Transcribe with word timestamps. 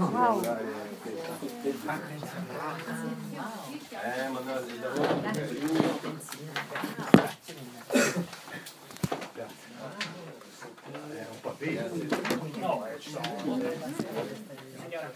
Wow. 0.00 0.40
Eh, 0.42 0.56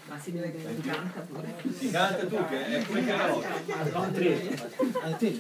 ma 0.07 0.17
eh, 0.17 0.21
si 0.21 0.33
deve 0.33 0.53
che 0.53 0.81
canta 0.83 1.21
pure. 1.21 1.55
Si 1.79 1.91
canta 1.91 2.27
tu 2.27 2.37
che 2.49 2.67
è 2.67 2.85
come 2.85 3.05
tre. 4.13 4.59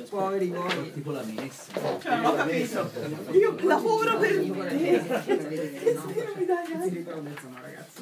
Poveri 0.08 0.48
voi. 0.48 0.92
Tipo 0.92 1.10
la 1.10 1.22
messa. 1.22 1.72
Cioè, 2.00 2.26
ho 2.26 2.34
capito. 2.34 2.90
Io 3.32 3.56
lavoro 3.62 4.16
per 4.18 4.38
te. 4.38 5.22
Se 5.24 6.32
mi 6.34 6.46
dai 6.46 6.88
Si 6.88 7.04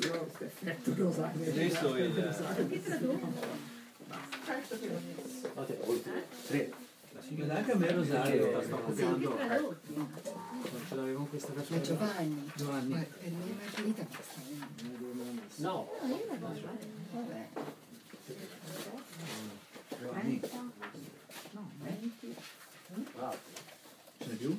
io 0.00 0.14
ho 0.14 0.24
questo 0.24 0.44
effetto 0.44 0.94
rosario. 0.96 1.50
Adesso 1.50 1.96
il 1.96 2.36
No, 5.54 5.64
te, 5.64 5.78
voi 5.84 6.02
tre. 6.46 6.72
Anche 7.48 7.72
a 7.72 7.76
me 7.76 7.90
Rosario 7.92 8.46
Perché 8.48 8.66
sto. 8.66 9.76
Non 9.90 10.08
ce 10.88 10.94
l'avevo 10.94 11.24
questa 11.24 11.52
canzone. 11.52 11.80
Giovanni, 11.80 12.50
Giovanni. 12.56 12.94
ma 12.94 13.00
per 13.00 13.30
me 13.30 13.64
è 13.64 13.68
finita 13.68 14.04
questa. 14.04 14.40
No. 15.56 15.90
Vabbè. 17.12 17.48
Giovanni. 20.00 20.40
No, 21.52 21.70
20. 21.78 22.36
Ce 24.18 24.26
n'è 24.26 24.34
più? 24.34 24.58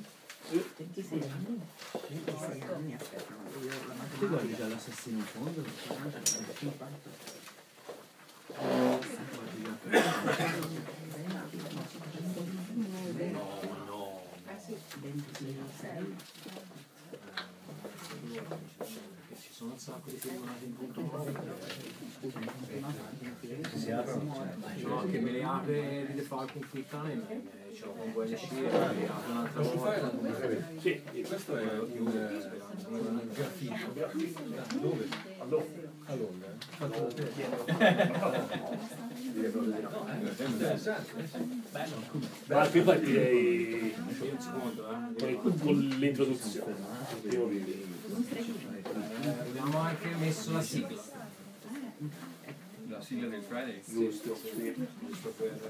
26 0.76 1.20
anni. 1.30 1.60
26 2.08 2.62
anni, 2.72 2.94
aspetta, 2.94 3.32
io 3.32 3.68
Tu 4.18 4.28
guardi 4.28 4.50
matematica. 4.50 4.56
già 4.56 4.66
l'assassino 4.68 5.18
in 5.18 5.24
fondo? 5.24 5.64
40, 5.86 6.20
50. 6.54 6.86
No, 13.32 13.42
no. 13.86 14.22
26. 15.00 16.16
Sono 19.64 19.72
un 19.72 19.80
sacco 19.80 20.10
di 20.10 20.16
filmati 20.16 20.64
in 20.66 20.76
punto 20.76 21.00
Si 23.74 23.90
aprono. 23.90 24.46
No, 24.82 25.06
che 25.10 25.18
me 25.20 25.30
le 25.30 25.42
apre 25.42 26.10
di 26.12 26.20
fare 26.20 26.52
con 26.52 26.68
Quicktime, 26.68 27.42
ce 27.72 27.86
l'ho 27.86 27.92
con 27.92 28.12
Buone 28.12 28.36
Scie, 28.36 28.60
me 28.60 29.10
un'altra 29.30 29.62
volta. 29.62 30.12
Sì, 30.80 31.02
questo 31.26 31.56
è 31.56 31.78
un, 31.78 32.40
graffito. 33.32 33.92
Dove? 34.80 35.08
A 35.38 35.44
Londra. 35.44 36.48
Fatto 36.58 37.00
da 37.00 37.12
te. 37.14 37.32
No. 39.80 40.06
Interessante. 40.44 41.10
Ma 42.48 42.68
qui 42.68 42.80
partirei 42.82 43.94
con 45.62 45.76
l'introduzione. 45.98 46.74
Abbiamo 48.94 49.78
anche 49.78 50.08
messo 50.18 50.52
la 50.52 50.62
sigla. 50.62 51.02
La 52.88 53.00
sigla 53.00 53.28
del 53.28 53.42
Friday. 53.42 53.82
Giusto. 53.84 54.36
Sì. 54.36 54.74
Giusto 55.00 55.34
per... 55.36 55.60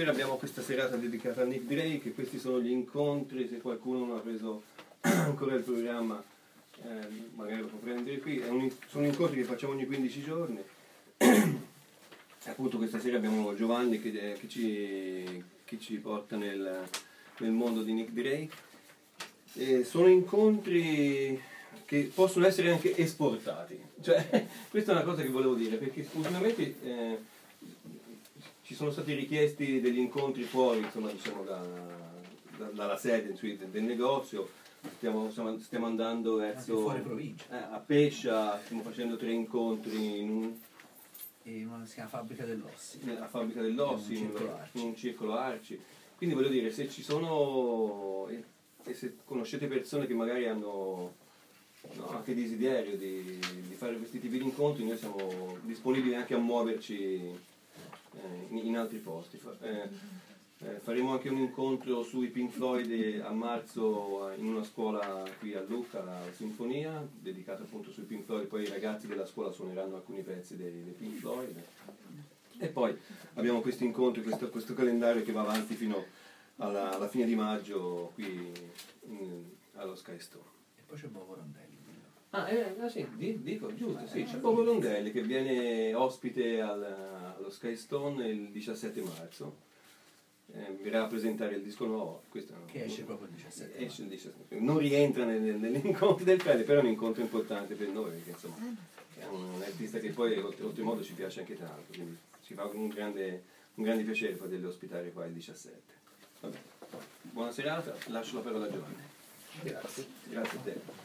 Eh, 0.00 0.02
stasera 0.02 0.10
abbiamo 0.12 0.38
questa 0.38 0.62
serata 0.62 0.96
dedicata 0.96 1.42
a 1.42 1.44
Nick 1.44 1.64
Drake. 1.64 2.14
Questi 2.14 2.38
sono 2.38 2.58
gli 2.58 2.70
incontri. 2.70 3.46
Se 3.46 3.58
qualcuno 3.58 4.06
non 4.06 4.16
ha 4.16 4.20
preso 4.20 4.62
ancora 5.00 5.54
il 5.54 5.62
programma, 5.62 6.22
eh, 6.82 7.06
magari 7.34 7.60
lo 7.60 7.66
può 7.66 7.78
prendere 7.80 8.18
qui. 8.18 8.38
Un- 8.38 8.72
sono 8.88 9.04
incontri 9.04 9.40
che 9.40 9.44
facciamo 9.44 9.74
ogni 9.74 9.84
15 9.84 10.22
giorni. 10.22 10.62
Appunto 12.46 12.78
questa 12.78 12.98
sera 12.98 13.18
abbiamo 13.18 13.54
Giovanni 13.54 14.00
che, 14.00 14.38
che 14.40 14.48
ci, 14.48 15.44
che 15.66 15.78
ci 15.78 15.96
porta 15.96 16.36
nel, 16.36 16.88
nel 17.40 17.50
mondo 17.50 17.82
di 17.82 17.92
Nick 17.92 18.12
Drake. 18.12 18.56
E 19.52 19.84
sono 19.84 20.06
incontri 20.06 21.38
che 21.84 22.10
possono 22.14 22.46
essere 22.46 22.70
anche 22.70 22.96
esportati. 22.96 23.78
Cioè, 24.00 24.46
questa 24.70 24.92
è 24.92 24.94
una 24.94 25.04
cosa 25.04 25.20
che 25.20 25.28
volevo 25.28 25.52
dire, 25.52 25.76
perché 25.76 26.08
ultimamente 26.14 26.74
eh, 26.82 27.18
ci 28.70 28.76
sono 28.76 28.92
stati 28.92 29.14
richiesti 29.14 29.80
degli 29.80 29.98
incontri 29.98 30.44
fuori, 30.44 30.78
insomma, 30.78 31.10
diciamo, 31.10 31.42
da- 31.42 31.60
da- 32.56 32.70
dalla 32.72 32.96
sede 32.96 33.30
insomma, 33.30 33.54
del, 33.68 33.82
negozio. 33.82 34.48
Stiamo, 34.98 35.28
stiamo- 35.32 35.58
stiamo 35.58 35.86
andando 35.86 36.34
Anche 36.40 36.52
verso 36.52 36.78
fuori 36.78 37.00
provincia. 37.00 37.46
eh, 37.50 37.74
a 37.74 37.82
Pescia, 37.84 38.60
stiamo 38.60 38.82
facendo 38.82 39.16
tre 39.16 39.32
incontri 39.32 40.20
in 40.20 40.30
un- 40.30 40.56
E 41.42 41.64
una 41.64 41.84
si 41.84 41.94
chiama 41.94 42.10
Fabbrica 42.10 42.44
dell'Ossi. 42.44 43.00
nella 43.02 43.26
fabbrica 43.26 43.60
dell'Ossi, 43.60 44.12
In 44.14 44.18
un 44.18 44.22
in, 44.26 44.30
circolo 44.30 44.54
Arci. 44.56 44.78
in 44.78 44.84
un 44.84 44.96
circolo 44.96 45.36
Arci. 45.36 45.80
Quindi 46.16 46.34
voglio 46.36 46.48
dire, 46.48 46.70
se 46.70 46.88
ci 46.88 47.02
sono 47.02 48.28
e 48.28 48.44
e 48.84 48.94
se 48.94 49.16
conoscete 49.24 49.66
persone 49.66 50.06
che 50.06 50.14
magari 50.14 50.46
hanno 50.46 51.14
no, 51.96 52.08
anche 52.10 52.34
desiderio 52.36 52.96
di, 52.96 53.22
di 53.66 53.74
fare 53.74 53.96
questi 53.96 54.20
tipi 54.20 54.38
di 54.38 54.44
incontri, 54.44 54.84
noi 54.86 54.96
siamo 54.96 55.56
disponibili 55.62 56.14
anche 56.14 56.34
a 56.34 56.38
muoverci 56.38 56.96
eh, 57.14 57.38
in, 58.48 58.58
in 58.58 58.76
altri 58.76 58.98
posti. 58.98 59.40
Eh, 59.60 59.88
eh, 60.62 60.78
faremo 60.80 61.12
anche 61.12 61.30
un 61.30 61.38
incontro 61.38 62.02
sui 62.02 62.28
Pink 62.28 62.50
Floyd 62.52 62.90
eh, 62.90 63.20
a 63.20 63.30
marzo 63.30 64.30
eh, 64.30 64.36
in 64.36 64.46
una 64.46 64.62
scuola 64.62 65.24
qui 65.38 65.54
a 65.54 65.62
Lucca, 65.62 66.04
la 66.04 66.20
Sinfonia, 66.34 67.06
dedicata 67.10 67.62
appunto 67.62 67.90
sui 67.90 68.02
Pink 68.02 68.24
Floyd, 68.24 68.46
poi 68.46 68.64
i 68.64 68.68
ragazzi 68.68 69.06
della 69.06 69.24
scuola 69.24 69.52
suoneranno 69.52 69.96
alcuni 69.96 70.20
pezzi 70.20 70.56
dei, 70.56 70.84
dei 70.84 70.92
Pink 70.92 71.18
Floyd. 71.18 71.62
E 72.58 72.66
poi 72.68 72.94
abbiamo 73.34 73.62
questi 73.62 73.86
incontri, 73.86 74.22
questo, 74.22 74.50
questo 74.50 74.74
calendario 74.74 75.22
che 75.22 75.32
va 75.32 75.40
avanti 75.40 75.74
fino 75.74 76.04
alla, 76.56 76.94
alla 76.94 77.08
fine 77.08 77.24
di 77.24 77.34
maggio 77.34 78.10
qui 78.14 78.52
in- 79.06 79.44
allo 79.76 79.94
Sky 79.94 80.20
Store. 80.20 80.44
E 80.76 80.82
poi 80.86 80.98
c'è 80.98 81.06
Bobo 81.06 81.36
Rondelli. 81.36 81.69
Ah, 82.32 82.48
eh, 82.48 82.76
ah, 82.80 82.88
sì, 82.88 83.04
di- 83.16 83.42
dico, 83.42 83.74
giusto, 83.74 84.06
sì, 84.06 84.22
c'è 84.22 84.36
Bobo 84.36 84.62
Londelli 84.62 85.10
che 85.10 85.22
viene 85.22 85.92
ospite 85.94 86.60
al- 86.60 87.34
allo 87.36 87.50
Sky 87.50 87.74
Stone 87.76 88.26
il 88.28 88.50
17 88.50 89.00
marzo. 89.02 89.68
Eh, 90.52 90.78
verrà 90.82 91.04
a 91.04 91.06
presentare 91.06 91.56
il 91.56 91.62
disco 91.62 91.86
nuovo. 91.86 92.22
Questo 92.28 92.54
Che 92.66 92.84
esce 92.84 93.02
proprio 93.02 93.26
il 93.28 93.34
17 93.34 93.78
esce 93.84 94.02
il 94.02 94.08
17. 94.08 94.58
Non 94.60 94.78
rientra 94.78 95.24
nel- 95.24 95.40
nel- 95.40 95.56
negli 95.58 95.84
incontri 95.86 96.24
del 96.24 96.40
Fede, 96.40 96.62
però 96.62 96.80
è 96.80 96.82
un 96.84 96.88
incontro 96.90 97.22
importante 97.22 97.74
per 97.74 97.88
noi, 97.88 98.10
perché 98.10 98.30
insomma 98.30 98.56
è 99.18 99.26
un 99.26 99.60
artista 99.62 99.98
che 99.98 100.10
poi 100.10 100.36
oltre- 100.38 100.64
oltremodo 100.64 101.02
ci 101.02 101.14
piace 101.14 101.40
anche 101.40 101.56
tanto, 101.56 101.92
quindi 101.92 102.16
ci 102.44 102.54
fa 102.54 102.64
un 102.64 102.88
grande, 102.88 103.42
un 103.74 103.84
grande 103.84 104.02
piacere 104.04 104.34
poterli 104.34 104.64
ospitare 104.64 105.10
qua 105.12 105.24
il 105.26 105.32
17. 105.32 105.92
Vabbè. 106.40 106.58
Buona 107.22 107.50
serata, 107.52 107.94
lascio 108.06 108.36
la 108.36 108.40
parola 108.42 108.66
a 108.66 108.70
Giovanni. 108.70 109.02
Grazie. 109.62 110.06
Grazie 110.28 110.58
a 110.58 110.62
te. 110.62 110.99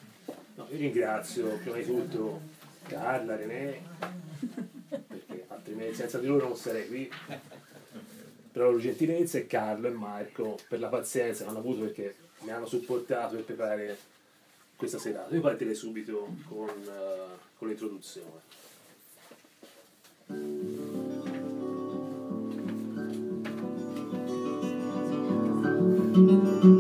No, 0.55 0.67
io 0.71 0.77
ringrazio 0.77 1.57
prima 1.57 1.75
di 1.75 1.85
tutto 1.85 2.41
Carla, 2.83 3.35
René, 3.35 3.81
perché 4.87 5.45
altrimenti 5.49 5.95
senza 5.95 6.17
di 6.17 6.27
loro 6.27 6.47
non 6.47 6.55
sarei 6.55 6.87
qui, 6.87 7.11
per 7.27 8.63
la 8.63 8.65
loro 8.65 8.79
gentilezza 8.79 9.37
e 9.37 9.47
Carlo 9.47 9.87
e 9.87 9.91
Marco 9.91 10.57
per 10.69 10.79
la 10.79 10.87
pazienza 10.87 11.43
che 11.43 11.49
hanno 11.49 11.59
avuto 11.59 11.81
perché 11.81 12.15
mi 12.41 12.51
hanno 12.51 12.67
supportato 12.67 13.35
per 13.35 13.43
preparare 13.43 13.97
questa 14.77 14.97
serata. 14.97 15.35
Io 15.35 15.41
partirei 15.41 15.75
subito 15.75 16.35
con, 16.47 16.69
eh, 16.69 17.37
con 17.57 17.67
l'introduzione. 17.67 18.63
Già 26.15 26.74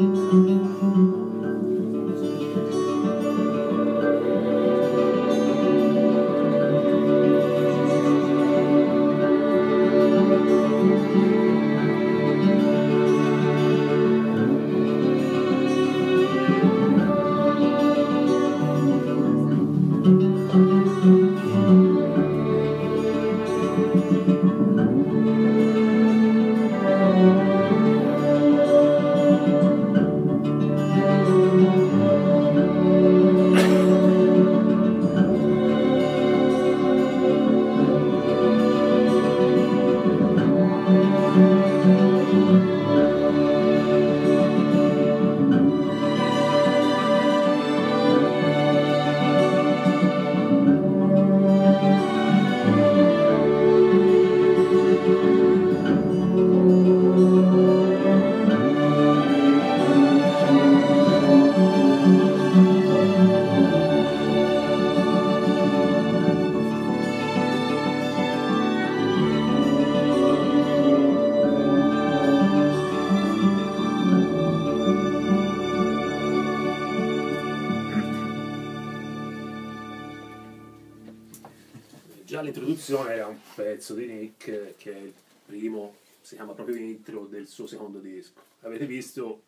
Avete 88.61 88.85
visto 88.85 89.43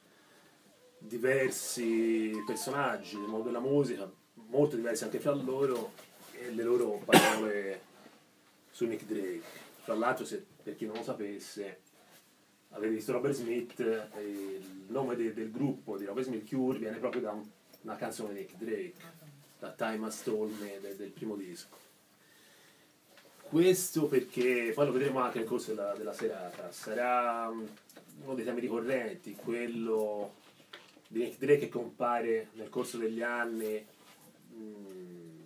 diversi 1.00 2.32
personaggi 2.46 3.18
del 3.18 3.28
mondo 3.28 3.46
della 3.46 3.60
musica, 3.60 4.10
molto 4.34 4.76
diversi 4.76 5.04
anche 5.04 5.20
fra 5.20 5.34
loro, 5.34 5.92
e 6.40 6.52
le 6.52 6.64
loro 6.64 7.02
parole 7.04 7.82
su 8.72 8.86
Nick 8.86 9.06
Drake. 9.06 9.44
Fra 9.84 9.96
l'altro, 9.96 10.26
se, 10.26 10.46
per 10.64 10.76
chi 10.76 10.86
non 10.86 10.98
lo 10.98 11.04
sapesse, 11.04 11.80
avete 12.70 12.94
visto 12.94 13.12
Robert 13.14 13.34
Smith, 13.34 13.80
il 13.80 14.86
nome 14.88 15.16
de- 15.16 15.34
del 15.34 15.50
gruppo 15.52 15.98
di 15.98 16.06
Robert 16.06 16.28
Smith 16.28 16.48
Cure 16.48 16.78
viene 16.78 16.98
proprio 16.98 17.22
da 17.22 17.32
un- 17.32 17.50
una 17.82 17.96
canzone 17.96 18.34
di 18.34 18.40
Nick 18.42 18.56
Drake, 18.56 18.94
da 19.60 19.72
Time 19.72 20.06
Has 20.06 20.24
Told 20.24 20.52
del- 20.60 20.96
del 20.96 21.10
primo 21.10 21.36
disco. 21.36 21.76
Questo 23.50 24.08
perché, 24.08 24.72
poi 24.76 24.86
lo 24.86 24.92
vedremo 24.92 25.20
anche 25.22 25.40
nel 25.40 25.48
corso 25.48 25.74
della, 25.74 25.96
della 25.96 26.12
serata, 26.14 26.70
sarà 26.72 27.50
uno 28.24 28.34
dei 28.36 28.46
temi 28.46 28.60
ricorrenti, 28.60 29.36
quello 29.36 30.34
di 31.08 31.20
Nick 31.20 31.38
Drake 31.38 31.60
che 31.60 31.70
compare 31.70 32.50
nel 32.54 32.70
corso 32.70 32.98
degli 32.98 33.22
anni 33.22 33.86
mm, 34.54 35.42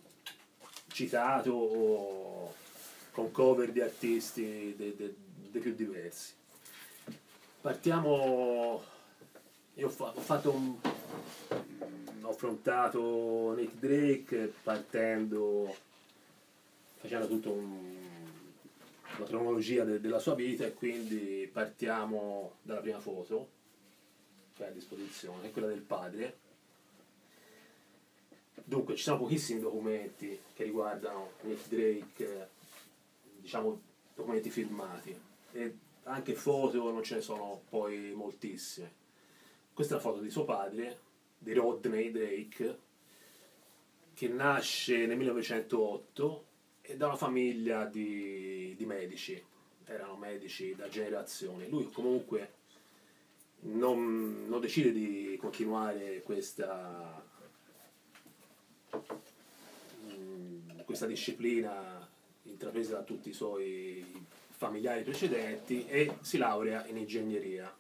citato 0.92 1.52
o 1.52 2.54
con 3.12 3.32
cover 3.32 3.72
di 3.72 3.82
artisti 3.82 4.74
dei 4.78 4.96
de- 4.96 5.16
dei 5.52 5.62
più 5.62 5.74
diversi. 5.76 6.34
Partiamo, 7.60 8.84
io 9.76 9.88
ho, 9.88 9.90
fa- 9.90 10.14
ho 10.16 10.22
fatto 10.22 10.52
un, 10.52 10.76
ho 12.22 12.30
affrontato 12.30 13.54
Nick 13.56 13.74
Drake 13.76 14.54
partendo 14.64 15.76
facendo 17.00 17.28
tutta 17.28 17.50
un- 17.50 18.11
una 19.22 19.30
cronologia 19.30 19.84
de- 19.84 20.00
della 20.00 20.20
sua 20.20 20.36
vita 20.36 20.66
e 20.66 20.74
quindi 20.74 21.50
partiamo 21.52 22.56
dalla 22.64 22.82
prima 22.82 23.00
foto 23.00 23.60
che 24.54 24.66
è 24.66 24.68
a 24.68 24.72
disposizione, 24.72 25.52
quella 25.52 25.68
del 25.68 25.82
padre. 25.82 26.40
Dunque, 28.64 28.96
ci 28.96 29.04
sono 29.04 29.18
pochissimi 29.18 29.60
documenti 29.60 30.40
che 30.54 30.64
riguardano 30.64 31.32
Nick 31.42 31.68
Drake, 31.68 32.50
diciamo 33.40 33.82
documenti 34.14 34.50
filmati, 34.50 35.18
e 35.54 35.76
anche 36.04 36.34
foto 36.34 36.92
non 36.92 37.04
ce 37.04 37.16
ne 37.16 37.22
sono 37.22 37.62
poi 37.70 38.12
moltissime. 38.14 39.00
Questa 39.74 39.94
è 39.94 39.98
la 39.98 40.04
foto 40.04 40.20
di 40.20 40.30
suo 40.30 40.46
padre, 40.46 41.00
di 41.38 41.54
Rodney 41.54 42.12
Drake, 42.12 42.80
che 44.14 44.28
nasce 44.28 45.06
nel 45.06 45.18
1908 45.18 46.46
e 46.82 46.98
da 46.98 47.08
una 47.08 47.16
famiglia 47.16 47.86
di, 47.86 48.61
di 48.76 48.86
medici, 48.86 49.42
erano 49.86 50.16
medici 50.16 50.76
da 50.76 50.88
generazioni. 50.88 51.70
Lui 51.70 51.90
comunque 51.92 52.54
non, 53.62 54.46
non 54.48 54.60
decide 54.60 54.92
di 54.92 55.38
continuare 55.40 56.22
questa, 56.24 57.24
mm, 60.06 60.80
questa 60.86 61.06
disciplina 61.06 62.08
intrapresa 62.44 62.94
da 62.94 63.04
tutti 63.04 63.30
i 63.30 63.34
suoi 63.34 64.04
familiari 64.50 65.04
precedenti 65.04 65.88
e 65.88 66.18
si 66.22 66.38
laurea 66.38 66.86
in 66.88 66.98
ingegneria 66.98 67.74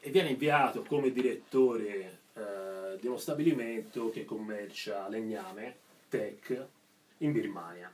e 0.00 0.10
viene 0.10 0.30
inviato 0.30 0.82
come 0.82 1.10
direttore 1.10 2.20
eh, 2.34 2.98
di 3.00 3.06
uno 3.06 3.16
stabilimento 3.16 4.10
che 4.10 4.24
commercia 4.24 5.08
legname, 5.08 5.76
tech, 6.08 6.66
in 7.18 7.32
Birmania. 7.32 7.92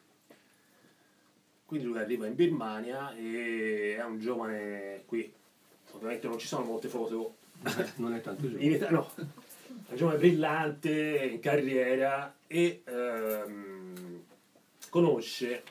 Quindi 1.66 1.86
lui 1.86 1.98
arriva 1.98 2.26
in 2.26 2.34
Birmania 2.34 3.14
e 3.14 3.96
è 3.96 4.04
un 4.04 4.18
giovane 4.18 5.02
qui, 5.06 5.32
ovviamente 5.92 6.28
non 6.28 6.38
ci 6.38 6.46
sono 6.46 6.64
molte 6.64 6.88
foto 6.88 7.36
Non 7.96 8.14
è 8.14 8.20
tanto 8.20 8.42
giovane. 8.42 8.64
in 8.64 8.74
età, 8.74 8.90
no, 8.90 9.10
è 9.16 9.90
un 9.90 9.96
giovane 9.96 10.18
brillante 10.18 11.30
in 11.32 11.40
carriera 11.40 12.34
e 12.46 12.82
ehm, 12.84 14.24
conosce 14.90 15.62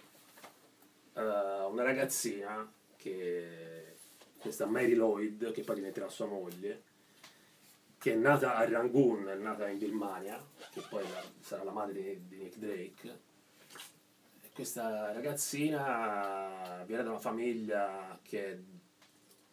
eh, 1.13 1.21
una 1.21 1.83
ragazzina 1.83 2.69
che 2.97 3.95
questa 4.39 4.65
Mary 4.65 4.93
Lloyd, 4.93 5.51
che 5.51 5.61
poi 5.61 5.75
diventerà 5.75 6.09
sua 6.09 6.25
moglie, 6.25 6.81
che 7.97 8.13
è 8.13 8.15
nata 8.15 8.55
a 8.55 8.67
Rangoon, 8.67 9.29
è 9.29 9.35
nata 9.35 9.69
in 9.69 9.77
Birmania, 9.77 10.43
che 10.71 10.81
poi 10.89 11.05
sarà 11.39 11.63
la 11.63 11.71
madre 11.71 12.19
di 12.27 12.37
Nick 12.37 12.57
Drake. 12.57 13.31
Questa 14.53 15.11
ragazzina 15.11 16.83
viene 16.85 17.01
da 17.01 17.09
una 17.09 17.19
famiglia 17.19 18.19
che 18.21 18.51
è 18.51 18.57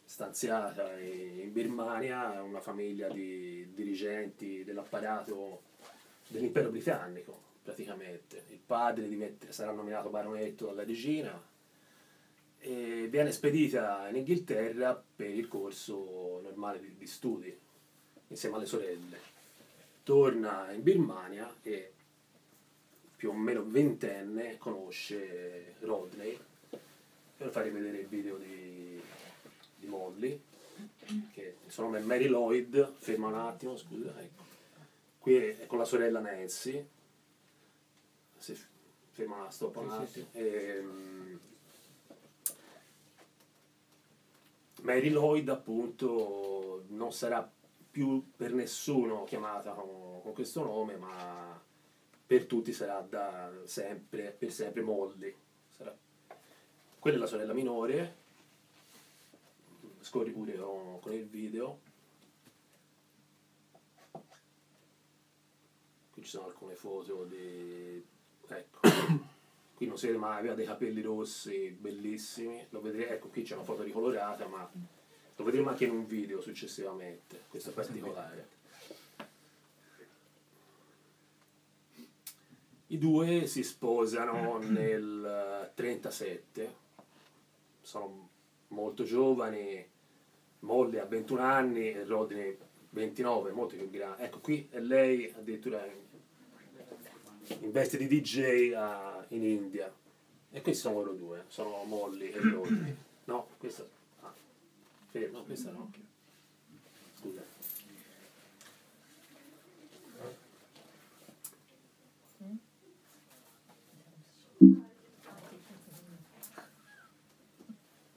stanziata 0.05 0.99
in 0.99 1.51
Birmania, 1.53 2.43
una 2.43 2.61
famiglia 2.61 3.09
di 3.09 3.73
dirigenti 3.73 4.63
dell'apparato 4.63 5.63
dell'impero 6.29 6.69
britannico, 6.69 7.41
praticamente. 7.63 8.45
Il 8.51 8.61
padre 8.65 9.09
diventa- 9.09 9.51
sarà 9.51 9.73
nominato 9.73 10.11
baronetto 10.11 10.67
dalla 10.67 10.85
regina 10.85 11.43
e 12.59 13.07
viene 13.09 13.33
spedita 13.33 14.07
in 14.11 14.17
Inghilterra 14.17 15.03
per 15.17 15.31
il 15.31 15.49
corso 15.49 16.41
normale 16.43 16.79
di, 16.79 16.95
di 16.99 17.07
studi 17.07 17.59
insieme 18.29 18.57
alle 18.57 18.67
sorelle. 18.67 19.19
Torna 20.03 20.71
in 20.73 20.83
Birmania 20.83 21.51
e 21.63 21.95
più 23.21 23.29
o 23.29 23.35
meno 23.35 23.63
ventenne 23.67 24.57
conosce 24.57 25.75
Rodney 25.81 26.39
per 27.37 27.51
farvi 27.51 27.69
vedere 27.69 27.99
il 27.99 28.07
video 28.07 28.39
di, 28.39 28.99
di 29.77 29.87
Molly 29.87 30.43
che 31.31 31.57
il 31.63 31.71
suo 31.71 31.83
nome 31.83 31.99
è 31.99 32.01
Mary 32.01 32.29
Lloyd 32.29 32.95
ferma 32.97 33.27
un 33.27 33.35
attimo 33.35 33.77
scusa 33.77 34.19
ecco. 34.19 34.43
qui 35.19 35.35
è 35.35 35.67
con 35.67 35.77
la 35.77 35.85
sorella 35.85 36.21
Nancy. 36.21 36.89
Si 38.39 38.59
ferma 39.11 39.51
stop 39.51 39.77
un 39.77 39.91
attimo. 39.91 40.27
Ehm, 40.33 41.41
Mary 44.81 45.11
Lloyd 45.11 45.51
appunto 45.51 46.85
non 46.89 47.13
sarà 47.13 47.47
più 47.91 48.31
per 48.35 48.55
nessuno 48.55 49.25
chiamata 49.25 49.73
con, 49.73 50.23
con 50.23 50.33
questo 50.33 50.65
nome, 50.65 50.97
ma 50.97 51.69
per 52.31 52.47
tutti 52.47 52.73
sarà 52.73 53.01
da 53.01 53.51
sempre, 53.65 54.31
per 54.31 54.53
sempre 54.53 54.83
Molly. 54.83 55.35
Sarà- 55.67 55.97
Quella 57.01 57.17
è 57.17 57.19
la 57.19 57.27
sorella 57.27 57.53
minore, 57.53 58.17
scorri 59.99 60.31
pure 60.31 60.55
con, 60.55 61.13
il 61.13 61.27
video. 61.27 61.81
Qui 66.13 66.23
ci 66.23 66.29
sono 66.29 66.47
alcune 66.47 66.77
foto 66.77 67.25
di... 67.25 68.01
ecco. 68.47 68.79
Qui 69.75 69.87
non 69.89 69.99
si 69.99 70.07
vede 70.07 70.19
mai, 70.19 70.39
aveva 70.39 70.55
dei 70.55 70.67
capelli 70.67 71.01
rossi 71.01 71.71
bellissimi, 71.71 72.65
lo 72.69 72.81
vedrete, 72.81 73.15
ecco 73.15 73.27
qui 73.27 73.43
c'è 73.43 73.55
una 73.55 73.65
foto 73.65 73.83
ricolorata, 73.83 74.47
ma 74.47 74.71
lo 75.35 75.45
vedremo 75.45 75.71
anche 75.71 75.87
in 75.87 75.91
un 75.91 76.07
video 76.07 76.41
successivamente, 76.41 77.47
questo 77.49 77.71
è 77.71 77.73
particolare. 77.73 78.60
I 82.93 82.99
due 82.99 83.47
si 83.47 83.63
sposano 83.63 84.59
nel 84.59 85.71
37, 85.75 86.75
sono 87.81 88.29
molto 88.69 89.05
giovani, 89.05 89.87
Molly 90.61 90.99
ha 90.99 91.05
21 91.05 91.41
anni 91.41 91.93
e 91.93 92.05
Rodney 92.05 92.57
29, 92.91 93.53
molto 93.53 93.77
più 93.77 93.89
grande. 93.91 94.25
Ecco, 94.25 94.41
qui 94.41 94.67
è 94.71 94.81
lei 94.81 95.33
addirittura 95.37 95.85
in, 97.61 97.71
veste 97.71 97.97
di 97.97 98.09
DJ 98.09 98.73
a- 98.75 99.25
in 99.29 99.45
India. 99.45 99.93
E 100.51 100.61
questi 100.61 100.83
sono 100.83 100.97
loro 100.97 101.13
due, 101.13 101.45
sono 101.47 101.85
Molly 101.85 102.31
e 102.33 102.41
Rodney. 102.41 102.97
No, 103.25 103.47
questa... 103.59 103.87
Ah, 104.23 104.35
fermo, 105.11 105.45
questa 105.45 105.71
no. 105.71 105.93
Scusa. 107.15 107.45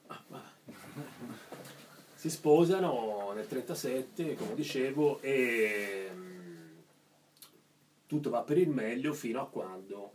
Ah, 0.10 0.22
va. 0.30 0.42
Si 2.24 2.30
sposano 2.30 3.34
nel 3.34 3.48
37, 3.48 4.36
come 4.36 4.56
dicevo, 4.56 5.20
e 5.20 6.10
mm, 6.10 6.78
tutto 8.08 8.30
va 8.30 8.44
per 8.44 8.58
il 8.58 8.70
meglio 8.70 9.12
fino 9.12 9.42
a 9.42 9.50
quando 9.50 10.14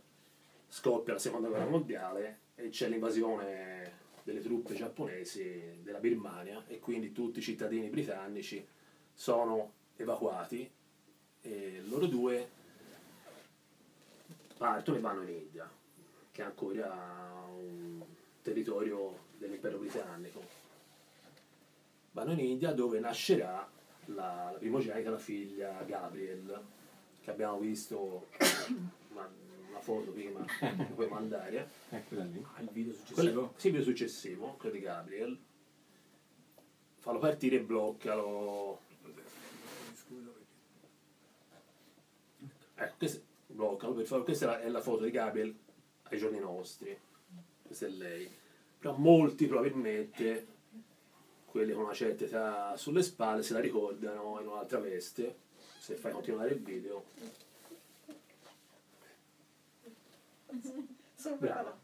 scoppia 0.67 1.13
la 1.13 1.19
seconda 1.19 1.49
guerra 1.49 1.67
mondiale 1.67 2.39
e 2.55 2.69
c'è 2.69 2.89
l'invasione 2.89 3.91
delle 4.23 4.41
truppe 4.41 4.73
giapponesi 4.73 5.81
della 5.83 5.99
Birmania 5.99 6.63
e 6.65 6.79
quindi 6.79 7.11
tutti 7.11 7.37
i 7.37 7.43
cittadini 7.43 7.89
britannici 7.89 8.65
sono 9.13 9.73
evacuati 9.95 10.67
e 11.41 11.83
loro 11.87 12.07
due 12.07 12.49
partono 14.57 14.97
e 14.97 14.99
vanno 14.99 15.21
in 15.21 15.29
India, 15.29 15.69
che 16.31 16.41
è 16.41 16.45
ancora 16.45 17.45
un 17.55 18.03
territorio 18.41 19.25
dell'impero 19.37 19.77
britannico. 19.77 20.58
Vanno 22.11 22.31
in 22.31 22.39
India 22.39 22.71
dove 22.73 22.99
nascerà 22.99 23.69
la, 24.05 24.49
la 24.51 24.57
primogenita, 24.57 25.09
la 25.09 25.17
figlia 25.17 25.83
Gabriel, 25.83 26.61
che 27.21 27.31
abbiamo 27.31 27.59
visto 27.59 28.27
una, 29.11 29.29
una 29.69 29.79
foto 29.79 30.11
prima 30.11 30.43
che 30.59 30.93
puoi 30.95 31.07
mandare. 31.07 31.69
Eccola 31.89 32.23
lì. 32.23 32.45
Il 32.59 32.69
video 32.71 32.93
successivo? 32.93 33.53
sì, 33.55 33.67
il 33.67 33.73
video 33.73 33.87
successivo, 33.87 34.55
quello 34.57 34.75
di 34.75 34.81
Gabriel. 34.81 35.39
Fallo 36.97 37.19
partire 37.19 37.57
e 37.57 37.61
bloccalo. 37.61 38.79
Ecco, 42.75 42.95
questo, 42.97 43.21
bloccalo 43.47 43.93
per 43.93 44.05
favore. 44.05 44.25
Questa 44.25 44.45
è 44.45 44.47
la, 44.47 44.61
è 44.61 44.69
la 44.69 44.81
foto 44.81 45.03
di 45.03 45.11
Gabriel 45.11 45.55
ai 46.03 46.17
giorni 46.17 46.39
nostri. 46.39 46.97
Questa 47.61 47.85
è 47.85 47.89
lei. 47.89 48.29
Però 48.79 48.95
molti 48.95 49.45
probabilmente, 49.45 50.47
quelli 51.49 51.73
con 51.73 51.83
una 51.83 51.93
certa 51.93 52.25
età 52.25 52.75
sulle 52.77 53.03
spalle, 53.03 53.43
se 53.43 53.53
la 53.53 53.59
ricordano 53.59 54.39
in 54.39 54.47
un'altra 54.47 54.79
veste. 54.79 55.35
Se 55.79 55.95
fai 55.95 56.11
continuare 56.11 56.53
il 56.53 56.61
video. 56.61 57.03
Sono 61.15 61.35
Brava. 61.37 61.77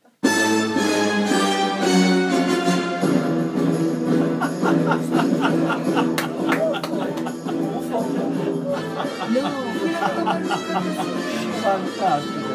Fantastico. 11.62 12.46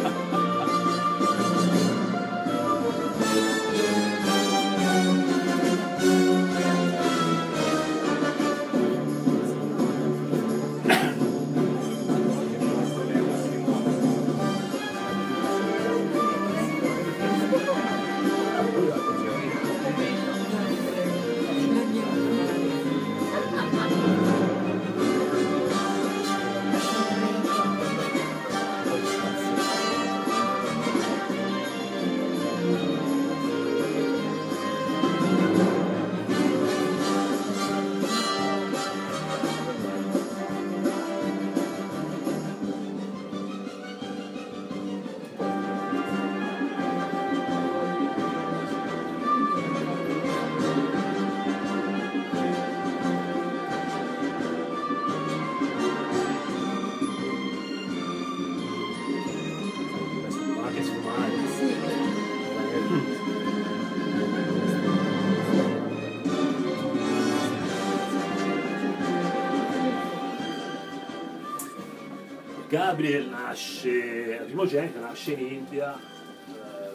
Gabriel 72.91 73.29
nasce, 73.29 74.37
la 74.37 74.43
primogenita 74.43 74.99
nasce 74.99 75.31
in 75.31 75.53
India, 75.53 75.97
eh, 75.97 76.89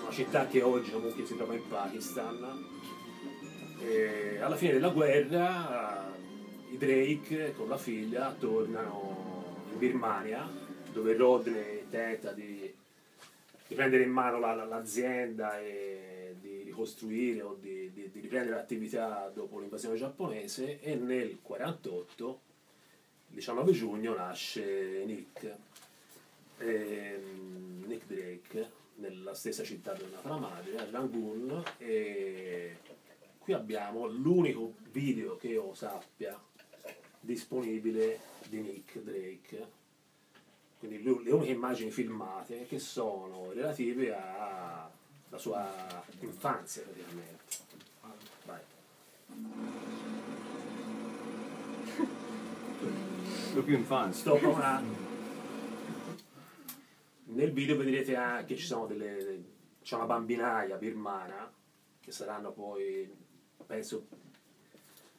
una 0.00 0.10
città 0.10 0.46
che 0.46 0.62
oggi 0.62 0.90
comunque 0.90 1.26
si 1.26 1.36
trova 1.36 1.52
in 1.52 1.68
Pakistan. 1.68 2.64
E 3.82 4.38
alla 4.40 4.56
fine 4.56 4.72
della 4.72 4.88
guerra 4.88 6.10
i 6.72 6.78
Drake 6.78 7.52
con 7.58 7.68
la 7.68 7.76
figlia 7.76 8.34
tornano 8.38 9.66
in 9.70 9.78
Birmania 9.78 10.48
dove 10.94 11.14
Rodney 11.14 11.84
tenta 11.90 12.32
di, 12.32 12.72
di 13.66 13.74
prendere 13.74 14.04
in 14.04 14.10
mano 14.10 14.38
la- 14.38 14.54
la- 14.54 14.64
l'azienda 14.64 15.60
e 15.60 16.36
di 16.40 16.62
ricostruire 16.64 17.42
o 17.42 17.54
di, 17.60 17.90
di- 17.92 18.08
di 18.10 18.20
riprendere 18.20 18.56
l'attività 18.56 19.30
dopo 19.34 19.58
l'invasione 19.58 19.96
giapponese 19.96 20.80
e 20.80 20.94
nel 20.94 21.02
1948 21.02 22.40
il 22.46 22.49
19 23.30 23.72
giugno 23.72 24.14
nasce 24.14 25.04
Nick, 25.04 25.56
ehm, 26.58 27.84
Nick 27.86 28.06
Drake 28.06 28.70
nella 28.96 29.34
stessa 29.34 29.62
città 29.64 29.92
dove 29.92 30.10
è 30.10 30.14
nata 30.14 30.28
la 30.28 30.36
madre, 30.36 30.76
a 30.76 30.90
Rangoon 30.90 31.62
e 31.78 32.78
qui 33.38 33.52
abbiamo 33.52 34.06
l'unico 34.06 34.74
video 34.90 35.36
che 35.36 35.48
io 35.48 35.72
sappia 35.74 36.38
disponibile 37.20 38.20
di 38.48 38.60
Nick 38.60 38.98
Drake. 38.98 39.78
Quindi 40.78 41.02
le 41.02 41.22
le 41.22 41.30
uniche 41.32 41.52
immagini 41.52 41.90
filmate 41.90 42.66
che 42.66 42.78
sono 42.78 43.52
relative 43.52 44.14
alla 44.14 44.90
sua 45.36 46.02
infanzia 46.20 46.82
praticamente. 46.82 47.58
Vai. 48.44 48.60
Sto 54.12 54.38
una... 54.42 54.82
Nel 57.24 57.52
video 57.52 57.76
vedrete 57.76 58.16
anche 58.16 58.56
ci 58.56 58.64
sono 58.64 58.86
delle. 58.86 59.44
c'è 59.82 59.96
una 59.96 60.06
bambinaia 60.06 60.76
birmana 60.76 61.52
che 62.00 62.12
saranno 62.12 62.52
poi 62.52 63.08
penso 63.66 64.06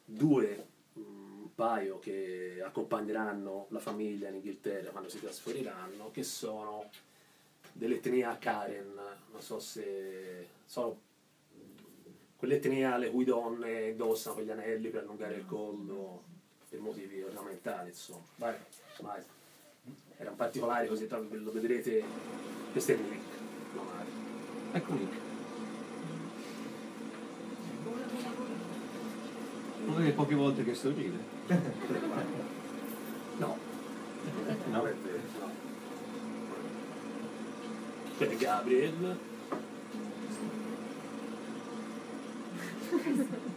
due 0.04 0.66
un 0.94 1.54
paio 1.54 1.98
che 1.98 2.62
accompagneranno 2.62 3.66
la 3.70 3.78
famiglia 3.78 4.28
in 4.28 4.34
Inghilterra 4.36 4.90
quando 4.90 5.08
si 5.08 5.20
trasferiranno 5.20 6.10
che 6.10 6.22
sono 6.22 6.90
dell'etnia 7.72 8.36
Karen 8.36 8.94
non 9.30 9.40
so 9.40 9.58
se 9.58 10.48
sono 10.66 11.00
quell'etnia 12.36 12.98
le 12.98 13.10
cui 13.10 13.24
donne 13.24 13.88
indossano 13.90 14.34
quegli 14.34 14.50
anelli 14.50 14.90
per 14.90 15.02
allungare 15.04 15.36
il 15.36 15.46
collo 15.46 16.31
per 16.72 16.80
motivi 16.80 17.22
ornamentali 17.22 17.90
insomma. 17.90 18.24
Vai 18.36 18.54
vai. 19.00 19.20
Era 20.16 20.30
un 20.30 20.36
particolare 20.36 20.86
così 20.86 21.06
tra- 21.06 21.18
lo 21.18 21.52
vedrete 21.52 22.02
questo 22.72 22.92
è 22.92 22.96
Nick 22.96 23.20
la 23.74 23.82
madre 23.82 24.10
Ecco 24.72 24.92
Nick. 24.94 25.20
Una 29.84 29.98
delle 29.98 30.12
poche 30.12 30.34
volte 30.34 30.64
che 30.64 30.74
sorride. 30.74 31.18
no. 31.48 31.58
No? 33.36 33.56
non 34.70 34.86
è 34.86 34.94
vero 34.94 35.20
no. 35.40 35.50
Quello 38.16 38.32
è 38.32 38.36
Gabriel 38.36 39.18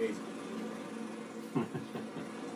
Facebook. 0.00 0.40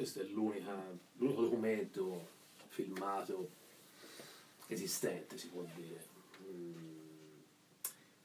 questo 0.00 0.20
è 0.20 0.24
l'unico 0.24 1.42
documento 1.42 2.28
filmato 2.68 3.50
esistente, 4.68 5.36
si 5.36 5.48
può 5.48 5.62
dire. 5.74 6.06
Mm. 6.50 6.72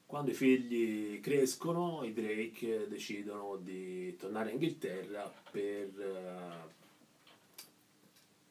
Quando 0.06 0.30
i 0.30 0.34
figli 0.34 1.20
crescono, 1.20 2.02
i 2.04 2.14
Drake 2.14 2.88
decidono 2.88 3.56
di 3.56 4.16
tornare 4.16 4.48
in 4.48 4.54
Inghilterra 4.54 5.30
per, 5.50 6.00
eh, 6.00 6.72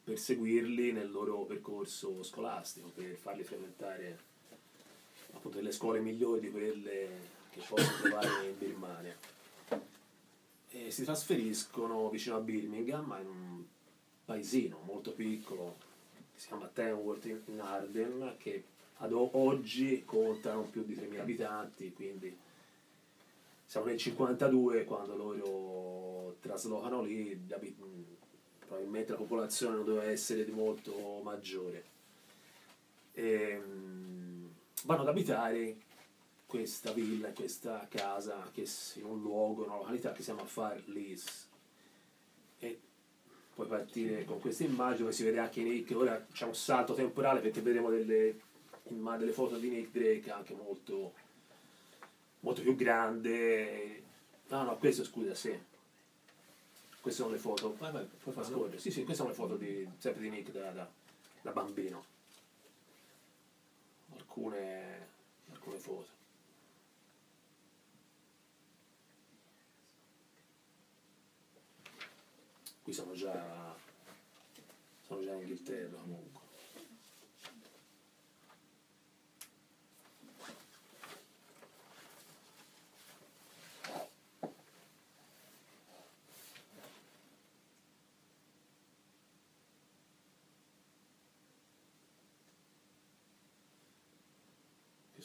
per 0.04 0.18
seguirli 0.20 0.92
nel 0.92 1.10
loro 1.10 1.46
percorso 1.46 2.22
scolastico, 2.22 2.92
per 2.94 3.16
farli 3.16 3.42
frequentare 3.42 4.18
appunto 5.32 5.56
delle 5.56 5.72
scuole 5.72 5.98
migliori 5.98 6.38
di 6.38 6.50
quelle 6.52 7.08
che 7.50 7.60
possono 7.66 7.98
trovare 8.02 8.46
in 8.46 8.56
Birmania 8.56 9.35
e 10.84 10.90
si 10.90 11.04
trasferiscono 11.04 12.10
vicino 12.10 12.36
a 12.36 12.40
Birmingham, 12.40 13.16
in 13.20 13.28
un 13.28 13.64
paesino 14.24 14.80
molto 14.84 15.12
piccolo 15.12 15.76
che 16.14 16.22
si 16.34 16.48
chiama 16.48 16.68
Tamworth 16.72 17.24
in 17.24 17.60
Arden, 17.60 18.34
che 18.38 18.64
ad 18.98 19.12
oggi 19.12 20.04
conta 20.04 20.52
non 20.52 20.70
più 20.70 20.84
di 20.84 20.94
3.000 20.94 21.20
abitanti, 21.20 21.92
quindi 21.92 22.36
siamo 23.64 23.86
nel 23.86 23.98
52 23.98 24.84
quando 24.84 25.16
loro 25.16 26.36
traslocano 26.40 27.02
lì, 27.02 27.38
probabilmente 28.66 29.12
la 29.12 29.18
popolazione 29.18 29.76
non 29.76 29.84
doveva 29.84 30.10
essere 30.10 30.44
di 30.44 30.52
molto 30.52 31.20
maggiore. 31.22 31.84
E, 33.12 33.56
mh, 33.56 34.48
vanno 34.84 35.02
ad 35.02 35.08
abitare 35.08 35.76
questa 36.56 36.92
villa, 36.92 37.32
questa 37.32 37.86
casa 37.90 38.50
che 38.52 38.66
in 38.94 39.04
un 39.04 39.20
luogo, 39.20 39.64
una 39.64 39.76
località 39.76 40.12
che 40.12 40.22
si 40.22 40.32
chiama 40.32 40.46
Far 40.46 40.82
Lees. 40.86 41.48
E 42.58 42.80
puoi 43.54 43.66
partire 43.66 44.24
con 44.24 44.40
questa 44.40 44.64
immagine 44.64 45.00
dove 45.00 45.12
si 45.12 45.22
vede 45.22 45.38
anche 45.38 45.62
Nick, 45.62 45.94
ora 45.94 46.26
c'è 46.32 46.46
un 46.46 46.54
salto 46.54 46.94
temporale 46.94 47.40
perché 47.40 47.60
vedremo 47.60 47.90
delle, 47.90 48.40
delle 48.82 49.32
foto 49.32 49.58
di 49.58 49.68
Nick 49.68 49.90
Drake 49.90 50.30
anche 50.30 50.54
molto, 50.54 51.12
molto 52.40 52.62
più 52.62 52.74
grande. 52.74 54.02
No, 54.48 54.62
no, 54.62 54.76
questo 54.78 55.04
scusa, 55.04 55.34
sì. 55.34 55.58
Queste 57.02 57.20
sono 57.20 57.34
le 57.34 57.38
foto. 57.38 57.76
Vai, 57.76 57.92
vai, 57.92 58.06
puoi 58.06 58.34
far 58.34 58.46
scorrere. 58.46 58.78
Sì, 58.78 58.90
sì, 58.90 59.04
queste 59.04 59.22
sono 59.22 59.28
le 59.28 59.34
foto 59.34 59.56
di, 59.56 59.86
sempre 59.98 60.22
di 60.22 60.30
Nick 60.30 60.52
da, 60.52 60.70
da- 60.70 60.90
da 61.42 61.50
bambino. 61.50 62.04
Alcune, 64.14 65.08
alcune 65.52 65.76
foto. 65.76 66.15
Qui 72.86 72.94
sono 72.94 73.14
già, 73.14 73.74
sono 75.00 75.20
già 75.20 75.32
in 75.32 75.40
Inghilterra 75.40 75.98
comunque. 75.98 76.44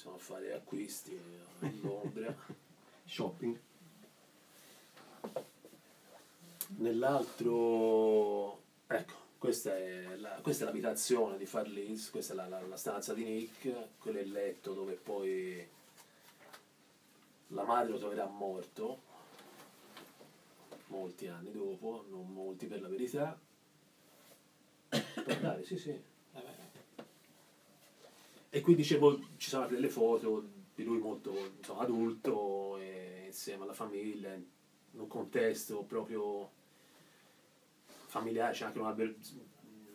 A 0.03 0.17
fare 0.17 0.53
acquisti 0.53 1.15
a 1.59 1.69
Londra. 1.81 2.35
Shopping. 3.05 3.59
Nell'altro, 6.77 8.61
ecco, 8.87 9.13
questa 9.37 9.75
è, 9.77 10.15
la- 10.17 10.39
questa 10.41 10.63
è 10.63 10.67
l'abitazione 10.67 11.37
di 11.37 11.45
Farlis, 11.45 12.09
questa 12.09 12.33
è 12.33 12.35
la, 12.35 12.47
la- 12.47 12.65
la 12.65 12.75
stanza 12.77 13.13
di 13.13 13.23
Nick, 13.23 13.97
quello 13.99 14.17
è 14.19 14.21
il 14.21 14.31
letto 14.31 14.73
dove 14.73 14.93
poi 14.93 15.67
la 17.49 17.63
madre 17.63 17.91
lo 17.91 17.97
troverà 17.99 18.25
morto, 18.25 19.01
molti 20.87 21.27
anni 21.27 21.51
dopo, 21.51 22.05
non 22.09 22.31
molti 22.31 22.67
per 22.67 22.81
la 22.81 22.87
verità. 22.87 23.39
Puoi 25.23 25.35
andare, 25.35 25.63
sì 25.63 25.77
sì. 25.77 25.99
E 28.53 28.59
qui 28.61 28.75
dicevo, 28.75 29.17
ci 29.37 29.49
sono 29.49 29.67
delle 29.67 29.89
foto 29.89 30.45
di 30.75 30.83
lui 30.83 30.97
molto 30.99 31.33
insomma, 31.57 31.83
adulto, 31.83 32.77
insieme 33.25 33.63
alla 33.63 33.73
famiglia, 33.73 34.33
in 34.33 34.43
un 34.99 35.07
contesto 35.07 35.83
proprio 35.83 36.49
familiare, 38.11 38.51
c'è 38.51 38.65
anche 38.65 38.79
un 38.79 38.87
albero, 38.87 39.13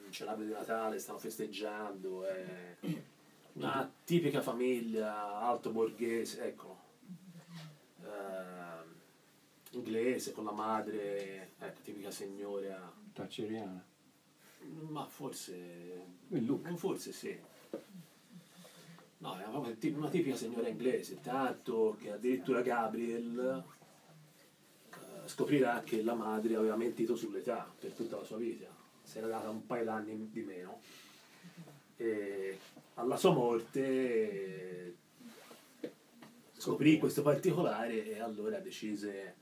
c'è 0.08 0.24
l'albero 0.24 0.48
di 0.48 0.54
Natale, 0.54 0.98
stanno 0.98 1.18
festeggiando, 1.18 2.24
è 2.24 2.76
una 3.52 3.92
tipica 4.04 4.40
famiglia 4.40 5.38
alto 5.38 5.70
borghese, 5.70 6.46
ecco, 6.46 6.78
eh, 8.02 9.76
inglese 9.76 10.32
con 10.32 10.44
la 10.46 10.52
madre, 10.52 11.50
ecco, 11.58 11.80
tipica 11.82 12.10
signora, 12.10 12.90
Thatcheriana. 13.12 13.84
ma 14.88 15.04
forse, 15.04 16.06
Il 16.28 16.46
look. 16.46 16.72
forse 16.76 17.12
sì. 17.12 17.38
No, 19.18 19.38
è 19.38 19.44
una 19.46 20.08
tipica 20.08 20.36
signora 20.36 20.68
inglese, 20.68 21.20
tanto 21.20 21.96
che 22.00 22.12
addirittura 22.12 22.62
Gabriel 22.62 23.62
eh, 23.62 23.75
scoprirà 25.26 25.82
che 25.84 26.02
la 26.02 26.14
madre 26.14 26.56
aveva 26.56 26.76
mentito 26.76 27.16
sull'età 27.16 27.70
per 27.78 27.92
tutta 27.92 28.16
la 28.16 28.24
sua 28.24 28.36
vita, 28.36 28.66
si 29.02 29.18
era 29.18 29.26
data 29.26 29.48
un 29.48 29.66
paio 29.66 29.84
d'anni 29.84 30.30
di 30.32 30.42
meno 30.42 30.80
e 31.96 32.58
alla 32.94 33.16
sua 33.16 33.32
morte 33.32 33.80
eh, 33.80 34.94
scoprì 36.56 36.98
questo 36.98 37.22
particolare 37.22 38.04
e 38.06 38.20
allora 38.20 38.58
decise 38.58 39.34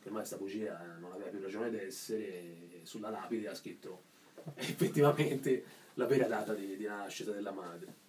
che 0.00 0.08
ormai 0.08 0.22
questa 0.22 0.36
bugia 0.36 0.96
non 0.98 1.12
aveva 1.12 1.30
più 1.30 1.40
ragione 1.40 1.70
d'essere 1.70 2.26
e 2.26 2.80
sulla 2.84 3.10
lapide 3.10 3.48
ha 3.48 3.54
scritto 3.54 4.02
effettivamente 4.54 5.64
la 5.94 6.06
vera 6.06 6.26
data 6.26 6.54
di, 6.54 6.76
di 6.76 6.84
nascita 6.84 7.32
della 7.32 7.52
madre. 7.52 8.08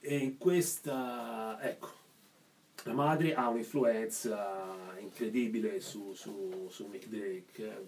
E 0.00 0.16
in 0.16 0.36
questa, 0.36 1.58
ecco, 1.62 2.01
la 2.84 2.94
madre 2.94 3.34
ha 3.34 3.48
un'influenza 3.48 4.96
incredibile 4.98 5.80
su, 5.80 6.12
su, 6.14 6.68
su 6.68 6.88
Nick 6.88 7.06
Drake, 7.06 7.86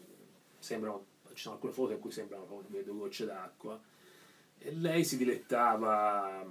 sembrano, 0.58 1.06
ci 1.32 1.42
sono 1.42 1.54
alcune 1.56 1.72
foto 1.72 1.92
in 1.92 1.98
cui 1.98 2.12
sembrano 2.12 2.44
proprio 2.44 2.82
due 2.82 2.94
gocce 2.94 3.24
d'acqua, 3.24 3.80
e 4.58 4.72
lei 4.72 5.04
si 5.04 5.16
dilettava 5.16 6.46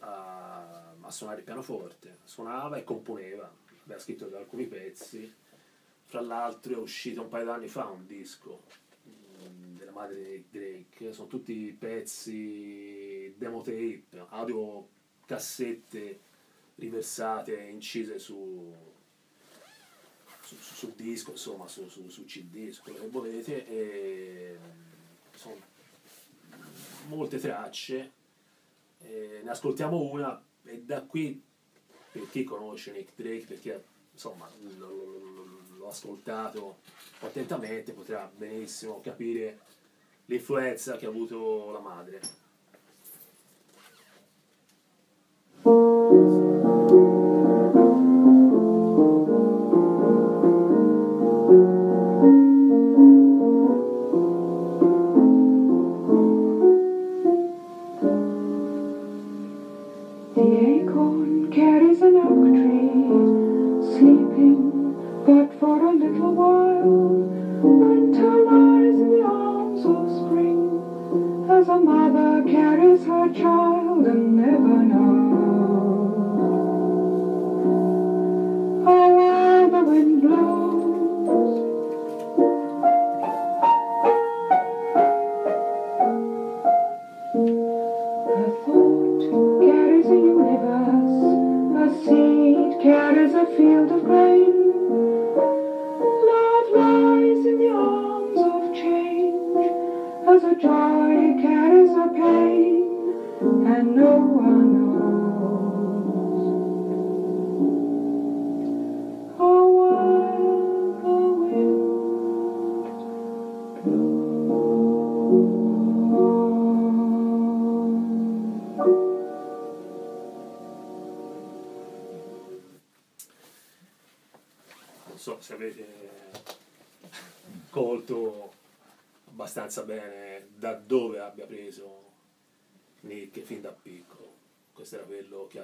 a, 0.00 0.94
a 1.00 1.10
suonare 1.10 1.38
il 1.38 1.44
pianoforte, 1.44 2.18
suonava 2.24 2.76
e 2.76 2.84
componeva, 2.84 3.50
aveva 3.84 4.00
scritto 4.00 4.30
alcuni 4.36 4.66
pezzi, 4.66 5.32
fra 6.04 6.20
l'altro 6.20 6.74
è 6.74 6.78
uscito 6.78 7.22
un 7.22 7.28
paio 7.28 7.46
d'anni 7.46 7.68
fa 7.68 7.86
un 7.86 8.06
disco 8.06 8.62
mm, 9.08 9.76
della 9.78 9.92
madre 9.92 10.22
di 10.22 10.44
Drake, 10.50 11.12
sono 11.12 11.26
tutti 11.26 11.74
pezzi 11.76 13.34
demo 13.36 13.62
tape, 13.62 14.26
audio 14.28 14.88
cassette 15.24 16.20
riversate, 16.76 17.54
incise 17.56 18.18
su, 18.18 18.74
su, 20.42 20.56
su- 20.56 20.94
disco, 20.94 21.32
insomma, 21.32 21.66
su, 21.68 21.88
su, 21.88 22.24
CD, 22.24 22.70
su 22.70 22.82
quello 22.82 23.00
che 23.00 23.08
volete, 23.08 23.66
e 23.66 24.58
sono 25.34 25.56
molte 27.08 27.38
tracce, 27.38 28.12
e 28.98 29.40
ne 29.42 29.50
ascoltiamo 29.50 30.00
una 30.00 30.42
e 30.64 30.82
da 30.82 31.02
qui, 31.02 31.42
per 32.12 32.28
chi 32.30 32.44
conosce 32.44 32.92
Nick 32.92 33.12
Drake, 33.14 33.46
perché 33.46 33.84
insomma 34.12 34.50
l'ho 34.78 35.88
ascoltato 35.88 36.78
attentamente, 37.20 37.92
potrà 37.92 38.30
benissimo 38.34 39.00
capire 39.00 39.60
l'influenza 40.26 40.96
che 40.96 41.06
ha 41.06 41.08
avuto 41.08 41.70
la 41.70 41.80
madre. 41.80 42.44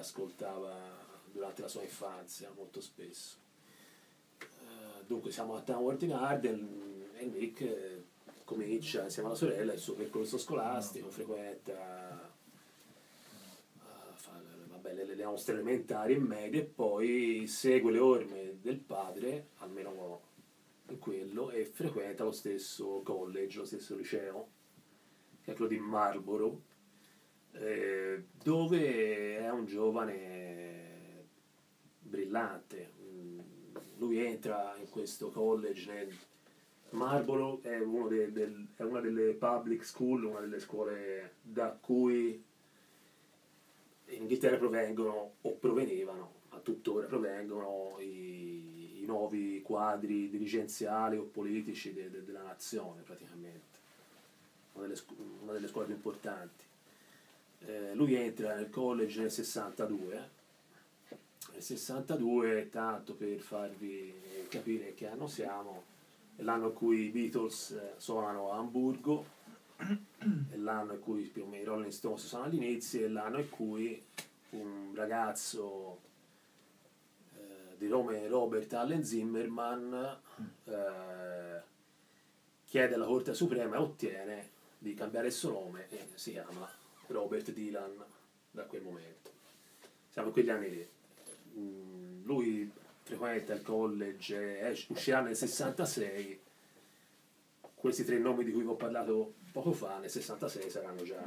Ascoltava 0.03 0.75
durante 1.31 1.61
la 1.61 1.67
sua 1.67 1.81
infanzia 1.81 2.51
molto 2.55 2.81
spesso. 2.81 3.37
Eh, 4.39 5.05
dunque 5.07 5.31
siamo 5.31 5.55
a 5.55 5.61
Townward 5.61 6.01
in 6.03 6.13
Arden 6.13 7.11
e 7.15 7.25
Nick 7.25 7.61
eh, 7.61 8.03
comincia 8.43 9.03
insieme 9.03 9.29
alla 9.29 9.37
sorella 9.37 9.73
il 9.73 9.79
suo 9.79 9.95
percorso 9.95 10.37
scolastico, 10.37 11.09
frequenta 11.09 12.31
eh, 14.83 14.93
le, 14.93 15.05
le 15.05 15.23
nostre 15.23 15.55
elementari 15.55 16.13
e 16.13 16.19
medie 16.19 16.61
e 16.61 16.65
poi 16.65 17.47
segue 17.47 17.91
le 17.91 17.99
orme 17.99 18.59
del 18.61 18.77
padre, 18.77 19.47
almeno 19.59 20.21
in 20.89 20.99
quello, 20.99 21.49
e 21.49 21.65
frequenta 21.65 22.25
lo 22.25 22.31
stesso 22.31 23.01
college, 23.03 23.59
lo 23.59 23.65
stesso 23.65 23.95
liceo, 23.95 24.49
che 25.41 25.51
è 25.51 25.55
quello 25.55 25.69
di 25.69 25.79
Marlborough, 25.79 26.59
eh, 27.53 28.23
dove 28.43 29.37
è 29.37 29.49
un 29.49 29.65
giovane 29.65 31.25
brillante. 31.99 32.91
Mm, 33.01 33.39
Lui 33.97 34.19
entra 34.19 34.75
in 34.79 34.89
questo 34.89 35.29
college 35.29 35.91
nel 35.91 36.13
Marlborough 36.91 37.61
è, 37.63 37.79
dei- 38.09 38.31
del- 38.31 38.67
è 38.75 38.83
una 38.83 38.99
delle 38.99 39.33
public 39.33 39.83
school, 39.85 40.25
una 40.25 40.39
delle 40.41 40.59
scuole 40.59 41.35
da 41.41 41.71
cui 41.71 42.43
in 44.07 44.21
Inghilterra 44.21 44.57
provengono 44.57 45.35
o 45.41 45.51
provenivano, 45.53 46.33
a 46.49 46.59
tuttora 46.59 47.07
provengono 47.07 47.97
i, 47.99 49.01
i 49.01 49.05
nuovi 49.05 49.61
quadri 49.63 50.29
dirigenziali 50.29 51.17
o 51.17 51.23
politici 51.23 51.93
de- 51.93 52.11
de- 52.11 52.23
della 52.23 52.43
nazione 52.43 53.01
praticamente, 53.01 53.77
una 54.73 54.85
delle, 54.87 55.01
una 55.41 55.53
delle 55.53 55.67
scuole 55.67 55.87
più 55.87 55.95
importanti. 55.95 56.63
Eh, 57.65 57.93
lui 57.93 58.15
entra 58.15 58.55
nel 58.55 58.69
college 58.69 59.21
nel 59.21 59.31
62, 59.31 60.29
nel 61.53 61.61
62, 61.61 62.69
tanto 62.69 63.13
per 63.13 63.39
farvi 63.39 64.13
capire 64.49 64.93
che 64.93 65.07
anno 65.07 65.27
siamo, 65.27 65.83
è 66.35 66.41
l'anno 66.41 66.67
in 66.67 66.73
cui 66.73 67.05
i 67.05 67.09
Beatles 67.09 67.71
eh, 67.71 67.93
suonano 67.97 68.51
a 68.51 68.57
Hamburgo, 68.57 69.25
è 69.77 70.55
l'anno 70.55 70.93
in 70.93 70.99
cui 70.99 71.23
più 71.23 71.43
o 71.43 71.45
meno 71.45 71.63
i 71.63 71.65
Rolling 71.65 71.91
Stones 71.91 72.25
sono 72.25 72.43
all'inizio, 72.43 73.05
è 73.05 73.09
l'anno 73.09 73.39
in 73.39 73.49
cui 73.49 74.03
un 74.49 74.91
ragazzo 74.93 75.99
eh, 77.35 77.77
di 77.77 77.87
nome 77.87 78.27
Robert 78.27 78.73
Allen 78.73 79.05
Zimmerman 79.05 80.17
eh, 80.65 81.61
chiede 82.65 82.95
alla 82.95 83.05
Corte 83.05 83.33
Suprema 83.33 83.75
e 83.75 83.79
ottiene 83.79 84.49
di 84.77 84.93
cambiare 84.93 85.27
il 85.27 85.33
suo 85.33 85.51
nome 85.51 85.87
e 85.89 86.07
si 86.15 86.31
chiama 86.31 86.81
Robert 87.13 87.51
Dylan 87.51 88.03
da 88.51 88.63
quel 88.63 88.81
momento. 88.81 89.31
Siamo 90.09 90.27
in 90.27 90.33
quegli 90.33 90.49
anni 90.49 90.69
lì. 90.69 90.89
Mm, 91.57 92.25
Lui 92.25 92.71
frequenta 93.03 93.53
il 93.53 93.61
college, 93.61 94.85
uscirà 94.89 95.21
nel 95.21 95.35
66. 95.35 96.41
Questi 97.75 98.03
tre 98.03 98.17
nomi 98.17 98.43
di 98.43 98.51
cui 98.51 98.61
vi 98.61 98.67
ho 98.67 98.75
parlato 98.75 99.33
poco 99.51 99.71
fa, 99.71 99.99
nel 99.99 100.09
66 100.09 100.69
saranno 100.69 101.03
già 101.03 101.21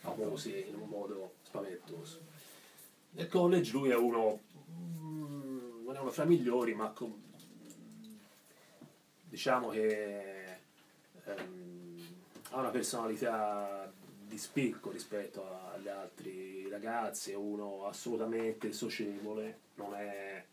famosi 0.00 0.68
in 0.68 0.76
un 0.76 0.88
modo 0.88 1.34
spaventoso. 1.42 2.20
Nel 3.12 3.28
college 3.28 3.72
lui 3.72 3.90
è 3.90 3.96
uno, 3.96 4.40
mm, 4.70 5.84
non 5.84 5.96
è 5.96 5.98
uno 5.98 6.10
fra 6.10 6.24
i 6.24 6.28
migliori, 6.28 6.74
ma 6.74 6.90
com- 6.90 7.22
diciamo 9.22 9.70
che 9.70 10.58
ehm, 11.24 12.06
ha 12.50 12.58
una 12.58 12.70
personalità 12.70 13.92
di 14.34 14.40
spicco 14.40 14.90
rispetto 14.90 15.46
agli 15.72 15.86
altri 15.86 16.68
ragazzi, 16.68 17.30
è 17.30 17.36
uno 17.36 17.86
assolutamente 17.86 18.72
socievole, 18.72 19.60
non 19.76 19.94
è 19.94 20.44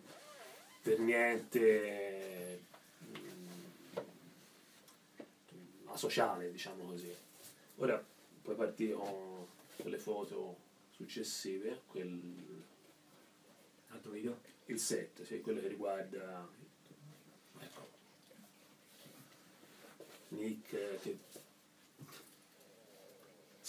per 0.83 0.99
niente 0.99 2.61
mm, 3.03 3.97
asociale, 5.85 6.51
diciamo 6.51 6.83
così. 6.83 7.11
Ora 7.77 8.03
puoi 8.43 8.55
partire 8.55 8.93
con 8.93 9.47
quelle 9.77 9.97
foto 9.97 10.57
successive, 10.91 11.81
quel, 11.87 12.21
Altro 13.89 14.11
video? 14.11 14.37
il 14.65 14.77
7, 14.79 15.25
sì, 15.25 15.41
quello 15.41 15.59
che 15.59 15.67
riguarda 15.67 16.47
ecco, 17.59 17.89
Nick 20.29 20.71
eh, 20.73 20.99
che 21.01 21.17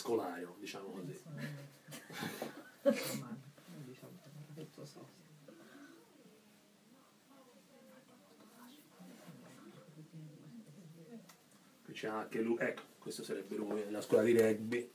scolario, 0.03 0.57
diciamo 0.59 0.89
così. 0.89 1.23
Qui 11.85 11.93
c'è 11.93 12.09
anche 12.09 12.41
lui, 12.41 12.57
ecco, 12.59 12.83
questo 12.99 13.23
sarebbe 13.23 13.55
lui 13.55 13.85
nella 13.85 14.01
scuola 14.01 14.25
di 14.25 14.37
rugby, 14.37 14.93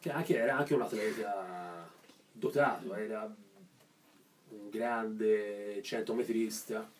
che 0.00 0.10
anche, 0.10 0.36
era 0.36 0.56
anche 0.56 0.74
un 0.74 0.82
atleta 0.82 1.88
dotato, 2.32 2.92
era 2.94 3.32
un 4.48 4.68
grande 4.68 5.80
centometrista, 5.84 6.90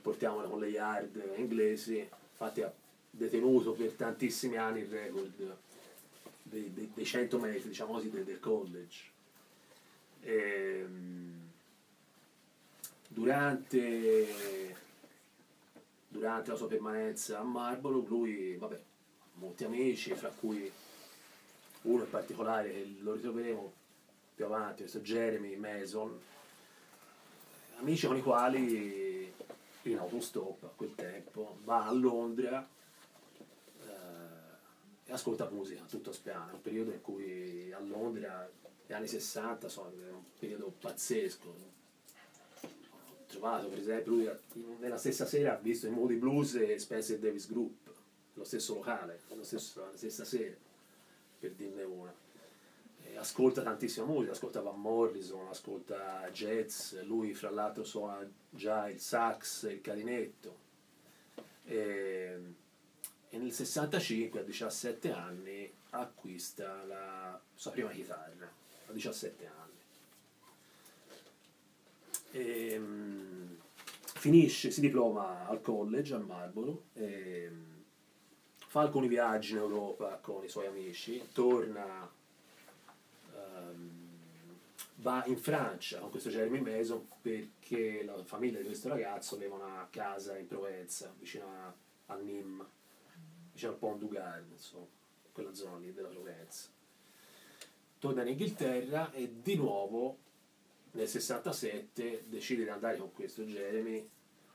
portiamola 0.00 0.48
con 0.48 0.58
le 0.58 0.68
yard 0.68 1.34
inglesi, 1.36 1.98
infatti 1.98 2.62
ha 2.62 2.81
detenuto 3.14 3.72
per 3.72 3.92
tantissimi 3.92 4.56
anni 4.56 4.80
il 4.80 4.86
record 4.86 5.56
dei, 6.42 6.72
dei- 6.72 6.90
dei 6.92 7.04
100 7.04 7.38
metri, 7.38 7.68
diciamo 7.68 7.92
così, 7.92 8.10
del, 8.10 8.24
del 8.24 8.40
college. 8.40 9.10
Ehm, 10.22 11.50
durante, 13.08 14.76
durante 16.08 16.50
la 16.50 16.56
sua 16.56 16.68
permanenza 16.68 17.38
a 17.38 17.42
Marlborough 17.42 18.08
lui, 18.08 18.56
vabbè, 18.56 18.80
molti 19.34 19.64
amici, 19.64 20.14
fra 20.14 20.30
cui 20.30 20.70
uno 21.82 22.02
in 22.02 22.10
particolare 22.10 22.70
che 22.70 22.94
lo 23.00 23.12
ritroveremo 23.12 23.72
più 24.34 24.44
avanti, 24.46 24.80
questo 24.80 25.00
Jeremy 25.00 25.56
Mason, 25.56 26.18
amici 27.78 28.06
con 28.06 28.16
i 28.16 28.22
quali 28.22 29.32
in 29.82 29.98
autostop 29.98 30.62
a 30.64 30.72
quel 30.74 30.94
tempo 30.94 31.58
va 31.64 31.86
a 31.86 31.92
Londra 31.92 32.66
e 32.66 32.71
ascolta 35.12 35.48
musica 35.50 35.84
tutto 35.84 36.12
spiano, 36.12 36.50
è 36.50 36.54
un 36.54 36.60
periodo 36.60 36.92
in 36.92 37.00
cui 37.00 37.72
a 37.72 37.80
Londra 37.80 38.48
gli 38.86 38.92
anni 38.92 39.06
60 39.06 39.68
sono 39.68 39.90
è 39.90 40.10
un 40.10 40.22
periodo 40.38 40.72
pazzesco. 40.78 41.48
Ho 42.60 43.24
trovato 43.26 43.68
per 43.68 43.78
esempio 43.78 44.12
lui 44.12 44.30
nella 44.78 44.98
stessa 44.98 45.24
sera 45.24 45.54
ha 45.54 45.56
visto 45.56 45.86
i 45.86 45.90
Moody 45.90 46.16
Blues 46.16 46.54
e 46.56 46.78
Spencer 46.78 47.18
Davis 47.18 47.48
Group, 47.48 47.90
lo 48.34 48.44
stesso 48.44 48.74
locale, 48.74 49.20
lo 49.28 49.44
stesso- 49.44 49.80
la 49.80 49.96
stessa 49.96 50.24
sera, 50.24 50.56
per 51.38 51.52
dirne 51.52 51.82
una. 51.84 52.14
E 53.04 53.16
ascolta 53.16 53.62
tantissima 53.62 54.06
musica, 54.06 54.32
ascolta 54.32 54.60
Van 54.60 54.80
Morrison, 54.80 55.48
ascolta 55.48 56.28
jazz, 56.30 56.94
lui 57.02 57.34
fra 57.34 57.50
l'altro 57.50 57.84
suona 57.84 58.28
già 58.50 58.88
il 58.88 59.00
sax 59.00 59.64
e 59.64 59.72
il 59.72 59.80
clarinetto. 59.80 60.56
E, 61.64 62.40
e 63.34 63.38
nel 63.38 63.50
65, 63.50 64.40
a 64.40 64.42
17 64.42 65.10
anni, 65.10 65.72
acquista 65.90 66.84
la 66.84 67.40
sua 67.54 67.70
prima 67.70 67.88
chitarra, 67.88 68.46
a 68.86 68.92
17 68.92 69.46
anni. 69.46 69.80
E, 72.32 72.78
mm, 72.78 73.54
finisce, 74.02 74.70
si 74.70 74.82
diploma 74.82 75.48
al 75.48 75.62
college 75.62 76.12
a 76.12 76.18
Marlborough, 76.18 76.82
e, 76.92 77.48
mm, 77.50 77.80
fa 78.66 78.82
alcuni 78.82 79.08
viaggi 79.08 79.52
in 79.52 79.58
Europa 79.58 80.18
con 80.20 80.44
i 80.44 80.48
suoi 80.50 80.66
amici, 80.66 81.30
torna, 81.32 82.06
ehm, 83.34 83.90
va 84.96 85.24
in 85.24 85.38
Francia 85.38 86.00
con 86.00 86.10
questo 86.10 86.28
Jeremy 86.28 86.60
Mason 86.60 87.08
perché 87.22 88.04
la 88.04 88.22
famiglia 88.24 88.58
di 88.58 88.66
questo 88.66 88.90
ragazzo 88.90 89.36
aveva 89.36 89.54
una 89.54 89.88
casa 89.90 90.36
in 90.36 90.46
Provenza, 90.46 91.10
vicino 91.18 91.46
a, 91.46 91.74
a 92.12 92.16
Nîmes, 92.16 92.66
vicino 93.62 93.72
al 93.72 93.78
Pont 93.78 93.98
du 93.98 94.08
Gard, 94.08 94.50
insomma, 94.50 94.86
quella 95.32 95.54
zona 95.54 95.78
lì 95.78 95.92
della 95.92 96.08
Provenza. 96.08 96.68
Torna 97.98 98.22
in 98.22 98.28
Inghilterra 98.28 99.12
e 99.12 99.40
di 99.40 99.54
nuovo 99.54 100.18
nel 100.92 101.08
67 101.08 102.24
decide 102.26 102.64
di 102.64 102.68
andare 102.68 102.96
con 102.98 103.12
questo 103.12 103.42
Jeremy 103.42 104.08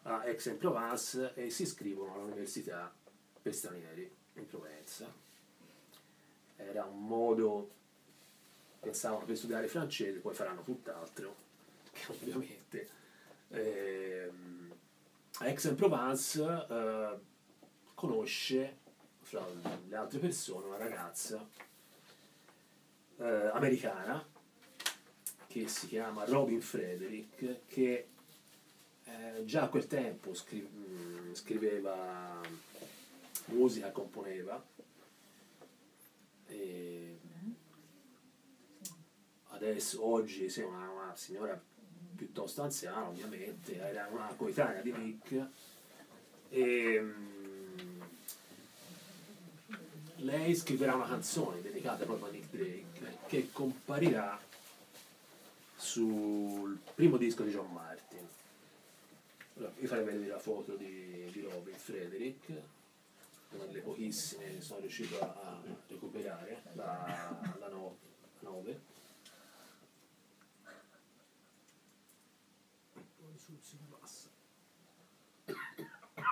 a 0.04 0.20
Aix-en-Provence 0.20 1.34
e 1.34 1.50
si 1.50 1.64
iscrivono 1.64 2.14
all'università 2.14 2.94
per 3.42 3.56
stranieri 3.56 4.14
in 4.34 4.46
Provenza. 4.46 5.12
Era 6.58 6.84
un 6.84 7.06
modo, 7.06 7.72
pensavano 8.80 9.26
per 9.26 9.38
studiare 9.38 9.68
francese, 9.68 10.20
poi 10.20 10.34
faranno 10.34 10.62
tutt'altro, 10.62 11.36
che 11.92 12.12
ovviamente 12.12 12.90
a 15.40 15.46
Aix-en-Provence 15.46 16.66
eh, 16.70 17.20
conosce 17.94 18.86
fra 19.28 19.46
le 19.90 19.96
altre 19.98 20.20
persone 20.20 20.68
una 20.68 20.78
ragazza 20.78 21.46
eh, 23.18 23.26
americana 23.52 24.26
che 25.48 25.68
si 25.68 25.88
chiama 25.88 26.24
Robin 26.24 26.62
Frederick 26.62 27.66
che 27.68 28.08
eh, 29.04 29.44
già 29.44 29.64
a 29.64 29.68
quel 29.68 29.86
tempo 29.86 30.34
scri- 30.34 30.62
mh, 30.62 31.34
scriveva 31.34 32.40
musica, 33.48 33.92
componeva 33.92 34.66
e 36.46 37.20
adesso 39.48 40.06
oggi 40.06 40.46
è 40.46 40.64
una, 40.64 40.90
una 40.90 41.16
signora 41.18 41.62
piuttosto 42.16 42.62
anziana 42.62 43.10
ovviamente 43.10 43.76
era 43.78 44.08
una 44.10 44.28
coetanea 44.38 44.82
di 44.82 44.94
Nick 44.94 45.48
e 46.50 47.02
mh, 47.02 47.37
lei 50.18 50.56
scriverà 50.56 50.96
una 50.96 51.08
canzone 51.08 51.62
dedicata 51.62 52.06
proprio 52.06 52.28
a 52.28 52.32
Nick 52.32 52.50
Drake 52.50 53.18
che 53.28 53.52
comparirà 53.52 54.40
sul 55.76 56.80
primo 56.96 57.18
disco 57.18 57.44
di 57.44 57.52
John 57.52 57.72
Martin. 57.72 58.28
Allora, 59.56 59.72
vi 59.78 59.88
farei 59.88 60.06
vedere 60.06 60.28
la 60.28 60.40
foto 60.40 60.76
di, 60.76 61.30
di 61.32 61.42
Robin 61.42 61.76
Frederick, 61.76 62.50
una 63.52 63.66
delle 63.66 63.80
pochissime 63.80 64.56
che 64.56 64.62
sono 64.62 64.82
riuscito 64.82 65.20
a, 65.20 65.62
recuperare, 65.88 66.62
la, 66.74 67.56
la 67.60 67.70
9. 68.40 68.82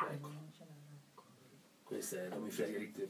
Ecco. 0.08 0.32
Questa 1.84 2.18
è 2.18 2.30
Robin 2.30 2.52
Frederick 2.52 3.08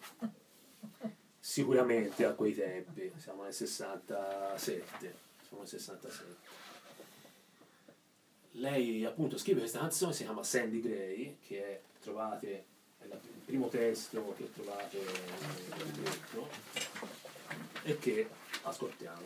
sicuramente 1.47 2.25
a 2.25 2.31
quei 2.33 2.55
tempi, 2.55 3.11
siamo 3.17 3.43
nel 3.43 3.53
67, 3.53 5.15
siamo 5.47 5.61
nel 5.61 5.67
67. 5.67 6.35
Lei 8.53 9.05
appunto 9.05 9.37
scrive 9.37 9.59
questa 9.59 9.77
canzone, 9.79 10.11
si 10.13 10.23
chiama 10.23 10.41
Sandy 10.43 10.81
Gray, 10.81 11.37
che 11.45 11.63
è, 11.63 11.81
trovate, 12.01 12.63
è 12.99 13.05
la- 13.07 13.13
il 13.21 13.41
primo 13.45 13.67
testo 13.67 14.33
che 14.37 14.51
trovate 14.53 14.97
nel 14.97 15.85
libretto 15.85 16.49
e 17.83 17.99
che 17.99 18.27
ascoltiamo. 18.63 19.21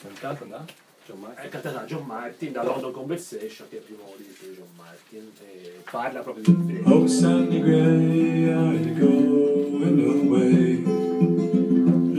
Cantata 0.00 0.44
da 0.44 0.64
John 1.06 1.16
È 1.16 1.20
Martin. 1.22 1.50
cantata 1.50 1.70
da 1.80 1.84
John 1.86 2.06
Martin, 2.06 2.52
da 2.52 2.62
London 2.62 2.92
Conversation, 2.92 3.68
che 3.68 3.76
è 3.76 3.78
il 3.80 3.84
primo 3.84 4.14
disco 4.16 4.44
di 4.46 4.54
John 4.54 4.68
Martin, 4.76 5.32
e 5.44 5.82
parla 5.90 6.20
proprio 6.20 6.44
del 6.44 6.82
Oh, 6.86 7.06
Sandy 7.08 7.60
Gray, 7.60 8.76
it 8.76 8.96
go? 8.96 9.25
Going 9.70 9.98
away. 10.00 10.76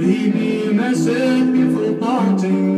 Leave 0.01 0.35
me 0.35 0.67
a 0.67 0.73
message 0.73 1.53
before 1.53 1.97
parting. 1.97 2.76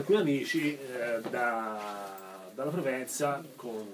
Alcuni 0.00 0.18
amici 0.18 0.78
eh, 0.78 1.20
da- 1.28 2.50
dalla 2.54 2.70
Provenza 2.70 3.42
con 3.56 3.86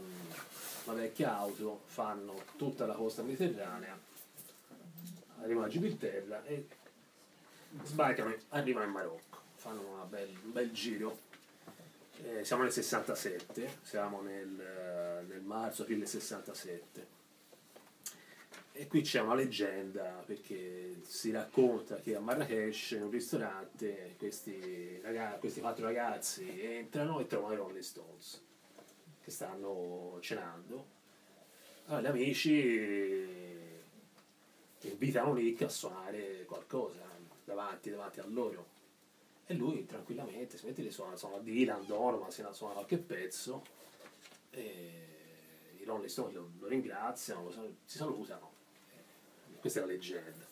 la 0.84 0.92
vecchia 0.92 1.36
auto 1.36 1.80
fanno 1.86 2.42
tutta 2.56 2.86
la 2.86 2.94
costa 2.94 3.22
mediterranea, 3.22 3.98
arrivano 5.42 5.66
a 5.66 5.68
Gibilterra 5.68 6.44
e 6.44 6.66
sbarcano, 7.82 8.34
arrivano 8.50 8.86
in 8.86 8.92
Marocco, 8.92 9.38
fanno 9.56 10.06
bel- 10.08 10.28
un 10.44 10.52
bel 10.52 10.70
giro 10.72 11.24
eh, 12.22 12.44
siamo 12.44 12.62
nel 12.62 12.72
67, 12.72 13.78
siamo 13.82 14.22
nel, 14.22 14.58
eh, 14.58 15.22
nel 15.28 15.42
marzo, 15.42 15.82
aprile 15.82 16.06
67. 16.06 17.14
E 18.78 18.88
qui 18.88 19.00
c'è 19.00 19.22
una 19.22 19.34
leggenda 19.34 20.22
perché 20.26 20.98
si 21.00 21.30
racconta 21.30 21.96
che 21.96 22.14
a 22.14 22.20
Marrakesh, 22.20 22.90
in 22.90 23.04
un 23.04 23.10
ristorante, 23.10 24.16
questi, 24.18 25.00
raga- 25.00 25.38
questi 25.38 25.60
quattro 25.60 25.86
ragazzi 25.86 26.46
entrano 26.62 27.18
e 27.18 27.26
trovano 27.26 27.54
i 27.54 27.56
Rolling 27.56 27.80
Stones 27.80 28.44
che 29.22 29.30
stanno 29.30 30.18
cenando. 30.20 30.88
Allora 31.86 32.02
gli 32.02 32.06
amici 32.06 33.56
invitano 34.82 35.32
Nick 35.32 35.62
a 35.62 35.68
suonare 35.70 36.44
qualcosa 36.44 37.08
davanti, 37.44 37.88
davanti 37.88 38.20
a 38.20 38.26
loro. 38.26 38.74
E 39.46 39.54
lui 39.54 39.86
tranquillamente 39.86 40.58
si 40.58 40.66
mette 40.66 40.82
lì, 40.82 40.90
suona, 40.90 41.16
suona 41.16 41.38
Dylan, 41.38 41.86
Donovan, 41.86 42.30
si 42.30 42.44
suona 42.50 42.74
qualche 42.74 42.98
pezzo. 42.98 43.64
E 44.50 45.78
i 45.78 45.84
Rolling 45.84 46.10
Stones 46.10 46.34
lo, 46.34 46.50
lo 46.58 46.66
ringraziano, 46.66 47.44
lo 47.44 47.50
si 47.86 47.96
salutano. 47.96 48.55
Questa 49.60 49.80
è 49.80 49.82
la 49.82 49.88
leggenda. 49.88 50.44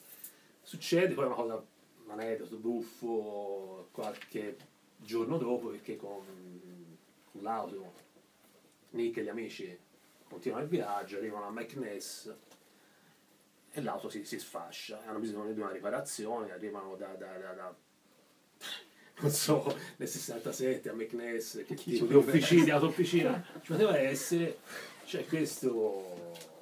Succede 0.63 1.15
poi 1.15 1.27
una 1.27 1.35
cosa, 1.35 1.65
un 2.05 2.11
aneddoto 2.11 2.57
buffo 2.57 3.89
qualche 3.93 4.57
giorno 4.97 5.37
dopo 5.37 5.69
perché 5.69 5.97
con, 5.97 6.25
con 7.31 7.43
l'auto 7.43 7.93
Nick 8.91 9.19
e 9.19 9.23
gli 9.25 9.29
amici 9.29 9.79
continuano 10.29 10.65
il 10.65 10.71
viaggio, 10.71 11.17
arrivano 11.17 11.47
a 11.47 11.51
McNess 11.51 12.35
e 13.71 13.83
l'auto 13.83 14.09
si, 14.09 14.25
si 14.25 14.39
sfascia, 14.39 15.03
hanno 15.05 15.19
bisogno 15.19 15.53
di 15.53 15.61
una 15.61 15.73
riparazione, 15.73 16.53
arrivano 16.53 16.95
da, 16.97 17.09
da- 17.15 17.37
da- 17.39 17.53
da 17.53 17.75
non 19.21 19.31
so, 19.31 19.77
nel 19.97 20.09
67 20.09 20.89
a 20.89 20.93
McNess, 20.93 21.65
che 21.65 21.75
tipo 21.75 22.07
di 22.07 22.15
officina, 22.15 22.65
di 22.65 22.71
auto-officina, 22.71 23.45
ci 23.63 23.73
poteva 23.73 23.99
essere, 23.99 24.59
c'è 25.05 25.27
questo 25.27 26.33
eh, 26.33 26.54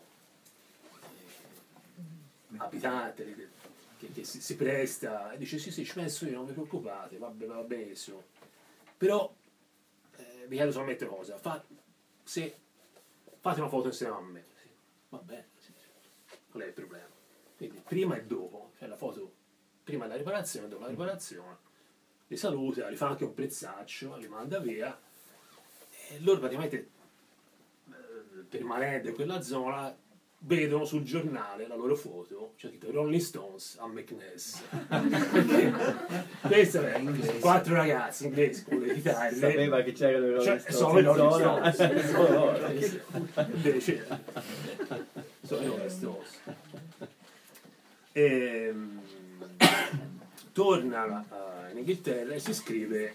abitante 2.64 3.50
che, 3.98 4.12
che 4.12 4.24
si, 4.24 4.40
si 4.40 4.56
presta 4.56 5.32
e 5.32 5.38
dice 5.38 5.58
sì 5.58 5.70
sì 5.70 5.84
ci 5.84 5.94
penso 5.94 6.26
io, 6.26 6.36
non 6.36 6.46
vi 6.46 6.52
preoccupate, 6.52 7.18
va, 7.18 7.28
be- 7.28 7.46
va 7.46 7.62
benissimo. 7.62 8.24
Però 8.96 9.34
eh, 10.16 10.46
vi 10.46 10.56
chiedo 10.56 10.72
solamente 10.72 11.04
una 11.04 11.16
cosa, 11.16 11.38
fa, 11.38 11.64
se 12.22 12.56
fate 13.40 13.60
una 13.60 13.68
foto 13.68 13.88
insieme 13.88 14.14
a 14.14 14.20
me, 14.20 14.44
sì, 14.60 14.68
va 15.08 15.18
bene, 15.18 15.48
sì, 15.58 15.72
sì. 15.76 16.36
qual 16.50 16.62
è 16.64 16.66
il 16.66 16.72
problema? 16.72 17.10
Quindi 17.56 17.82
prima 17.86 18.16
e 18.16 18.24
dopo, 18.24 18.72
cioè 18.78 18.88
la 18.88 18.96
foto 18.96 19.32
prima 19.84 20.04
della 20.04 20.16
riparazione, 20.16 20.68
dopo 20.68 20.82
la 20.82 20.88
riparazione, 20.88 21.58
li 22.26 22.36
saluta, 22.36 22.88
li 22.88 22.96
fa 22.96 23.08
anche 23.08 23.24
un 23.24 23.34
prezzaccio, 23.34 24.16
li 24.16 24.28
manda 24.28 24.58
via 24.58 24.98
e 26.08 26.20
loro 26.20 26.38
praticamente 26.38 26.90
eh, 27.88 28.42
permanendo 28.48 29.08
in 29.08 29.14
quella 29.14 29.40
zona 29.42 29.94
vedono 30.44 30.84
sul 30.84 31.02
giornale 31.02 31.66
la 31.66 31.76
loro 31.76 31.94
foto, 31.94 32.54
c'è 32.56 32.68
scritto 32.68 32.90
Rolling 32.90 33.20
Stones 33.20 33.76
a 33.78 33.86
McNess. 33.86 34.62
Questi 36.42 36.76
è 36.78 37.38
quattro 37.38 37.74
ragazzi 37.74 38.26
inglesi 38.26 38.64
con 38.64 38.80
le 38.80 38.94
chitarre. 38.94 39.34
Sapeva 39.34 39.82
che 39.82 39.92
c'erano 39.92 40.26
i 40.26 40.30
Rolling 40.30 40.44
Cioè, 40.44 40.58
Stones 40.58 40.76
sono 40.76 40.98
i 40.98 41.02
in 41.02 41.14
Rolling. 41.14 41.70
Stones. 41.70 42.10
Sono 42.12 42.28
loro. 42.28 42.66
Invece 43.52 44.06
sono 45.42 45.62
i 45.62 45.66
Rolling 45.66 45.88
Stones. 45.88 46.40
Torna 50.52 51.24
eh, 51.66 51.70
in 51.70 51.78
Inghilterra 51.78 52.34
e 52.34 52.38
si 52.38 52.50
iscrive 52.50 53.14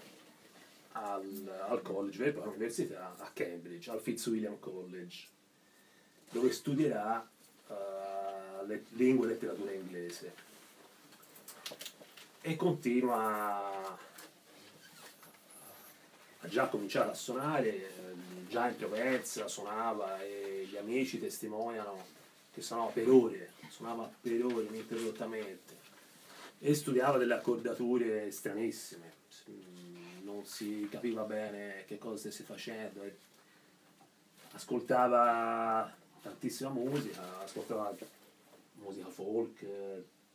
al, 0.94 1.66
al 1.68 1.82
college, 1.82 2.18
vera 2.18 2.30
e 2.30 2.34
propria 2.34 2.54
università 2.54 3.16
a 3.20 3.30
Cambridge, 3.34 3.92
al 3.92 4.00
Fitzwilliam 4.00 4.58
College, 4.60 5.28
dove 6.32 6.52
studierà 6.52 7.28
eh, 7.70 8.66
le, 8.66 8.86
lingua 8.90 9.26
e 9.26 9.30
letteratura 9.30 9.72
inglese. 9.72 10.46
E 12.42 12.56
continua 12.56 13.98
a 16.40 16.48
già 16.48 16.68
cominciare 16.68 17.12
a 17.12 17.14
suonare, 17.14 17.76
eh, 17.76 17.90
già 18.48 18.70
in 18.70 18.78
Provenza 18.78 19.48
suonava 19.48 20.22
e 20.22 20.68
gli 20.70 20.78
amici 20.78 21.20
testimoniano 21.20 22.06
che 22.54 22.62
suonava 22.62 22.92
per 22.92 23.10
ore, 23.10 23.52
suonava 23.70 24.10
per 24.22 24.46
ore 24.46 24.66
ininterrottamente. 24.66 25.76
E 26.60 26.74
studiava 26.74 27.18
delle 27.18 27.36
accordature 27.36 28.32
stranissime, 28.32 29.18
Mm, 29.50 30.24
non 30.24 30.46
si 30.46 30.88
capiva 30.92 31.24
bene 31.24 31.86
che 31.86 31.98
cosa 31.98 32.18
stesse 32.18 32.44
facendo, 32.44 33.02
ascoltava 34.52 35.94
tantissima 36.22 36.70
musica, 36.70 37.40
ascoltava 37.42 37.96
musica 38.76 39.08
folk, 39.10 39.66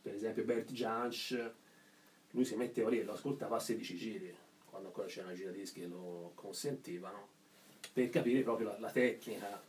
per 0.01 0.13
esempio 0.13 0.43
Bert 0.43 0.71
Jansch, 0.71 1.51
lui 2.31 2.45
si 2.45 2.55
metteva 2.55 2.89
lì 2.89 2.99
e 2.99 3.03
lo 3.03 3.13
ascoltava 3.13 3.57
a 3.57 3.59
16 3.59 3.95
giri, 3.95 4.35
quando 4.69 4.87
ancora 4.89 5.07
c'era 5.07 5.27
una 5.27 5.35
giradischi 5.35 5.81
che 5.81 5.87
lo 5.87 6.31
consentivano, 6.35 7.27
per 7.93 8.09
capire 8.09 8.41
proprio 8.41 8.69
la, 8.69 8.79
la 8.79 8.91
tecnica 8.91 9.61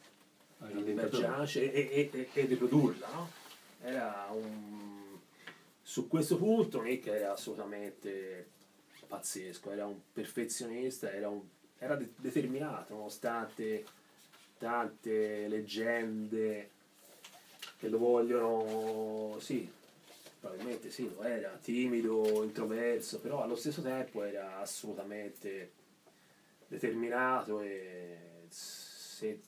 di 0.59 0.83
Bert 0.93 1.17
Jansch 1.17 1.57
e, 1.57 1.71
e, 1.73 2.11
e, 2.12 2.29
e 2.33 2.45
riprodurla, 2.47 3.09
no? 3.09 3.31
Era 3.83 4.29
un... 4.33 5.19
Su 5.83 6.09
questo 6.09 6.39
punto 6.39 6.81
Nick 6.81 7.07
era 7.09 7.33
assolutamente 7.33 8.49
pazzesco, 9.07 9.71
era 9.71 9.87
un 9.87 10.01
perfezionista, 10.12 11.12
era, 11.12 11.29
un- 11.29 11.43
era 11.79 11.95
de- 11.97 12.15
determinato, 12.17 12.95
nonostante 12.95 13.85
tante 14.65 15.47
leggende 15.47 16.71
che 17.77 17.89
lo 17.91 17.99
vogliono, 17.99 19.39
sì, 19.39 19.71
probabilmente 20.41 20.91
sì, 20.91 21.07
lo 21.15 21.23
era, 21.23 21.51
timido, 21.62 22.43
introverso, 22.43 23.21
però 23.21 23.43
allo 23.43 23.57
stesso 23.57 23.83
tempo 23.83 24.23
era 24.25 24.61
assolutamente 24.61 25.73
determinato 26.67 27.61
e 27.61 28.47
se 28.49 29.43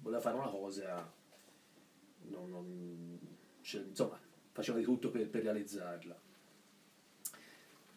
voleva 0.00 0.22
fare 0.22 0.36
una 0.36 0.48
cosa, 0.48 1.12
non- 2.28 2.50
non- 2.50 3.18
cioè, 3.62 3.82
insomma, 3.82 4.16
faceva 4.52 4.78
di 4.78 4.84
tutto 4.84 5.10
per, 5.10 5.28
per 5.28 5.42
realizzarla. 5.42 6.20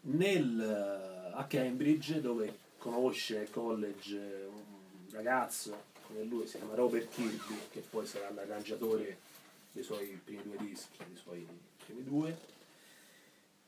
Nel, 0.01 0.59
eh, 0.59 1.31
a 1.31 1.45
Cambridge, 1.45 2.21
dove 2.21 2.57
conosce 2.79 3.47
college 3.51 4.17
un 4.49 5.05
ragazzo 5.11 5.93
come 6.07 6.23
lui, 6.23 6.47
si 6.47 6.57
chiama 6.57 6.75
Robert 6.75 7.09
Kirby, 7.09 7.59
che 7.71 7.81
poi 7.81 8.05
sarà 8.05 8.29
l'arrangiatore 8.31 9.17
dei 9.71 9.83
suoi 9.83 10.19
primi 10.23 10.43
due 10.43 10.57
dischi, 10.57 10.97
dei 11.05 11.17
suoi 11.17 11.45
primi 11.83 12.03
due, 12.03 12.37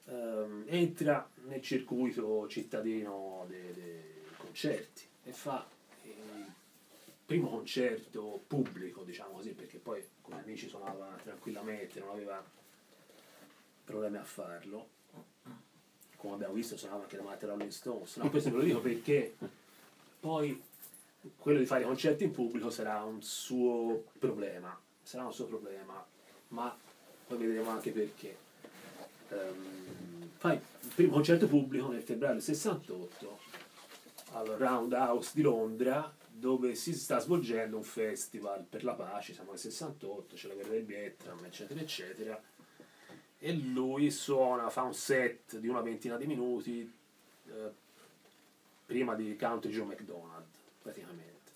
ehm, 0.06 0.66
entra 0.68 1.30
nel 1.46 1.62
circuito 1.62 2.48
cittadino 2.48 3.46
dei, 3.48 3.74
dei 3.74 4.02
concerti 4.38 5.06
e 5.24 5.32
fa 5.32 5.68
il 6.04 6.46
primo 7.26 7.50
concerto 7.50 8.44
pubblico, 8.48 9.04
diciamo 9.04 9.34
così, 9.34 9.52
perché 9.52 9.78
poi 9.78 10.06
con 10.22 10.36
gli 10.36 10.40
amici 10.40 10.70
suonava 10.70 11.20
tranquillamente, 11.24 12.00
non 12.00 12.10
aveva 12.10 12.44
problemi 13.84 14.18
a 14.18 14.24
farlo. 14.24 14.96
Come 16.16 16.34
abbiamo 16.34 16.54
visto 16.54 16.78
suonava 16.78 17.04
anche 17.04 17.18
davanti 17.18 17.46
a 17.46 17.50
Rolling 17.50 17.70
Stones. 17.70 18.16
No, 18.18 18.30
questo 18.30 18.50
ve 18.50 18.58
lo 18.58 18.64
dico 18.64 18.80
perché 18.80 19.36
poi 20.20 20.62
quello 21.38 21.60
di 21.60 21.66
fare 21.66 21.84
concerti 21.84 22.24
in 22.24 22.32
pubblico 22.32 22.70
sarà 22.70 23.04
un 23.04 23.22
suo 23.22 24.06
problema, 24.20 24.80
sarà 25.02 25.26
un 25.26 25.34
suo 25.34 25.46
problema, 25.46 26.06
ma 26.50 26.78
poi 27.28 27.38
vedremo 27.38 27.70
anche 27.70 27.92
perché. 27.92 28.38
Ehm, 29.30 30.30
fa 30.38 30.54
il 30.54 30.62
primo 30.94 31.14
concerto 31.14 31.48
pubblico 31.48 31.90
nel 31.90 32.02
febbraio 32.02 32.36
del 32.36 32.44
68 32.44 33.40
al 34.34 34.46
Roundhouse 34.46 35.32
di 35.34 35.42
Londra 35.42 36.14
dove 36.30 36.76
si 36.76 36.94
sta 36.94 37.18
svolgendo 37.20 37.78
un 37.78 37.84
festival 37.84 38.64
per 38.64 38.84
la 38.84 38.94
pace, 38.94 39.34
siamo 39.34 39.52
nel 39.52 39.60
68, 39.60 40.36
c'è 40.36 40.48
la 40.48 40.54
guerra 40.54 40.70
del 40.70 40.86
Vietnam, 40.86 41.44
eccetera, 41.44 41.80
eccetera, 41.80 42.42
e 43.40 43.54
lui 43.54 44.12
suona, 44.12 44.70
fa 44.70 44.84
un 44.84 44.94
set 44.94 45.58
di 45.58 45.68
una 45.68 45.82
ventina 45.82 46.16
di 46.16 46.28
minuti 46.28 46.94
eh, 47.48 47.72
prima 48.86 49.16
di 49.16 49.36
Country 49.36 49.72
Joe 49.72 49.86
McDonald, 49.86 50.37
praticamente. 50.88 51.52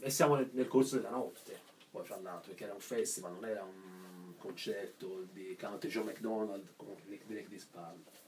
E 0.00 0.10
siamo 0.10 0.34
nel, 0.36 0.50
nel 0.52 0.68
corso 0.68 0.96
della 0.96 1.10
notte, 1.10 1.58
poi 1.90 2.04
fra 2.04 2.18
l'altro, 2.20 2.48
perché 2.48 2.64
era 2.64 2.74
un 2.74 2.80
festival, 2.80 3.32
non 3.32 3.46
era 3.46 3.62
un 3.62 4.34
concerto 4.36 5.26
di 5.32 5.56
Country 5.58 5.88
Joe 5.88 6.04
McDonald 6.04 6.68
con 6.76 6.94
Nick 7.06 7.24
Drake 7.26 7.48
di 7.48 7.58
spalle. 7.58 8.18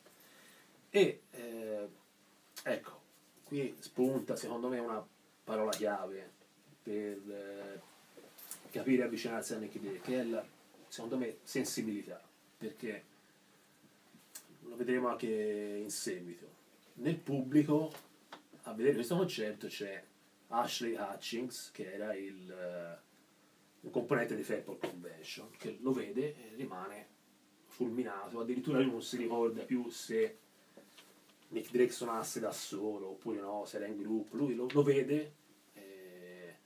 E 0.90 1.22
eh, 1.30 1.88
ecco, 2.64 3.00
qui 3.44 3.74
spunta 3.78 4.36
secondo 4.36 4.68
me 4.68 4.78
una 4.78 5.06
parola 5.44 5.70
chiave 5.70 6.30
per 6.82 7.18
eh, 7.30 7.80
capire 8.70 9.02
e 9.02 9.06
avvicinarsi 9.06 9.54
a 9.54 9.58
Nick 9.58 9.78
Drake, 9.78 10.00
che 10.00 10.20
è 10.20 10.24
la, 10.24 10.44
secondo 10.88 11.16
me, 11.16 11.38
sensibilità, 11.42 12.20
perché 12.58 13.04
lo 14.62 14.76
vedremo 14.76 15.08
anche 15.08 15.80
in 15.82 15.90
seguito. 15.90 16.60
Nel 16.94 17.16
pubblico, 17.16 17.90
a 18.62 18.72
vedere 18.74 18.94
questo 18.94 19.16
concerto, 19.16 19.66
c'è 19.66 20.02
Ashley 20.48 20.94
Hutchings, 20.94 21.70
che 21.72 21.92
era 21.92 22.14
il, 22.14 22.50
eh, 22.50 22.98
un 23.80 23.90
componente 23.90 24.36
di 24.36 24.42
Fairport 24.42 24.86
Convention, 24.86 25.50
che 25.56 25.78
lo 25.80 25.92
vede 25.92 26.36
e 26.36 26.54
rimane 26.54 27.08
fulminato, 27.66 28.40
addirittura 28.40 28.78
lui 28.78 28.90
non 28.90 29.02
si 29.02 29.16
ricorda 29.16 29.62
più 29.62 29.88
se 29.88 30.38
Nick 31.48 31.70
Drake 31.70 31.90
suonasse 31.90 32.38
da 32.38 32.52
solo 32.52 33.10
oppure 33.10 33.40
no, 33.40 33.64
se 33.64 33.76
era 33.76 33.86
in 33.86 33.96
gruppo, 33.96 34.36
lui 34.36 34.54
lo, 34.54 34.66
lo 34.70 34.82
vede, 34.82 35.34
eh, 35.74 36.56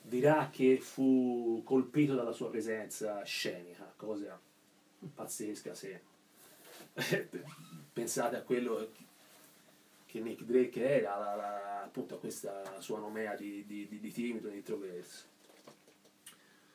dirà 0.00 0.48
che 0.50 0.78
fu 0.80 1.60
colpito 1.64 2.14
dalla 2.14 2.32
sua 2.32 2.50
presenza 2.50 3.22
scenica, 3.24 3.92
cosa 3.96 4.40
pazzesca 5.12 5.74
se 5.74 6.02
pensate 7.92 8.36
a 8.36 8.42
quello 8.42 8.90
che 10.14 10.20
Nick 10.20 10.44
Drake 10.44 10.80
era, 10.80 11.18
la- 11.18 11.34
la- 11.34 11.82
appunto 11.82 12.18
questa 12.18 12.80
sua 12.80 13.00
nomea 13.00 13.34
di, 13.34 13.64
di, 13.66 13.88
di- 13.88 13.98
di 13.98 14.12
timido, 14.12 14.48
di 14.48 14.58
introverso. 14.58 15.24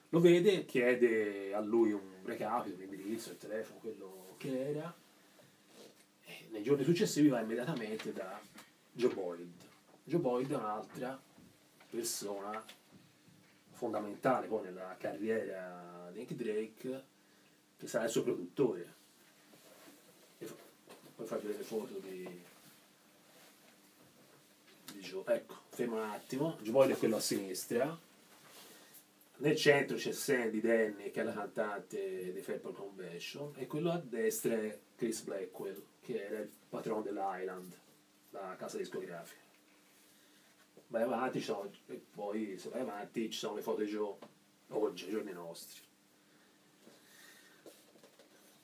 Lo 0.09 0.19
vede, 0.19 0.65
chiede 0.65 1.53
a 1.53 1.61
lui 1.61 1.93
un 1.93 2.01
recapito, 2.25 2.75
un 2.75 2.81
indirizzo, 2.81 3.31
il 3.31 3.37
telefono, 3.37 3.79
quello 3.79 4.33
che 4.35 4.71
era, 4.71 4.93
e 6.25 6.47
nei 6.49 6.63
giorni 6.63 6.83
successivi 6.83 7.29
va 7.29 7.39
immediatamente 7.39 8.11
da 8.11 8.41
Joe 8.91 9.13
Boyd. 9.13 9.49
Joe 10.03 10.19
Boyd 10.19 10.51
è 10.51 10.55
un'altra 10.55 11.17
persona 11.89 12.61
fondamentale 13.71 14.47
poi 14.47 14.63
nella 14.65 14.97
carriera 14.99 16.09
di 16.11 16.19
Nick 16.19 16.33
Drake, 16.33 17.03
che 17.77 17.87
sarà 17.87 18.03
il 18.03 18.09
suo 18.09 18.23
produttore. 18.23 18.95
E 20.39 20.45
poi 21.15 21.25
faccio 21.25 21.47
vedere 21.47 21.63
foto 21.63 21.99
di, 21.99 22.47
di 24.99 25.05
Joe. 25.05 25.23
Ecco, 25.27 25.55
fermo 25.69 25.95
un 25.95 26.09
attimo. 26.09 26.57
Boyd 26.61 26.91
è 26.91 26.97
quello 26.97 27.15
a 27.15 27.21
sinistra. 27.21 27.97
Nel 29.37 29.55
centro 29.55 29.95
c'è 29.95 30.11
Sandy 30.11 30.59
Denny, 30.59 31.11
che 31.11 31.21
è 31.21 31.23
la 31.23 31.31
cantante 31.31 32.33
dei 32.33 32.41
Fairport 32.41 32.75
Convention, 32.75 33.53
e 33.55 33.67
quello 33.67 33.91
a 33.91 33.97
destra 33.97 34.53
è 34.53 34.77
Chris 34.97 35.21
Blackwell, 35.21 35.81
che 36.01 36.25
era 36.25 36.39
il 36.39 36.51
patrono 36.67 37.01
dell'Island, 37.01 37.73
la 38.31 38.55
casa 38.57 38.77
discografica. 38.77 39.39
Vai 40.87 41.03
avanti, 41.03 41.39
sono- 41.39 41.71
e 41.87 42.01
poi 42.13 42.57
se 42.57 42.69
vai 42.69 42.81
avanti 42.81 43.29
ci 43.31 43.37
sono 43.37 43.55
le 43.55 43.61
foto 43.61 43.81
di 43.81 43.89
Joe 43.89 44.17
oggi, 44.69 45.05
ai 45.05 45.11
giorni 45.11 45.31
nostri. 45.31 45.81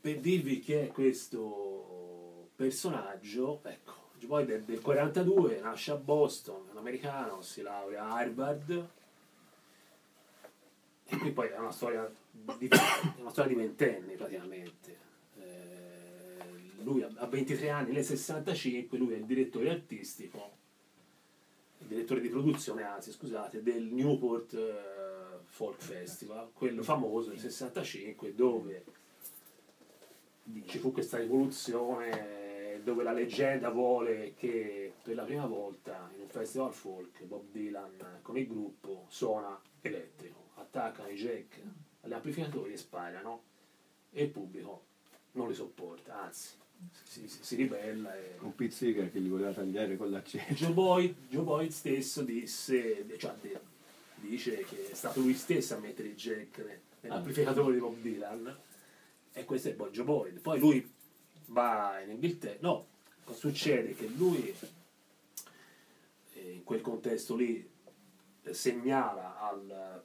Per 0.02 0.20
dirvi 0.20 0.60
chi 0.60 0.74
è 0.74 0.88
questo 0.88 2.50
personaggio, 2.56 3.62
ecco, 3.64 3.95
Boyd 4.26 4.50
è 4.50 4.60
del 4.62 4.82
42, 4.82 5.60
nasce 5.60 5.92
a 5.92 5.96
Boston, 5.96 6.68
è 6.68 6.72
un 6.72 6.78
americano, 6.78 7.42
si 7.42 7.62
laurea 7.62 8.06
a 8.06 8.16
Harvard, 8.16 8.90
e 11.08 11.18
qui 11.18 11.32
poi 11.32 11.50
è 11.50 11.58
una 11.58 11.72
storia 11.72 12.12
di, 12.58 12.70
una 13.20 13.30
storia 13.30 13.54
di 13.54 13.56
ventenni 13.56 14.16
praticamente. 14.16 14.98
Eh, 15.38 16.84
lui 16.84 17.04
ha 17.04 17.26
23 17.26 17.70
anni, 17.70 17.92
nel 17.92 18.04
65, 18.04 18.98
lui 18.98 19.14
è 19.14 19.18
il 19.18 19.26
direttore 19.26 19.70
artistico, 19.70 20.52
il 21.80 21.88
direttore 21.88 22.22
di 22.22 22.30
produzione, 22.30 22.84
anzi 22.84 23.12
scusate, 23.12 23.62
del 23.62 23.84
Newport 23.84 24.54
eh, 24.54 25.40
Folk 25.44 25.82
Festival, 25.82 26.50
quello 26.54 26.82
famoso 26.82 27.30
del 27.30 27.40
65, 27.40 28.34
dove 28.34 28.84
ci 30.66 30.78
fu 30.80 30.92
questa 30.92 31.18
rivoluzione 31.18 32.45
dove 32.86 33.04
la 33.04 33.12
leggenda 33.14 33.70
vuole 33.70 34.36
che 34.38 34.94
per 35.02 35.16
la 35.16 35.24
prima 35.24 35.48
volta 35.48 36.08
in 36.14 36.22
un 36.22 36.30
festival 36.30 36.72
folk 36.72 37.24
Bob 37.24 37.46
Dylan 37.52 38.20
con 38.22 38.38
il 38.38 38.46
gruppo 38.48 39.06
suona 39.10 39.60
elettrico, 39.82 40.50
attaccano 40.54 41.10
i 41.10 41.16
jack 41.16 41.60
agli 42.02 42.14
amplificatori 42.14 42.74
e 42.74 42.78
sparano 42.78 43.42
e 44.12 44.24
il 44.26 44.30
pubblico 44.30 44.84
non 45.32 45.48
li 45.48 45.56
sopporta, 45.56 46.22
anzi 46.22 46.50
si, 47.04 47.28
si- 47.28 47.44
si 47.44 47.56
ribella 47.56 48.16
e 48.16 48.36
Un 48.42 48.54
pizzica 48.54 49.08
che 49.08 49.18
li 49.18 49.30
voleva 49.30 49.52
tagliare 49.52 49.98
con 49.98 50.12
l'accetta. 50.12 50.54
Joe 50.54 50.72
Boyd, 50.72 51.16
Joe 51.28 51.44
Boyd 51.44 51.72
stesso 51.72 52.22
disse, 52.22 53.04
cioè, 53.18 53.34
dice 54.18 54.58
che 54.64 54.92
è 54.92 54.94
stato 54.94 55.22
lui 55.22 55.34
stesso 55.34 55.74
a 55.76 55.80
mettere 55.80 56.10
i 56.10 56.16
jack 56.16 56.60
ne- 56.60 56.82
nell'amplificatore 57.02 57.74
di 57.74 57.80
Bob 57.80 57.98
Dylan 58.00 58.58
e 59.34 59.44
questo 59.44 59.70
è 59.70 59.74
poi 59.74 59.90
Joe 59.90 60.06
Boyd. 60.06 60.40
Poi 60.40 60.60
lui 60.60 60.94
va 61.56 62.02
in 62.02 62.10
Inghilterra, 62.10 62.58
no, 62.60 62.88
succede? 63.32 63.96
Che 63.96 64.08
lui 64.08 64.54
eh, 66.34 66.52
in 66.52 66.64
quel 66.66 66.82
contesto 66.82 67.34
lì 67.34 67.72
segnala 68.50 69.40
al, 69.40 70.04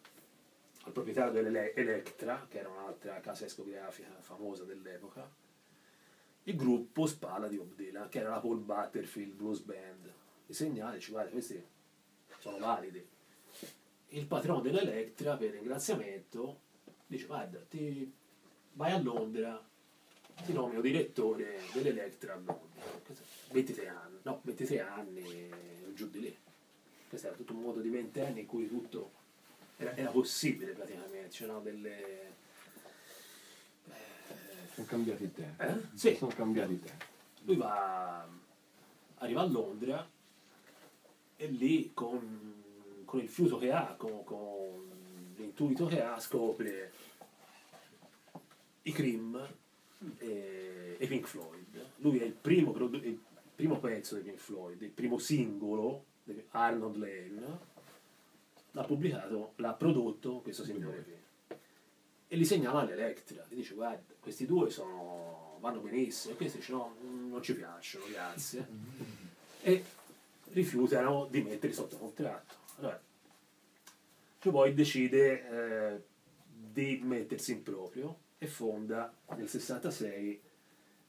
al 0.84 0.92
proprietario 0.92 1.32
dell'Electra, 1.32 2.46
che 2.48 2.60
era 2.60 2.68
un'altra 2.68 3.18
casa 3.18 3.44
discografica 3.44 4.08
famosa 4.20 4.62
dell'epoca, 4.62 5.28
il 6.44 6.54
gruppo 6.54 7.06
Spalla 7.06 7.48
di 7.48 7.56
Bob 7.56 7.74
Dylan, 7.74 8.08
che 8.08 8.20
era 8.20 8.30
la 8.30 8.38
Paul 8.38 8.60
Butterfield 8.60 9.32
Blues 9.32 9.58
Band. 9.58 10.12
I 10.46 10.54
segnali, 10.54 10.98
dice, 10.98 11.10
guarda, 11.10 11.30
questi 11.30 11.62
sono 12.38 12.58
validi. 12.58 13.04
Il 14.10 14.26
patrono 14.26 14.60
dell'Electra, 14.60 15.36
per 15.36 15.50
ringraziamento, 15.50 16.60
dice, 17.08 17.26
guarda, 17.26 17.58
ti 17.68 18.10
vai 18.74 18.92
a 18.92 19.00
Londra, 19.00 19.69
ti 20.44 20.52
nomino 20.52 20.80
direttore 20.80 21.60
dell'Electra. 21.72 22.40
Questo- 23.04 23.24
23 23.52 23.88
anni, 23.88 24.18
no, 24.22 24.40
23 24.42 24.80
anni, 24.80 25.50
giù 25.94 26.08
di 26.08 26.20
lì. 26.20 26.36
Questo 27.08 27.26
era 27.26 27.36
tutto 27.36 27.52
un 27.52 27.60
modo 27.60 27.80
di 27.80 27.88
ventenni 27.88 28.40
in 28.40 28.46
cui 28.46 28.68
tutto 28.68 29.10
era, 29.76 29.96
era 29.96 30.10
possibile 30.10 30.72
praticamente, 30.72 31.28
c'erano 31.28 31.60
delle... 31.60 32.38
Sono 34.74 34.86
cambiati 34.86 35.24
i 35.24 35.32
tempi. 35.32 35.62
Eh? 35.64 35.80
Sì, 35.94 36.14
Sono 36.16 36.32
cambiati 36.32 36.72
i 36.74 36.80
tempi. 36.80 37.04
lui 37.42 37.56
va, 37.56 38.26
arriva 39.16 39.40
a 39.40 39.46
Londra 39.46 40.08
e 41.36 41.46
lì 41.46 41.90
con, 41.92 43.02
con 43.04 43.20
il 43.20 43.28
fiuto 43.28 43.58
che 43.58 43.72
ha, 43.72 43.94
con, 43.98 44.22
con 44.22 44.88
l'intuito 45.36 45.86
che 45.86 46.00
ha, 46.02 46.20
scopre 46.20 46.92
i 48.82 48.92
Cream 48.92 49.54
e, 50.18 50.96
e 50.98 51.06
Pink 51.06 51.26
Floyd. 51.26 51.86
Lui 51.96 52.18
è 52.18 52.24
il 52.24 52.32
primo, 52.32 52.74
il 52.74 53.20
primo 53.54 53.78
pezzo 53.78 54.16
di 54.16 54.22
Pink 54.22 54.38
Floyd, 54.38 54.80
il 54.80 54.90
primo 54.90 55.18
singolo 55.18 56.04
Arnold 56.50 56.96
Lane, 56.96 57.58
l'ha 58.72 58.84
pubblicato, 58.84 59.52
l'ha 59.56 59.72
prodotto 59.72 60.40
questo 60.40 60.64
signore 60.64 61.02
qui. 61.02 61.18
E 62.28 62.36
li 62.36 62.44
segnala 62.44 62.80
all'Electra, 62.80 63.44
gli 63.48 63.56
dice 63.56 63.74
guarda, 63.74 64.14
questi 64.20 64.46
due 64.46 64.70
sono, 64.70 65.56
vanno 65.60 65.80
benissimo, 65.80 66.34
e 66.34 66.36
questi 66.36 66.58
dice 66.58 66.72
no, 66.72 66.94
non 67.28 67.42
ci 67.42 67.54
piacciono, 67.54 68.04
grazie. 68.08 68.66
E 69.62 69.84
rifiutano 70.52 71.26
di 71.26 71.42
metterli 71.42 71.74
sotto 71.74 71.96
contratto. 71.96 72.54
Allora, 72.76 73.00
Joe 74.40 74.52
Boyd 74.52 74.74
decide 74.74 75.94
eh, 75.94 76.02
di 76.52 77.00
mettersi 77.02 77.52
in 77.52 77.62
proprio 77.62 78.16
e 78.42 78.46
fonda 78.46 79.14
nel 79.36 79.46
66 79.46 80.40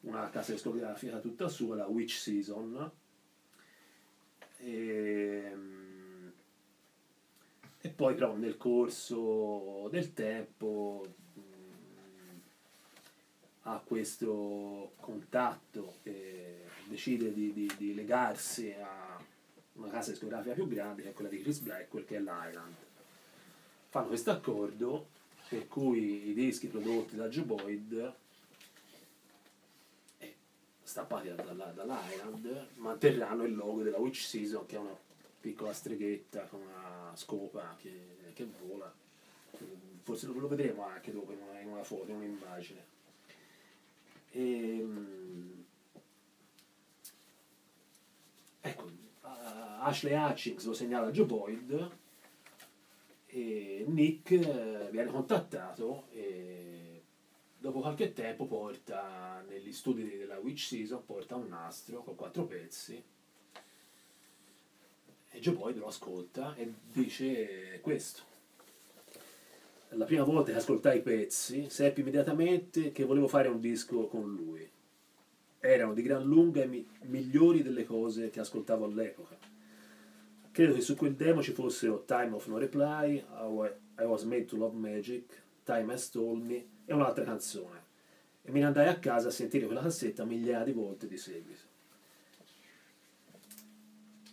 una 0.02 0.30
casa 0.30 0.52
discografica 0.52 1.20
tutta 1.20 1.48
sua, 1.48 1.78
la 1.78 1.86
Witch 1.86 2.16
Season. 2.18 2.92
E, 4.58 5.56
e 7.80 7.90
poi 7.90 8.16
però 8.16 8.36
nel 8.36 8.58
corso 8.58 9.88
del 9.90 10.12
tempo 10.14 11.06
mh, 11.34 11.40
ha 13.62 13.82
questo 13.86 14.92
contatto 15.00 16.00
e 16.04 16.66
decide 16.90 17.34
di, 17.34 17.54
di- 17.54 17.74
di 17.78 17.96
legarsi 17.96 18.74
a 18.74 19.18
una 19.76 19.90
casa 19.90 20.12
discografica 20.12 20.54
più 20.54 20.68
grande 20.68 21.04
che 21.04 21.10
è 21.12 21.14
quella 21.14 21.30
di 21.30 21.42
Chris 21.42 21.60
Blackwell 21.60 22.04
che 22.04 22.18
è 22.18 22.20
l'Island. 22.20 22.76
Fanno 23.88 24.08
questo 24.08 24.32
accordo 24.32 25.11
per 25.52 25.68
cui 25.68 26.30
i 26.30 26.34
dischi 26.34 26.68
prodotti 26.68 27.18
da 27.18 27.28
Joe 27.28 27.44
Boyd 27.44 28.16
e 30.18 30.36
stampati 30.82 31.28
da- 31.28 31.44
dalla- 31.44 31.74
dall'Island 31.74 32.68
manterranno 32.76 33.44
il 33.44 33.54
logo 33.54 33.84
della 33.84 33.98
Witch 33.98 34.22
Season 34.22 34.66
che 34.66 34.78
è 34.78 34.80
una 34.80 34.98
piccola 35.42 35.74
streghetta 35.74 36.44
con 36.46 36.62
una 36.62 37.12
scopa 37.16 37.76
che, 37.82 38.32
che 38.32 38.48
vola. 38.66 38.90
Forse 40.04 40.28
lo, 40.28 40.40
lo 40.40 40.48
vedremo 40.48 40.86
anche 40.86 41.12
dopo 41.12 41.34
in 41.34 41.40
una, 41.42 41.60
in 41.60 41.68
una 41.68 41.84
foto, 41.84 42.12
in 42.12 42.16
un'immagine. 42.16 42.86
Ehm, 44.32 45.66
ecco 48.62 48.84
uh, 48.86 49.28
Ashley 49.82 50.14
Hutchings 50.14 50.64
lo 50.64 50.74
segnala 50.74 51.08
a 51.08 51.12
Joe 51.12 51.26
Boyd 51.26 52.00
e 53.34 53.86
Nick 53.88 54.32
eh, 54.32 54.90
viene 54.92 55.10
contattato 55.10 56.08
e 56.12 57.02
dopo 57.58 57.80
qualche 57.80 58.12
tempo 58.12 58.46
porta 58.46 59.44
negli 59.48 59.72
studi 59.72 60.18
della 60.18 60.38
Witch 60.40 60.60
Season 60.60 61.06
porta 61.06 61.36
un 61.36 61.48
nastro 61.48 62.04
con 62.04 62.16
quattro 62.16 62.44
pezzi. 62.46 63.02
E 65.34 65.40
Joe 65.40 65.56
Boyd 65.56 65.78
lo 65.78 65.88
ascolta 65.88 66.56
e 66.56 66.74
dice 66.92 67.80
questo. 67.82 68.24
La 69.92 70.06
prima 70.06 70.24
volta 70.24 70.52
che 70.52 70.58
ascoltai 70.58 70.98
i 70.98 71.02
pezzi 71.02 71.70
seppi 71.70 72.02
immediatamente 72.02 72.92
che 72.92 73.06
volevo 73.06 73.30
fare 73.30 73.48
un 73.48 73.62
disco 73.62 74.08
con 74.08 74.30
lui. 74.30 74.70
Erano 75.60 75.94
di 75.94 76.02
gran 76.02 76.24
lunga 76.24 76.64
i 76.64 76.68
mi- 76.68 76.88
migliori 77.04 77.64
delle 77.64 77.86
cose 77.86 78.30
che 78.30 78.42
ascoltavo 78.42 78.86
all'epoca 78.86 79.51
credo 80.52 80.74
che 80.74 80.82
su 80.82 80.96
quel 80.96 81.16
demo 81.16 81.42
ci 81.42 81.54
fossero 81.54 82.04
Time 82.06 82.32
of 82.36 82.46
No 82.48 82.58
Reply, 82.58 83.18
I 83.18 83.44
Wa- 83.46 83.76
I 84.00 84.04
Was 84.04 84.24
Made 84.24 84.46
to 84.46 84.58
Love 84.58 84.76
Magic, 84.78 85.42
Time 85.64 85.94
Has 85.94 86.10
Told 86.10 86.44
Me 86.44 86.66
e 86.86 86.94
un'altra 86.94 87.24
canzone. 87.24 87.80
E 88.44 88.52
me 88.52 88.60
ne 88.60 88.66
andai 88.66 88.88
a 88.88 88.98
casa 89.00 89.28
a 89.28 89.32
sentire 89.32 89.66
quella 89.66 89.82
cassetta 89.82 90.26
migliaia 90.26 90.64
di 90.64 90.72
volte 90.72 91.08
di 91.08 91.18
seguito. 91.18 91.70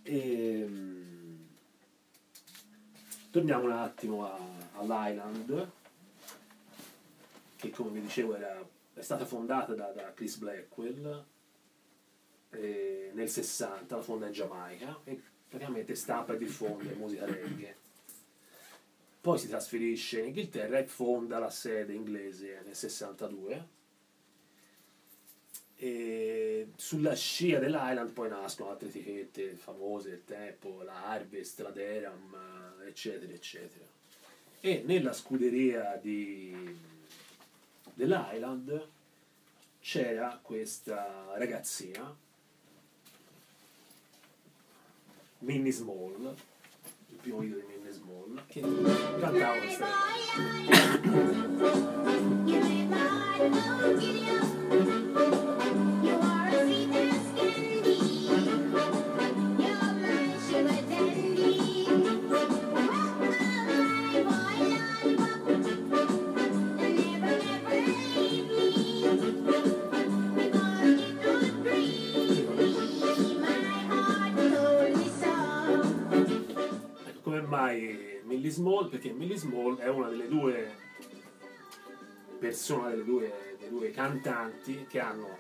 E, 0.03 0.67
torniamo 3.31 3.65
un 3.65 3.73
attimo 3.73 4.27
a- 4.27 4.39
all'Island, 4.79 5.71
che 7.57 7.71
come 7.71 7.91
vi 7.91 8.01
dicevo 8.01 8.35
era- 8.37 8.67
è 8.95 9.01
stata 9.03 9.27
fondata 9.27 9.75
da, 9.75 9.91
da 9.93 10.13
Chris 10.15 10.37
Blackwell 10.39 11.25
eh, 12.51 13.11
nel 13.13 13.29
60, 13.29 13.97
la 13.97 14.03
fonda 14.03 14.27
in 14.27 14.33
Giamaica 14.33 14.99
e 15.05 15.21
praticamente 15.49 15.95
stampa 15.95 16.35
e 16.35 16.39
diffonde 16.39 16.95
musica 16.95 17.25
reggae. 17.25 17.77
Poi 19.21 19.39
si 19.39 19.49
trasferisce 19.49 20.21
in 20.21 20.27
Inghilterra 20.27 20.79
e 20.79 20.87
fonda 20.87 21.39
la 21.39 21.51
sede 21.51 21.93
inglese 21.93 22.63
nel 22.65 22.77
62. 22.77 23.77
E 25.77 26.69
sulla 26.77 27.15
scia 27.15 27.59
dell'Island 27.59 28.11
poi 28.11 28.29
nascono 28.29 28.71
altre 28.71 28.89
etichette 28.89 29.55
famose 29.55 30.11
del 30.11 30.25
tempo, 30.25 30.83
la 30.83 31.07
Harvest, 31.07 31.61
la 31.61 31.71
Deram, 31.71 32.37
eccetera, 32.87 33.33
eccetera. 33.33 33.85
E 34.61 34.83
nella 34.85 35.13
scuderia 35.13 35.99
di, 36.03 36.77
dell'Island 37.95 38.89
c'era 39.81 40.39
questa 40.43 41.33
ragazzina 41.37 42.27
Minnie 45.41 45.73
Small, 45.73 46.35
il 47.11 47.17
primo 47.21 47.39
video 47.39 47.59
di 47.59 47.65
Minnie 47.67 47.93
Small, 47.93 48.43
che 48.49 48.61
cantava 48.61 49.59
questa 49.59 49.87
Ecco, 50.71 51.19
Millie 78.49 78.51
Small? 78.51 78.89
Perché 78.89 79.13
Millie 79.13 79.37
Small 79.37 79.77
è 79.79 79.89
una 79.89 80.09
delle 80.09 80.27
due 80.27 80.71
persone, 82.39 82.91
delle 82.91 83.05
due, 83.05 83.57
dei 83.59 83.69
due 83.69 83.91
cantanti 83.91 84.87
che 84.89 85.01
hanno 85.01 85.37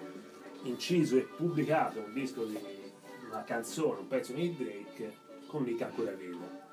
inciso 0.65 1.17
e 1.17 1.23
pubblicato 1.23 2.01
un 2.01 2.13
disco 2.13 2.45
di 2.45 2.59
una 3.27 3.45
canzone, 3.45 4.01
un 4.01 4.09
pezzo 4.09 4.33
di 4.33 4.55
Drake 4.55 5.17
con 5.47 5.63
Nick 5.63 5.83
ancora 5.83 6.13
vivo. 6.13 6.67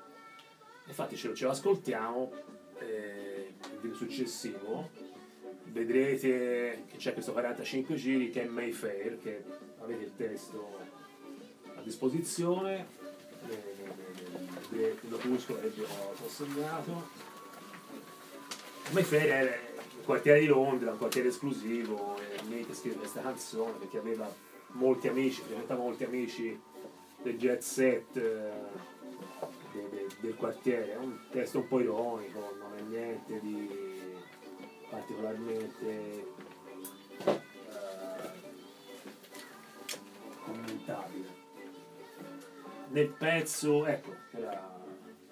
Infatti 0.86 1.16
ce 1.16 1.28
lo, 1.28 1.34
ce 1.34 1.44
lo 1.44 1.50
ascoltiamo, 1.50 2.32
eh, 2.80 3.54
il 3.72 3.78
video 3.80 3.96
successivo, 3.96 4.90
vedrete 5.64 6.84
che 6.86 6.96
c'è 6.96 7.12
questo 7.12 7.32
45 7.32 7.94
giri 7.94 8.30
che 8.30 8.42
è 8.42 8.46
Mayfair, 8.46 9.18
che 9.18 9.42
avete 9.78 10.04
il 10.04 10.16
testo 10.16 10.78
a 11.74 11.80
disposizione, 11.80 12.86
eh, 13.48 13.75
eh, 14.72 14.82
eh, 14.82 14.96
il 15.00 15.12
opuscolo 15.12 15.60
che 15.60 15.68
vi 15.68 15.82
ho 15.82 16.12
consegnato. 16.20 17.08
Mayfair 18.90 19.48
è 19.48 19.60
un 19.98 20.04
quartiere 20.04 20.40
di 20.40 20.46
Londra, 20.46 20.92
un 20.92 20.98
quartiere 20.98 21.28
esclusivo, 21.28 22.16
e 22.18 22.42
Nick 22.48 22.74
scrive 22.74 22.96
questa 22.96 23.20
canzone 23.20 23.72
perché 23.78 23.98
aveva 23.98 24.32
molti 24.68 25.08
amici, 25.08 25.42
frequentava 25.42 25.82
molti 25.82 26.04
amici 26.04 26.60
del 27.22 27.36
jet 27.36 27.60
set 27.60 28.16
eh, 28.16 28.52
de- 29.72 29.88
de- 29.90 30.06
del 30.20 30.36
quartiere, 30.36 30.92
è 30.92 30.96
un 30.96 31.18
testo 31.30 31.58
un 31.58 31.68
po' 31.68 31.80
ironico, 31.80 32.54
non 32.58 32.76
è 32.76 32.82
niente 32.82 33.40
di 33.40 33.68
particolarmente 34.88 36.26
eh, 37.24 37.42
commentabile. 40.44 41.45
Nel 42.88 43.08
pezzo, 43.08 43.84
ecco, 43.86 44.14
era 44.32 44.74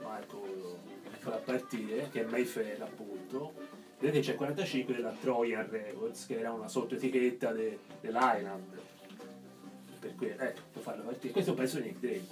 Marco 0.03 0.65
fa 1.25 1.31
partire, 1.43 2.09
che 2.11 2.21
è 2.21 2.25
Mayfair 2.27 2.83
appunto, 2.83 3.55
vedete 3.99 4.21
c'è 4.21 4.35
45 4.35 4.95
della 4.95 5.15
Trojan 5.19 5.69
Records, 5.71 6.27
che 6.27 6.39
era 6.39 6.53
una 6.53 6.69
sottoetichetta 6.69 7.53
de- 7.53 7.79
dell'Island. 8.01 8.83
Per 9.99 10.15
cui, 10.17 10.29
ecco, 10.29 10.61
per 10.71 10.83
farlo 10.83 11.05
partire. 11.05 11.33
Questo 11.33 11.53
è 11.53 11.55
un 11.55 11.61
pezzo 11.61 11.81
di 11.81 11.85
Nick 11.85 11.99
Drake. 12.01 12.25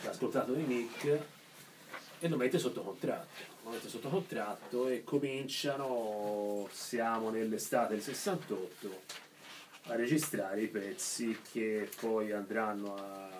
Che 0.00 0.06
ha 0.06 0.10
ascoltato 0.10 0.52
di 0.52 0.62
Nick 0.62 1.20
e 2.20 2.28
lo 2.28 2.36
mette 2.36 2.58
sotto 2.58 2.82
contratto. 2.82 3.56
Lo 3.64 3.70
mette 3.70 3.88
sotto 3.88 4.08
contratto 4.08 4.88
e 4.88 5.04
cominciano, 5.04 6.68
siamo 6.72 7.30
nell'estate 7.30 7.94
del 7.94 8.02
68, 8.02 9.02
a 9.84 9.94
registrare 9.94 10.62
i 10.62 10.68
pezzi 10.68 11.38
che 11.50 11.88
poi 12.00 12.32
andranno 12.32 12.94
a 12.94 13.38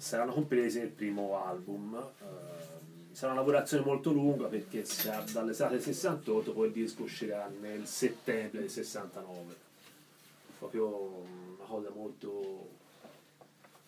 saranno 0.00 0.32
compresi 0.32 0.78
nel 0.78 0.88
primo 0.88 1.44
album. 1.44 1.94
Ehm, 1.94 3.12
sarà 3.12 3.32
una 3.32 3.40
lavorazione 3.40 3.84
molto 3.84 4.12
lunga 4.12 4.46
perché 4.46 4.84
dall'estate 5.32 5.74
del 5.74 5.82
68 5.82 6.52
poi 6.52 6.68
il 6.68 6.72
disco 6.72 7.02
uscirà 7.02 7.50
nel 7.60 7.86
settembre 7.86 8.60
del 8.60 8.70
69. 8.70 9.68
Proprio 10.58 10.86
una 10.86 11.66
cosa 11.66 11.90
molto, 11.94 12.68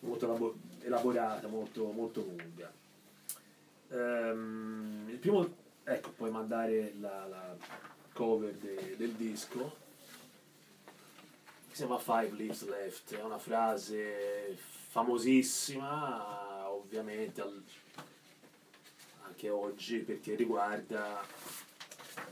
molto 0.03 0.25
elabo- 0.25 0.55
elaborata, 0.81 1.47
molto, 1.47 1.91
molto 1.91 2.21
lunga. 2.21 2.71
Ehm, 3.89 5.07
il 5.09 5.17
primo, 5.17 5.47
ecco, 5.83 6.11
puoi 6.11 6.31
mandare 6.31 6.93
la, 6.99 7.27
la 7.27 7.55
cover 8.13 8.53
de- 8.55 8.95
del 8.97 9.11
disco 9.13 9.81
si 11.73 11.79
chiama 11.79 11.97
Five 11.97 12.35
Leaves 12.37 12.67
Left, 12.69 13.15
è 13.15 13.23
una 13.23 13.39
frase 13.39 14.55
famosissima, 14.89 16.69
ovviamente 16.69 17.41
al- 17.41 17.63
anche 19.23 19.49
oggi 19.49 19.97
perché 19.99 20.35
riguarda 20.35 21.25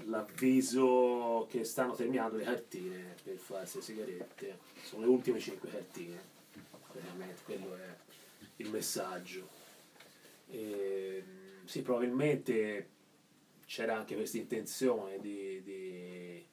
l'avviso 0.06 1.48
che 1.50 1.64
stanno 1.64 1.94
terminando 1.96 2.38
le 2.38 2.44
cartine 2.44 3.16
per 3.24 3.38
farsi 3.38 3.78
le 3.78 3.84
sigarette. 3.84 4.60
Sono 4.84 5.02
le 5.06 5.08
ultime 5.10 5.40
5 5.40 5.70
cartine, 5.70 6.22
quello 7.44 7.76
è 7.76 7.96
il 8.58 8.70
messaggio. 8.70 9.48
E, 10.48 11.24
sì, 11.66 11.82
probabilmente 11.82 12.90
c'era 13.66 13.96
anche 13.96 14.16
questa 14.16 14.38
intenzione 14.38 15.20
di, 15.20 15.62
di 15.64 16.46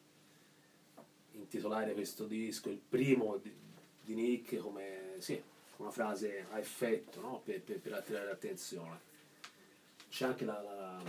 intitolare 1.32 1.92
questo 1.92 2.26
disco, 2.26 2.70
il 2.70 2.80
primo 2.86 3.38
di, 3.38 3.52
di 4.02 4.14
Nick, 4.14 4.58
come 4.58 5.16
sì, 5.18 5.42
una 5.78 5.90
frase 5.90 6.46
a 6.50 6.58
effetto 6.58 7.20
no? 7.20 7.40
per, 7.44 7.60
per- 7.62 7.80
per 7.80 7.92
attirare 7.94 8.26
l'attenzione. 8.26 9.06
C'è 10.08 10.26
anche 10.26 10.44
la, 10.44 10.62
la, 10.62 11.02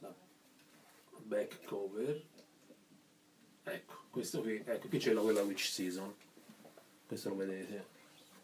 la 0.00 0.14
back 1.18 1.64
cover. 1.64 2.24
Ecco, 3.64 3.94
questo 4.10 4.40
qui, 4.40 4.62
ecco, 4.64 4.88
qui 4.88 4.98
c'è 4.98 5.12
la 5.12 5.20
quella 5.20 5.42
Witch 5.42 5.66
Season. 5.66 6.14
Questo 7.08 7.30
lo 7.30 7.36
vedete. 7.36 7.86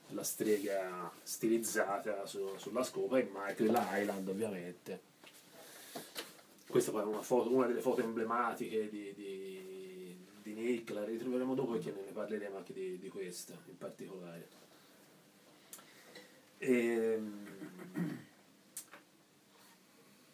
La 0.09 0.25
strega 0.25 1.13
stilizzata 1.23 2.25
su- 2.25 2.57
sulla 2.57 2.83
scopa 2.83 3.19
e 3.19 3.29
Michael 3.31 3.79
Island 4.01 4.27
ovviamente. 4.27 5.01
Questa 6.67 6.91
poi 6.91 7.03
è 7.03 7.05
una, 7.05 7.21
foto- 7.21 7.53
una 7.53 7.67
delle 7.67 7.83
foto 7.83 8.01
emblematiche 8.01 8.89
di, 8.89 9.13
di, 9.15 10.17
di 10.43 10.55
Nick, 10.55 10.91
la 10.93 11.05
ritroveremo 11.05 11.55
dopo 11.55 11.73
perché 11.73 11.93
ne 11.93 12.11
parleremo 12.11 12.57
anche 12.57 12.73
di, 12.73 12.99
di 12.99 13.09
questa 13.11 13.53
in 13.67 13.77
particolare. 13.77 14.49
Ehm, 16.57 17.47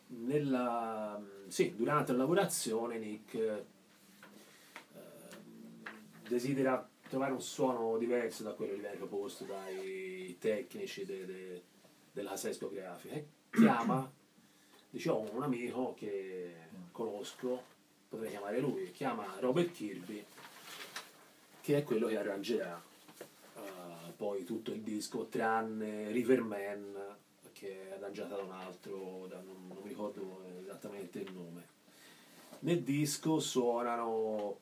nella, 0.07 1.21
sì, 1.49 1.75
durante 1.77 2.13
la 2.13 2.19
lavorazione 2.19 2.99
Nick 2.99 3.35
eh, 3.35 3.65
desidera 6.29 6.90
trovare 7.11 7.33
un 7.33 7.43
suono 7.43 7.99
diverso 7.99 8.45
da 8.45 8.53
quello 8.53 8.73
che 8.75 8.79
viene 8.79 8.97
proposto 8.97 9.45
dai 9.45 10.37
tecnici 10.39 11.05
de- 11.05 11.27
de- 11.27 11.63
della 12.13 12.31
casa 12.31 12.49
discografica. 12.49 13.15
E 13.15 13.27
chiama 13.51 14.11
diciamo 14.89 15.29
un 15.33 15.43
amico 15.43 15.95
che 15.97 16.55
conosco 16.93 17.63
potrei 18.09 18.31
chiamare 18.31 18.59
lui 18.61 18.91
chiama 18.91 19.25
Robert 19.39 19.71
Kirby 19.73 20.25
che 21.61 21.77
è 21.77 21.85
quello 21.85 22.09
che 22.09 22.17
arrangerà 22.19 22.83
eh, 23.57 24.13
poi 24.17 24.45
tutto 24.45 24.73
il 24.73 24.81
disco 24.81 25.27
tranne 25.27 26.11
Riverman 26.11 27.17
che 27.53 27.89
è 27.89 27.93
arrangiata 27.93 28.37
da 28.37 28.43
un 28.43 28.53
altro 28.53 29.27
da- 29.29 29.41
non, 29.41 29.67
non 29.69 29.83
mi 29.83 29.89
ricordo 29.91 30.43
esattamente 30.61 31.19
il 31.21 31.33
nome. 31.33 31.69
Nel 32.61 32.83
disco 32.83 33.39
suonano 33.39 34.59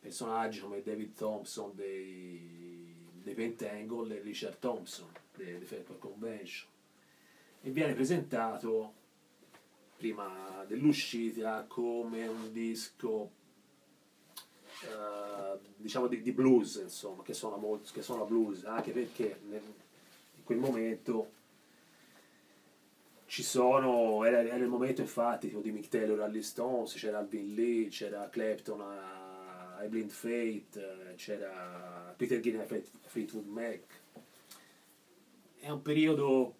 personaggi 0.00 0.60
come 0.60 0.82
David 0.82 1.14
Thompson 1.14 1.72
dei, 1.74 2.94
dei 3.22 3.34
Pentangle 3.34 4.16
e 4.16 4.22
Richard 4.22 4.58
Thompson 4.58 5.08
dei, 5.36 5.58
dei 5.58 5.66
Fairport 5.66 5.98
Convention. 5.98 6.68
E 7.62 7.70
viene 7.70 7.92
presentato 7.92 8.94
prima 10.00 10.64
dell'uscita 10.66 11.66
come 11.68 12.26
un 12.26 12.50
disco 12.52 13.32
eh, 14.82 15.58
diciamo 15.76 16.06
di, 16.06 16.22
di 16.22 16.32
blues 16.32 16.76
insomma 16.76 17.22
che 17.22 17.34
suona, 17.34 17.56
molto, 17.56 17.90
che 17.92 18.00
suona 18.00 18.24
blues 18.24 18.64
anche 18.64 18.92
perché 18.92 19.40
nel- 19.48 19.62
in 20.36 20.42
quel 20.42 20.56
momento 20.56 21.32
ci 23.26 23.42
sono 23.42 24.24
era, 24.24 24.40
era 24.40 24.56
il 24.56 24.68
momento 24.68 25.02
infatti 25.02 25.48
tipo 25.48 25.60
di 25.60 25.70
Mick 25.70 25.88
Taylor 25.88 26.20
agli 26.20 26.42
Stones 26.42 26.94
c'era 26.94 27.18
Alvin 27.18 27.54
Lee 27.54 27.88
c'era 27.88 28.26
Clapton 28.30 28.80
a, 28.80 29.19
ai 29.80 29.88
Blind 29.88 30.10
Fate 30.10 30.68
eh, 31.10 31.14
c'era 31.16 32.14
Peter 32.16 32.38
a 32.60 32.64
Fleet- 32.64 32.90
Fleetwood 33.06 33.46
Mac 33.46 33.80
è 35.58 35.68
un 35.70 35.82
periodo 35.82 36.54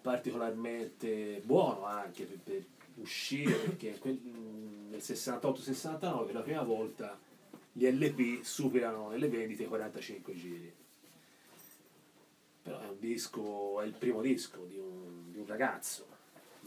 particolarmente 0.00 1.40
buono 1.44 1.84
anche 1.84 2.24
per, 2.24 2.38
per 2.38 2.64
uscire 2.96 3.52
perché 3.54 3.98
quel- 3.98 4.20
nel 4.90 5.00
68-69 5.00 6.26
per 6.26 6.34
la 6.34 6.42
prima 6.42 6.62
volta 6.62 7.18
gli 7.72 7.86
LP 7.88 8.42
superano 8.42 9.10
nelle 9.10 9.28
vendite 9.28 9.62
i 9.62 9.66
45 9.66 10.34
giri 10.34 10.72
però 12.62 12.80
è 12.80 12.88
un 12.88 12.98
disco, 12.98 13.80
è 13.80 13.86
il 13.86 13.94
primo 13.94 14.20
disco 14.20 14.64
di 14.66 14.76
un, 14.76 15.32
di 15.32 15.38
un 15.38 15.46
ragazzo. 15.46 16.06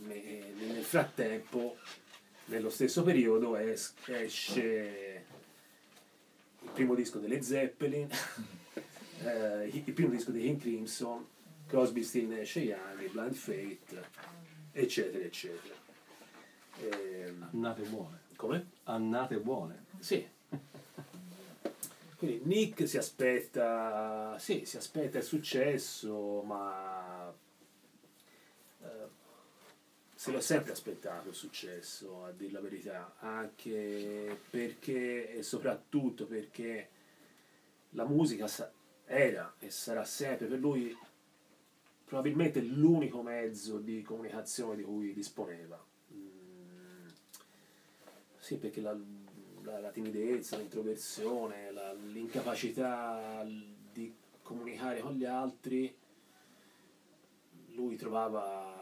Ne- 0.05 0.51
nel 0.57 0.83
frattempo, 0.83 1.77
nello 2.45 2.71
stesso 2.71 3.03
periodo, 3.03 3.55
es- 3.55 3.93
esce 4.07 5.25
primo 6.71 6.95
disco 6.95 7.19
delle 7.19 7.41
Zeppelin, 7.41 8.07
eh, 9.23 9.67
il 9.67 9.93
primo 9.93 10.09
disco 10.09 10.31
dei 10.31 10.41
King 10.43 10.59
Crimson, 10.59 11.25
Crosby, 11.67 12.03
Still 12.03 12.29
Nash 12.29 12.55
e 12.57 12.61
Young, 12.61 13.09
Blind 13.11 13.33
Fate, 13.33 14.03
eccetera, 14.71 15.23
eccetera. 15.23 15.75
Ehm, 16.79 17.49
Annate 17.53 17.83
buone. 17.83 18.19
come? 18.35 18.69
Annate 18.83 19.37
buone. 19.39 19.85
Sì. 19.99 20.27
Quindi 22.17 22.41
Nick 22.43 22.87
si 22.87 22.97
aspetta, 22.97 24.35
sì, 24.37 24.63
si 24.65 24.77
aspetta 24.77 25.17
il 25.17 25.23
successo, 25.23 26.41
ma 26.43 27.33
eh, 28.83 29.07
se 30.21 30.29
l'ho 30.31 30.39
sempre 30.39 30.71
aspettato 30.71 31.33
successo, 31.33 32.25
a 32.25 32.31
dir 32.31 32.51
la 32.51 32.59
verità, 32.59 33.15
anche 33.21 34.37
perché 34.51 35.33
e 35.35 35.41
soprattutto 35.41 36.27
perché 36.27 36.89
la 37.93 38.05
musica 38.05 38.47
era 39.05 39.55
e 39.57 39.71
sarà 39.71 40.05
sempre 40.05 40.45
per 40.45 40.59
lui 40.59 40.95
probabilmente 42.05 42.61
l'unico 42.61 43.23
mezzo 43.23 43.79
di 43.79 44.03
comunicazione 44.03 44.75
di 44.75 44.83
cui 44.83 45.11
disponeva. 45.11 45.83
Mm, 46.13 47.07
sì, 48.37 48.57
perché 48.57 48.79
la, 48.79 48.95
la- 49.63 49.79
la 49.79 49.89
timidezza, 49.89 50.55
l'introversione, 50.55 51.71
la- 51.71 51.93
l'incapacità 51.93 53.43
di 53.91 54.13
comunicare 54.43 54.99
con 54.99 55.13
gli 55.13 55.25
altri, 55.25 55.91
lui 57.73 57.95
trovava 57.95 58.81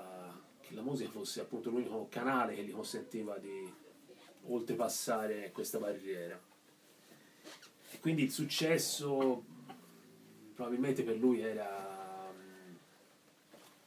che 0.70 0.76
la 0.76 0.82
musica 0.84 1.10
fosse 1.10 1.42
appunto 1.42 1.72
l'unico 1.72 2.08
canale 2.10 2.54
che 2.54 2.64
gli 2.64 2.72
consentiva 2.72 3.38
di 3.40 3.74
oltrepassare 4.46 5.52
questa 5.52 5.80
barriera. 5.80 6.40
E 7.92 8.00
quindi 8.00 8.24
il 8.24 8.32
successo 8.32 9.44
probabilmente 10.54 11.02
per 11.04 11.18
lui 11.18 11.42
era 11.42 12.32
mm, 12.32 12.76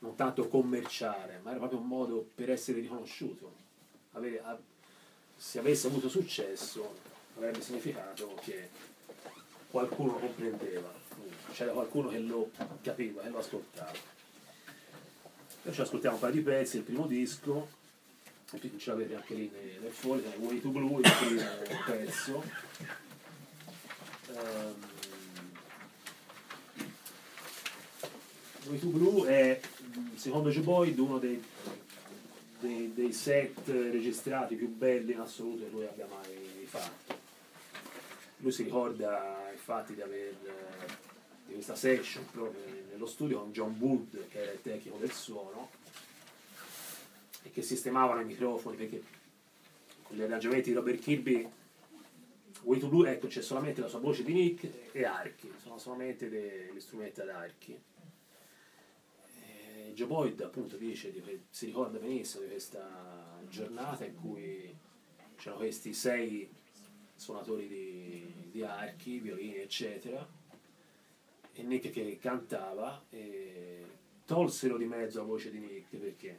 non 0.00 0.16
tanto 0.16 0.48
commerciale, 0.48 1.38
ma 1.42 1.50
era 1.50 1.60
proprio 1.60 1.78
un 1.78 1.86
modo 1.86 2.28
per 2.34 2.50
essere 2.50 2.80
riconosciuto. 2.80 3.60
Avere- 4.12 4.42
a- 4.42 4.58
se 5.36 5.58
avesse 5.60 5.86
avuto 5.86 6.08
successo 6.08 6.96
avrebbe 7.36 7.60
significato 7.60 8.34
che 8.42 8.70
qualcuno 9.70 10.14
comprendeva, 10.14 10.92
c'era 11.52 11.72
qualcuno 11.72 12.08
che 12.08 12.18
lo 12.18 12.50
capiva, 12.82 13.22
che 13.22 13.28
lo 13.28 13.38
ascoltava. 13.38 14.20
Noi 15.64 15.74
ci 15.74 15.80
ascoltiamo 15.80 16.16
un 16.16 16.20
paio 16.20 16.32
di 16.32 16.40
pezzi, 16.40 16.78
il 16.78 16.82
primo 16.82 17.06
disco, 17.06 17.68
e 18.50 18.70
ce 18.78 18.90
l'avete 18.90 19.14
anche 19.14 19.34
lì 19.34 19.48
nel, 19.80 19.92
foglio, 19.92 20.28
Way 20.38 20.60
to 20.60 20.68
Blue, 20.70 21.00
il 21.00 21.12
primo 21.20 21.84
pezzo. 21.86 22.42
Ehm, 24.28 24.74
Way 28.66 28.78
to 28.78 28.86
Blue 28.88 29.28
è, 29.28 29.60
mh, 29.94 30.16
secondo 30.16 30.50
Joe 30.50 30.64
Boyd, 30.64 30.98
uno 30.98 31.18
dei, 31.18 31.40
dei- 32.58 32.92
dei 32.92 33.12
set 33.12 33.68
registrati 33.68 34.56
più 34.56 34.68
belli 34.68 35.12
in 35.12 35.20
assoluto 35.20 35.64
che 35.64 35.70
lui 35.70 35.84
abbia 35.84 36.06
mai 36.06 36.66
fatto. 36.66 37.14
Lui 38.38 38.50
si 38.50 38.64
ricorda 38.64 39.48
infatti 39.52 39.94
di 39.94 40.02
aver 40.02 40.34
di 41.52 41.54
questa 41.54 41.76
session 41.76 42.24
proprio 42.30 42.62
nello 42.90 43.06
studio 43.06 43.40
con 43.40 43.52
John 43.52 43.76
Wood, 43.78 44.28
che 44.28 44.42
era 44.42 44.52
il 44.52 44.62
tecnico 44.62 44.96
del 44.96 45.12
suono, 45.12 45.70
e 47.42 47.50
che 47.50 47.62
sistemavano 47.62 48.20
i 48.20 48.24
microfoni 48.24 48.76
perché 48.76 49.02
con 50.02 50.16
gli 50.16 50.22
arrangiamenti 50.22 50.70
di 50.70 50.76
Robert 50.76 51.00
Kirby 51.00 51.48
Way 52.62 52.78
to 52.78 52.88
Blue, 52.88 53.10
ecco, 53.10 53.26
c'è 53.26 53.42
solamente 53.42 53.80
la 53.80 53.88
sua 53.88 53.98
voce 53.98 54.22
di 54.22 54.32
Nick 54.32 54.92
e 54.92 55.04
archi, 55.04 55.52
sono 55.60 55.78
solamente 55.78 56.28
degli 56.28 56.78
strumenti 56.78 57.20
ad 57.20 57.28
archi. 57.28 57.76
E 59.40 59.92
Joe 59.94 60.06
Boyd 60.06 60.40
appunto 60.40 60.76
dice, 60.76 61.10
di 61.10 61.22
si 61.50 61.66
ricorda 61.66 61.98
benissimo 61.98 62.44
di 62.44 62.50
questa 62.50 63.40
giornata 63.48 64.04
in 64.04 64.14
cui 64.14 64.74
c'erano 65.36 65.62
questi 65.62 65.92
sei 65.92 66.48
suonatori 67.16 67.66
di, 67.66 68.32
di 68.52 68.62
archi, 68.62 69.18
violini, 69.18 69.56
eccetera, 69.56 70.26
e 71.54 71.62
Nick 71.62 71.90
che 71.90 72.18
cantava 72.20 73.04
e 73.10 73.84
tolsero 74.24 74.76
di 74.76 74.86
mezzo 74.86 75.18
la 75.18 75.24
voce 75.26 75.50
di 75.50 75.58
Nick 75.58 75.96
perché 75.96 76.38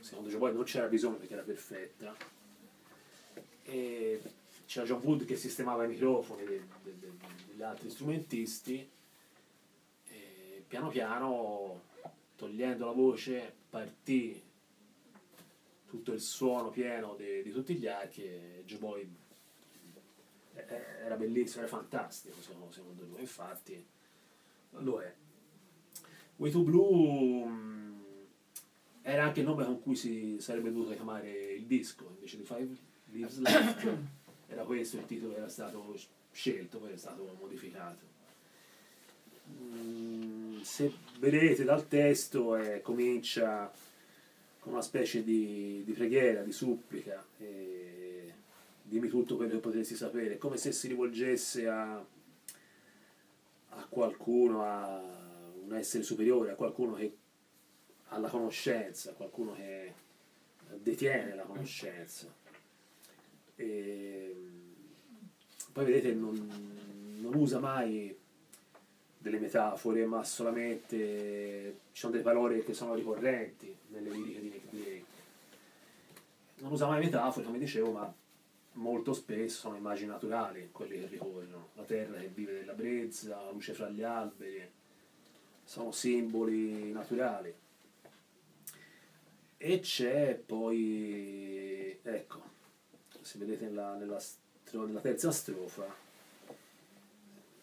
secondo 0.00 0.28
Joe 0.28 0.52
non 0.52 0.64
c'era 0.64 0.86
bisogno 0.86 1.16
perché 1.16 1.34
era 1.34 1.42
perfetta. 1.42 2.14
E 3.64 4.20
c'era 4.66 4.86
John 4.86 5.00
Wood 5.02 5.24
che 5.24 5.36
sistemava 5.36 5.84
i 5.84 5.88
microfoni 5.88 6.44
de- 6.44 6.66
de- 6.82 6.98
de- 6.98 7.12
degli 7.46 7.62
altri 7.62 7.90
strumentisti 7.90 8.90
e 10.08 10.64
piano 10.66 10.88
piano 10.88 11.82
togliendo 12.36 12.86
la 12.86 12.92
voce 12.92 13.54
partì 13.70 14.42
tutto 15.86 16.12
il 16.12 16.20
suono 16.20 16.70
pieno 16.70 17.14
di 17.16 17.52
tutti 17.52 17.74
gli 17.74 17.86
archi 17.86 18.24
e 18.24 18.62
Joe 18.64 18.78
Boyd 18.78 19.14
eh, 20.54 20.64
era 21.04 21.16
bellissimo, 21.16 21.60
era 21.62 21.70
fantastico 21.70 22.40
secondo 22.40 23.04
lui, 23.04 23.20
infatti 23.20 23.86
lo 24.78 25.00
è. 25.00 25.14
Way 26.36 26.50
to 26.50 26.62
Blue 26.62 27.44
mh, 27.44 28.04
era 29.02 29.24
anche 29.24 29.40
il 29.40 29.46
nome 29.46 29.64
con 29.64 29.80
cui 29.80 29.96
si 29.96 30.36
sarebbe 30.40 30.72
dovuto 30.72 30.94
chiamare 30.94 31.30
il 31.30 31.64
disco, 31.64 32.10
invece 32.14 32.38
di 32.38 32.44
Five 32.44 32.76
Leaves 33.12 33.38
Left 33.38 33.96
era 34.48 34.64
questo 34.64 34.96
il 34.96 35.06
titolo 35.06 35.32
che 35.32 35.38
era 35.38 35.48
stato 35.48 35.94
scelto, 36.30 36.78
poi 36.78 36.92
è 36.92 36.96
stato 36.96 37.36
modificato. 37.38 38.10
Mm, 39.50 40.60
se 40.62 40.92
vedete 41.18 41.64
dal 41.64 41.88
testo 41.88 42.56
eh, 42.56 42.80
comincia 42.80 43.70
con 44.60 44.72
una 44.72 44.82
specie 44.82 45.24
di, 45.24 45.82
di 45.84 45.92
preghiera, 45.92 46.42
di 46.42 46.52
supplica, 46.52 47.24
e 47.38 48.32
dimmi 48.82 49.08
tutto 49.08 49.36
quello 49.36 49.52
che 49.52 49.58
potresti 49.58 49.96
sapere, 49.96 50.38
come 50.38 50.56
se 50.56 50.72
si 50.72 50.88
rivolgesse 50.88 51.68
a, 51.68 52.04
a 53.74 53.86
qualcuno, 53.88 54.64
a 54.64 55.02
un 55.64 55.74
essere 55.74 56.02
superiore, 56.02 56.52
a 56.52 56.54
qualcuno 56.54 56.94
che 56.94 57.16
ha 58.08 58.18
la 58.18 58.28
conoscenza, 58.28 59.10
a 59.10 59.14
qualcuno 59.14 59.54
che 59.54 59.92
detiene 60.78 61.34
la 61.34 61.44
conoscenza. 61.44 62.26
E, 63.56 64.36
poi 65.72 65.84
vedete 65.84 66.12
non, 66.12 66.34
non 67.20 67.34
usa 67.34 67.58
mai 67.58 68.14
delle 69.18 69.38
metafore, 69.38 70.04
ma 70.04 70.24
solamente 70.24 71.78
ci 71.92 72.00
sono 72.00 72.12
delle 72.12 72.24
parole 72.24 72.64
che 72.64 72.74
sono 72.74 72.94
ricorrenti 72.94 73.74
nelle 73.88 74.10
liriche 74.10 74.40
di 74.40 74.48
Nick 74.48 74.68
Drake. 74.70 75.04
Non 76.56 76.72
usa 76.72 76.86
mai 76.86 77.00
metafore, 77.00 77.46
come 77.46 77.58
dicevo, 77.58 77.92
ma 77.92 78.14
molto 78.74 79.12
spesso 79.12 79.60
sono 79.60 79.76
immagini 79.76 80.08
naturali 80.08 80.70
quelli 80.72 81.00
che 81.00 81.06
ricorrono. 81.06 81.70
La 81.74 81.84
terra 81.84 82.18
che 82.18 82.28
vive 82.28 82.52
nella 82.52 82.72
brezza, 82.72 83.42
la 83.42 83.50
luce 83.50 83.72
fra 83.72 83.88
gli 83.88 84.02
alberi, 84.02 84.70
sono 85.64 85.92
simboli 85.92 86.92
naturali. 86.92 87.54
E 89.56 89.80
c'è 89.80 90.34
poi, 90.44 91.98
ecco, 92.02 92.42
se 93.20 93.38
vedete 93.38 93.66
nella, 93.66 93.94
nella 93.94 94.20
nella 94.72 95.00
terza 95.00 95.30
strofa, 95.30 95.94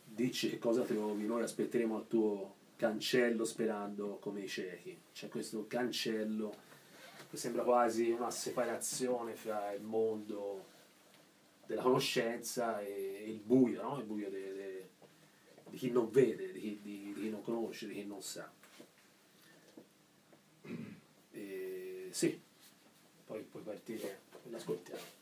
dici 0.03 0.49
che 0.49 0.59
cosa 0.59 0.83
trovi, 0.83 1.25
noi 1.25 1.41
aspetteremo 1.43 1.95
al 1.95 2.07
tuo 2.07 2.55
cancello 2.75 3.43
sperando 3.45 4.17
come 4.19 4.41
i 4.41 4.47
ciechi. 4.47 4.97
C'è 5.11 5.27
questo 5.27 5.65
cancello 5.67 6.67
che 7.29 7.37
sembra 7.37 7.63
quasi 7.63 8.09
una 8.09 8.31
separazione 8.31 9.33
fra 9.33 9.71
il 9.71 9.81
mondo 9.81 10.77
della 11.69 11.83
conoscenza 11.83 12.81
e 12.81 13.25
il 13.27 13.41
buio, 13.41 13.83
no? 13.83 13.99
il 13.99 14.05
buio 14.05 14.27
de- 14.31 14.53
de- 14.53 14.89
di 15.69 15.77
chi 15.77 15.91
non 15.91 16.09
vede, 16.09 16.51
di 16.51 16.59
chi, 16.59 16.79
di- 16.81 17.13
di 17.13 17.21
chi 17.21 17.29
non 17.29 17.43
conosce, 17.43 17.87
di 17.87 17.93
chi 17.93 18.05
non 18.07 18.23
sa. 18.23 18.51
E, 21.31 22.07
sì, 22.09 22.41
poi 23.23 23.43
puoi 23.43 23.61
partire, 23.61 24.21
l'ascoltiamo. 24.49 25.17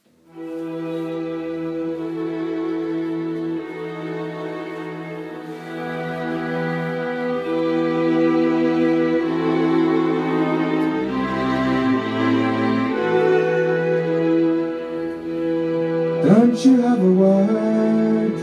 You 16.68 16.82
have 16.82 17.02
a 17.02 17.12
word 17.14 18.38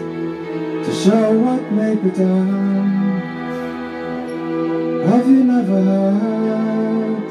to 0.82 0.92
show 0.94 1.38
what 1.40 1.70
may 1.72 1.94
be 1.94 2.08
done? 2.08 3.20
Have 5.08 5.26
you 5.28 5.44
never 5.44 5.82
heard 5.92 7.24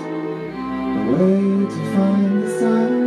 a 1.00 1.12
way 1.14 1.66
to 1.74 1.80
find 1.96 2.44
the 2.44 2.60
sun? 2.60 3.03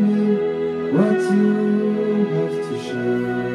Me 0.00 0.90
what 0.92 1.20
you 1.32 2.26
have 2.34 2.68
to 2.68 2.82
show. 2.82 3.53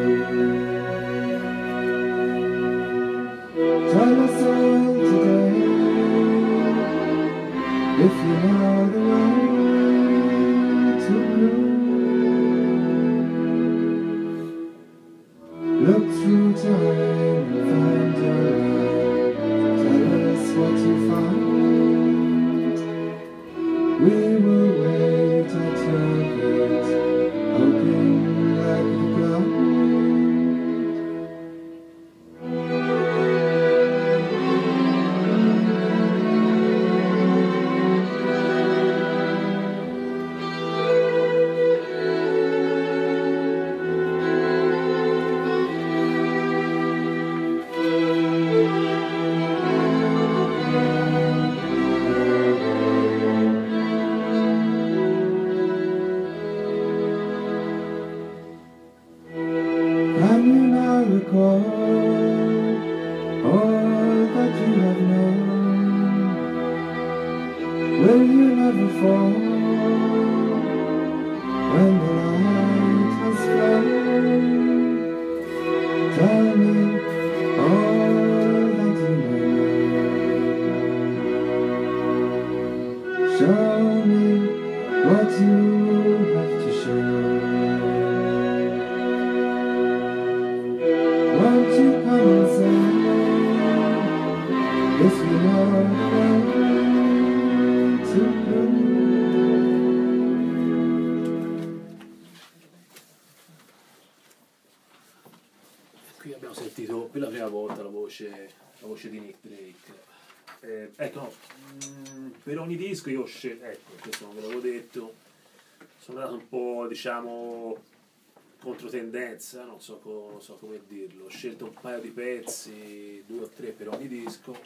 Non 119.79 119.81
so, 119.81 119.99
co- 119.99 120.39
so 120.41 120.55
come 120.55 120.81
dirlo, 120.87 121.25
ho 121.25 121.29
scelto 121.29 121.63
un 121.63 121.73
paio 121.73 122.01
di 122.01 122.09
pezzi, 122.09 123.23
due 123.25 123.43
o 123.43 123.47
tre 123.47 123.71
per 123.71 123.87
ogni 123.87 124.09
disco, 124.09 124.59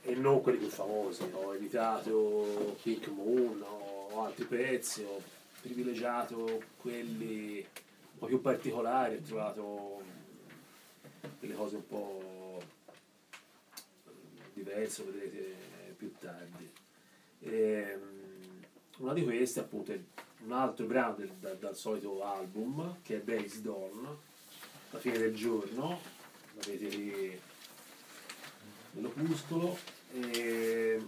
e 0.00 0.14
non 0.14 0.40
quelli 0.40 0.56
più 0.56 0.68
famosi, 0.68 1.24
ho 1.30 1.54
evitato 1.54 2.78
Pink 2.82 3.08
Moon 3.08 3.62
o 3.62 4.24
altri 4.24 4.46
pezzi, 4.46 5.02
ho 5.02 5.20
privilegiato 5.60 6.62
quelli 6.78 7.58
un 7.58 8.18
po' 8.18 8.26
più 8.26 8.40
particolari, 8.40 9.16
ho 9.16 9.20
trovato 9.20 10.02
delle 11.38 11.54
cose 11.54 11.76
un 11.76 11.86
po' 11.86 12.62
diverse, 14.54 15.02
vedrete 15.02 15.54
più 15.98 16.14
tardi. 16.18 16.72
Ehm, 17.40 18.64
una 18.98 19.12
di 19.12 19.22
queste 19.22 19.60
appunto 19.60 19.92
è 19.92 20.00
un 20.46 20.52
altro 20.52 20.86
brano 20.86 21.16
del- 21.16 21.32
da- 21.40 21.54
dal 21.54 21.76
solito 21.76 22.22
album 22.24 22.98
che 23.02 23.16
è 23.16 23.22
Days 23.22 23.60
Dawn, 23.60 24.16
la 24.90 24.98
fine 24.98 25.18
del 25.18 25.34
giorno, 25.34 26.00
l'avete 26.54 26.88
lì 26.88 27.40
nell'opuscolo. 28.92 29.76
E... 30.12 31.04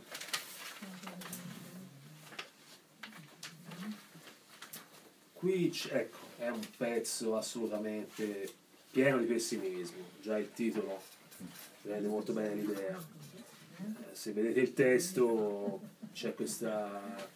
Qui 5.32 5.72
ecco, 5.91 6.18
è 6.39 6.49
un 6.49 6.66
pezzo 6.76 7.36
assolutamente 7.36 8.53
pieno 8.91 9.18
di 9.18 9.26
pessimismo, 9.26 10.03
già 10.20 10.36
il 10.36 10.51
titolo 10.53 11.01
rende 11.82 12.09
molto 12.09 12.32
bene 12.32 12.55
l'idea. 12.57 13.01
Eh, 13.76 14.14
Se 14.14 14.32
vedete 14.32 14.61
il 14.61 14.72
testo 14.74 15.80
c'è 16.12 16.34
questa, 16.34 17.30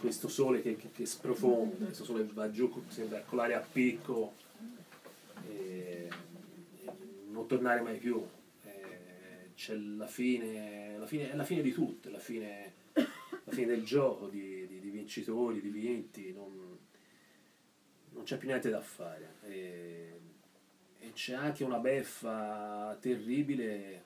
questo 0.00 0.28
sole 0.28 0.62
che, 0.62 0.76
che- 0.76 0.90
che 0.92 1.06
sprofonda, 1.06 1.84
questo 1.86 2.04
sole 2.04 2.24
va 2.32 2.50
giù, 2.50 2.72
sembra 2.88 3.20
colare 3.20 3.54
a 3.54 3.60
picco 3.60 4.32
e, 5.48 6.08
e 6.84 6.90
non 7.28 7.46
tornare 7.46 7.80
mai 7.82 7.98
più. 7.98 8.24
Eh, 8.64 9.50
C'è 9.54 9.74
la 9.74 10.06
fine, 10.06 10.96
la 10.98 11.06
fine, 11.06 11.30
è 11.30 11.36
la 11.36 11.44
fine 11.44 11.62
di 11.62 11.72
tutto, 11.72 12.08
la 12.10 12.18
fine, 12.18 12.72
la 12.94 13.52
fine 13.52 13.66
del 13.66 13.84
gioco, 13.84 14.28
di, 14.28 14.66
di- 14.66 14.80
di 14.80 14.88
vincitori, 14.90 15.60
di 15.60 15.68
vinti, 15.68 16.32
non, 16.32 16.78
non 18.12 18.22
c'è 18.24 18.38
più 18.38 18.48
niente 18.48 18.70
da 18.70 18.80
fare. 18.80 19.34
E, 19.44 20.20
e 20.98 21.12
c'è 21.12 21.34
anche 21.34 21.62
una 21.64 21.78
beffa 21.78 22.96
terribile 23.00 24.04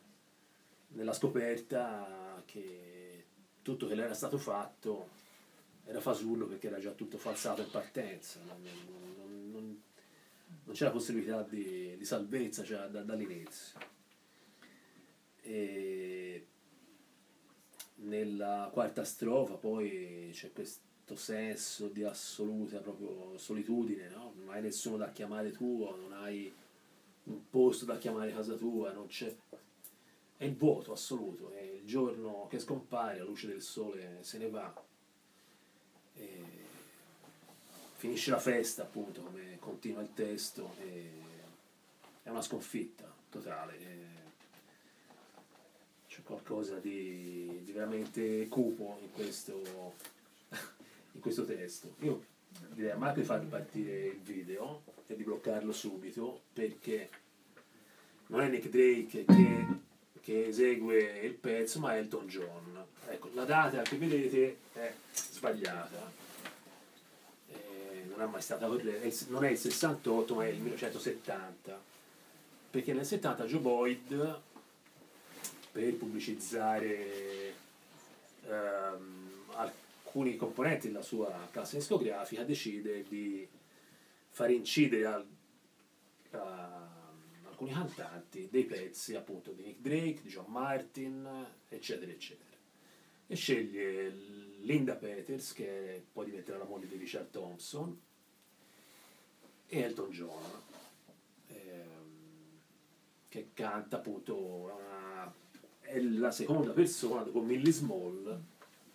nella 0.89 1.13
scoperta 1.13 2.43
che 2.47 3.25
tutto 3.63 3.87
che 3.87 3.95
le 3.95 4.05
era 4.05 4.15
stato 4.15 4.39
fatto 4.39 5.23
era 5.87 6.01
fasullo 6.01 6.47
perché 6.47 6.69
era 6.69 6.79
già 6.81 6.93
tutto 6.93 7.19
falsato 7.19 7.63
in 7.63 7.71
partenza, 7.71 8.41
non, 8.47 8.63
non- 8.63 9.51
non- 9.51 9.83
non 10.65 10.75
c'era 10.75 10.91
possibilità 10.91 11.43
di, 11.43 11.97
di 11.97 12.05
salvezza 12.05 12.63
già 12.63 12.87
da- 12.87 13.03
dall'inizio. 13.03 13.79
E 15.43 16.47
nella 17.97 18.69
quarta 18.73 19.05
strofa 19.05 19.55
poi 19.55 20.31
c'è 20.33 20.53
questo 20.53 21.17
senso 21.17 21.89
di 21.89 22.03
assoluta 22.05 22.79
proprio 22.79 23.37
solitudine, 23.39 24.09
no? 24.09 24.33
non 24.37 24.51
hai 24.51 24.63
nessuno 24.63 24.97
da 24.97 25.11
chiamare 25.13 25.51
tuo, 25.53 25.97
non 25.97 26.13
hai 26.13 26.53
un 27.25 27.49
posto 27.51 27.85
da 27.85 27.99
chiamare 27.99 28.33
casa 28.33 28.55
tua, 28.55 28.93
non 28.93 29.07
c'è... 29.07 29.35
è 30.37 30.45
il 30.45 30.57
vuoto 30.57 30.93
assoluto, 30.93 31.53
è 31.53 31.61
il 31.63 31.85
giorno 31.87 32.47
che 32.49 32.59
scompare, 32.59 33.19
la 33.19 33.25
luce 33.25 33.47
del 33.47 33.63
sole 33.63 34.19
se 34.23 34.39
ne 34.39 34.49
va, 34.51 34.84
e 36.17 36.43
finisce 37.97 38.31
la 38.31 38.39
festa 38.39 38.83
appunto 38.83 39.23
come 39.23 39.57
continua 39.59 40.03
il 40.03 40.13
testo, 40.15 40.75
è 42.23 42.29
una 42.29 42.43
sconfitta 42.43 43.13
totale. 43.29 44.13
C'è 46.09 46.23
qualcosa 46.23 46.79
di, 46.79 47.63
di 47.65 47.73
veramente 47.73 48.47
cupo 48.49 48.99
in 49.03 49.11
questo, 49.13 49.95
in 51.13 51.21
questo 51.21 51.45
testo. 51.45 51.97
Io 52.01 52.25
direi 52.73 52.93
a 52.93 52.97
Marco 52.97 53.21
di 53.21 53.27
far 53.27 53.45
partire 53.47 54.07
il 54.07 54.21
video 54.21 54.83
e 55.07 55.17
di 55.17 55.25
bloccarlo 55.25 55.73
subito 55.73 56.43
perché 56.53 57.11
non 58.29 58.41
è 58.41 58.49
Nick 58.49 58.69
Drake 58.69 59.25
che, 59.25 59.67
che 60.25 60.47
esegue 60.47 61.21
il 61.21 61.35
pezzo 61.35 61.79
ma 61.81 61.95
è 61.95 61.99
Elton 61.99 62.27
John. 62.27 62.83
Ecco, 63.09 63.29
la 63.35 63.45
data 63.45 63.83
che 63.83 63.97
vedete 63.97 64.57
è 64.73 64.93
sbagliata. 65.13 66.11
Eh, 67.53 68.05
non 68.09 68.23
è 68.23 68.27
mai 68.27 68.41
stata 68.41 68.67
non 68.67 69.45
è 69.45 69.51
il 69.51 69.59
68 69.59 70.35
ma 70.35 70.45
è 70.47 70.49
il 70.49 70.61
1970 70.61 71.93
perché 72.71 72.95
nel 72.95 73.05
70 73.05 73.45
Joe 73.45 73.61
Boyd 73.61 74.41
per 75.71 75.95
pubblicizzare 75.95 77.55
ehm, 78.49 79.31
alcuni 79.53 80.37
componenti 80.37 80.87
della 80.87 81.03
sua 81.03 81.49
classe 81.51 81.77
discografica 81.77 82.43
decide 82.43 83.05
di 83.07 83.47
far 84.31 84.51
incidere 84.51 85.07
al- 85.07 85.27
a 86.33 86.74
alcuni 87.65 87.71
cantanti 87.71 88.49
dei 88.51 88.65
pezzi 88.65 89.15
appunto 89.15 89.53
di 89.53 89.63
Nick 89.63 89.81
Drake, 89.81 90.23
di 90.23 90.29
John 90.29 90.51
Martin, 90.51 91.47
eccetera, 91.69 92.11
eccetera. 92.11 92.57
E 93.27 93.35
sceglie 93.37 94.11
Linda 94.61 94.95
Peters, 94.97 95.53
che 95.53 96.05
poi 96.13 96.27
diventerà 96.27 96.59
la 96.59 96.65
moglie 96.65 96.87
di 96.87 96.97
Richard 96.97 97.31
Thompson, 97.31 97.99
e 99.67 99.81
Elton 99.81 100.11
John, 100.11 100.43
ehm, 101.49 102.61
che 103.29 103.49
canta 103.55 103.97
appunto 103.97 104.37
una- 104.37 105.33
è 105.81 106.01
la 106.01 106.31
seconda 106.31 106.73
persona 106.73 107.23
dopo 107.23 107.41
Millie 107.41 107.73
Small 107.73 108.43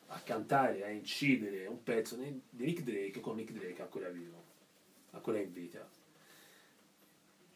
a 0.07 0.20
cantare, 0.22 0.84
a 0.84 0.89
incidere 0.89 1.65
un 1.67 1.84
pezzo 1.84 2.15
di 2.15 2.41
Nick 2.51 2.82
Drake 2.82 3.20
con 3.20 3.36
Nick 3.36 3.51
Drake 3.51 3.82
ancora 3.82 4.09
vivo, 4.09 4.43
ancora 5.11 5.39
in 5.39 5.51
vita. 5.51 5.88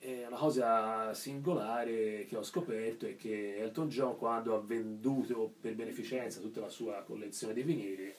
E 0.05 0.25
una 0.27 0.35
cosa 0.35 1.13
singolare 1.13 2.25
che 2.25 2.35
ho 2.35 2.43
scoperto 2.43 3.05
è 3.05 3.15
che 3.15 3.55
Elton 3.55 3.87
John 3.87 4.17
quando 4.17 4.53
ha 4.53 4.59
venduto 4.59 5.53
per 5.61 5.75
beneficenza 5.75 6.41
tutta 6.41 6.59
la 6.59 6.67
sua 6.67 7.03
collezione 7.03 7.53
di 7.53 7.63
vinili, 7.63 8.13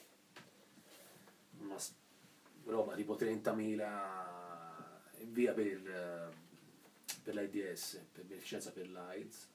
una 1.59 1.77
roba 2.65 2.95
tipo 2.95 3.17
30.000 3.17 3.81
e 5.19 5.25
via 5.27 5.53
per, 5.53 6.33
per 7.23 7.35
l'AIDS, 7.35 8.03
per 8.13 8.25
beneficenza 8.25 8.71
per 8.71 8.91
l'AIDS, 8.91 9.49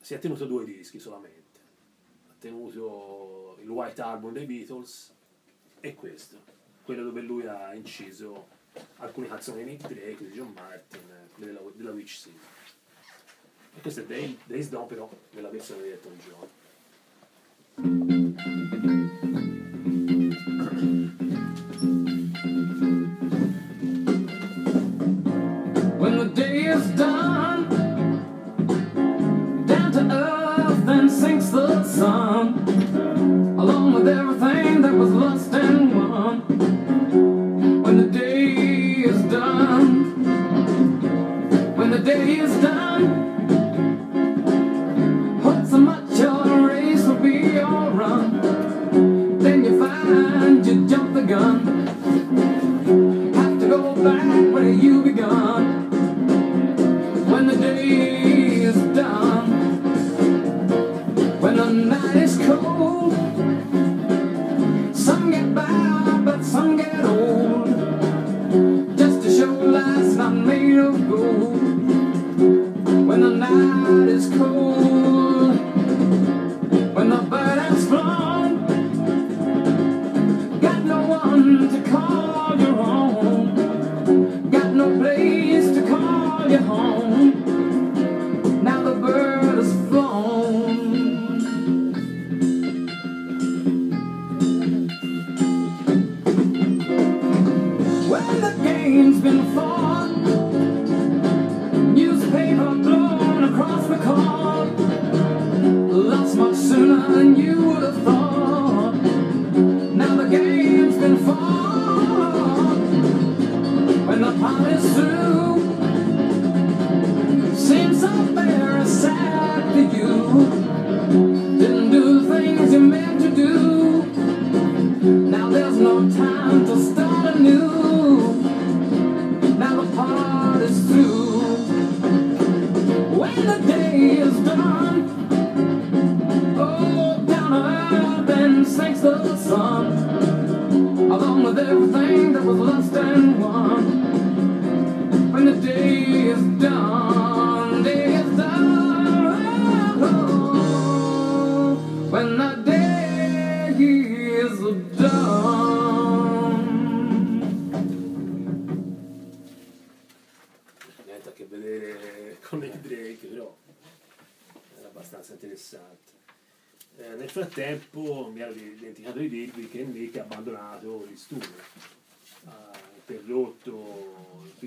si 0.00 0.14
è 0.14 0.20
tenuto 0.20 0.46
due 0.46 0.64
dischi 0.64 1.00
solamente. 1.00 1.58
Ha 2.28 2.34
tenuto 2.38 3.58
il 3.60 3.68
White 3.68 4.00
Album 4.00 4.32
dei 4.34 4.46
Beatles 4.46 5.12
e 5.80 5.94
questo, 5.96 6.36
quello 6.84 7.02
dove 7.02 7.22
lui 7.22 7.44
ha 7.48 7.74
inciso 7.74 8.53
alcune 8.96 9.28
canzoni 9.28 9.64
di 9.64 9.70
Nick 9.70 9.86
Drake, 9.86 10.28
di 10.28 10.32
John 10.32 10.52
Martin, 10.54 11.00
della, 11.36 11.60
della 11.74 11.90
Witch 11.90 12.16
City. 12.20 12.38
E 13.76 13.80
questo 13.80 14.00
è 14.00 14.04
Day- 14.04 14.38
Days 14.44 14.68
Dawn 14.68 14.86
però 14.86 15.08
nella 15.30 15.48
versione 15.48 15.82
di 15.82 15.90
Elton 15.90 16.18
John. 16.26 16.48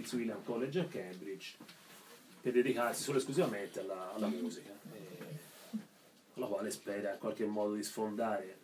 Il 0.07 0.13
Fitzwilliam 0.13 0.43
College 0.43 0.79
a 0.79 0.85
Cambridge 0.85 1.55
per 2.41 2.53
dedicarsi 2.53 3.03
solo 3.03 3.17
e 3.17 3.19
esclusivamente 3.19 3.81
alla, 3.81 4.13
alla 4.13 4.27
musica, 4.27 4.71
eh, 4.93 5.77
la 6.35 6.47
quale 6.47 6.71
spera 6.71 7.13
in 7.13 7.19
qualche 7.19 7.45
modo 7.45 7.73
di 7.73 7.83
sfondare. 7.83 8.59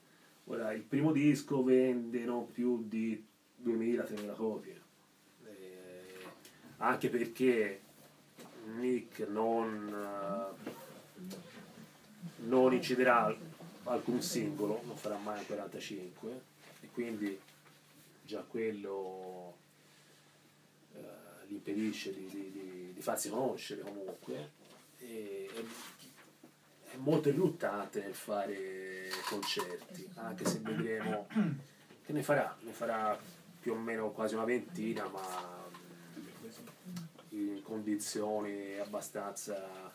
Ora, 0.45 0.71
il 0.71 0.83
primo 0.83 1.11
disco 1.11 1.63
vende 1.63 2.23
non 2.23 2.49
più 2.49 2.87
di 2.87 3.21
2000-3000 3.61 4.35
copie, 4.35 4.81
eh, 5.45 6.25
anche 6.77 7.09
perché 7.09 7.81
Nick 8.77 9.27
non, 9.27 10.53
eh, 10.55 11.35
non 12.45 12.73
inciderà 12.73 13.35
alcun 13.83 14.21
singolo, 14.21 14.81
non 14.85 14.95
farà 14.95 15.17
mai 15.17 15.39
un 15.39 15.45
45 15.45 16.41
e 16.81 16.89
quindi 16.93 17.37
già 18.23 18.41
quello 18.47 19.42
gli 21.53 21.55
impedisce 21.55 22.13
di, 22.13 22.25
di- 22.25 22.51
di- 22.51 22.93
di 22.93 23.01
farsi 23.01 23.29
conoscere 23.29 23.81
comunque 23.81 24.51
e, 24.97 25.49
è 26.91 26.95
molto 26.97 27.29
riluttante 27.29 28.01
nel 28.01 28.13
fare 28.15 29.09
concerti, 29.29 30.09
anche 30.15 30.45
se 30.45 30.59
vedremo 30.59 31.27
che 32.05 32.11
ne 32.13 32.21
farà, 32.23 32.55
ne 32.61 32.71
farà 32.71 33.17
più 33.59 33.73
o 33.73 33.75
meno 33.75 34.11
quasi 34.11 34.35
una 34.35 34.43
ventina, 34.45 35.07
ma 35.07 35.61
in 37.29 37.61
condizioni 37.63 38.77
abbastanza 38.77 39.91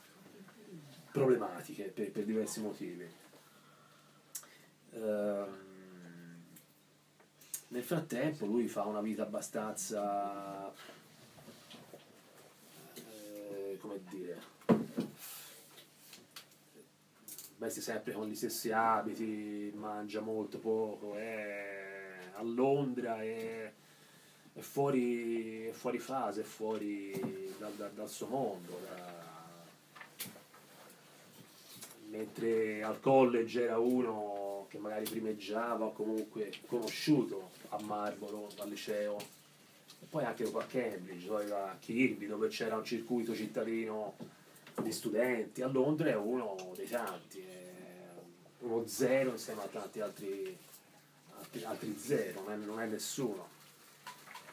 problematiche 1.12 1.84
per, 1.84 2.10
per 2.10 2.24
diversi 2.24 2.60
motivi. 2.60 3.08
Ehm, 4.92 5.66
nel 7.68 7.82
frattempo 7.84 8.46
lui 8.46 8.66
fa 8.66 8.84
una 8.84 9.00
vita 9.02 9.22
abbastanza, 9.22 10.72
come 13.88 14.00
dire, 14.10 14.38
veste 17.56 17.80
sempre 17.80 18.12
con 18.12 18.26
gli 18.28 18.34
stessi 18.34 18.70
abiti, 18.70 19.72
mangia 19.74 20.20
molto 20.20 20.58
poco, 20.58 21.14
è 21.16 22.18
a 22.34 22.42
Londra, 22.42 23.22
è, 23.22 23.72
è 24.52 24.60
fuori, 24.60 25.64
è 25.66 25.72
fuori 25.72 25.98
fase, 25.98 26.42
è 26.42 26.44
fuori 26.44 27.12
dal, 27.58 27.72
dal- 27.72 27.92
dal 27.92 28.10
suo 28.10 28.26
mondo. 28.26 28.78
da- 28.86 29.16
Mentre 32.10 32.82
al 32.82 33.00
college 33.00 33.64
era 33.64 33.78
uno 33.78 34.66
che 34.70 34.78
magari 34.78 35.04
primeggiava 35.04 35.86
o 35.86 35.92
comunque 35.92 36.50
conosciuto 36.66 37.50
a 37.68 37.82
Marlborough, 37.82 38.50
al 38.60 38.68
liceo, 38.68 39.16
e 40.00 40.06
poi 40.08 40.24
anche 40.24 40.44
dopo 40.44 40.58
a 40.58 40.64
Cambridge, 40.64 41.26
poi 41.26 41.50
a 41.50 41.76
Kirby 41.78 42.26
dove 42.26 42.48
c'era 42.48 42.76
un 42.76 42.84
circuito 42.84 43.34
cittadino 43.34 44.16
di 44.82 44.92
studenti, 44.92 45.62
a 45.62 45.66
Londra 45.66 46.10
è 46.10 46.16
uno 46.16 46.72
dei 46.76 46.88
tanti, 46.88 47.44
uno 48.60 48.86
zero 48.86 49.30
insieme 49.30 49.62
a 49.62 49.66
tanti 49.66 50.00
altri, 50.00 50.56
altri, 51.36 51.64
altri 51.64 51.96
zero, 51.98 52.42
non 52.42 52.52
è, 52.52 52.56
non 52.56 52.80
è 52.80 52.86
nessuno, 52.86 53.48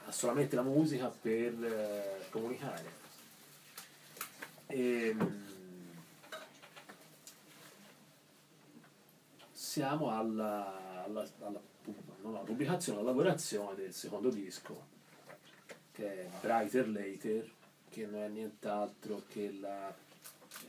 ha 0.06 0.12
solamente 0.12 0.56
la 0.56 0.64
musica 0.64 1.10
per 1.10 1.64
eh, 1.64 2.26
comunicare. 2.30 3.04
Ehm, 4.68 5.44
siamo 9.52 10.10
alla, 10.10 11.04
alla, 11.04 11.28
alla 11.40 11.62
alla 12.28 12.40
pubblicazione, 12.40 13.00
alla 13.00 13.10
lavorazione 13.10 13.76
del 13.76 13.94
secondo 13.94 14.30
disco, 14.30 14.94
che 15.96 16.22
è 16.22 16.28
Brighter 16.42 16.88
Later, 16.90 17.50
che 17.90 18.06
non 18.06 18.22
è 18.22 18.28
nient'altro 18.28 19.24
che 19.30 19.56
la 19.60 19.94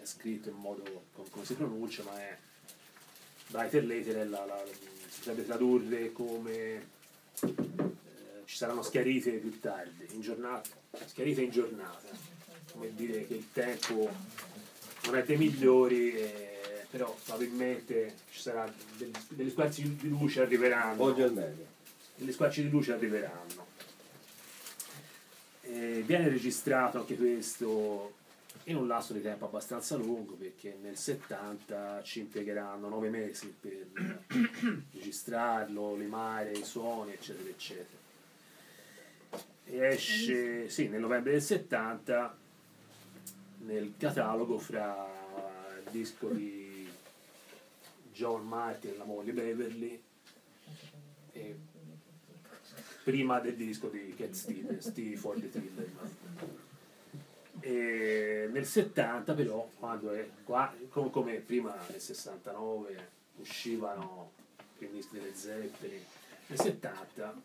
è 0.01 0.05
scritto 0.05 0.49
in 0.49 0.57
modo 0.57 0.83
com- 1.13 1.29
come 1.31 1.45
si 1.45 1.55
pronuncia, 1.55 2.03
ma 2.05 2.19
è 2.19 2.37
Brighter 3.49 3.85
Later 3.87 4.17
è 4.17 4.25
la, 4.25 4.45
la- 4.45 4.65
si 5.09 5.19
potrebbe 5.19 5.45
tradurre 5.47 6.13
come 6.13 6.51
eh, 7.41 8.43
ci 8.45 8.57
saranno 8.57 8.83
schiarite 8.83 9.33
più 9.33 9.59
tardi, 9.61 10.07
in 10.13 10.21
giornata, 10.21 10.69
schiarite 11.05 11.43
in 11.43 11.51
giornata, 11.51 12.09
come 12.73 12.95
dire 12.95 13.27
che 13.27 13.35
il 13.35 13.53
tempo 13.53 14.09
non 15.05 15.17
è 15.17 15.25
dei 15.25 15.37
migliori, 15.37 16.13
eh, 16.15 16.87
però 16.91 17.15
probabilmente 17.25 18.15
ci 18.31 18.41
saranno 18.41 18.73
degli, 18.97 19.13
degli 19.29 19.51
squarci 19.51 19.97
di 19.97 20.09
luce 20.09 20.43
arriveranno 20.43 21.03
Oggi 21.03 21.23
al 21.23 21.33
meglio. 21.33 21.67
gli 22.17 22.31
squarci 22.33 22.63
di 22.63 22.71
luce 22.71 22.93
arriveranno. 22.93 23.66
E 25.69 26.03
viene 26.07 26.29
registrato 26.29 26.99
anche 26.99 27.17
questo 27.17 28.15
in 28.65 28.77
un 28.77 28.87
lasso 28.87 29.13
di 29.13 29.21
tempo 29.21 29.47
abbastanza 29.47 29.97
lungo 29.97 30.35
perché 30.35 30.77
nel 30.81 30.97
70 30.97 32.03
ci 32.03 32.21
impiegheranno 32.21 32.89
nove 32.89 33.11
mesi 33.11 33.55
per 33.61 33.87
registrarlo, 34.93 35.95
limare 35.95 36.53
i 36.53 36.65
suoni, 36.65 37.13
eccetera, 37.13 37.49
eccetera. 37.49 38.05
E 39.65 39.87
esce, 39.87 40.69
sì, 40.69 40.89
nel 40.89 41.01
novembre 41.01 41.33
del 41.33 41.43
70 41.43 42.39
nel 43.59 43.95
catalogo 43.99 44.59
fra 44.59 45.07
il 45.85 45.91
disco 45.91 46.29
di 46.29 46.89
John 48.13 48.47
Martin 48.47 48.93
e 48.93 48.97
la 48.97 49.05
moglie 49.05 49.33
Beverly 49.33 50.03
e 51.33 51.59
prima 53.07 53.39
del 53.39 53.55
disco 53.55 53.87
di 53.87 54.13
Cat 54.17 54.33
Stevens, 54.33 54.91
di 54.91 55.15
For 55.15 55.39
the 55.39 55.49
Tillerman. 55.49 56.17
E 57.61 58.49
nel 58.51 58.67
70 58.67 59.33
però, 59.33 59.71
quando 59.79 60.11
è, 60.11 60.29
qua, 60.43 60.75
com- 60.89 61.11
come 61.11 61.35
prima 61.37 61.73
nel 61.89 62.01
69 62.01 63.11
uscivano 63.37 64.33
i 64.79 64.89
dischi 64.91 65.21
delle 65.21 65.37
Zeppelin, 65.37 66.03
nel 66.49 66.59
70 66.59 67.43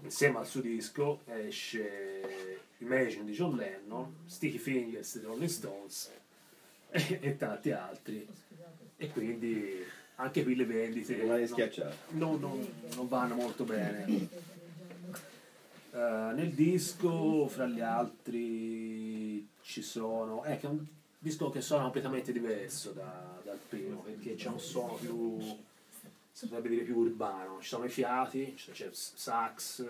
insieme 0.00 0.38
al 0.38 0.46
suo 0.46 0.62
disco 0.62 1.20
esce 1.26 2.60
Imagine 2.78 3.26
di 3.26 3.32
John 3.32 3.56
Lennon, 3.56 4.24
Sticky 4.24 4.56
Fingers 4.56 5.18
di 5.18 5.24
Rolling 5.26 5.50
Stones 5.50 6.10
e, 6.88 7.18
e 7.20 7.36
tanti 7.36 7.72
altri. 7.72 8.26
E 8.96 9.10
quindi 9.10 9.84
anche 10.16 10.42
qui 10.42 10.54
le 10.54 10.64
vendite 10.64 11.16
non- 11.24 11.40
non, 12.10 12.40
non- 12.40 12.72
non 12.94 13.08
vanno 13.08 13.34
molto 13.34 13.64
bene. 13.64 14.04
Eh, 15.92 16.32
nel 16.34 16.52
disco, 16.52 17.46
fra 17.48 17.66
gli 17.66 17.80
altri, 17.80 19.46
ci 19.62 19.82
sono. 19.82 20.42
È 20.42 20.58
che 20.58 20.66
è 20.66 20.70
un 20.70 20.84
disco 21.18 21.50
che 21.50 21.60
suona 21.60 21.84
completamente 21.84 22.32
diverso 22.32 22.90
da- 22.92 23.38
dal 23.44 23.58
primo, 23.68 24.00
perché 24.00 24.34
c'è 24.34 24.48
un 24.48 24.60
suono 24.60 24.94
più. 24.94 25.38
si 26.32 26.48
potrebbe 26.48 26.68
dire 26.68 26.82
più 26.82 26.98
urbano. 26.98 27.58
Ci 27.62 27.68
sono 27.68 27.86
i 27.86 27.88
fiati, 27.88 28.52
c'è, 28.54 28.72
c'è 28.72 28.90
sax, 28.92 29.82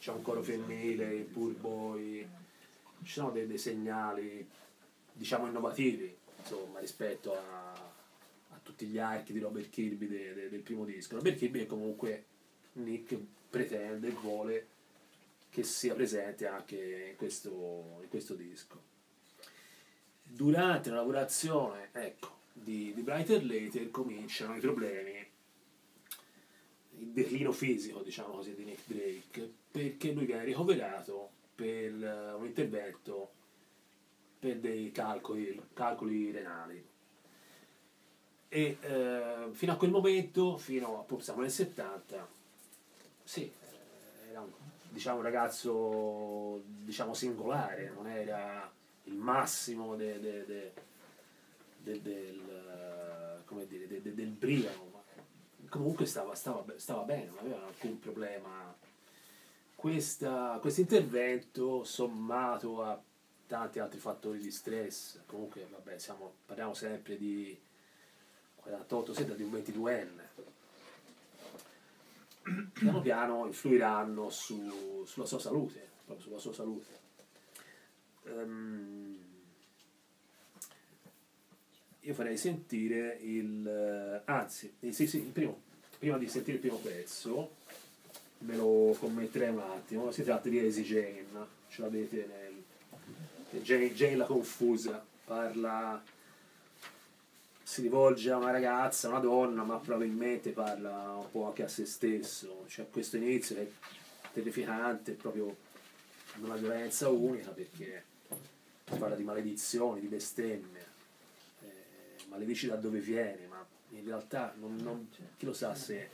c'è 0.00 0.10
un 0.10 0.22
coro 0.22 0.42
femminile, 0.42 1.14
il 1.14 1.22
poor 1.22 1.52
boy, 1.52 2.26
ci 3.04 3.12
sono 3.12 3.30
dei, 3.30 3.46
dei 3.46 3.58
segnali, 3.58 4.44
diciamo, 5.12 5.46
innovativi, 5.46 6.12
insomma, 6.40 6.80
rispetto 6.80 7.36
a 7.36 7.83
tutti 8.64 8.86
gli 8.86 8.98
archi 8.98 9.32
di 9.32 9.38
Robert 9.38 9.70
Kirby 9.70 10.08
de- 10.08 10.34
de- 10.34 10.48
del 10.48 10.62
primo 10.62 10.84
disco. 10.84 11.14
Robert 11.14 11.38
Kirby 11.38 11.60
è 11.60 11.66
comunque 11.66 12.24
Nick 12.72 13.16
pretende 13.48 14.10
vuole 14.10 14.66
che 15.50 15.62
sia 15.62 15.94
presente 15.94 16.48
anche 16.48 17.10
in 17.10 17.16
questo, 17.16 18.00
in 18.02 18.08
questo 18.08 18.34
disco. 18.34 18.82
Durante 20.24 20.90
la 20.90 20.96
lavorazione 20.96 21.90
ecco, 21.92 22.38
di, 22.52 22.92
di 22.92 23.02
Brighter 23.02 23.44
Later 23.44 23.90
cominciano 23.92 24.56
i 24.56 24.60
problemi, 24.60 25.24
il 26.98 27.08
declino 27.08 27.52
fisico, 27.52 28.00
diciamo 28.00 28.34
così, 28.34 28.54
di 28.54 28.64
Nick 28.64 28.82
Drake, 28.86 29.52
perché 29.70 30.12
lui 30.12 30.24
viene 30.24 30.44
ricoverato 30.44 31.30
per 31.54 32.02
eh, 32.02 32.32
un 32.32 32.46
intervento 32.46 33.30
per 34.38 34.58
dei 34.58 34.90
calcoli, 34.90 35.60
calcoli 35.72 36.30
renali. 36.30 36.84
E 38.54 38.78
eh, 38.82 39.48
fino 39.50 39.72
a 39.72 39.76
quel 39.76 39.90
momento, 39.90 40.56
fino 40.58 41.00
appunto 41.00 41.24
siamo 41.24 41.40
nel 41.40 41.50
70, 41.50 42.24
sì, 43.24 43.42
eh, 43.42 44.30
era 44.30 44.42
un, 44.42 44.50
diciamo, 44.90 45.16
un 45.16 45.24
ragazzo 45.24 46.62
diciamo 46.64 47.14
singolare, 47.14 47.90
non 47.92 48.06
era 48.06 48.70
il 49.06 49.14
massimo 49.14 49.96
de- 49.96 50.20
de- 50.20 50.44
de- 50.46 50.72
de- 51.82 52.00
del, 52.00 53.42
come 53.44 53.66
dire, 53.66 53.88
de- 53.88 54.00
de- 54.00 54.14
del 54.14 54.28
brio, 54.28 54.70
ma 54.92 55.02
comunque 55.68 56.06
stava, 56.06 56.36
stava, 56.36 56.64
stava 56.76 57.02
bene, 57.02 57.24
non 57.24 57.38
aveva 57.38 57.66
alcun 57.66 57.98
problema. 57.98 58.72
Questo 59.74 60.62
intervento 60.76 61.82
sommato 61.82 62.84
a 62.84 63.02
tanti 63.48 63.80
altri 63.80 63.98
fattori 63.98 64.38
di 64.38 64.52
stress, 64.52 65.18
comunque 65.26 65.66
vabbè, 65.68 65.98
siamo, 65.98 66.34
parliamo 66.46 66.72
sempre 66.72 67.16
di 67.18 67.58
48 68.64 69.14
setta 69.14 69.34
di 69.34 69.42
un 69.42 69.52
22enne 69.52 70.22
piano 72.72 73.00
piano 73.00 73.46
influiranno 73.46 74.28
su- 74.30 75.04
sulla 75.06 75.26
sua 75.26 75.38
salute 75.38 75.92
proprio 76.04 76.26
sulla 76.26 76.38
sua 76.38 76.52
salute. 76.52 77.02
Ehm, 78.24 79.18
io 82.00 82.14
farei 82.14 82.36
sentire 82.36 83.18
il 83.22 84.22
anzi 84.26 84.74
eh, 84.80 84.92
sì 84.92 85.06
sì 85.06 85.18
il 85.18 85.30
primo 85.32 85.62
prima 85.98 86.18
di 86.18 86.28
sentire 86.28 86.56
il 86.56 86.60
primo 86.60 86.76
pezzo 86.76 87.56
ve 88.38 88.56
lo 88.56 88.94
commenterei 88.98 89.48
un 89.48 89.60
attimo. 89.60 90.10
Si 90.10 90.22
tratta 90.22 90.48
di 90.48 90.58
Easy 90.58 90.82
Jane 90.82 91.24
ce 91.68 91.80
l'avete 91.80 92.26
nel 92.26 93.62
Jane, 93.62 93.94
Jane 93.94 94.16
la 94.16 94.26
confusa 94.26 95.04
parla 95.24 96.02
si 97.64 97.80
rivolge 97.80 98.30
a 98.30 98.36
una 98.36 98.50
ragazza, 98.50 99.08
a 99.08 99.10
una 99.10 99.20
donna, 99.20 99.64
ma 99.64 99.78
probabilmente 99.78 100.50
parla 100.50 101.16
un 101.18 101.30
po' 101.30 101.46
anche 101.46 101.64
a 101.64 101.68
se 101.68 101.86
stesso. 101.86 102.64
C'è 102.68 102.88
questo 102.90 103.16
inizio 103.16 103.56
è 103.56 103.66
terrificante, 104.32 105.12
è 105.12 105.14
proprio 105.14 105.56
una 106.40 106.56
violenza 106.56 107.08
unica 107.08 107.50
perché 107.50 108.04
parla 108.98 109.16
di 109.16 109.22
maledizioni, 109.22 110.00
di 110.00 110.08
bestemmie, 110.08 110.84
eh, 111.62 112.24
maledici 112.28 112.66
da 112.66 112.76
dove 112.76 112.98
vieni, 112.98 113.46
ma 113.46 113.64
in 113.90 114.04
realtà 114.04 114.54
non, 114.58 114.76
non- 114.76 115.08
chi 115.36 115.46
lo 115.46 115.54
sa 115.54 115.74
se 115.74 116.10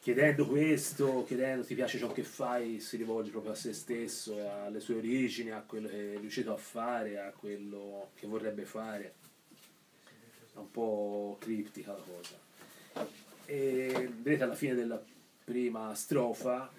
chiedendo 0.00 0.46
questo, 0.46 1.24
chiedendo 1.26 1.66
ti 1.66 1.74
piace 1.74 1.98
ciò 1.98 2.10
che 2.12 2.22
fai, 2.22 2.80
si 2.80 2.96
rivolge 2.96 3.30
proprio 3.30 3.52
a 3.52 3.56
se 3.56 3.74
stesso, 3.74 4.38
alle 4.64 4.80
sue 4.80 4.94
origini, 4.94 5.50
a 5.50 5.60
quello 5.60 5.86
che 5.86 6.14
è 6.14 6.18
riuscito 6.18 6.50
a 6.50 6.56
fare, 6.56 7.18
a 7.20 7.30
quello 7.32 8.10
che 8.14 8.26
vorrebbe 8.26 8.64
fare 8.64 9.26
è 10.58 10.60
un 10.60 10.70
po' 10.70 11.36
criptica 11.40 11.92
la 11.92 12.02
cosa. 12.02 13.06
E 13.46 14.10
vedete 14.20 14.42
alla 14.42 14.54
fine 14.54 14.74
della 14.74 15.02
prima 15.44 15.94
strofa, 15.94 16.70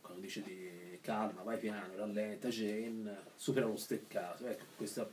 quando 0.00 0.20
dice 0.20 0.42
di 0.42 0.98
calma, 1.00 1.42
vai 1.42 1.58
piano, 1.58 1.96
rallenta, 1.96 2.48
Jane, 2.48 3.16
supera 3.34 3.66
lo 3.66 3.76
steccato. 3.76 4.46
Ecco, 4.46 4.64
questa- 4.76 5.08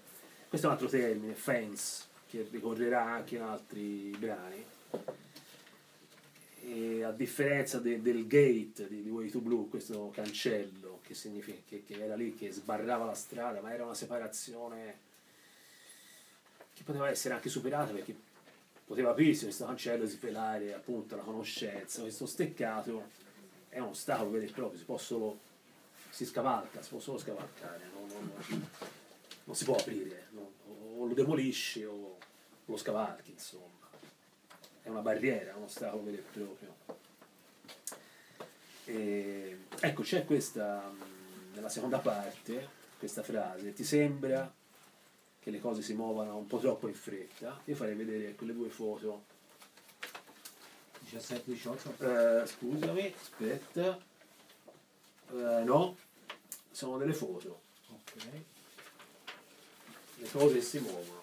questo 0.48 0.68
è 0.68 0.70
un 0.70 0.76
altro 0.76 0.90
termine, 0.90 1.34
fence, 1.34 2.04
che 2.28 2.48
ricorrerà 2.52 3.04
anche 3.04 3.36
in 3.36 3.42
altri 3.42 4.16
brani. 4.18 4.64
E 6.62 7.04
a 7.04 7.12
differenza 7.12 7.80
de- 7.80 8.02
del 8.02 8.26
gate 8.28 8.88
di, 8.88 9.04
di 9.04 9.10
Way 9.10 9.30
to 9.30 9.40
Blue, 9.40 9.70
questo 9.70 10.10
cancello 10.14 11.00
che, 11.04 11.14
che, 11.68 11.84
che 11.86 12.04
era 12.04 12.16
lì, 12.16 12.36
che 12.36 12.52
sbarrava 12.52 13.06
la 13.06 13.14
strada, 13.14 13.62
ma 13.62 13.72
era 13.74 13.86
una 13.86 13.94
separazione 13.94 15.05
che 16.76 16.84
poteva 16.84 17.10
essere 17.10 17.34
anche 17.34 17.50
superata 17.50 17.94
perché 17.94 18.16
poteva 18.86 19.12
aprirsi 19.12 19.46
questo 19.46 19.66
cancello 19.66 20.04
e 20.04 20.08
svelare 20.08 20.74
appunto 20.74 21.16
la 21.16 21.24
conoscenza. 21.24 22.02
Questo 22.02 22.26
steccato 22.28 23.10
è 23.70 23.80
uno 23.80 23.90
ostacolo 23.90 24.30
vero 24.30 24.46
e 24.46 24.52
proprio, 24.52 24.78
si 24.78 24.86
può 24.86 24.98
solo 24.98 25.40
si 26.10 26.26
scavalca, 26.26 26.82
si 26.82 26.90
può 26.90 27.00
solo 27.00 27.18
scavalcare, 27.18 27.90
non, 27.94 28.08
non- 28.08 28.70
non 29.46 29.56
si 29.56 29.64
può 29.64 29.76
aprire, 29.76 30.28
non- 30.32 30.48
o 30.98 31.06
lo 31.08 31.14
demolisci 31.14 31.84
o 31.84 32.18
lo 32.66 32.78
scavalchi, 32.78 33.32
insomma. 33.32 33.74
È 34.82 34.90
una 34.90 35.02
barriera, 35.02 35.52
è 35.52 35.54
un 35.56 35.64
ostacolo 35.64 36.04
vero 36.04 36.18
e 36.18 36.26
proprio. 36.32 36.76
E, 38.86 39.60
ecco, 39.80 40.04
c'è 40.04 40.26
questa, 40.26 40.88
mh, 40.90 41.54
nella 41.56 41.70
seconda 41.70 41.98
parte, 42.00 42.68
questa 42.98 43.24
frase, 43.24 43.74
ti 43.74 43.84
sembra 43.84 44.52
che 45.46 45.52
le 45.52 45.60
cose 45.60 45.84
si 45.84 45.94
muovano 45.94 46.38
un 46.38 46.48
po' 46.48 46.58
troppo 46.58 46.88
in 46.88 46.96
fretta. 46.96 47.62
Io 47.66 47.76
farei 47.76 47.94
vedere 47.94 48.34
quelle 48.34 48.52
due 48.52 48.70
foto. 48.70 49.26
17-18. 51.08 52.42
Eh, 52.42 52.48
scusami, 52.48 53.14
aspetta. 53.14 53.96
Eh, 55.30 55.64
no, 55.64 55.98
sono 56.72 56.98
delle 56.98 57.14
foto. 57.14 57.62
Ok. 57.92 58.28
Le 60.16 60.32
cose 60.32 60.62
si 60.62 60.80
muovono. 60.80 61.22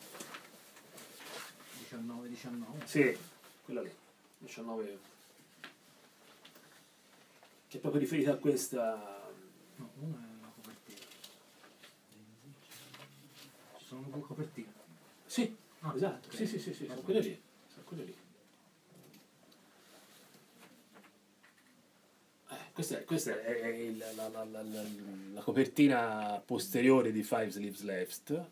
19-19. 1.91 2.85
Sì, 2.85 3.19
quella 3.65 3.83
lì. 3.83 3.93
19. 4.39 4.99
Che 7.67 7.77
è 7.77 7.81
proprio 7.81 8.01
riferita 8.01 8.35
a 8.35 8.37
questa. 8.37 9.21
No, 9.75 9.91
una 9.99 10.17
è 10.17 10.41
la 10.43 10.53
copertina. 10.55 11.01
Ci 14.03 14.09
sono 14.11 14.17
due 14.17 14.27
copertine. 14.27 14.73
Sì, 15.27 15.57
Ah, 15.81 15.93
esatto. 15.95 16.29
ok. 16.29 16.35
Sì, 16.35 16.47
sì, 16.47 16.59
sì, 16.59 16.75
sì, 16.75 16.87
sono 16.87 17.01
quelle 17.03 17.21
lì. 17.21 17.41
Sono 17.73 17.85
quelle 17.87 18.05
lì. 18.05 18.15
Eh, 22.51 22.55
Questa 22.73 22.99
è, 22.99 23.05
questa 23.05 23.41
è- 23.41 23.67
il- 23.69 23.99
la, 23.99 24.29
la- 24.29 24.45
la- 24.45 24.63
la- 24.63 24.83
la 25.35 25.41
copertina 25.43 26.43
posteriore 26.45 27.13
di 27.13 27.23
Five 27.23 27.51
Sleeves 27.51 27.83
Left, 27.83 28.45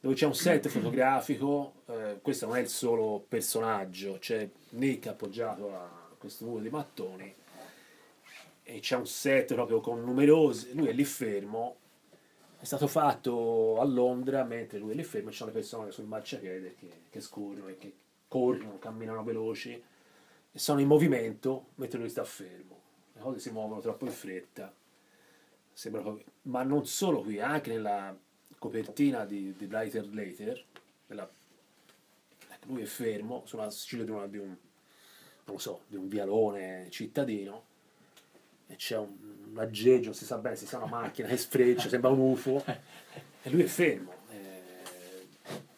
dove 0.00 0.14
c'è 0.14 0.26
un 0.26 0.34
set 0.34 0.66
fotografico. 0.68 1.74
eh, 1.86 2.18
questo 2.20 2.46
non 2.46 2.56
è 2.56 2.60
il 2.60 2.68
solo 2.68 3.24
personaggio, 3.26 4.18
c'è 4.18 4.48
Nick 4.70 5.06
appoggiato 5.06 5.74
a 5.74 5.88
questo 6.18 6.44
muro 6.44 6.60
di 6.62 6.70
mattoni 6.70 7.34
e 8.64 8.80
c'è 8.80 8.96
un 8.96 9.06
set 9.06 9.54
proprio 9.54 9.80
con 9.80 10.02
numerosi. 10.02 10.74
Lui 10.74 10.88
è 10.88 10.92
lì 10.92 11.04
fermo. 11.04 11.77
Stato 12.68 12.86
fatto 12.86 13.80
a 13.80 13.84
Londra 13.86 14.44
mentre 14.44 14.78
lui 14.78 14.92
è 14.92 14.94
lì 14.94 15.02
fermo, 15.02 15.30
ci 15.30 15.38
sono 15.38 15.50
le 15.50 15.56
persone 15.56 15.90
sul 15.90 16.04
marciapiede 16.04 16.74
che, 16.74 16.90
che 17.08 17.20
scorrono 17.22 17.68
e 17.68 17.78
che 17.78 17.94
corrono, 18.28 18.78
camminano 18.78 19.24
veloci 19.24 19.72
e 20.52 20.58
sono 20.58 20.78
in 20.78 20.86
movimento 20.86 21.68
mentre 21.76 21.98
lui 21.98 22.10
sta 22.10 22.24
fermo. 22.24 22.78
Le 23.14 23.22
cose 23.22 23.38
si 23.38 23.50
muovono 23.52 23.80
troppo 23.80 24.04
in 24.04 24.10
fretta. 24.10 24.70
Proprio- 25.80 26.22
Ma 26.42 26.62
non 26.62 26.84
solo 26.84 27.22
qui, 27.22 27.40
anche 27.40 27.70
nella 27.70 28.14
copertina 28.58 29.24
di, 29.24 29.54
di 29.56 29.64
Brighter 29.64 30.06
Later, 30.12 30.62
nella- 31.06 31.30
ecco, 32.50 32.66
lui 32.66 32.82
è 32.82 32.84
fermo 32.84 33.44
sulla 33.46 33.70
scia 33.70 34.02
di, 34.02 34.10
una- 34.10 34.26
di 34.26 34.36
un, 34.36 34.54
non 35.44 35.58
so, 35.58 35.84
di 35.86 35.96
un 35.96 36.06
vialone 36.06 36.88
cittadino 36.90 37.64
e 38.68 38.76
c'è 38.76 38.96
un, 38.96 39.16
un 39.50 39.58
aggeggio, 39.58 40.06
non 40.06 40.14
si 40.14 40.24
sa 40.24 40.36
bene 40.36 40.56
se 40.56 40.66
sia 40.66 40.78
una 40.78 40.86
macchina 40.86 41.26
che 41.26 41.36
sfreccia, 41.36 41.88
sembra 41.88 42.10
un 42.10 42.20
UFO 42.20 42.62
e 43.42 43.50
lui 43.50 43.62
è 43.62 43.66
fermo. 43.66 44.14
Eh, 44.30 44.62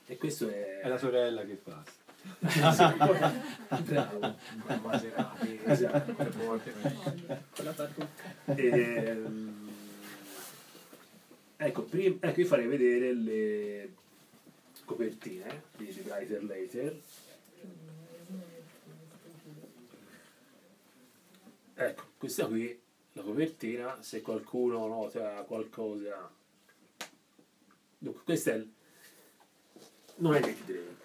E 0.07 0.17
questo 0.19 0.49
è... 0.49 0.81
È 0.81 0.89
la 0.89 0.99
sorella 0.99 1.45
che 1.45 1.55
passa. 1.55 1.99
Bravo. 3.81 4.37
Maserati, 4.83 5.61
Esatto. 5.65 6.15
Con 6.15 7.65
la 7.65 7.73
ecco, 11.57 11.83
prim- 11.83 12.19
ecco, 12.21 12.41
io 12.41 12.47
farei 12.47 12.67
vedere 12.67 13.15
le 13.15 13.93
copertine 14.85 15.63
di 15.77 15.87
di 15.87 16.01
Brighter 16.01 16.45
Later. 16.45 17.01
Ecco, 21.75 22.05
questa 22.19 22.47
qui, 22.47 22.80
la 23.13 23.23
copertina, 23.23 24.03
se 24.03 24.21
qualcuno 24.21 24.87
nota 24.87 25.43
qualcosa... 25.43 26.31
Dunque, 27.99 28.23
questa 28.25 28.53
è... 28.53 28.55
il- 28.55 28.73
Non 30.17 30.35
è 30.35 30.41
Nick 30.41 30.65
Drake. 30.65 30.99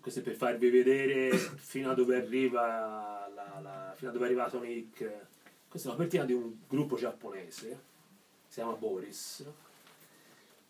Questo 0.00 0.20
è 0.20 0.22
per 0.22 0.34
farvi 0.34 0.68
vedere 0.68 1.30
fino 1.36 1.90
a 1.90 1.94
dove 1.94 2.16
arriva 2.16 3.26
la, 3.34 3.60
la- 3.60 3.94
fino 3.96 4.10
a 4.10 4.12
dove 4.12 4.24
è 4.26 4.28
arrivato 4.28 4.60
Nick. 4.60 4.98
Questa 5.68 5.88
è 5.88 5.90
la 5.90 5.96
copertina 5.96 6.24
di 6.24 6.34
un 6.34 6.56
gruppo 6.68 6.96
giapponese, 6.96 7.68
si 8.46 8.54
chiama 8.54 8.74
Boris, 8.74 9.44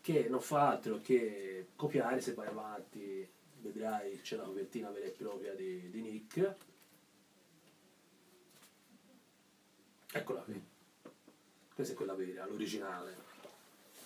che 0.00 0.28
non 0.28 0.40
fa 0.40 0.70
altro 0.70 1.00
che 1.02 1.66
copiare, 1.76 2.20
se 2.20 2.32
vai 2.34 2.46
avanti 2.46 3.28
vedrai 3.60 4.20
c'è 4.20 4.36
la 4.36 4.44
copertina 4.44 4.90
vera 4.90 5.06
e 5.06 5.10
propria 5.10 5.52
di, 5.54 5.90
di 5.90 6.00
Nick. 6.00 6.54
Eccola 10.16 10.40
qui. 10.42 10.62
Questa 11.74 11.92
è 11.92 11.96
quella 11.96 12.14
vera, 12.14 12.46
l'originale. 12.46 13.16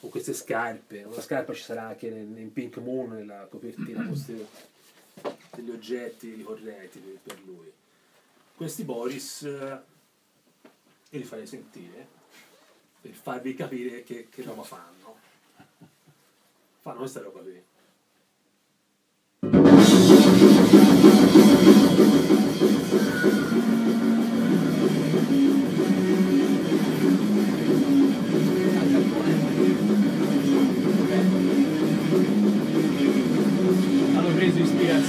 Con 0.01 0.09
queste 0.09 0.33
scarpe, 0.33 1.03
una 1.03 1.21
scarpa 1.21 1.53
ci 1.53 1.63
sarà 1.63 1.89
anche 1.89 2.07
in 2.07 2.51
Pink 2.51 2.79
Moon 2.79 3.11
nella 3.11 3.47
copertina 3.47 4.03
posteriore 4.09 4.49
degli 5.55 5.71
oggetti 5.71 6.33
ricorrenti 6.33 6.99
per, 7.23 7.39
lui. 7.45 7.71
Questi 8.57 8.85
Boris 8.85 9.43
eh, 9.43 9.81
io 11.11 11.19
li 11.19 11.25
farei 11.25 11.47
sentire 11.47 12.07
per 13.03 13.13
farvi 13.13 13.55
capire 13.55 14.03
che, 14.03 14.29
che 14.31 14.43
roba 14.43 14.63
fanno. 14.63 15.17
Fanno 16.81 16.99
questa 17.01 17.21
roba 17.21 17.41
qui. 17.41 17.63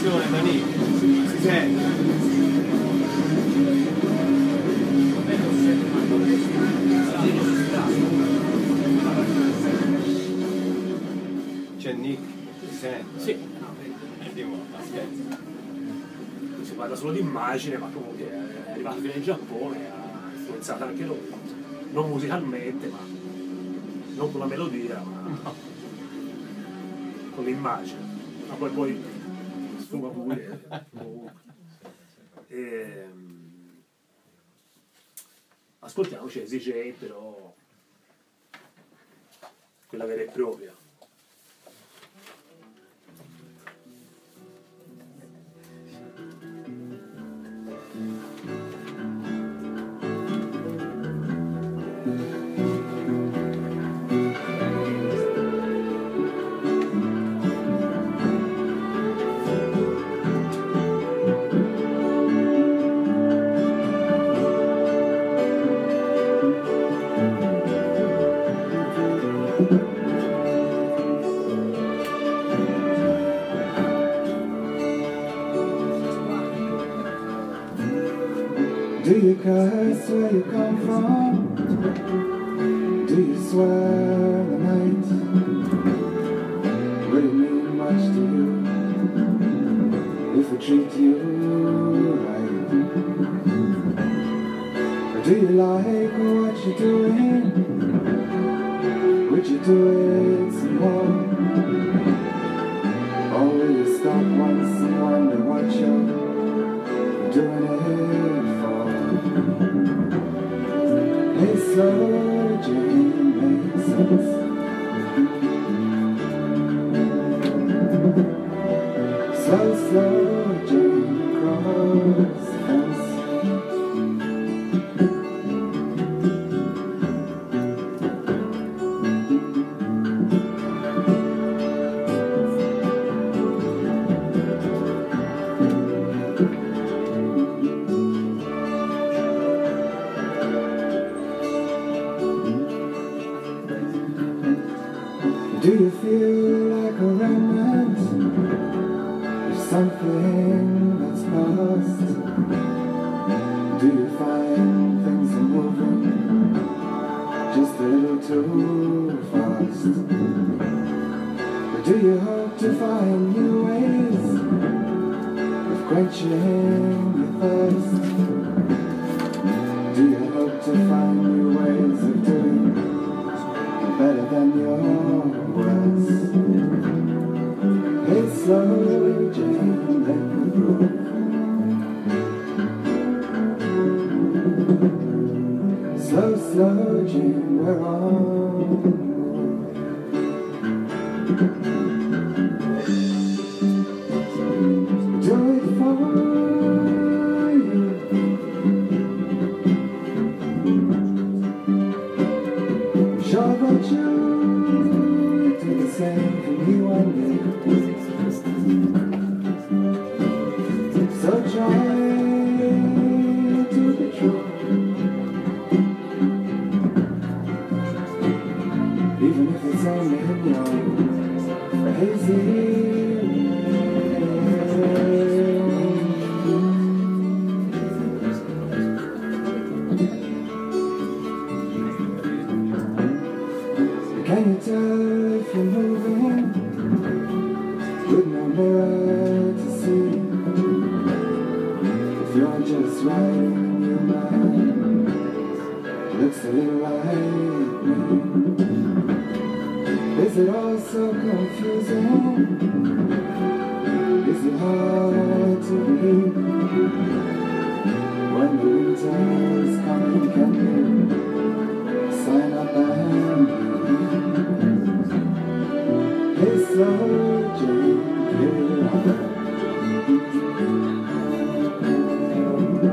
Da 0.01 0.41
Nick. 0.41 0.65
Si 1.29 1.41
sente. 1.41 1.83
C'è 11.77 11.93
Nick, 11.93 12.19
si 12.69 12.75
sente. 12.75 13.19
Sì, 13.19 13.37
Andiamo, 14.25 14.55
aspetta. 14.77 15.37
si 16.61 16.71
parla 16.73 16.95
solo 16.95 17.11
di 17.11 17.19
immagine, 17.19 17.77
ma 17.77 17.89
comunque 17.91 18.31
è 18.65 18.71
arrivato 18.71 19.01
fino 19.01 19.13
in 19.13 19.21
Giappone, 19.21 19.77
ha 19.89 20.29
influenzato 20.33 20.83
anche 20.85 21.03
loro. 21.03 21.27
Non 21.91 22.09
musicalmente, 22.09 22.87
ma 22.87 22.99
non 24.15 24.31
con 24.31 24.39
la 24.39 24.45
melodia, 24.45 25.01
ma 25.43 25.53
con 27.35 27.43
l'immagine. 27.43 28.07
Ma 28.47 28.55
poi 28.55 28.69
poi 28.69 29.03
pure. 29.97 30.87
comunque. 30.89 31.33
Ehm, 32.47 33.83
ascoltiamoci 35.79 36.45
SJ 36.47 36.93
però 36.93 37.53
quella 39.87 40.05
vera 40.05 40.21
e 40.21 40.25
propria. 40.25 40.78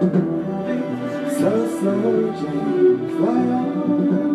Slow, 0.06 1.80
slow 1.80 2.32
Jane, 2.38 3.08
fly 3.16 3.42
on 3.58 4.25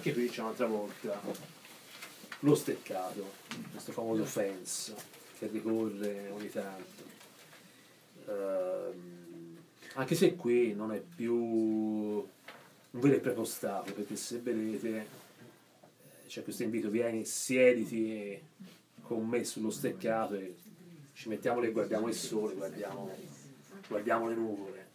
anche 0.00 0.14
qui 0.14 0.30
c'è 0.30 0.40
un'altra 0.40 0.66
volta 0.66 1.20
lo 2.38 2.54
steccato, 2.54 3.32
questo 3.70 3.92
famoso 3.92 4.24
fence 4.24 4.94
che 5.38 5.46
ricorre 5.48 6.30
ogni 6.30 6.48
tanto. 6.48 7.02
Ehm, 8.26 9.58
anche 9.94 10.14
se 10.14 10.36
qui 10.36 10.72
non 10.72 10.92
è 10.92 11.00
più 11.00 11.34
un 11.36 12.24
vero 12.92 13.14
e 13.14 13.20
proprio 13.20 13.44
stato, 13.44 13.92
perché 13.92 14.16
se 14.16 14.38
vedete 14.38 14.88
eh, 14.96 16.26
c'è 16.28 16.42
questo 16.44 16.62
invito, 16.62 16.88
vieni, 16.88 17.26
siediti 17.26 18.40
con 19.02 19.26
me 19.26 19.44
sullo 19.44 19.70
steccato 19.70 20.34
e 20.34 20.56
ci 21.12 21.28
mettiamo 21.28 21.60
lì 21.60 21.66
e 21.66 21.72
guardiamo 21.72 22.08
il 22.08 22.14
sole, 22.14 22.54
guardiamo, 22.54 23.14
guardiamo 23.86 24.28
le 24.28 24.34
nuvole. 24.34 24.88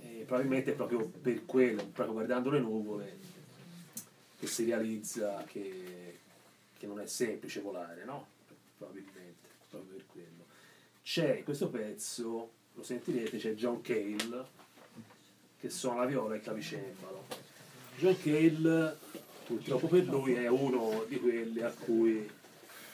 E 0.00 0.24
probabilmente 0.26 0.72
proprio 0.72 1.06
per 1.06 1.44
quello, 1.44 1.84
proprio 1.84 2.14
guardando 2.14 2.48
le 2.48 2.60
nuvole, 2.60 3.17
che 4.38 4.46
si 4.46 4.64
realizza 4.64 5.42
che, 5.44 6.18
che 6.78 6.86
non 6.86 7.00
è 7.00 7.06
semplice 7.06 7.60
volare, 7.60 8.04
no? 8.04 8.26
Probabilmente, 8.76 9.48
proprio 9.68 9.96
per 9.96 10.06
quello. 10.06 10.44
C'è 11.02 11.38
in 11.38 11.44
questo 11.44 11.68
pezzo, 11.68 12.50
lo 12.74 12.82
sentirete, 12.82 13.38
c'è 13.38 13.54
John 13.54 13.80
Cale 13.80 14.56
che 15.58 15.70
suona 15.70 16.00
la 16.00 16.06
viola 16.06 16.34
e 16.34 16.36
il 16.36 16.42
clavicembalo. 16.42 17.26
John 17.96 18.16
Cale, 18.20 18.96
purtroppo 19.44 19.88
per 19.88 20.04
lui, 20.04 20.34
è 20.34 20.46
uno 20.46 21.04
di 21.08 21.18
quelli 21.18 21.60
a 21.62 21.70
cui 21.70 22.30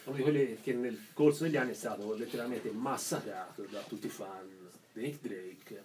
uno 0.04 0.16
di 0.16 0.22
quelli 0.22 0.58
che 0.62 0.74
nel 0.74 0.98
corso 1.14 1.44
degli 1.44 1.56
anni 1.56 1.70
è 1.70 1.74
stato 1.74 2.14
letteralmente 2.14 2.70
massacrato 2.70 3.62
da 3.70 3.80
tutti 3.80 4.06
i 4.06 4.10
fan 4.10 4.48
di 4.92 5.00
Nick 5.00 5.20
Drake. 5.20 5.84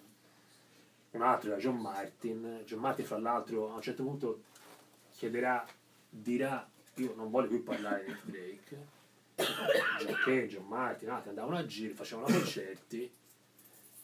Un 1.12 1.22
altro 1.22 1.50
era 1.50 1.58
John 1.58 1.78
Martin. 1.78 2.62
John 2.64 2.80
Martin, 2.80 3.04
fra 3.04 3.18
l'altro, 3.18 3.72
a 3.72 3.76
un 3.76 3.82
certo 3.82 4.02
punto 4.02 4.42
chiederà, 5.20 5.66
dirà, 6.08 6.66
io 6.94 7.14
non 7.14 7.28
voglio 7.30 7.48
più 7.48 7.62
parlare 7.62 8.06
di 8.06 8.16
Drake. 8.24 8.86
Cale, 10.24 10.46
John 10.48 10.66
Martin, 10.66 11.10
altri 11.10 11.28
andavano 11.28 11.58
a 11.58 11.66
giro, 11.66 11.94
facevano 11.94 12.26
concerti 12.32 13.02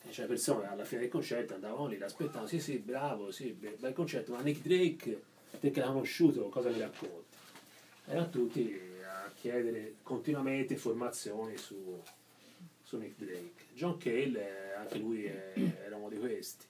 e 0.02 0.09
c'è 0.10 0.26
persone 0.26 0.66
alla 0.68 0.84
fine 0.84 1.01
del 1.01 1.10
concerto 1.10 1.55
andavano 1.55 1.86
lì, 1.86 1.97
l'aspettavano, 1.97 2.47
sì 2.47 2.60
sì, 2.60 2.76
bravo, 2.78 3.30
sì, 3.30 3.52
be- 3.52 3.76
bel 3.78 3.94
concerto, 3.94 4.32
ma 4.32 4.43
Nick 4.43 4.60
Drake, 4.60 5.22
perché 5.59 5.80
l'ha 5.80 5.86
conosciuto, 5.86 6.51
cosa 6.51 6.68
mi 6.68 6.80
racconti? 6.80 7.34
Erano 8.05 8.28
tutti 8.28 8.78
a 9.02 9.30
chiedere 9.34 9.94
continuamente 10.02 10.74
informazioni 10.74 11.56
su, 11.56 11.98
su 12.82 12.98
Nick 12.98 13.16
Drake. 13.16 13.64
John 13.72 13.97
Cale, 13.97 14.70
eh, 14.70 14.72
anche 14.74 14.98
lui 14.98 15.24
è- 15.24 15.55
era 15.82 15.97
uno 15.97 16.10
di 16.10 16.18
questi. 16.18 16.66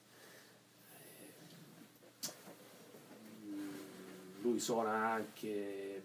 Lui 4.46 4.60
suona 4.60 5.10
anche 5.10 6.02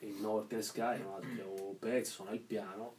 in 0.00 0.20
Northern 0.20 0.62
Sky, 0.62 1.00
un 1.00 1.14
altro 1.14 1.74
pezzo, 1.78 2.10
suona 2.10 2.32
il 2.32 2.40
piano. 2.40 2.94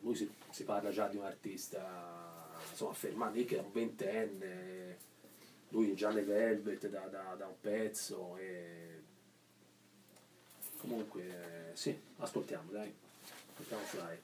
Lui 0.00 0.16
si, 0.16 0.28
si 0.50 0.64
parla 0.64 0.90
già 0.90 1.06
di 1.06 1.16
un 1.16 1.24
artista 1.24 2.48
insomma 2.68 2.90
affermato, 2.90 3.36
Nick 3.36 3.54
è 3.54 3.60
un 3.60 3.70
ventenne, 3.70 4.98
lui 5.68 5.94
già 5.94 6.10
nei 6.10 6.24
Velvet 6.24 6.88
da, 6.88 7.06
da- 7.06 7.36
da 7.38 7.46
un 7.46 7.60
pezzo 7.60 8.36
e 8.38 9.02
comunque 10.78 11.70
sì, 11.74 11.96
ascoltiamo 12.16 12.72
dai, 12.72 12.92
ascoltiamo 13.52 13.82
Fly. 13.84 14.18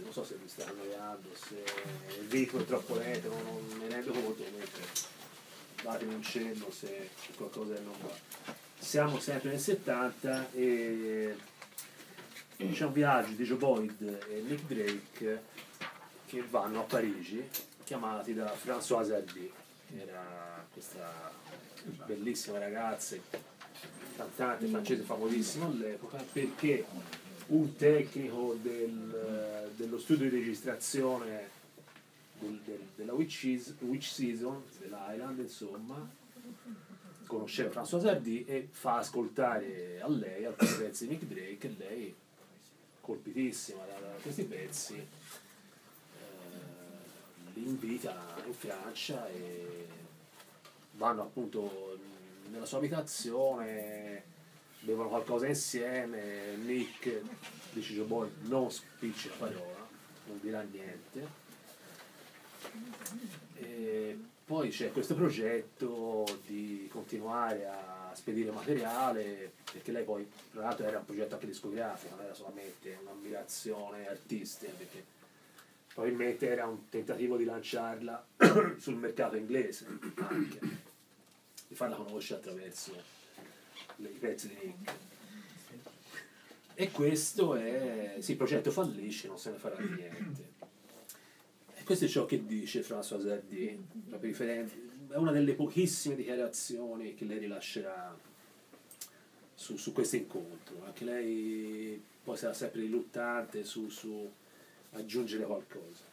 non 0.02 0.12
so 0.12 0.24
se 0.24 0.36
mi 0.40 0.48
sta 0.48 0.66
annoiando, 0.68 1.28
se 1.34 1.64
il 2.20 2.28
ritmo 2.28 2.60
è 2.60 2.64
troppo 2.64 2.94
lento, 2.96 3.28
non, 3.28 3.78
me 3.78 3.86
ne 3.86 3.94
rendo 3.94 4.12
conto, 4.12 4.42
mentre 4.56 4.82
datemi 5.82 6.14
un 6.14 6.22
cenno 6.22 6.70
se 6.70 7.10
qualcosa 7.36 7.74
non 7.80 7.94
va. 8.02 8.54
Siamo 8.78 9.18
sempre 9.18 9.50
nel 9.50 9.60
70 9.60 10.52
e 10.52 11.36
c'è 12.56 12.84
un 12.84 12.92
viaggio 12.92 13.32
di 13.32 13.44
Joe 13.44 13.56
Boyd 13.56 14.24
e 14.28 14.40
Nick 14.40 14.64
Drake 14.66 15.42
che 16.26 16.42
vanno 16.48 16.80
a 16.80 16.84
Parigi, 16.84 17.48
chiamati 17.84 18.34
da 18.34 18.54
Françoise 18.54 19.12
Hardy, 19.12 19.52
che 19.86 20.00
era 20.00 20.66
questa 20.72 21.32
bellissima 22.04 22.58
ragazza 22.58 23.16
cantante 24.16 24.66
francese 24.66 25.02
famosissimo 25.02 25.66
all'epoca 25.66 26.16
perché 26.32 26.84
un 27.48 27.76
tecnico 27.76 28.54
del- 28.60 29.70
dello 29.76 29.98
studio 29.98 30.28
di 30.28 30.36
registrazione 30.38 31.48
del- 32.40 32.60
del- 32.64 32.86
della 32.96 33.12
Witch, 33.12 33.44
Witch 33.80 34.06
Season 34.08 34.62
dell'Island 34.78 35.38
insomma 35.38 36.08
conosceva 37.26 37.70
François 37.82 38.04
Hardy 38.06 38.44
e 38.46 38.68
fa 38.70 38.98
ascoltare 38.98 40.00
a 40.00 40.08
lei 40.08 40.44
alcuni 40.44 40.70
pezzi 40.72 41.06
di 41.06 41.14
Nick 41.14 41.24
Drake 41.24 41.66
e 41.66 41.74
lei 41.78 42.14
colpitissima 43.00 43.84
da, 43.84 43.98
da 44.00 44.14
questi 44.20 44.44
pezzi 44.44 44.94
eh, 44.96 45.06
li 47.54 47.66
invita 47.66 48.34
in 48.46 48.52
Francia 48.54 49.28
e 49.28 49.86
vanno 50.92 51.22
appunto 51.22 51.98
nella 52.50 52.64
sua 52.64 52.78
abitazione, 52.78 54.22
bevono 54.86 55.08
qualcosa 55.08 55.48
insieme, 55.48 56.54
Nick 56.58 57.20
dice 57.72 57.92
Joe 57.92 58.06
Boy 58.06 58.30
non 58.42 58.70
spiccia 58.70 59.30
parola, 59.36 59.84
non 60.26 60.38
dirà 60.40 60.62
niente. 60.62 61.44
E 63.56 64.18
poi 64.44 64.70
c'è 64.70 64.92
questo 64.92 65.16
progetto 65.16 66.24
di 66.46 66.88
continuare 66.90 67.66
a 67.66 68.12
spedire 68.14 68.52
materiale, 68.52 69.52
perché 69.72 69.90
lei 69.90 70.04
poi, 70.04 70.30
tra 70.52 70.62
l'altro, 70.62 70.86
era 70.86 70.98
un 70.98 71.04
progetto 71.04 71.34
anche 71.34 71.46
discografico, 71.48 72.14
non 72.14 72.24
era 72.24 72.34
solamente 72.34 72.96
un'ammirazione 73.02 74.08
artistica, 74.08 74.70
perché 74.70 75.04
probabilmente 75.92 76.48
era 76.48 76.64
un 76.66 76.88
tentativo 76.88 77.36
di 77.36 77.44
lanciarla 77.44 78.24
sul 78.78 78.94
mercato 78.94 79.34
inglese 79.34 79.86
anche, 80.14 80.60
di 81.66 81.74
farla 81.74 81.96
conoscere 81.96 82.38
attraverso 82.38 83.15
i 83.98 84.18
pezzi 84.18 84.48
di 84.48 84.56
Nick. 84.62 84.94
E 86.74 86.90
questo 86.90 87.54
è, 87.54 88.16
sì, 88.18 88.32
il 88.32 88.36
progetto 88.36 88.70
fallisce, 88.70 89.28
non 89.28 89.38
se 89.38 89.50
ne 89.50 89.56
farà 89.56 89.78
niente. 89.78 90.52
E 91.74 91.82
questo 91.84 92.04
è 92.04 92.08
ciò 92.08 92.26
che 92.26 92.44
dice 92.44 92.82
François 92.82 93.40
riferente- 94.20 94.86
è 95.08 95.16
una 95.16 95.32
delle 95.32 95.54
pochissime 95.54 96.16
dichiarazioni 96.16 97.14
che 97.14 97.24
lei 97.24 97.38
rilascerà 97.38 98.14
su, 99.54 99.76
su 99.76 99.92
questo 99.92 100.16
incontro. 100.16 100.84
Anche 100.84 101.04
lei 101.04 102.02
poi 102.22 102.36
sarà 102.36 102.52
sempre 102.52 102.80
riluttante 102.82 103.64
su, 103.64 103.88
su 103.88 104.30
aggiungere 104.92 105.44
qualcosa. 105.44 106.04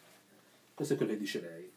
Questo 0.73 0.93
è 0.93 0.97
quello 0.97 1.11
che 1.11 1.19
dice 1.19 1.41
lei. 1.41 1.72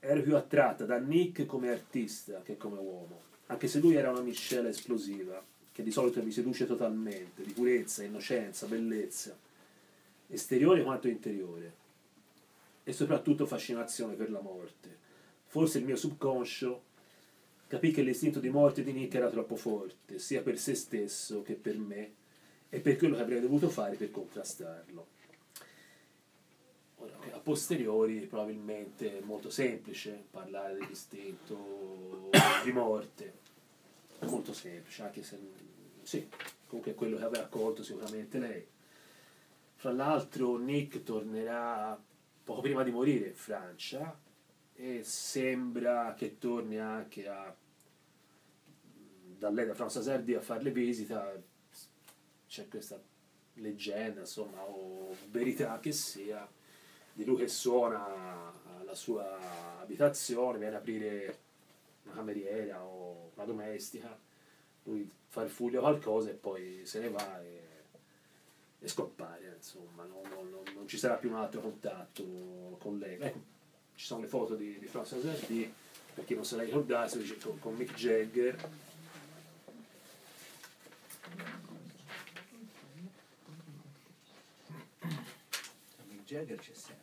Ero 0.00 0.22
più 0.22 0.36
attratta 0.36 0.84
da 0.84 0.98
Nick 0.98 1.46
come 1.46 1.70
artista 1.70 2.42
che 2.42 2.56
come 2.56 2.78
uomo, 2.78 3.22
anche 3.46 3.68
se 3.68 3.78
lui 3.78 3.94
era 3.94 4.10
una 4.10 4.20
miscela 4.20 4.68
esplosiva, 4.68 5.42
che 5.72 5.82
di 5.82 5.90
solito 5.90 6.22
mi 6.22 6.30
seduce 6.30 6.66
totalmente, 6.66 7.42
di 7.42 7.52
purezza, 7.52 8.02
innocenza, 8.02 8.66
bellezza, 8.66 9.36
esteriore 10.28 10.82
quanto 10.82 11.08
interiore, 11.08 11.80
e 12.84 12.92
soprattutto 12.92 13.46
fascinazione 13.46 14.14
per 14.14 14.30
la 14.30 14.40
morte. 14.40 15.00
Forse 15.46 15.78
il 15.78 15.84
mio 15.84 15.96
subconscio 15.96 16.82
capì 17.66 17.90
che 17.90 18.02
l'istinto 18.02 18.38
di 18.38 18.50
morte 18.50 18.82
di 18.82 18.92
Nick 18.92 19.14
era 19.14 19.30
troppo 19.30 19.56
forte, 19.56 20.18
sia 20.18 20.42
per 20.42 20.58
se 20.58 20.74
stesso 20.74 21.42
che 21.42 21.54
per 21.54 21.78
me, 21.78 22.12
e 22.68 22.80
per 22.80 22.96
quello 22.96 23.16
che 23.16 23.22
avrei 23.22 23.40
dovuto 23.40 23.68
fare 23.68 23.96
per 23.96 24.10
contrastarlo. 24.10 25.06
A 27.32 27.38
posteriori 27.38 28.20
probabilmente 28.26 29.18
è 29.18 29.22
molto 29.22 29.50
semplice 29.50 30.24
parlare 30.30 30.74
dell'istinto 30.74 32.30
di 32.62 32.72
morte, 32.72 33.32
molto 34.20 34.52
semplice, 34.52 35.02
anche 35.02 35.22
se 35.22 35.38
sì, 36.02 36.28
comunque 36.66 36.92
è 36.92 36.94
quello 36.94 37.16
che 37.16 37.24
aveva 37.24 37.44
accolto 37.44 37.82
sicuramente 37.82 38.38
lei. 38.38 38.66
Fra 39.74 39.92
l'altro 39.92 40.56
Nick 40.58 41.02
tornerà 41.02 42.00
poco 42.44 42.60
prima 42.60 42.82
di 42.82 42.90
morire 42.90 43.28
in 43.28 43.34
Francia 43.34 44.16
e 44.74 45.02
sembra 45.02 46.14
che 46.14 46.38
torni 46.38 46.78
anche 46.78 47.28
a 47.28 47.54
da 49.38 49.50
lei 49.50 49.66
da 49.66 49.74
François 49.74 50.02
Sardi 50.02 50.34
a 50.34 50.40
farle 50.40 50.70
visita 50.70 51.34
c'è 52.46 52.68
questa 52.68 53.00
leggenda 53.54 54.20
insomma 54.20 54.62
o 54.62 55.14
verità 55.30 55.80
che 55.80 55.90
sia 55.90 56.48
di 57.12 57.24
lui 57.24 57.36
che 57.36 57.48
suona 57.48 58.52
alla 58.80 58.94
sua 58.94 59.80
abitazione 59.80 60.58
viene 60.58 60.76
a 60.76 60.78
aprire 60.78 61.38
una 62.04 62.14
cameriera 62.14 62.82
o 62.82 63.30
una 63.34 63.44
domestica 63.44 64.16
lui 64.84 65.08
fa 65.28 65.42
il 65.42 65.50
fuglio 65.50 65.80
qualcosa 65.80 66.30
e 66.30 66.34
poi 66.34 66.84
se 66.84 67.00
ne 67.00 67.08
va 67.08 67.40
e, 67.42 67.60
e 68.80 68.88
scompare 68.88 69.54
insomma 69.56 70.04
non, 70.04 70.22
non- 70.28 70.62
non- 70.74 70.88
ci 70.88 70.98
sarà 70.98 71.14
più 71.14 71.30
un 71.30 71.36
altro 71.36 71.60
contatto 71.60 72.76
con 72.78 72.98
lei 72.98 73.18
ecco 73.20 73.50
ci 73.94 74.06
sono 74.06 74.22
le 74.22 74.26
foto 74.26 74.54
di, 74.54 74.78
di 74.78 74.86
François 74.86 75.20
Sardi 75.20 75.72
per 76.14 76.24
chi 76.24 76.34
non 76.34 76.44
se 76.44 76.56
la 76.56 76.62
ricordasse 76.62 77.38
con, 77.38 77.58
con 77.58 77.74
Mick 77.74 77.94
Jagger 77.94 78.56
Jagger 86.32 86.58
c'è 86.58 86.72
sempre. 86.72 87.01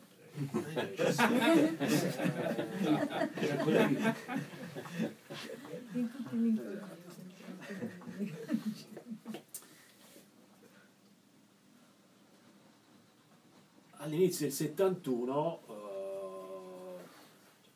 All'inizio 14.01 14.45
del 14.45 14.55
71 14.55 15.61
uh, 15.65 15.73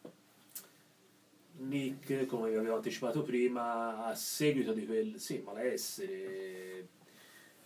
eh, 0.05 0.09
Nick, 1.65 2.25
come 2.27 2.49
vi 2.49 2.55
avevo 2.55 2.75
anticipato 2.75 3.23
prima, 3.23 4.05
a 4.05 4.15
seguito 4.15 4.71
di 4.71 4.85
quel 4.85 5.19
sì, 5.19 5.41
malessere 5.43 6.87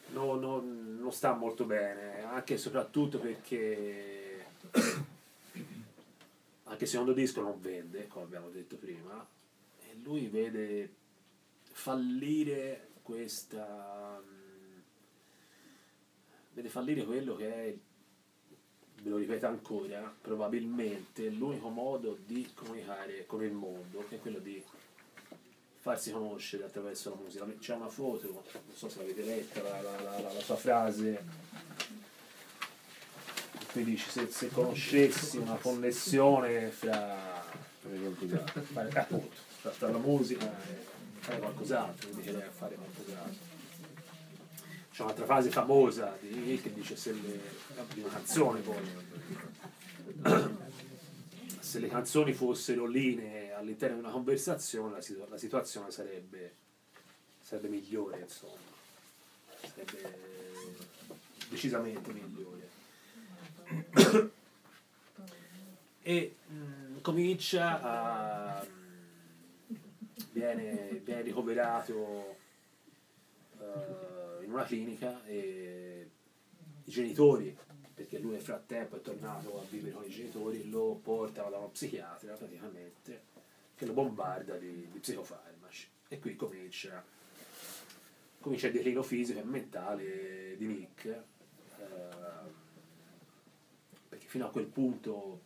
non, 0.09 0.39
non, 0.39 0.97
non 0.99 1.11
sta 1.11 1.33
molto 1.33 1.65
bene, 1.65 2.23
anche 2.23 2.55
e 2.55 2.57
soprattutto 2.57 3.19
perché 3.19 4.26
anche 6.63 6.83
il 6.83 6.89
secondo 6.89 7.13
disco 7.13 7.41
non 7.41 7.59
vende, 7.61 8.07
come 8.07 8.25
abbiamo 8.25 8.49
detto 8.49 8.75
prima, 8.75 9.25
e 9.81 9.95
lui 10.03 10.27
vede 10.27 10.93
fallire 11.63 12.89
questa 13.01 14.21
mm, 14.21 14.79
vede 16.53 16.69
fallire 16.69 17.05
quello 17.05 17.35
che 17.35 17.53
è 17.53 17.75
ve 19.03 19.09
lo 19.11 19.17
ripeto 19.17 19.45
ancora 19.45 20.13
probabilmente 20.21 21.29
l'unico 21.29 21.69
modo 21.69 22.17
di 22.25 22.49
comunicare 22.53 23.25
con 23.27 23.43
il 23.43 23.51
mondo 23.51 24.03
è 24.09 24.19
quello 24.19 24.39
di 24.39 24.61
farsi 25.79 26.11
conoscere 26.11 26.65
attraverso 26.65 27.11
la 27.11 27.15
musica. 27.17 27.45
C'è 27.59 27.75
una 27.75 27.87
foto 27.87 28.27
non 28.31 28.43
so 28.73 28.89
se 28.89 28.97
l'avete 28.97 29.23
letta 29.23 29.61
la- 29.61 29.81
la- 29.81 30.01
la- 30.01 30.33
la 30.33 30.41
sua 30.41 30.55
frase 30.57 31.23
qui 33.77 33.83
dice 33.83 34.09
se, 34.09 34.27
se 34.31 34.49
conoscessi 34.49 35.37
una 35.37 35.55
connessione 35.55 36.71
fra 36.71 37.43
fare, 38.73 38.89
appunto, 38.89 39.35
fra, 39.59 39.69
fra 39.69 39.91
la 39.91 39.99
musica 39.99 40.45
e 40.45 40.83
fare 41.19 41.37
qualcos'altro, 41.37 42.09
lei 42.15 42.41
a 42.41 42.49
fare 42.49 42.73
qualcos'altro. 42.73 43.55
C'è 44.91 45.03
un'altra 45.03 45.25
frase 45.25 45.51
famosa 45.51 46.17
di 46.19 46.29
Nick 46.29 46.63
che 46.63 46.73
dice 46.73 46.95
se 46.95 47.11
le, 47.11 47.39
di 47.93 47.99
una 47.99 48.09
canzone 48.09 48.61
poi 48.61 48.83
se 51.59 51.77
le 51.77 51.87
canzoni 51.87 52.33
fossero 52.33 52.87
linee 52.87 53.53
all'interno 53.53 53.97
di 53.97 54.01
una 54.01 54.11
conversazione 54.11 54.95
la, 54.95 55.01
situ- 55.01 55.29
la 55.29 55.37
situazione 55.37 55.91
sarebbe, 55.91 56.55
sarebbe 57.41 57.67
migliore 57.67 58.21
insomma 58.21 58.55
sarebbe 59.61 60.17
decisamente 61.49 62.11
migliore 62.11 62.76
e 66.01 66.35
mm, 66.51 66.97
comincia 67.01 67.81
a 67.81 68.65
viene, 70.31 71.01
viene 71.03 71.21
ricoverato 71.21 72.37
eh, 73.59 74.43
in 74.43 74.51
una 74.51 74.63
clinica 74.63 75.25
e 75.25 76.09
i 76.83 76.91
genitori 76.91 77.57
perché 77.93 78.19
lui 78.19 78.33
nel 78.33 78.41
frattempo 78.41 78.95
è 78.95 79.01
tornato 79.01 79.59
a 79.59 79.63
vivere 79.69 79.93
con 79.93 80.03
i 80.05 80.09
genitori 80.09 80.69
lo 80.69 80.99
portano 81.01 81.49
da 81.49 81.57
uno 81.57 81.69
psichiatra 81.69 82.35
praticamente 82.35 83.23
che 83.75 83.85
lo 83.85 83.93
bombarda 83.93 84.55
di, 84.57 84.87
di 84.91 84.99
psicofarmaci. 84.99 85.87
E 86.07 86.19
qui 86.19 86.35
comincia 86.35 87.03
comincia 88.39 88.67
il 88.67 88.73
declino 88.73 89.03
fisico 89.03 89.39
e 89.39 89.43
mentale 89.43 90.55
di 90.57 90.65
Nick 90.67 91.05
eh, 91.05 91.23
fino 94.27 94.45
a 94.45 94.49
quel 94.49 94.65
punto 94.65 95.41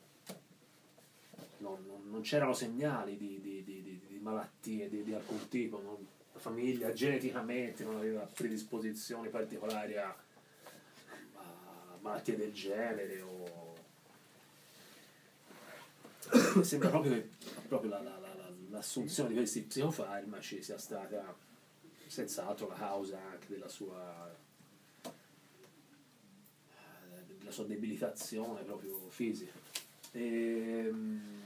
non, 1.59 1.83
non- 1.85 2.09
non 2.09 2.21
c'erano 2.21 2.53
segnali 2.53 3.15
di, 3.15 3.39
di- 3.39 3.63
di- 3.63 3.81
di- 3.83 4.19
malattie 4.21 4.89
di, 4.89 5.13
alcun 5.13 5.47
tipo, 5.47 5.79
non- 5.81 6.07
la 6.33 6.39
famiglia 6.39 6.91
geneticamente 6.93 7.83
non 7.83 7.95
aveva 7.97 8.21
predisposizioni 8.21 9.29
particolari 9.29 9.97
a, 9.97 10.07
a 10.09 11.97
malattie 12.01 12.35
del 12.37 12.51
genere 12.53 13.21
o... 13.21 13.75
Sembra 16.61 16.89
proprio 16.89 17.13
che 17.13 17.29
proprio 17.67 17.89
la- 17.91 18.01
la- 18.01 18.17
la- 18.19 18.29
l'assunzione 18.69 19.29
di 19.29 19.35
questi 19.35 19.61
psicofarmaci 19.61 20.63
sia 20.63 20.77
stata 20.77 21.35
senz'altro 22.07 22.67
la 22.67 22.75
causa 22.75 23.19
anche 23.19 23.47
della 23.47 23.67
sua 23.69 24.35
della 27.51 27.53
sua 27.53 27.65
debilitazione 27.65 28.61
proprio 28.63 29.09
fisica. 29.09 29.51
Ehm, 30.13 31.43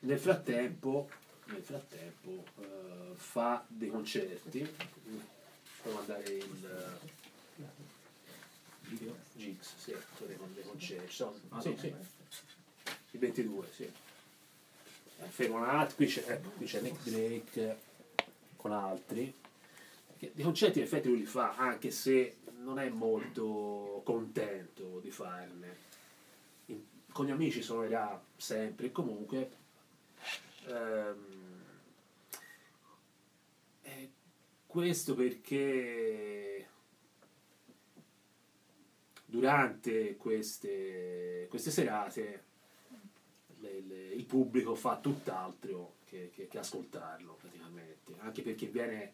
nel 0.00 0.18
frattempo, 0.18 1.10
nel 1.46 1.62
frattempo 1.62 2.44
eh, 2.60 3.12
fa 3.16 3.64
dei 3.68 3.88
concerti, 3.90 4.64
fa 5.62 5.90
mandare 5.90 6.22
il 6.30 6.98
video 8.82 9.16
Gigs, 9.34 9.74
sì, 9.76 9.92
fa 9.92 10.24
dei, 10.24 10.36
concerti, 10.62 11.12
sono- 11.12 11.34
sì, 11.60 11.76
sì, 11.78 11.94
il 13.10 13.18
22, 13.18 13.68
sì. 13.72 13.82
Eh, 15.16 15.46
attimo, 15.46 15.86
qui 15.94 16.06
c'è, 16.06 16.24
ecco, 16.26 16.50
qui 16.50 16.66
c'è 16.66 16.80
Nick 16.80 17.02
Drake 17.08 17.78
con 18.56 18.72
altri, 18.72 19.32
dei 20.32 20.44
concerti 20.44 20.78
in 20.78 20.84
effetti 20.84 21.08
lui 21.08 21.18
li 21.18 21.24
fa, 21.26 21.54
anche 21.56 21.90
se 21.90 22.36
non 22.58 22.78
è 22.78 22.88
molto 22.88 24.00
contento 24.04 25.00
di 25.00 25.10
farne. 25.10 25.76
In- 26.66 26.82
con 27.12 27.26
gli 27.26 27.30
amici 27.30 27.62
suonerà 27.62 28.22
sempre 28.36 28.90
comunque. 28.92 29.62
ehm, 30.66 31.32
questo 34.66 35.14
perché 35.14 36.68
durante 39.24 40.16
queste, 40.16 41.46
queste 41.48 41.70
serate 41.70 42.44
le- 43.60 43.80
le- 43.86 44.08
il 44.14 44.24
pubblico 44.24 44.74
fa 44.74 44.98
tutt'altro 44.98 45.94
che, 46.06 46.30
che- 46.34 46.48
che 46.48 46.58
ascoltarlo 46.58 47.34
praticamente, 47.40 48.14
anche 48.18 48.42
perché 48.42 48.66
viene, 48.66 49.12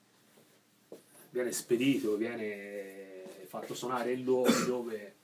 viene 1.30 1.52
spedito, 1.52 2.16
viene 2.16 3.24
fatto 3.46 3.74
suonare 3.74 4.12
in 4.12 4.24
luoghi 4.24 4.64
dove 4.66 5.14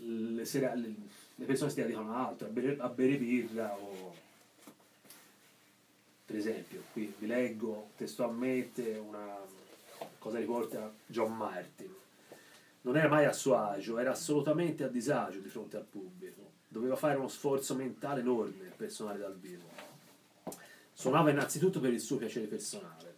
le, 0.00 0.44
sera- 0.44 0.74
le- 0.74 0.94
le 1.36 1.44
persone 1.46 1.70
si 1.70 1.80
dedicano 1.80 2.14
a 2.14 2.28
altro, 2.28 2.46
a 2.46 2.50
bere, 2.50 2.76
a 2.78 2.88
bere 2.88 3.16
birra 3.16 3.74
o 3.76 4.14
per 6.26 6.36
esempio, 6.36 6.82
qui 6.92 7.12
vi 7.18 7.26
leggo 7.26 7.90
testualmente 7.96 8.96
una 8.96 9.36
cosa 10.18 10.38
riporta 10.38 10.92
John 11.06 11.36
Martin. 11.36 11.94
Non 12.80 12.96
era 12.96 13.08
mai 13.08 13.26
a 13.26 13.32
suo 13.32 13.56
agio, 13.56 13.98
era 13.98 14.12
assolutamente 14.12 14.84
a 14.84 14.88
disagio 14.88 15.38
di 15.38 15.48
fronte 15.48 15.76
al 15.76 15.84
pubblico. 15.84 16.52
Doveva 16.66 16.96
fare 16.96 17.16
uno 17.18 17.28
sforzo 17.28 17.74
mentale 17.74 18.20
enorme 18.20 18.72
per 18.74 18.90
suonare 18.90 19.18
dal 19.18 19.36
vivo. 19.38 19.68
Suonava 20.92 21.30
innanzitutto 21.30 21.78
per 21.78 21.92
il 21.92 22.00
suo 22.00 22.16
piacere 22.16 22.46
personale. 22.46 23.13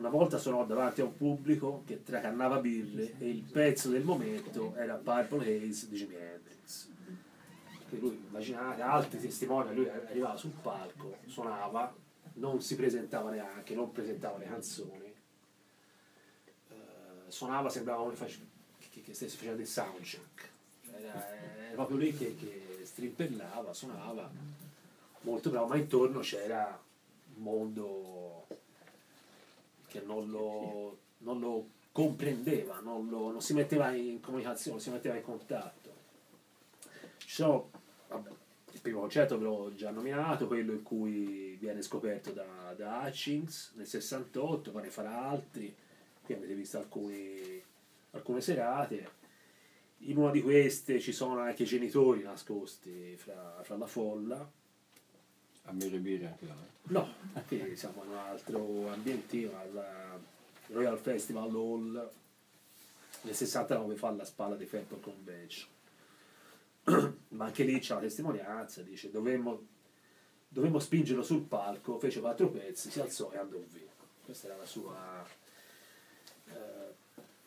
Una 0.00 0.08
volta 0.08 0.38
suonò 0.38 0.64
davanti 0.64 1.02
a 1.02 1.04
un 1.04 1.14
pubblico 1.14 1.82
che 1.84 2.02
tracannava 2.02 2.56
birre 2.56 3.18
e 3.18 3.28
il 3.28 3.42
pezzo 3.42 3.90
del 3.90 4.02
momento 4.02 4.74
era 4.74 4.94
Purple 4.94 5.44
Haze 5.44 5.90
di 5.90 5.96
Jimi 5.96 6.14
Hendrix. 6.14 6.88
Che 7.86 7.96
lui, 7.98 8.18
immaginate, 8.26 8.80
altri 8.80 9.20
testimoni, 9.20 9.74
lui 9.74 9.90
arrivava 9.90 10.38
sul 10.38 10.52
palco, 10.62 11.18
suonava, 11.26 11.94
non 12.34 12.62
si 12.62 12.76
presentava 12.76 13.28
neanche, 13.28 13.74
non 13.74 13.92
presentava 13.92 14.38
le 14.38 14.46
canzoni. 14.46 15.14
Eh, 16.70 16.74
suonava, 17.26 17.68
sembrava 17.68 18.02
come 18.02 18.14
face- 18.14 18.40
che, 18.78 19.02
che 19.02 19.12
stesse 19.12 19.36
facendo 19.36 19.60
il 19.60 19.68
soundcheck. 19.68 20.48
Era, 20.92 21.28
era 21.36 21.74
proprio 21.74 21.98
lui 21.98 22.16
che, 22.16 22.34
che 22.36 22.80
strimpellava, 22.84 23.74
suonava, 23.74 24.30
molto 25.20 25.50
bravo, 25.50 25.66
ma 25.66 25.76
intorno 25.76 26.20
c'era 26.20 26.82
un 27.34 27.42
mondo 27.42 28.46
che 29.90 30.00
non 30.00 30.30
lo, 30.30 30.98
non 31.18 31.40
lo 31.40 31.68
comprendeva, 31.92 32.78
non, 32.80 33.08
lo- 33.08 33.32
non 33.32 33.42
si 33.42 33.52
metteva 33.52 33.90
in 33.90 34.20
comunicazione, 34.20 34.76
non 34.76 34.84
si 34.84 34.90
metteva 34.90 35.16
in 35.16 35.22
contatto. 35.22 35.92
Ci 37.18 37.28
sono, 37.28 37.70
vabbè, 38.08 38.30
il 38.72 38.80
primo 38.80 39.00
concerto 39.00 39.36
ve 39.36 39.44
l'ho 39.44 39.74
già 39.74 39.90
nominato, 39.90 40.46
quello 40.46 40.72
in 40.72 40.82
cui 40.82 41.56
viene 41.60 41.82
scoperto 41.82 42.30
da, 42.30 42.72
da 42.76 43.02
Hutchins 43.04 43.72
nel 43.74 43.86
68, 43.86 44.70
poi 44.70 44.82
ne 44.82 44.90
farà 44.90 45.28
altri, 45.28 45.74
qui 46.22 46.34
avete 46.34 46.54
visto 46.54 46.78
alcuni, 46.78 47.60
alcune 48.12 48.40
serate. 48.40 49.18
In 50.04 50.16
una 50.16 50.30
di 50.30 50.40
queste 50.40 51.00
ci 51.00 51.12
sono 51.12 51.40
anche 51.40 51.64
i 51.64 51.66
genitori 51.66 52.22
nascosti 52.22 53.16
fra, 53.16 53.60
fra 53.62 53.76
la 53.76 53.86
folla. 53.86 54.50
A 55.64 55.72
bere 55.72 55.98
birra 55.98 56.28
anche 56.28 56.46
là. 56.46 56.54
eh. 56.54 56.92
No, 56.92 57.14
qui 57.46 57.76
siamo 57.76 58.02
in 58.04 58.10
un 58.10 58.16
altro 58.16 58.88
ambientino, 58.92 59.56
al 59.58 60.20
Royal 60.68 60.98
Festival 60.98 61.50
Hall 61.54 62.10
nel 63.22 63.34
69 63.34 63.96
fa 63.96 64.10
la 64.10 64.24
spalla 64.24 64.56
di 64.56 64.64
Fairport 64.66 65.02
Convention. 65.02 65.68
Ma 67.28 67.44
anche 67.44 67.64
lì 67.64 67.78
c'è 67.78 67.94
la 67.94 68.00
testimonianza, 68.00 68.82
dice 68.82 69.10
dovemmo, 69.10 69.66
dovemmo 70.48 70.78
spingerlo 70.78 71.22
sul 71.22 71.42
palco, 71.42 71.98
fece 71.98 72.20
quattro 72.20 72.48
pezzi, 72.48 72.90
si 72.90 73.00
alzò 73.00 73.30
e 73.32 73.38
andò 73.38 73.58
via. 73.68 73.88
Questa 74.24 74.46
era 74.46 74.56
la 74.56 74.64
sua, 74.64 75.24
eh, 76.46 76.94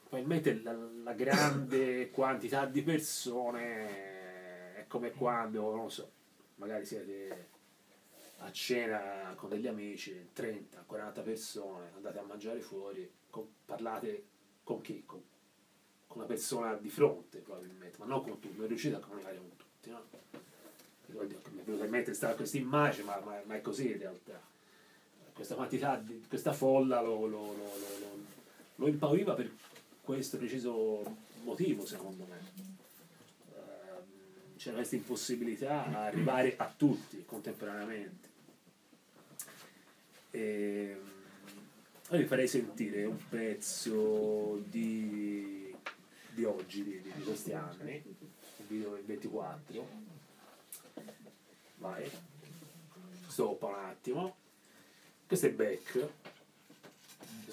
probabilmente 0.08 0.62
la, 0.62 0.74
la 1.04 1.14
grande 1.14 2.12
quantità 2.12 2.66
di 2.66 2.84
persone 2.84 4.76
è 4.76 4.86
come 4.88 5.12
quando, 5.12 5.76
non 5.76 5.90
so, 5.90 6.10
magari 6.56 6.86
siete 6.86 7.48
a 8.44 8.52
cena 8.52 9.34
con 9.36 9.50
degli 9.50 9.68
amici, 9.68 10.30
30, 10.34 10.84
40 10.86 11.22
persone, 11.22 11.92
andate 11.96 12.20
a 12.20 12.24
mangiare 12.24 12.60
fuori, 12.60 13.10
con- 13.30 13.48
parlate 13.66 14.24
con 14.64 14.82
chi? 14.82 15.04
Con, 15.06 15.22
con 16.08 16.18
una 16.18 16.28
persona 16.28 16.76
di 16.76 16.90
fronte 16.90 17.40
probabilmente, 17.40 17.98
ma 18.00 18.06
non 18.06 18.22
con 18.22 18.40
tutti, 18.40 18.58
non 18.58 18.68
riuscite 18.68 18.96
a 18.96 19.00
comunicare 19.00 19.38
con 19.38 19.50
tutti, 19.56 19.90
no? 19.90 20.02
Mi 21.08 21.60
è 21.60 21.64
venuta 21.64 21.86
in 21.86 21.92
mente 21.92 22.14
sta- 22.14 22.34
questa 22.36 22.58
immagine, 22.58 23.04
ma, 23.06 23.20
ma- 23.24 23.42
ma 23.46 23.56
è 23.56 23.62
così 23.62 23.92
in 23.92 23.98
realtà. 24.00 24.40
Questa 25.34 25.56
quantità, 25.56 25.96
di, 25.98 26.24
questa 26.28 26.54
folla 26.54 27.02
lo, 27.02 27.26
lo- 27.26 27.54
lo- 27.56 28.22
lo 28.76 28.88
impauriva 28.88 29.34
per 29.34 29.52
questo 30.02 30.38
preciso 30.38 31.04
motivo, 31.44 31.86
secondo 31.86 32.26
me. 32.28 32.40
Ehm, 33.56 34.56
C'era 34.58 34.76
questa 34.78 34.96
impossibilità 34.96 35.86
a 35.86 36.06
arrivare 36.06 36.56
a 36.58 36.72
tutti 36.76 37.24
contemporaneamente. 37.26 38.32
E, 40.36 40.98
ora 42.10 42.18
vi 42.18 42.26
farei 42.26 42.48
sentire 42.48 43.06
un 43.06 43.20
pezzo 43.30 44.64
di, 44.66 45.72
di 46.32 46.44
oggi, 46.44 46.84
di, 46.84 47.02
di- 47.04 47.24
questi 47.24 47.54
anni, 47.54 48.02
un 48.04 48.66
video 48.68 48.96
del 48.96 49.04
24. 49.04 49.88
Vai. 51.76 52.10
Stoppa 53.28 53.68
un 53.68 53.76
attimo. 53.76 54.36
Questo 55.28 55.46
è 55.46 55.52
Beck. 55.52 56.08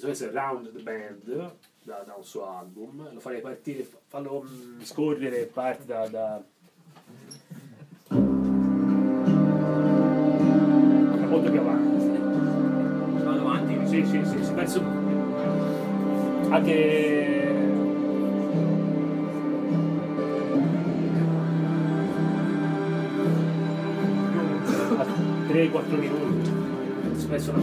Questo 0.00 0.24
è 0.24 0.30
Round 0.30 0.72
the 0.72 0.82
Band 0.82 1.54
da, 1.82 1.98
da 1.98 2.14
un 2.14 2.24
suo 2.24 2.46
album. 2.46 3.12
Lo 3.12 3.20
farei 3.20 3.42
partire, 3.42 3.86
fallo 4.06 4.42
mm, 4.42 4.80
scorrere 4.80 5.44
parte 5.44 5.84
da... 5.84 6.08
da 6.08 6.42
penso 14.60 14.80
anche 16.50 17.48
a 24.98 25.04
3-4 25.48 25.98
minuti, 25.98 27.18
spesso 27.18 27.52
la 27.52 27.58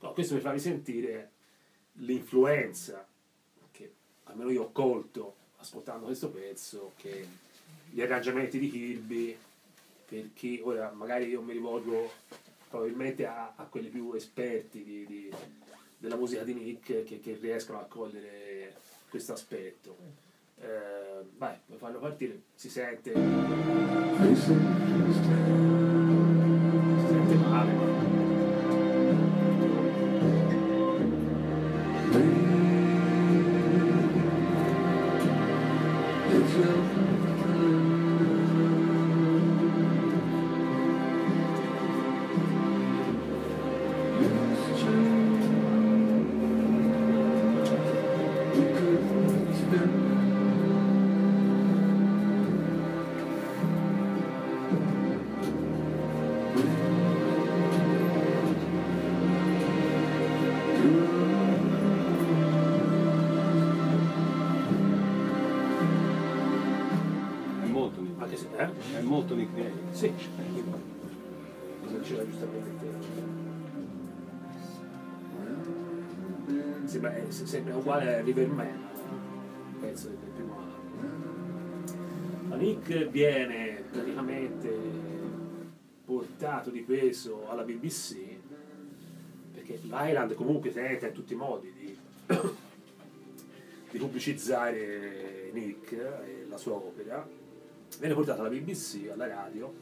No, 0.00 0.12
questo 0.12 0.34
per 0.34 0.42
farvi 0.42 0.58
sentire 0.58 1.30
l'influenza 1.92 3.06
che 3.70 3.92
almeno 4.24 4.50
io 4.50 4.62
ho 4.62 4.72
colto 4.72 5.36
ascoltando 5.58 6.06
questo 6.06 6.30
pezzo, 6.30 6.94
che 6.96 7.28
gli 7.90 8.00
arrangiamenti 8.00 8.58
di 8.58 8.70
Kirby 8.70 9.38
per 10.08 10.30
chi 10.32 10.60
ora 10.62 10.90
magari 10.90 11.26
io 11.28 11.42
mi 11.42 11.52
rivolgo 11.52 12.10
probabilmente 12.68 13.26
a, 13.26 13.52
a 13.56 13.64
quelli 13.64 13.88
più 13.88 14.12
esperti 14.14 14.82
di- 14.84 15.06
di- 15.06 15.30
della 15.98 16.16
musica 16.16 16.44
di 16.44 16.54
Nick 16.54 17.02
che, 17.04 17.20
che 17.20 17.36
riescono 17.40 17.80
a 17.80 17.84
cogliere 17.84 18.76
questo 19.10 19.32
aspetto. 19.32 19.96
Eh, 20.60 21.24
vai, 21.36 21.56
vuoi 21.66 21.78
farlo 21.78 21.98
partire? 21.98 22.40
Si 22.54 22.70
sente. 22.70 23.12
Si 23.12 23.18
sente 27.06 27.34
male. 27.36 27.97
Sembra, 76.98 77.30
se- 77.30 77.46
sembra 77.46 77.76
uguale 77.76 78.16
a 78.16 78.20
Riverman, 78.22 78.66
il 78.66 79.76
pezzo 79.78 80.08
del 80.08 80.16
primo. 80.34 80.56
La 82.48 82.56
Nick 82.56 83.06
viene 83.10 83.84
praticamente 83.88 84.68
portato 86.04 86.70
di 86.70 86.80
peso 86.80 87.48
alla 87.48 87.62
BBC 87.62 88.16
perché 89.52 89.78
l'Island 89.82 90.34
comunque 90.34 90.72
tenta 90.72 91.06
in 91.06 91.12
tutti 91.12 91.34
i 91.34 91.36
modi 91.36 91.72
di, 91.72 91.96
di 93.92 93.98
pubblicizzare 93.98 95.50
Nick 95.52 95.92
e 95.92 96.46
la 96.48 96.56
sua 96.56 96.72
opera 96.72 97.24
viene 98.00 98.14
portato 98.14 98.40
alla 98.40 98.50
BBC, 98.50 99.08
alla 99.12 99.28
radio, 99.28 99.72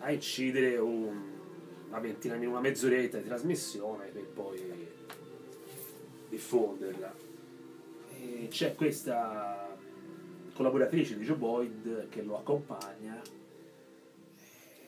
a 0.00 0.12
incidere 0.12 0.76
un- 0.76 1.28
una 1.88 1.98
ventina 1.98 2.34
una 2.36 2.60
mezz'oretta 2.60 3.16
di 3.16 3.24
trasmissione 3.24 4.08
per 4.08 4.26
poi 4.26 4.89
diffonderla. 6.30 7.14
E 8.18 8.48
c'è 8.48 8.74
questa 8.74 9.76
collaboratrice 10.54 11.18
di 11.18 11.24
Joe 11.24 11.36
Boyd 11.36 12.08
che 12.08 12.22
lo 12.22 12.38
accompagna 12.38 13.20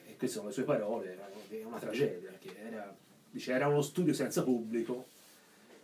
e 0.07 0.17
queste 0.17 0.37
sono 0.37 0.49
le 0.49 0.55
sue 0.55 0.65
parole, 0.65 1.19
è 1.49 1.65
una 1.65 1.79
tragedia, 1.79 2.31
che 2.39 2.55
era, 2.59 2.95
dice, 3.31 3.53
era 3.53 3.69
uno 3.69 3.83
studio 3.83 4.15
senza 4.15 4.43
pubblico, 4.43 5.07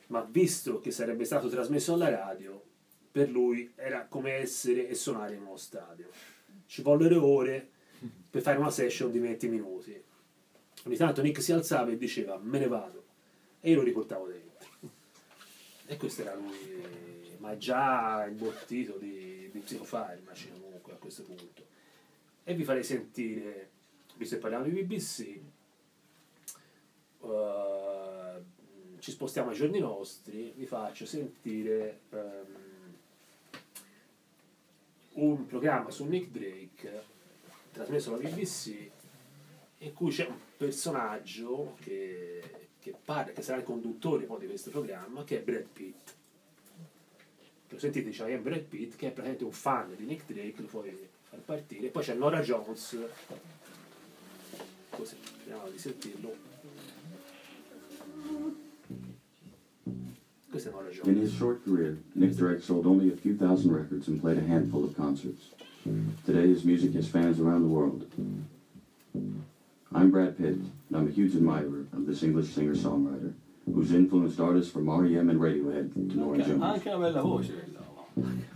ma 0.08 0.20
visto 0.22 0.80
che 0.80 0.90
sarebbe 0.90 1.24
stato 1.24 1.48
trasmesso 1.48 1.94
alla 1.94 2.08
radio, 2.08 2.62
per 3.10 3.30
lui 3.30 3.72
era 3.74 4.06
come 4.06 4.32
essere 4.32 4.88
e 4.88 4.94
suonare 4.94 5.34
in 5.34 5.42
uno 5.42 5.56
stadio. 5.56 6.08
Ci 6.66 6.82
vollero 6.82 7.24
ore 7.24 7.68
per 8.30 8.42
fare 8.42 8.58
una 8.58 8.70
session 8.70 9.10
di 9.10 9.18
20 9.18 9.48
minuti. 9.48 10.02
Ogni 10.84 10.96
tanto 10.96 11.22
Nick 11.22 11.42
si 11.42 11.52
alzava 11.52 11.90
e 11.90 11.96
diceva 11.96 12.38
me 12.40 12.58
ne 12.58 12.68
vado 12.68 13.04
e 13.60 13.70
io 13.70 13.76
lo 13.76 13.82
riportavo 13.82 14.26
dentro. 14.26 14.47
E 15.90 15.96
questo 15.96 16.20
era 16.20 16.34
lui, 16.34 17.34
ma 17.38 17.56
già 17.56 18.26
imbottito 18.28 18.98
di, 18.98 19.48
di 19.50 19.58
psicofarmaci 19.60 20.50
comunque 20.50 20.92
a 20.92 20.96
questo 20.96 21.22
punto. 21.22 21.64
E 22.44 22.54
vi 22.54 22.62
farei 22.62 22.84
sentire, 22.84 23.70
visto 24.16 24.34
che 24.34 24.40
parliamo 24.42 24.64
di 24.64 24.82
BBC, 24.82 25.38
eh, 27.22 28.42
ci 28.98 29.10
spostiamo 29.10 29.48
ai 29.48 29.56
giorni 29.56 29.78
nostri, 29.78 30.52
vi 30.54 30.66
faccio 30.66 31.06
sentire 31.06 32.00
ehm, 32.10 32.66
un 35.12 35.46
programma 35.46 35.90
su 35.90 36.04
Nick 36.04 36.28
Drake 36.28 37.02
trasmesso 37.72 38.10
dalla 38.10 38.28
BBC 38.28 38.90
in 39.78 39.94
cui 39.94 40.10
c'è 40.10 40.26
un 40.26 40.38
personaggio 40.54 41.76
che, 41.80 42.67
parla, 43.08 43.32
che 43.32 43.40
sarà 43.40 43.56
il 43.56 43.64
conduttore 43.64 44.26
poi 44.26 44.40
di 44.40 44.46
questo 44.48 44.68
programma, 44.68 45.24
che 45.24 45.38
è 45.38 45.42
Brad 45.42 45.64
Pitt. 45.72 46.14
Lo 47.70 47.78
sentite, 47.78 48.10
c'è 48.10 48.38
Brad 48.38 48.60
Pitt 48.60 48.96
che 48.96 49.06
è 49.06 49.10
praticamente 49.10 49.44
un 49.44 49.52
fan 49.52 49.94
di 49.96 50.04
Nick 50.04 50.30
Drake, 50.30 50.60
lo 50.60 50.66
puoi 50.66 50.94
far 51.22 51.38
partire. 51.38 51.88
Poi 51.88 52.02
c'è 52.02 52.12
Nora 52.12 52.42
Jones, 52.42 52.98
così, 54.90 55.16
speriamo 55.22 55.70
di 55.70 55.78
sentirlo. 55.78 56.36
Questa 60.50 60.68
è 60.68 60.72
Nora 60.72 60.88
In 60.88 60.94
Jones. 60.94 61.18
his 61.18 61.34
short 61.34 61.64
career, 61.64 61.96
Nick 62.12 62.34
Drake 62.34 62.60
sold 62.60 62.84
only 62.84 63.10
a 63.10 63.16
few 63.16 63.34
thousand 63.34 63.72
records 63.72 64.08
and 64.08 64.20
played 64.20 64.36
a 64.36 64.46
handful 64.46 64.84
of 64.84 64.94
concerts. 64.94 65.54
Today, 66.26 66.46
his 66.46 66.62
music 66.62 66.94
has 66.94 67.08
fans 67.08 67.40
around 67.40 67.62
the 67.62 67.72
world. 67.72 68.04
I'm 69.94 70.10
Brad 70.10 70.36
Pitt, 70.36 70.54
and 70.56 70.70
I'm 70.94 71.08
a 71.08 71.10
huge 71.10 71.34
admirer 71.34 71.86
of 71.92 72.06
this 72.06 72.22
English 72.22 72.48
singer-songwriter, 72.54 73.32
who's 73.72 73.92
influenced 73.92 74.38
artists 74.38 74.70
from 74.70 74.88
R.E.M. 74.88 75.30
and 75.30 75.40
Radiohead 75.40 75.92
to 75.94 76.16
Nora 76.18 76.38
Anche, 76.38 76.48
Jones. 76.48 76.62
anche 76.62 76.88
una 76.90 76.98
bella 76.98 77.22
voce. 77.22 77.52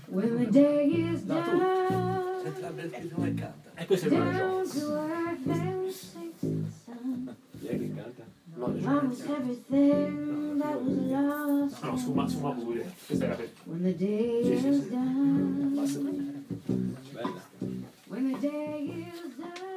When 0.08 0.38
the 0.38 0.46
day 0.50 0.86
is 0.88 1.22
done, 1.22 2.40
Senti 2.42 2.60
la 2.60 2.70
Brad 2.70 2.90
Pitt 2.90 3.12
come 3.14 3.34
canta. 3.34 3.70
E 3.76 3.86
questa 3.86 4.08
Nora 4.10 4.24
down 4.24 4.38
Jones. 4.38 4.72
to 4.78 4.92
earth 4.92 5.46
and 5.48 5.90
sinks 5.90 6.40
the 6.40 6.64
sun. 6.84 7.36
Chi 7.60 7.66
è 7.66 7.78
che 7.78 7.94
canta? 7.94 8.24
Nora 8.54 8.74
everything 8.76 10.58
that 10.58 10.82
was 10.82 10.98
lost. 10.98 11.82
No, 11.82 11.96
sfuma, 11.96 12.28
sfuma 12.28 12.50
pure. 12.52 12.92
Questa 13.06 13.24
era 13.24 13.34
per... 13.36 13.48
When 13.64 13.82
the 13.82 13.96
day 13.96 14.44
Sì, 14.44 14.58
sì, 14.58 14.68
is 14.68 14.88
done. 14.90 16.44
Bella. 17.12 17.40
When 18.08 18.32
the 18.32 18.38
day 18.38 19.08
is 19.08 19.20
done. 19.38 19.71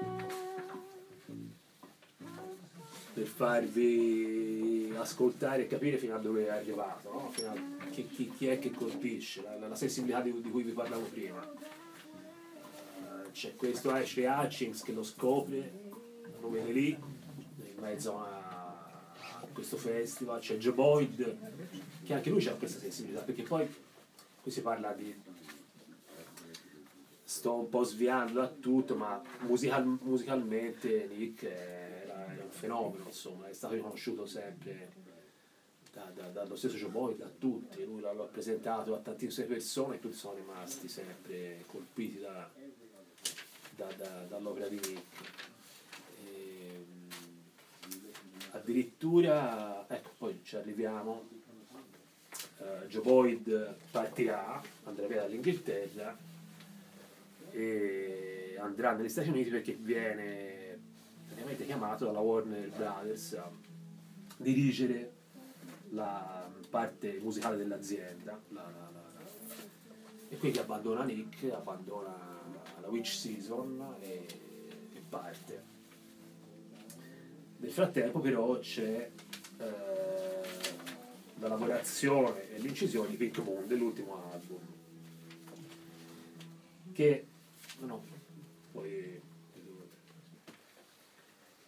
Per 3.26 3.34
farvi 3.34 4.94
ascoltare 4.96 5.64
e 5.64 5.68
capire 5.68 5.98
fino 5.98 6.14
a 6.14 6.20
dove 6.20 6.46
è 6.46 6.52
arrivato, 6.52 7.12
no? 7.12 7.34
A 7.48 7.90
chi, 7.90 8.06
chi- 8.06 8.32
chi 8.38 8.46
è 8.46 8.60
che 8.60 8.70
colpisce, 8.70 9.42
la, 9.42 9.68
la 9.68 9.76
sensibilità 9.76 10.22
di, 10.22 10.42
di 10.42 10.52
cui 10.52 10.62
vi 10.62 10.74
parlavo 10.74 11.06
prima. 11.06 11.42
Eh, 11.42 13.32
C'è 13.32 13.56
questo 13.56 13.90
Ashley 13.90 14.28
Hutchins 14.28 14.84
che 14.84 14.92
lo 14.92 15.02
scopre, 15.02 15.72
vede 16.40 16.72
lì, 16.72 16.90
in 16.90 17.82
mezzo 17.82 18.20
a, 18.20 19.16
a 19.18 19.48
questo 19.52 19.78
festival, 19.78 20.40
c'è 20.40 20.58
Joe 20.58 20.74
Boyd, 20.74 21.38
che 22.04 22.14
anche 22.14 22.30
lui 22.30 22.46
ha 22.48 22.54
questa 22.54 22.78
sensibilità, 22.78 23.22
perché 23.22 23.42
poi 23.42 23.68
qui 24.44 24.52
si 24.52 24.62
parla 24.62 24.94
di... 24.94 25.20
Sto 27.24 27.56
un 27.56 27.70
po' 27.70 27.82
sviando 27.82 28.40
da 28.40 28.48
tutto, 28.48 28.96
ma 28.96 29.20
musical- 29.48 29.98
musicalmente 30.04 31.10
Nick 31.12 31.44
un 31.44 31.95
fenomeno, 32.56 33.06
insomma, 33.06 33.48
è 33.48 33.54
stato 33.54 33.76
riconosciuto 33.76 34.26
sempre 34.26 35.04
da- 35.94 36.12
da- 36.14 36.30
dallo 36.30 36.56
stesso 36.56 36.76
Joe 36.76 36.90
Boyd, 36.90 37.18
da 37.18 37.30
tutti, 37.38 37.84
lui 37.86 38.02
l'ha, 38.02 38.12
presentato 38.32 38.96
a 38.96 39.00
tantissime 39.00 39.46
persone 39.46 39.96
e 39.96 40.00
tutti 40.00 40.16
sono 40.16 40.36
rimasti 40.36 40.88
sempre 40.90 41.64
colpiti 41.68 42.20
da- 42.20 42.50
da- 43.76 43.92
da- 43.98 44.26
dall'opera 44.28 44.68
di 44.68 44.76
Nick. 44.76 45.32
Ehm, 46.26 47.08
addirittura, 48.52 49.86
ecco, 49.88 50.10
poi 50.18 50.40
ci 50.44 50.56
arriviamo, 50.56 51.28
eh, 52.60 52.88
Joe 52.88 53.02
Boyd 53.02 53.76
partirà, 53.92 54.62
andrà 54.84 55.08
via 55.08 55.22
dall'Inghilterra 55.22 56.18
e 57.52 58.58
andrà 58.60 58.94
negli 58.94 59.10
Stati 59.10 59.30
Uniti 59.30 59.50
perché 59.50 59.74
viene 59.74 60.65
praticamente 61.36 61.66
chiamato 61.66 62.06
dalla 62.06 62.20
Warner 62.22 62.70
Brothers 62.70 63.34
a 63.34 63.52
dirigere 64.38 65.12
la 65.90 66.50
parte 66.70 67.20
musicale 67.22 67.58
dell'azienda. 67.58 68.40
La- 68.50 68.64
la- 68.64 68.90
la- 68.94 69.04
e 70.30 70.38
quindi 70.38 70.60
abbandona 70.60 71.04
Nick, 71.04 71.52
abbandona 71.52 72.16
la 72.80 72.88
Witch 72.88 73.10
Season 73.10 73.96
e, 74.00 74.26
e 74.94 75.02
parte. 75.10 75.64
Nel 77.58 77.72
frattempo 77.72 78.20
però 78.20 78.58
c'è 78.60 79.12
eh, 79.58 80.44
la 81.40 81.48
lavorazione 81.50 82.50
e 82.56 82.60
l'incisione 82.60 83.10
di 83.10 83.18
Pink 83.18 83.40
Moon 83.40 83.68
dell'ultimo 83.68 84.32
album. 84.32 84.60
Che 86.94 87.26
no, 87.80 88.04
poi 88.72 89.22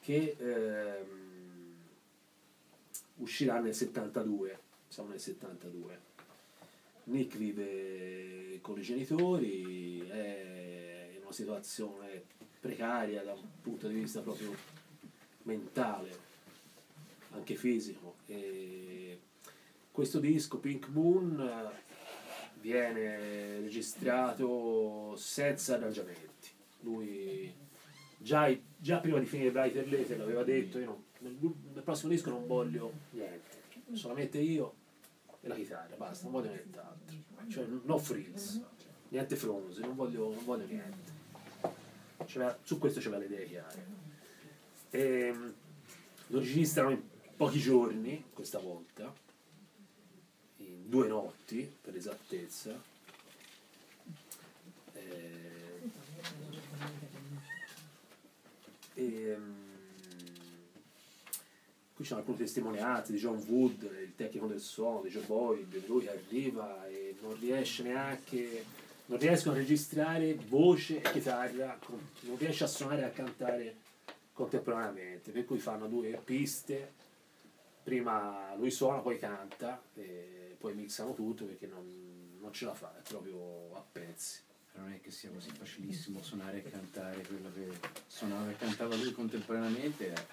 che 0.07 0.37
ehm, 0.39 1.75
uscirà 3.15 3.59
nel 3.59 3.75
72 3.75 4.57
siamo 4.87 5.09
nel 5.09 5.19
72 5.19 5.99
Nick 7.05 7.35
vive 7.35 8.59
con 8.61 8.79
i 8.79 8.83
genitori 8.83 10.07
è 10.07 11.09
in 11.13 11.23
una 11.23 11.33
situazione 11.33 12.23
precaria 12.61 13.21
da 13.21 13.33
un 13.33 13.49
punto 13.61 13.89
di 13.89 13.95
vista 13.95 14.21
proprio 14.21 14.55
mentale 15.43 16.17
anche 17.31 17.55
fisico 17.55 18.15
e 18.27 19.19
questo 19.91 20.19
disco 20.19 20.57
Pink 20.59 20.87
Moon 20.87 21.69
viene 22.61 23.59
registrato 23.59 25.15
senza 25.17 25.75
arrangiamenti. 25.75 26.49
Lui 26.81 27.53
già, 28.27 28.53
già 28.77 28.99
prima 28.99 29.19
di 29.19 29.25
finire 29.25 29.51
Brighter 29.51 29.89
Later 29.89 30.17
l'aveva 30.17 30.43
detto, 30.43 30.79
io 30.79 30.85
non- 30.85 31.03
nel, 31.19 31.37
nel 31.73 31.81
prossimo 31.83 32.11
disco 32.11 32.29
non 32.29 32.45
voglio 32.45 32.91
niente, 33.11 33.63
solamente 33.93 34.37
io 34.37 34.73
e 35.39 35.47
la 35.47 35.55
chitarra, 35.55 35.95
basta, 35.95 36.23
non 36.25 36.33
voglio 36.33 36.49
nient'altro. 36.49 37.15
Cioè 37.47 37.65
no 37.83 37.97
frills, 37.97 38.61
niente 39.07 39.37
fronze, 39.37 39.79
non 39.79 39.95
voglio, 39.95 40.33
non 40.33 40.43
voglio 40.43 40.65
niente. 40.65 41.15
C'aveva- 42.25 42.57
su 42.63 42.77
questo 42.77 42.99
c'aveva 42.99 43.19
le 43.19 43.25
idee 43.27 43.45
chiare. 43.45 43.85
E, 44.89 45.33
lo 46.27 46.39
registrano 46.39 46.89
in 46.89 47.01
pochi 47.37 47.59
giorni, 47.59 48.25
questa 48.33 48.59
volta, 48.59 49.13
in 50.57 50.89
due 50.89 51.07
notti 51.07 51.73
per 51.81 51.95
esattezza. 51.95 52.95
Ehm, 58.97 59.55
qui 61.93 62.05
c'è 62.05 62.15
alcune 62.15 62.37
testimonianze 62.37 63.11
di 63.11 63.17
John 63.17 63.43
Wood, 63.47 63.83
il 63.83 64.15
tecnico 64.15 64.47
del 64.47 64.59
suono, 64.59 65.01
di 65.01 65.09
Joe 65.09 65.23
Boyd, 65.23 65.85
lui 65.87 66.07
arriva 66.07 66.87
e 66.87 67.15
non 67.21 67.39
riesce 67.39 67.83
neanche, 67.83 68.65
non 69.05 69.17
riescono 69.19 69.55
a 69.55 69.57
registrare 69.57 70.35
voce 70.47 71.01
e 71.01 71.11
chitarra, 71.11 71.79
non 72.21 72.37
riesce 72.37 72.63
a 72.63 72.67
suonare 72.67 73.01
e 73.01 73.05
a 73.05 73.09
cantare 73.09 73.75
contemporaneamente, 74.33 75.31
per 75.31 75.45
cui 75.45 75.57
fanno 75.57 75.87
due 75.87 76.19
piste, 76.23 76.93
prima 77.83 78.53
lui 78.55 78.69
suona, 78.69 78.99
poi 78.99 79.17
canta, 79.17 79.81
e 79.95 80.55
poi 80.59 80.75
mixano 80.75 81.13
tutto 81.13 81.45
perché 81.45 81.67
non, 81.67 82.37
non 82.39 82.53
ce 82.53 82.65
la 82.65 82.73
fa, 82.73 82.95
è 82.97 83.01
proprio 83.07 83.75
a 83.75 83.83
pezzi. 83.91 84.45
Non 84.77 84.91
è 84.91 85.01
che 85.01 85.11
sia 85.11 85.29
così 85.31 85.49
facilissimo 85.49 86.21
suonare 86.21 86.63
e 86.63 86.69
cantare 86.69 87.21
quello 87.21 87.51
che 87.53 87.67
suonava 88.07 88.51
e 88.51 88.55
cantava 88.55 88.95
lui 88.95 89.11
contemporaneamente, 89.11 90.13
è 90.13 90.25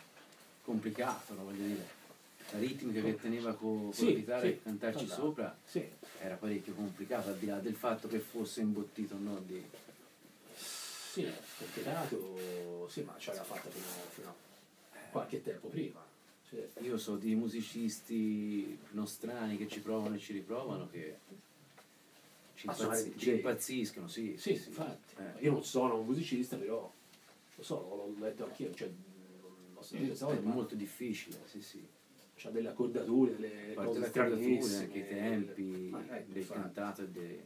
complicato, 0.63 1.35
no? 1.35 1.45
voglio 1.45 1.67
dire. 1.67 2.03
La 2.51 2.59
ritmica 2.59 3.01
che 3.01 3.17
teneva 3.17 3.55
con, 3.55 3.91
Sì, 3.93 4.13
la 4.13 4.19
chitarra 4.19 4.41
sì, 4.43 4.47
e 4.49 4.63
cantarci 4.63 5.05
esatto. 5.05 5.21
sopra 5.23 5.57
Sì, 5.65 5.89
era 6.21 6.35
parecchio 6.35 6.75
complicato, 6.75 7.31
al 7.31 7.39
di 7.39 7.47
là 7.47 7.59
del 7.59 7.75
fatto 7.75 8.07
che 8.07 8.19
fosse 8.19 8.61
imbottito 8.61 9.15
o 9.15 9.19
no 9.19 9.41
di... 9.41 9.65
sì, 10.55 11.27
perché 11.59 11.83
dato, 11.83 12.87
sì, 12.91 13.01
ma 13.01 13.15
ce 13.19 13.33
l'aveva 13.33 13.45
fatta 13.47 13.71
fino, 13.71 13.87
fino 14.11 14.29
a 14.29 14.35
qualche 15.11 15.43
tempo 15.43 15.69
prima. 15.69 16.05
Cioè, 16.51 16.69
Io 16.83 16.99
so 16.99 17.17
di 17.17 17.35
musicisti 17.35 18.79
nostrani 18.91 19.57
che 19.57 19.67
ci 19.67 19.81
provano 19.81 20.17
e 20.17 20.19
ci 20.19 20.35
riprovano 20.35 20.89
che 20.91 21.19
ci, 22.55 22.69
di 22.69 23.19
ci 23.19 23.31
impazziscono, 23.33 24.09
sì. 24.09 24.37
Sì, 24.37 24.57
sì, 24.57 24.69
infatti. 24.69 25.15
Eh. 25.19 25.45
Io 25.45 25.53
non 25.53 25.65
sono 25.65 25.99
un 25.99 26.07
musicista, 26.07 26.57
però 26.57 26.91
lo 27.57 27.63
so, 27.63 28.15
l'ho 28.17 28.25
letto 28.25 28.45
anch'io, 28.45 28.73
cioè, 28.75 28.91
sentito 29.85 30.09
questa 30.09 30.31
È 30.31 30.41
ma 30.41 30.55
molto 30.55 30.75
difficile, 30.75 31.39
sì, 31.45 31.61
sì. 31.61 31.87
c'ha 32.37 32.51
delle 32.51 32.69
accordature, 32.69 33.37
delle 33.37 33.75
cose 33.75 34.01
le 34.01 34.07
accordature, 34.07 34.77
anche 34.77 34.99
i 34.99 35.07
tempi 35.07 35.63
Ma, 35.91 36.01
ecco, 36.01 36.33
del 36.33 36.37
infatti. 36.43 36.61
cantato 36.61 37.03
e 37.03 37.09
dei... 37.09 37.43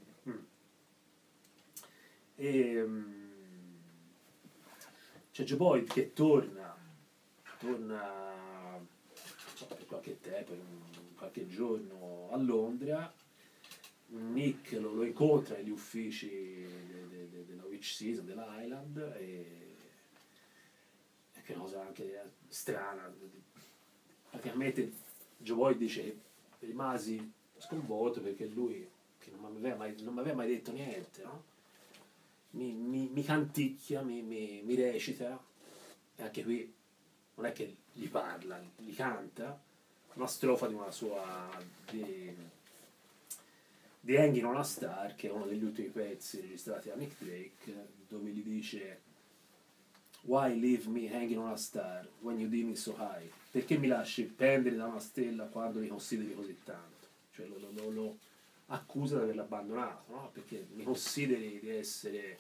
E, 2.36 2.84
mm, 2.86 3.26
c'è 5.32 5.42
Joe 5.42 5.56
Boyd 5.56 5.88
che 5.88 6.12
torna, 6.12 6.76
torna 7.58 8.76
non 8.76 8.86
so, 9.54 9.66
per 9.66 9.86
qualche 9.86 10.20
tempo, 10.20 10.54
qualche 11.16 11.48
giorno 11.48 12.28
a 12.30 12.36
Londra. 12.36 13.12
Nick 14.10 14.72
lo, 14.72 14.92
lo 14.92 15.04
incontra 15.04 15.56
negli 15.56 15.70
uffici 15.70 16.28
de- 16.28 17.08
de- 17.08 17.28
de- 17.28 17.46
della 17.46 17.64
Witch 17.64 17.92
Season, 17.92 18.24
dell'Island 18.24 18.96
e 19.18 19.68
è 21.52 21.54
una 21.54 21.62
cosa 21.62 21.80
anche 21.80 22.30
strana. 22.48 23.12
Praticamente 24.30 24.92
Joe 25.38 25.56
Boyd 25.56 25.78
dice 25.78 26.18
che 26.58 26.66
rimasi 26.66 27.32
sconvolto 27.56 28.20
perché 28.20 28.46
lui, 28.46 28.86
che 29.18 29.30
non 29.30 29.52
mi 29.52 29.58
aveva 29.58 29.76
mai, 29.76 30.34
mai 30.34 30.48
detto 30.48 30.72
niente, 30.72 31.22
no? 31.22 31.42
mi, 32.50 32.72
mi, 32.72 33.08
mi 33.08 33.22
canticchia, 33.22 34.02
mi, 34.02 34.22
mi, 34.22 34.62
mi 34.62 34.74
recita, 34.74 35.42
e 36.16 36.22
anche 36.22 36.42
qui 36.42 36.72
non 37.34 37.46
è 37.46 37.52
che 37.52 37.76
gli 37.92 38.08
parla, 38.08 38.60
gli 38.76 38.94
canta 38.94 39.58
una 40.14 40.26
strofa 40.26 40.66
di 40.66 40.74
una 40.74 40.90
sua 40.90 41.48
di, 41.90 42.34
di 44.08 44.16
Hanging 44.16 44.46
on 44.46 44.56
a 44.56 44.62
Star, 44.64 45.14
che 45.14 45.28
è 45.28 45.30
uno 45.30 45.44
degli 45.44 45.62
ultimi 45.62 45.88
pezzi 45.88 46.40
registrati 46.40 46.88
da 46.88 46.94
Nick 46.94 47.22
Drake, 47.22 47.88
dove 48.08 48.30
gli 48.30 48.42
dice 48.42 49.02
Why 50.22 50.58
leave 50.58 50.88
me 50.88 51.08
hanging 51.12 51.38
on 51.38 51.50
a 51.52 51.56
star 51.56 52.08
when 52.20 52.38
you 52.40 52.48
deem 52.48 52.68
me 52.68 52.74
so 52.74 52.94
high? 52.98 53.30
Perché 53.50 53.76
mi 53.76 53.86
lasci 53.86 54.22
pendere 54.24 54.76
da 54.76 54.86
una 54.86 54.98
stella 54.98 55.44
quando 55.44 55.78
mi 55.80 55.88
consideri 55.88 56.34
così 56.34 56.56
tanto? 56.64 57.06
Cioè 57.34 57.46
lo, 57.48 57.58
lo- 57.58 57.90
lo- 57.90 58.18
accusa 58.68 59.16
di 59.16 59.22
averlo 59.24 59.42
abbandonato, 59.42 60.10
no? 60.12 60.30
Perché 60.32 60.66
mi 60.74 60.84
consideri 60.84 61.60
di 61.60 61.68
essere 61.68 62.38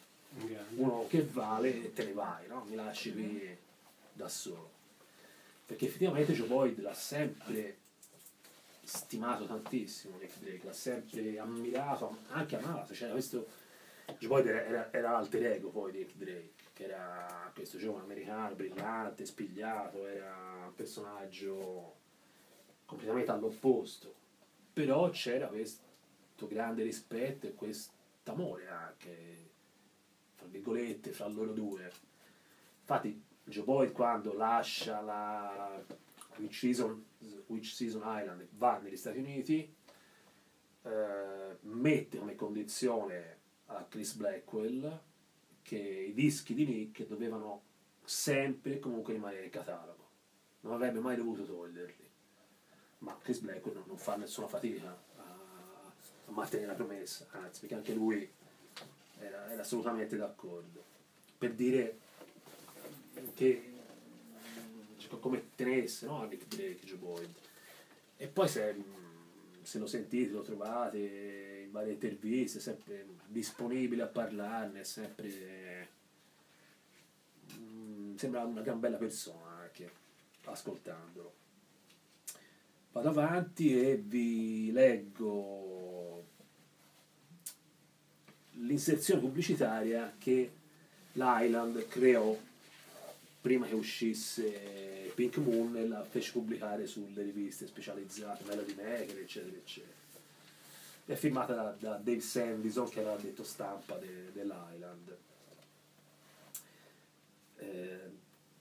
uno 0.76 1.04
che 1.08 1.22
vale 1.22 1.84
e 1.84 1.92
te 1.92 2.04
ne 2.04 2.12
vai, 2.14 2.46
no? 2.48 2.64
Mi 2.68 2.76
lasci 2.76 3.12
qui 3.12 3.56
da 4.14 4.28
solo. 4.28 4.70
perché 5.66 5.84
effettivamente 5.86 6.32
Joe 6.32 6.46
Boyd 6.48 6.80
l'ha 6.80 6.94
sempre 6.94 7.76
stimato 8.88 9.44
tantissimo 9.44 10.16
Nick 10.16 10.38
Drake, 10.38 10.64
l'ha 10.64 10.72
sempre 10.72 11.38
ammirato, 11.38 12.18
anche 12.28 12.56
amato, 12.56 12.94
cioè 12.94 13.10
questo 13.10 13.46
Joe 14.18 14.28
Boyd 14.28 14.46
era, 14.46 14.64
era, 14.64 14.92
era 14.92 15.10
l'alter 15.10 15.44
ego 15.44 15.68
poi 15.68 15.92
di 15.92 15.98
Nick 15.98 16.14
Drake, 16.14 16.52
che 16.72 16.84
era 16.84 17.52
questo 17.54 17.76
giovane 17.76 18.04
americano 18.04 18.54
brillante, 18.54 19.26
spigliato, 19.26 20.06
era 20.06 20.64
un 20.66 20.74
personaggio 20.74 21.96
completamente 22.86 23.30
all'opposto, 23.30 24.14
però 24.72 25.10
c'era 25.10 25.48
questo 25.48 25.82
grande 26.48 26.82
rispetto 26.82 27.46
e 27.46 27.54
questo 27.54 27.92
amore 28.24 28.68
anche, 28.68 29.50
fra 30.34 30.46
virgolette, 30.46 31.12
fra 31.12 31.26
loro 31.26 31.52
due. 31.52 31.92
Infatti 32.80 33.22
Joe 33.44 33.64
Boyd 33.64 33.92
quando 33.92 34.32
lascia 34.32 35.00
la 35.02 35.84
Witch 36.38 36.58
Season, 36.58 37.04
Witch 37.46 37.72
Season 37.72 38.02
Island 38.04 38.46
va 38.52 38.78
negli 38.78 38.96
Stati 38.96 39.18
Uniti, 39.18 39.74
eh, 40.82 41.56
mette 41.60 42.18
come 42.18 42.34
condizione 42.34 43.36
a 43.66 43.84
Chris 43.88 44.14
Blackwell 44.14 45.00
che 45.62 45.76
i 45.76 46.14
dischi 46.14 46.54
di 46.54 46.66
Nick 46.66 47.06
dovevano 47.06 47.62
sempre 48.04 48.74
e 48.74 48.78
comunque 48.78 49.12
rimanere 49.12 49.44
in 49.44 49.50
catalogo. 49.50 50.06
Non 50.60 50.72
avrebbe 50.72 51.00
mai 51.00 51.16
dovuto 51.16 51.44
toglierli. 51.44 52.10
Ma 52.98 53.16
Chris 53.18 53.40
Blackwell 53.40 53.74
non, 53.74 53.84
non 53.86 53.98
fa 53.98 54.16
nessuna 54.16 54.48
fatica 54.48 54.88
a, 55.16 55.22
a 56.26 56.30
mantenere 56.30 56.68
la 56.68 56.74
promessa, 56.74 57.26
anzi, 57.32 57.60
perché 57.60 57.74
anche 57.74 57.92
lui 57.92 58.28
era, 59.18 59.50
era 59.52 59.60
assolutamente 59.60 60.16
d'accordo. 60.16 60.82
Per 61.36 61.52
dire 61.52 61.98
che 63.34 63.77
come 65.16 65.50
tenesse 65.54 66.06
no? 66.06 66.24
Nick 66.26 66.46
Drake, 66.46 66.84
Joe 66.84 66.98
Boyd. 66.98 67.30
E 68.16 68.26
poi 68.26 68.48
se, 68.48 68.76
se 69.62 69.78
lo 69.78 69.86
sentite, 69.86 70.30
lo 70.30 70.42
trovate 70.42 71.62
in 71.64 71.70
varie 71.72 71.92
interviste, 71.94 72.60
sempre 72.60 73.06
disponibile 73.26 74.02
a 74.02 74.06
parlarne, 74.06 74.84
sempre... 74.84 75.88
mm, 77.58 78.16
sembra 78.16 78.44
una 78.44 78.60
gran 78.60 78.80
bella 78.80 78.96
persona 78.96 79.62
anche, 79.62 79.90
ascoltandolo. 80.44 81.32
Vado 82.92 83.08
avanti 83.08 83.80
e 83.80 83.96
vi 83.96 84.72
leggo 84.72 86.24
l'inserzione 88.52 89.20
pubblicitaria 89.20 90.14
che 90.18 90.52
l'Island 91.12 91.86
creò 91.86 92.36
prima 93.48 93.64
che 93.64 93.74
uscisse 93.74 95.10
Pink 95.14 95.38
Moon 95.38 95.74
e 95.74 95.88
la 95.88 96.04
fece 96.04 96.32
pubblicare 96.32 96.86
sulle 96.86 97.22
riviste 97.22 97.66
specializzate, 97.66 98.44
Melody 98.44 98.74
Maker, 98.74 99.18
eccetera, 99.20 99.56
eccetera. 99.56 99.96
È 101.06 101.14
firmata 101.14 101.54
da, 101.54 101.74
da 101.78 101.94
Dave 101.94 102.20
Sandison, 102.20 102.90
che 102.90 103.00
era 103.00 103.16
detto 103.16 103.42
stampa 103.42 103.96
de- 103.96 104.32
dell'Island. 104.34 105.16
Eh, 107.56 108.10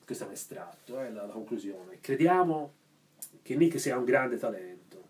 questo 0.06 0.24
è 0.24 0.28
un 0.28 0.32
estratto, 0.32 1.02
eh, 1.02 1.12
la, 1.12 1.26
la 1.26 1.34
conclusione. 1.34 2.00
Crediamo 2.00 2.72
che 3.42 3.58
Nick 3.58 3.82
sia 3.82 3.98
un 3.98 4.06
grande 4.06 4.38
talento. 4.38 5.04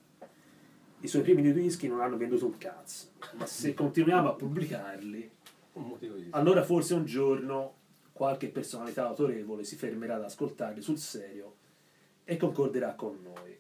I 1.01 1.07
suoi 1.07 1.21
primi 1.21 1.43
due 1.43 1.53
dischi 1.53 1.87
non 1.87 2.01
hanno 2.01 2.17
venduto 2.17 2.47
un 2.47 2.57
cazzo, 2.57 3.11
ma 3.33 3.45
se 3.45 3.75
continuiamo 3.75 4.27
a 4.27 4.33
pubblicarli, 4.33 5.31
allora 6.31 6.63
forse 6.63 6.95
un 6.95 7.05
giorno 7.05 7.76
qualche 8.18 8.49
personalità 8.49 9.06
autorevole 9.06 9.64
si 9.64 9.76
fermerà 9.76 10.15
ad 10.15 10.23
ascoltarli 10.23 10.81
sul 10.81 10.98
serio 10.98 11.56
e 12.23 12.35
concorderà 12.35 12.95
con 12.95 13.19
noi. 13.22 13.56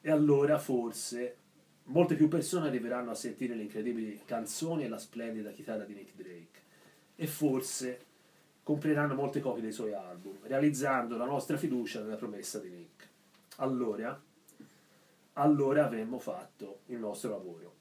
E 0.00 0.10
allora 0.10 0.58
forse 0.58 1.36
molte 1.84 2.14
più 2.16 2.26
persone 2.26 2.68
arriveranno 2.68 3.10
a 3.10 3.14
sentire 3.14 3.54
le 3.54 3.62
incredibili 3.62 4.22
canzoni 4.24 4.84
e 4.84 4.88
la 4.88 4.98
splendida 4.98 5.52
chitarra 5.52 5.84
di 5.84 5.92
Nick 5.92 6.14
Drake. 6.14 6.64
E 7.16 7.26
forse 7.26 8.04
compreranno 8.62 9.14
molte 9.14 9.40
copie 9.40 9.62
dei 9.62 9.72
suoi 9.72 9.92
album, 9.92 10.38
realizzando 10.42 11.16
la 11.16 11.26
nostra 11.26 11.58
fiducia 11.58 12.00
nella 12.00 12.16
promessa 12.16 12.58
di 12.58 12.70
Nick. 12.70 13.08
Allora, 13.56 14.20
allora 15.34 15.84
avremmo 15.84 16.18
fatto 16.18 16.80
il 16.86 16.98
nostro 16.98 17.30
lavoro. 17.30 17.74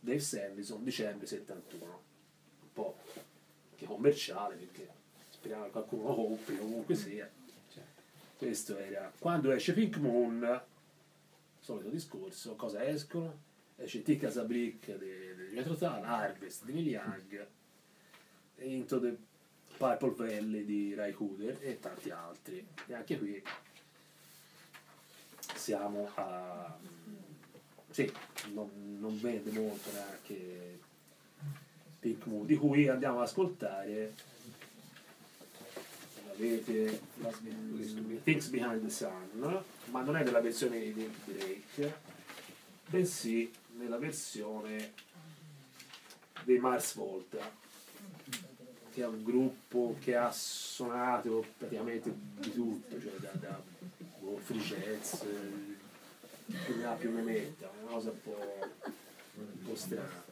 Dave 0.00 0.18
Sandison, 0.18 0.82
dicembre 0.82 1.26
71. 1.26 1.84
Un 2.62 2.72
po' 2.72 2.96
che 3.76 3.84
commerciale, 3.84 4.56
perché 4.56 4.91
che 5.48 5.70
qualcuno 5.70 6.14
compri, 6.14 6.56
comunque 6.56 6.94
sia. 6.94 7.30
Questo 8.36 8.76
era. 8.76 9.12
Quando 9.18 9.52
esce 9.52 9.72
Pink 9.72 9.96
Moon, 9.96 10.62
solito 11.60 11.88
discorso, 11.88 12.54
cosa 12.56 12.84
escono? 12.84 13.50
Esce 13.76 14.02
Ticca 14.02 14.30
Zabrick 14.30 14.96
di 14.98 15.62
Tull, 15.62 15.78
Harvest 15.80 16.64
di 16.64 16.72
Neil 16.72 16.88
Young, 16.88 17.46
Into 18.58 19.00
the 19.00 19.16
Purple 19.76 20.14
Valley 20.14 20.64
di 20.64 20.94
Ray 20.94 21.12
Cooder 21.12 21.58
e 21.60 21.78
tanti 21.78 22.10
altri. 22.10 22.66
E 22.86 22.94
anche 22.94 23.18
qui 23.18 23.42
siamo 25.54 26.08
a... 26.14 26.78
Sì, 27.90 28.10
non, 28.52 28.96
non 28.98 29.20
vende 29.20 29.50
molto 29.50 29.90
neanche 29.92 30.80
Pink 32.00 32.26
Moon, 32.26 32.46
di 32.46 32.56
cui 32.56 32.88
andiamo 32.88 33.18
ad 33.18 33.26
ascoltare 33.26 34.14
avete 36.32 37.00
Things 38.24 38.48
Behind 38.48 38.82
the 38.82 38.90
Sun, 38.90 39.62
ma 39.90 40.02
non 40.02 40.16
è 40.16 40.24
nella 40.24 40.40
versione 40.40 40.80
di 40.80 41.10
Drake, 41.24 41.94
bensì 42.88 43.50
nella 43.76 43.98
versione 43.98 44.92
dei 46.44 46.58
Mars 46.58 46.94
Volta, 46.94 47.50
che 48.92 49.02
è 49.02 49.06
un 49.06 49.22
gruppo 49.22 49.96
che 50.00 50.16
ha 50.16 50.30
suonato 50.32 51.44
praticamente 51.56 52.12
di 52.38 52.52
tutto, 52.52 53.00
cioè 53.00 53.12
da, 53.18 53.30
da 53.34 53.62
boh, 54.18 54.38
free 54.38 54.60
jazz, 54.60 55.22
eh, 55.22 55.76
più 56.64 56.76
ne 56.76 56.84
ha 56.84 56.92
più 56.92 57.12
ne 57.12 57.22
metta, 57.22 57.70
una 57.80 57.92
cosa 57.92 58.10
un 58.10 58.22
po', 58.22 58.70
un 59.34 59.64
po' 59.64 59.74
strana. 59.76 60.24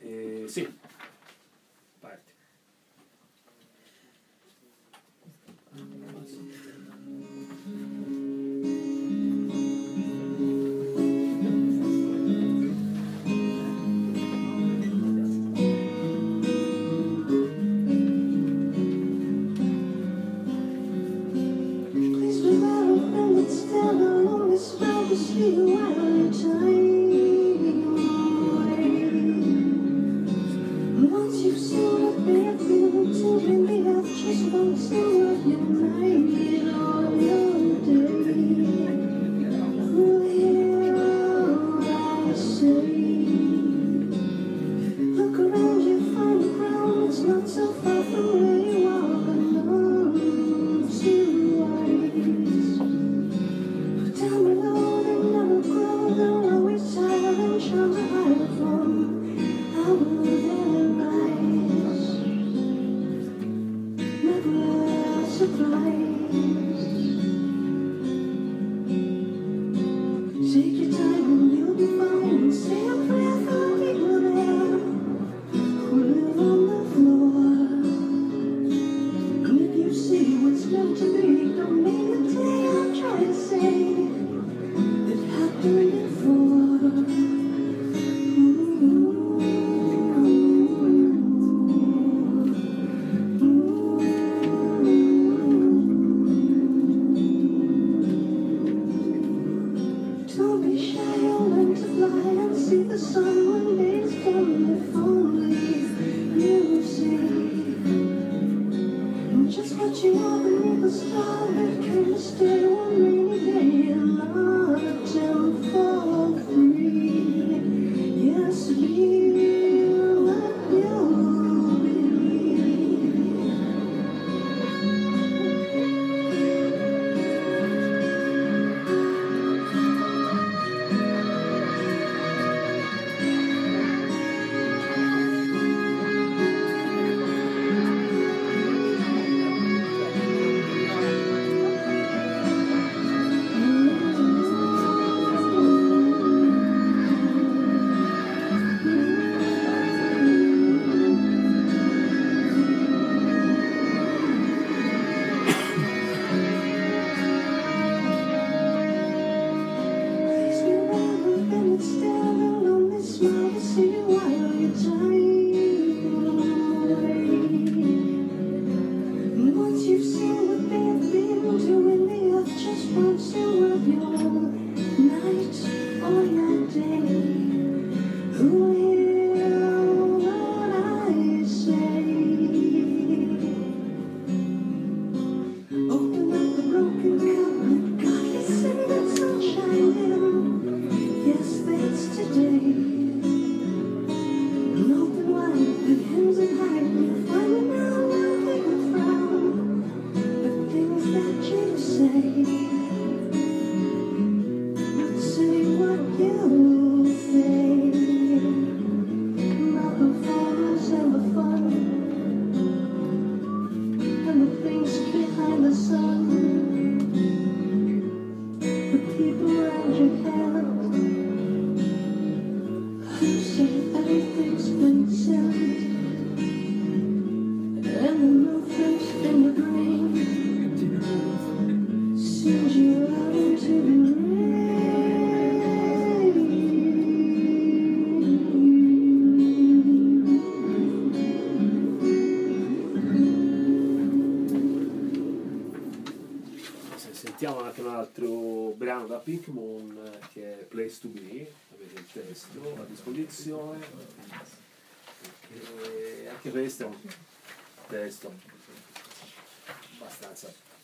E, 0.00 0.44
sì, 0.48 0.78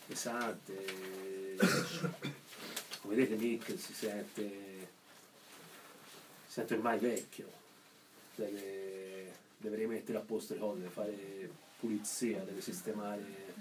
pesante. 0.05 1.55
Come 3.01 3.15
vedete 3.15 3.35
Nick 3.35 3.79
si 3.79 3.93
sente, 3.93 4.87
si 6.45 6.53
sente 6.53 6.73
ormai 6.73 6.99
vecchio, 6.99 7.51
deve, 8.35 9.31
deve 9.57 9.75
rimettere 9.75 10.17
a 10.17 10.21
posto 10.21 10.53
le 10.53 10.59
cose, 10.59 10.79
deve 10.79 10.91
fare 10.91 11.49
pulizia, 11.79 12.43
deve 12.43 12.61
sistemare 12.61 13.53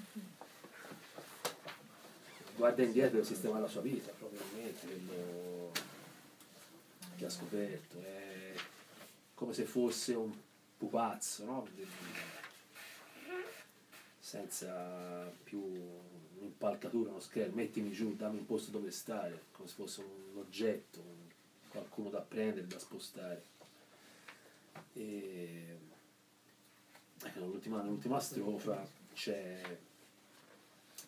guarda 2.57 2.83
indietro 2.83 3.19
e 3.19 3.25
sistemare 3.25 3.62
la 3.62 3.69
sua 3.69 3.81
vita, 3.81 4.12
probabilmente, 4.12 4.87
quello 4.87 5.73
che 7.16 7.25
ha 7.25 7.31
scoperto. 7.31 8.01
È 8.01 8.55
come 9.35 9.53
se 9.53 9.65
fosse 9.65 10.15
un 10.15 10.33
pupazzo, 10.77 11.45
no? 11.45 11.69
Senza 14.19 15.31
più 15.43 15.61
un'impalcatura, 16.45 17.11
uno 17.11 17.21
schermo, 17.21 17.57
mettimi 17.57 17.91
giù, 17.91 18.15
dammi 18.15 18.39
un 18.39 18.47
posto 18.47 18.71
dove 18.71 18.91
stare, 18.91 19.45
come 19.53 19.69
se 19.69 19.75
fosse 19.75 20.01
un 20.03 20.39
oggetto, 20.39 21.01
un- 21.01 21.33
qualcuno 21.69 22.09
da 22.11 22.21
prendere, 22.21 22.66
da 22.66 22.79
spostare. 22.79 23.43
E 24.93 25.77
ecco, 27.23 27.41
nell'ultima, 27.41 27.83
nell'ultima 27.83 28.21
strofa 28.21 28.87
c'è 29.12 29.79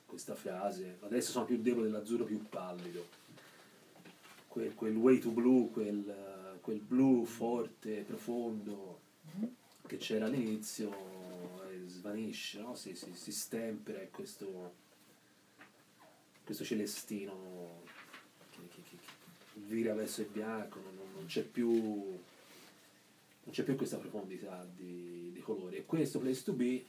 questa 0.06 0.34
frase, 0.34 0.98
adesso 1.00 1.30
sono 1.30 1.44
più 1.44 1.60
debole 1.60 1.86
dell'azzurro 1.86 2.24
più 2.24 2.48
pallido, 2.48 3.06
quel, 4.48 4.74
quel 4.74 4.96
way 4.96 5.18
to 5.18 5.30
blue, 5.30 5.68
quel, 5.70 6.58
quel 6.60 6.78
blu 6.80 7.24
forte, 7.24 8.02
profondo 8.02 9.00
che 9.86 9.98
c'era 9.98 10.26
all'inizio 10.26 10.90
eh, 11.70 11.86
svanisce, 11.86 12.60
no? 12.60 12.74
si, 12.74 12.94
si, 12.94 13.14
si 13.14 13.32
stempera 13.32 14.00
e 14.00 14.10
questo, 14.10 14.74
questo 16.46 16.64
celestino 16.64 17.82
che, 18.50 18.60
che, 18.68 18.82
che, 18.88 18.96
che 18.96 19.60
vira 19.66 19.94
verso 19.94 20.20
il 20.20 20.28
bianco, 20.28 20.78
non, 20.80 20.94
non- 20.94 21.12
non 21.16 21.26
c'è 21.26 21.42
più 21.42 21.68
non 21.72 23.54
c'è 23.54 23.64
più 23.64 23.74
questa 23.76 23.98
profondità 23.98 24.64
di, 24.74 25.30
di 25.32 25.40
colori. 25.40 25.76
E 25.76 25.84
questo 25.84 26.20
Place 26.20 26.42
to 26.44 26.52
Be 26.52 26.84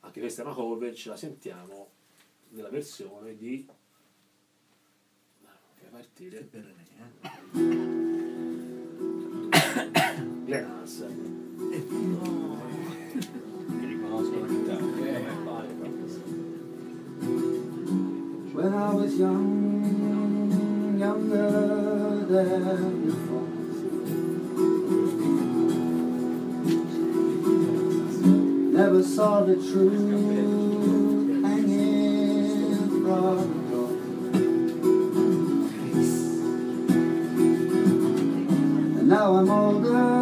anche 0.00 0.18
questa 0.18 0.42
è 0.42 0.44
una 0.44 0.54
cover, 0.54 0.92
ce 0.94 1.08
la 1.08 1.16
sentiamo 1.16 1.90
nella 2.50 2.68
versione 2.68 3.36
di 3.36 3.64
che 5.78 5.86
partire 5.88 6.48
Glenn 10.44 10.64
Hansen 10.64 11.56
Mi 13.68 13.86
riconosco 13.86 14.40
la 14.40 14.46
chitarra. 14.46 15.41
When 18.54 18.74
I 18.74 18.92
was 18.92 19.18
young, 19.18 20.98
younger 20.98 22.26
than 22.28 23.06
before. 23.06 23.48
Never 28.78 29.02
saw 29.02 29.44
the 29.44 29.54
truth 29.54 31.42
hanging 31.42 32.76
from. 33.02 33.38
And 38.98 39.08
now 39.08 39.36
I'm 39.36 39.50
older, 39.50 40.21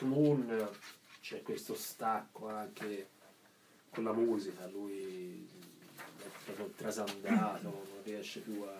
Pink 0.00 0.02
Moon 0.02 0.68
c'è 1.20 1.42
questo 1.42 1.74
stacco 1.74 2.48
anche 2.48 3.08
con 3.90 4.04
la 4.04 4.12
musica, 4.12 4.66
lui 4.68 5.46
è 5.96 6.26
proprio 6.44 6.72
trasandato, 6.74 7.62
non 7.62 8.02
riesce 8.02 8.40
più 8.40 8.62
a, 8.62 8.74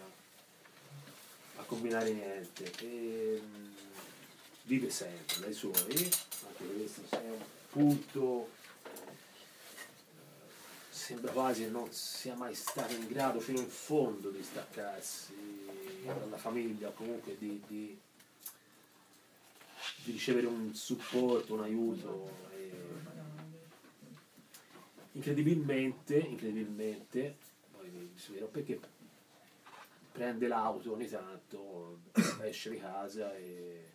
a 1.56 1.62
combinare 1.64 2.12
niente. 2.12 2.72
E, 2.80 3.42
mm, 3.42 3.72
vive 4.62 4.88
sempre 4.88 5.40
dai 5.40 5.52
suoi, 5.52 5.74
anche 5.74 6.64
questo 6.74 7.02
è 7.10 7.28
un 7.28 7.44
punto, 7.68 8.48
sembra 10.88 11.32
quasi 11.32 11.64
che 11.64 11.70
non 11.70 11.92
sia 11.92 12.34
mai 12.34 12.54
stato 12.54 12.94
in 12.94 13.06
grado 13.06 13.40
fino 13.40 13.58
in 13.58 13.68
fondo 13.68 14.30
di 14.30 14.42
staccarsi 14.42 15.34
dalla 16.02 16.38
famiglia, 16.38 16.88
comunque 16.90 17.36
di, 17.36 17.60
di- 17.66 18.00
di 20.04 20.12
ricevere 20.12 20.46
un 20.46 20.74
supporto, 20.74 21.54
un 21.54 21.62
aiuto. 21.62 22.48
e 22.52 22.70
incredibilmente, 25.12 26.16
incredibilmente, 26.18 27.36
poi 27.76 28.10
si 28.14 28.32
vede 28.32 28.46
perché 28.46 28.80
prende 30.12 30.48
l'auto 30.48 30.92
ogni 30.92 31.08
tanto, 31.08 32.00
esce 32.42 32.70
di 32.70 32.78
casa 32.78 33.34
e 33.36 33.88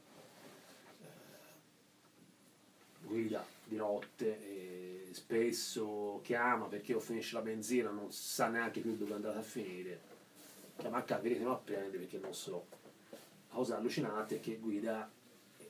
guida 3.01 3.45
di 3.63 3.75
notte 3.75 4.95
spesso 5.15 6.19
chiama 6.23 6.65
perché 6.65 6.93
o 6.93 6.99
finisce 6.99 7.35
la 7.35 7.41
benzina, 7.41 7.89
non 7.89 8.11
sa 8.11 8.47
neanche 8.47 8.81
più 8.81 8.97
dove 8.97 9.11
è 9.11 9.15
andata 9.15 9.39
a 9.39 9.43
finire. 9.43 10.13
Chiama 10.77 10.97
a 10.97 11.03
casa, 11.03 11.21
venitemi 11.21 11.49
a 11.49 11.55
prendere 11.55 11.99
perché 11.99 12.17
non 12.17 12.33
so. 12.33 12.67
Cosa 13.47 13.77
allucinante 13.77 14.35
è 14.35 14.39
che 14.41 14.57
guida 14.57 15.09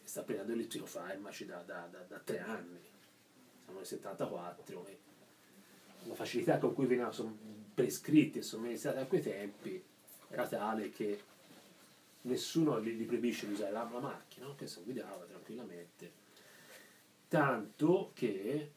sta 0.06 0.22
prendendo 0.22 0.54
il 0.54 0.60
litiofarmaci 0.60 1.46
da, 1.46 1.62
da, 1.66 1.88
da, 1.92 2.00
da 2.08 2.20
tre 2.20 2.40
anni. 2.40 2.80
Siamo 3.64 3.80
nel 3.80 3.88
74 3.88 4.86
e 4.88 4.98
la 6.04 6.16
facilità 6.16 6.58
con 6.58 6.74
cui 6.74 6.86
venivano 6.86 7.38
prescritti 7.74 8.40
e 8.40 8.42
somministrati 8.42 9.00
a 9.00 9.06
quei 9.06 9.22
tempi 9.22 9.84
era 10.30 10.48
tale 10.48 10.92
che 10.92 11.22
nessuno 12.22 12.82
gli, 12.82 12.92
gli 12.92 13.06
proibisce 13.06 13.48
di 13.48 13.54
usare 13.54 13.72
la, 13.72 13.90
la 13.92 14.00
macchina, 14.00 14.48
no? 14.48 14.56
che 14.56 14.68
si 14.68 14.82
guidava 14.84 15.26
tranquillamente 15.26 16.24
tanto 17.28 18.12
che 18.14 18.72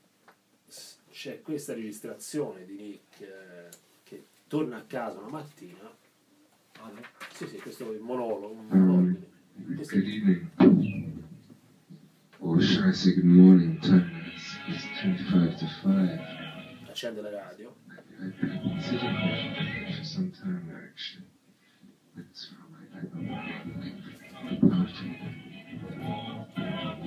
c'è 1.11 1.43
questa 1.43 1.75
registrazione 1.75 2.65
di 2.65 2.77
Nick 2.77 3.21
eh, 3.21 3.69
che 4.03 4.25
torna 4.47 4.79
a 4.79 4.83
casa 4.83 5.19
una 5.19 5.29
mattina 5.29 5.97
sì 7.33 7.47
sì 7.47 7.59
questo 7.59 7.91
è 7.91 7.95
il 7.95 8.01
monologo 8.01 8.49
un 8.49 8.67
monologo 8.67 9.27
questo 9.77 9.97
è. 9.97 10.98
Or 12.41 12.61
should 12.61 12.85
I 12.85 12.93
say 12.93 13.15
good 13.15 13.25
morning? 13.25 13.81
Time 13.81 14.33
is, 14.35 14.77
is 14.77 14.85
25 15.03 15.59
to 15.59 15.67
5. 15.83 16.21
accende 16.89 17.23
la 17.23 17.31
radio 17.31 17.73
I've 17.91 18.41
been 18.41 18.81
sitting 18.83 19.17
here 19.17 19.95
for 19.99 20.05
some 20.05 20.31
time 20.31 20.71
actually. 20.89 21.27
That's 22.17 22.47
from 22.47 22.73
my 22.73 22.85
party, 24.69 25.09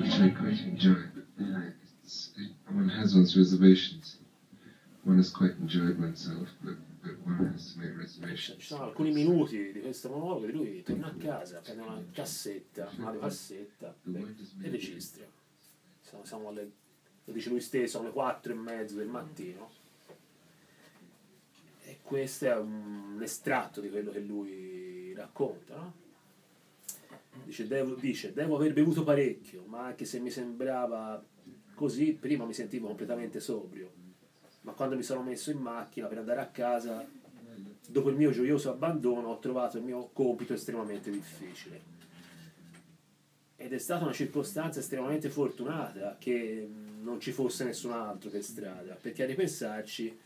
which 0.01 0.13
I 0.19 0.29
quite 0.29 0.59
enjoy. 0.61 1.01
But 1.15 1.25
then 1.37 1.55
I, 1.55 1.73
it's, 2.03 2.31
it, 2.37 2.51
one 2.73 2.89
has 2.89 3.15
one's 3.15 3.37
reservations. 3.37 4.17
One 5.03 5.17
has 5.17 5.29
quite 5.29 5.57
enjoyed 5.59 5.99
oneself, 5.99 6.47
but, 6.63 6.75
ci 8.35 8.55
sono 8.59 8.83
alcuni 8.83 9.11
minuti 9.11 9.71
di 9.71 9.81
questo 9.81 10.09
monologo 10.09 10.45
di 10.45 10.51
lui 10.51 10.83
torna 10.83 11.07
a 11.07 11.15
casa 11.15 11.59
prende 11.59 11.81
una 11.81 12.03
cassetta 12.11 12.89
una 12.97 13.05
radiocassetta 13.05 13.95
e, 14.13 14.35
e 14.61 14.69
registra 14.69 15.25
siamo, 16.01 16.25
siamo 16.25 16.49
alle 16.49 16.71
lo 17.25 17.33
dice 17.33 17.49
lui 17.49 17.61
stesso 17.61 17.99
alle 17.99 18.11
4 18.11 18.51
e 18.51 18.55
mezzo 18.55 18.95
del 18.95 19.07
mattino. 19.07 19.69
E 21.83 21.99
questo 22.01 22.45
è 22.45 22.57
un 22.57 23.19
estratto 23.21 23.81
di 23.81 23.89
quello 23.89 24.11
che 24.11 24.19
lui 24.19 25.13
racconta 25.13 25.75
no? 25.75 25.93
dice, 27.43 27.67
devo, 27.67 27.95
dice 27.95 28.33
devo 28.33 28.55
aver 28.55 28.73
bevuto 28.73 29.03
parecchio 29.03 29.65
ma 29.65 29.85
anche 29.85 30.05
se 30.05 30.19
mi 30.19 30.29
sembrava 30.29 31.21
così 31.73 32.13
prima 32.13 32.45
mi 32.45 32.53
sentivo 32.53 32.87
completamente 32.87 33.39
sobrio 33.39 33.91
ma 34.61 34.73
quando 34.73 34.95
mi 34.95 35.03
sono 35.03 35.21
messo 35.21 35.51
in 35.51 35.57
macchina 35.57 36.07
per 36.07 36.19
andare 36.19 36.41
a 36.41 36.47
casa 36.47 37.05
dopo 37.91 38.09
il 38.09 38.15
mio 38.15 38.31
gioioso 38.31 38.69
abbandono 38.69 39.29
ho 39.29 39.39
trovato 39.39 39.77
il 39.77 39.83
mio 39.83 40.09
compito 40.13 40.53
estremamente 40.53 41.11
difficile. 41.11 41.99
Ed 43.57 43.73
è 43.73 43.77
stata 43.77 44.03
una 44.03 44.13
circostanza 44.13 44.79
estremamente 44.79 45.29
fortunata 45.29 46.15
che 46.17 46.67
non 47.01 47.19
ci 47.19 47.31
fosse 47.31 47.63
nessun 47.63 47.91
altro 47.91 48.29
per 48.29 48.43
strada, 48.43 48.97
perché 48.99 49.23
a 49.23 49.27
ripensarci 49.27 50.19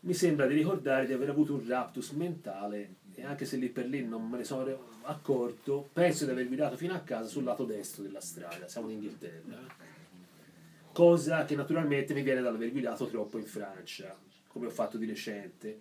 mi 0.00 0.14
sembra 0.14 0.46
di 0.46 0.54
ricordare 0.54 1.06
di 1.06 1.12
aver 1.12 1.28
avuto 1.28 1.54
un 1.54 1.66
raptus 1.66 2.10
mentale 2.10 2.96
e 3.14 3.24
anche 3.24 3.44
se 3.44 3.56
lì 3.56 3.68
per 3.68 3.86
lì 3.86 4.04
non 4.04 4.28
me 4.28 4.38
ne 4.38 4.44
sono 4.44 4.90
accorto, 5.02 5.88
penso 5.92 6.24
di 6.24 6.32
aver 6.32 6.48
guidato 6.48 6.76
fino 6.76 6.94
a 6.94 7.00
casa 7.00 7.28
sul 7.28 7.44
lato 7.44 7.64
destro 7.64 8.02
della 8.02 8.20
strada, 8.20 8.66
siamo 8.66 8.88
in 8.88 8.94
Inghilterra. 8.94 9.91
Cosa 10.92 11.46
che 11.46 11.56
naturalmente 11.56 12.12
mi 12.12 12.20
viene 12.20 12.42
dall'aver 12.42 12.70
guidato 12.70 13.06
troppo 13.06 13.38
in 13.38 13.46
Francia, 13.46 14.14
come 14.46 14.66
ho 14.66 14.70
fatto 14.70 14.98
di 14.98 15.06
recente, 15.06 15.80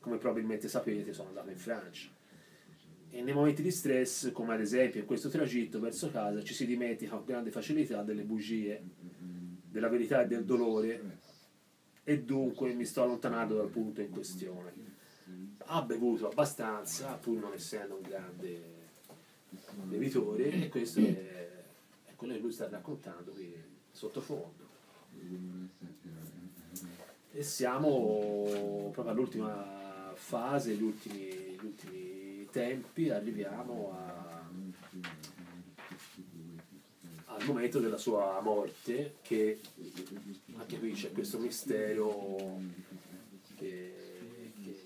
come 0.00 0.16
probabilmente 0.16 0.66
sapete 0.66 1.12
sono 1.12 1.28
andato 1.28 1.50
in 1.50 1.58
Francia. 1.58 2.08
E 3.10 3.22
nei 3.22 3.34
momenti 3.34 3.60
di 3.60 3.70
stress, 3.70 4.32
come 4.32 4.54
ad 4.54 4.60
esempio 4.60 5.00
in 5.00 5.06
questo 5.06 5.28
tragitto 5.28 5.78
verso 5.78 6.10
casa, 6.10 6.42
ci 6.42 6.54
si 6.54 6.64
dimentica 6.64 7.16
con 7.16 7.26
grande 7.26 7.50
facilità 7.50 8.02
delle 8.02 8.22
bugie, 8.22 8.82
della 9.62 9.88
verità 9.88 10.22
e 10.22 10.26
del 10.26 10.46
dolore 10.46 11.18
e 12.02 12.22
dunque 12.22 12.72
mi 12.72 12.86
sto 12.86 13.02
allontanando 13.02 13.56
dal 13.56 13.68
punto 13.68 14.00
in 14.00 14.08
questione. 14.08 14.72
Ha 15.66 15.82
bevuto 15.82 16.30
abbastanza, 16.30 17.12
pur 17.16 17.38
non 17.38 17.52
essendo 17.52 17.96
un 17.96 18.08
grande 18.08 18.62
bevitore, 19.82 20.50
e 20.50 20.68
questo 20.70 21.00
è, 21.00 21.64
è 22.04 22.14
quello 22.16 22.32
che 22.32 22.40
lui 22.40 22.52
sta 22.52 22.68
raccontando 22.70 23.32
qui 23.32 23.74
sottofondo. 23.96 24.64
E 27.32 27.42
siamo 27.42 28.90
proprio 28.92 29.12
all'ultima 29.12 30.12
fase, 30.14 30.74
gli 30.74 30.82
ultimi, 30.82 31.28
gli 31.58 31.64
ultimi 31.64 32.46
tempi, 32.50 33.08
arriviamo 33.10 33.92
a- 33.92 34.44
al 37.26 37.44
momento 37.44 37.80
della 37.80 37.98
sua 37.98 38.40
morte, 38.40 39.16
che 39.22 39.60
anche 40.56 40.78
qui 40.78 40.92
c'è 40.92 41.12
questo 41.12 41.38
mistero 41.38 42.58
che, 43.56 43.94
che 44.62 44.82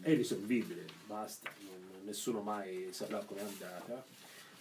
è 0.00 0.10
irrisolvibile, 0.10 0.84
basta, 1.06 1.50
non- 1.66 2.04
nessuno 2.04 2.40
mai 2.40 2.88
saprà 2.92 3.18
com'è 3.24 3.40
andata, 3.42 4.04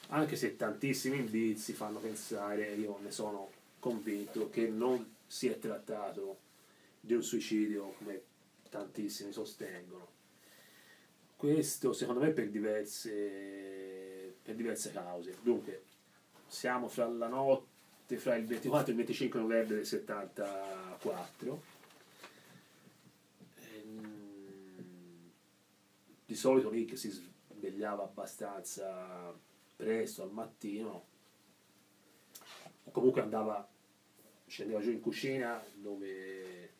anche 0.08 0.36
se 0.36 0.56
tantissimi 0.56 1.18
indizi 1.18 1.74
fanno 1.74 2.00
pensare, 2.00 2.74
io 2.74 3.00
ne 3.02 3.12
sono 3.12 3.50
convinto, 3.80 4.50
che 4.50 4.68
non 4.68 5.16
si 5.26 5.48
è 5.48 5.58
trattato 5.58 6.40
di 7.00 7.14
un 7.14 7.24
suicidio 7.24 7.96
come 7.98 8.22
tantissimi 8.70 9.32
sostengono. 9.32 10.08
Questo 11.36 11.92
secondo 11.94 12.22
me 12.22 12.32
per 12.32 12.50
diverse, 12.50 14.36
per 14.42 14.56
diverse 14.56 14.92
cause. 14.92 15.38
Dunque, 15.42 15.84
siamo 16.48 16.88
fra 16.88 17.08
la 17.08 17.28
notte, 17.28 18.18
fra 18.18 18.36
il 18.36 18.46
24 18.46 18.88
e 18.88 18.92
il 18.92 18.98
25 18.98 19.40
novembre 19.40 19.76
del 19.76 19.86
74. 19.86 21.64
Ehm, 23.60 25.32
Di 26.26 26.36
solito 26.36 26.72
Nick 26.72 26.98
si 26.98 27.10
svegliava 27.10 28.04
abbastanza 28.04 29.36
presto 29.76 30.24
al 30.24 30.32
mattino, 30.32 31.06
comunque 32.91 33.22
andava, 33.22 33.68
scendeva 34.48 34.80
giù 34.80 34.91
in 34.91 35.02
cucina 35.02 35.62
dove 35.76 36.72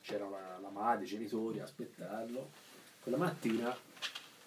c'era 0.00 0.28
la, 0.28 0.58
la 0.58 0.70
madre, 0.70 1.04
i 1.04 1.08
genitori 1.08 1.60
a 1.60 1.64
aspettarlo. 1.64 2.50
Quella 3.02 3.18
mattina 3.18 3.76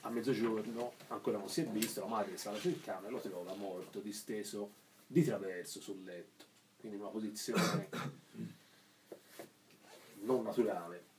a 0.02 0.10
mezzogiorno 0.10 0.94
ancora 1.08 1.38
non 1.38 1.50
si 1.50 1.62
è 1.62 1.66
visto, 1.66 2.02
la 2.02 2.08
madre 2.08 2.38
sale 2.38 2.60
sul 2.60 2.82
cane 2.82 3.08
e 3.08 3.12
lo 3.12 3.20
trova 3.20 3.54
morto, 3.54 4.00
disteso 4.00 4.80
di 5.06 5.24
traverso 5.24 5.80
sul 5.80 6.04
letto, 6.04 6.46
quindi 6.80 6.98
in 6.98 7.04
una 7.04 7.12
posizione 7.12 7.90
non 10.22 10.44
naturale. 10.44 11.10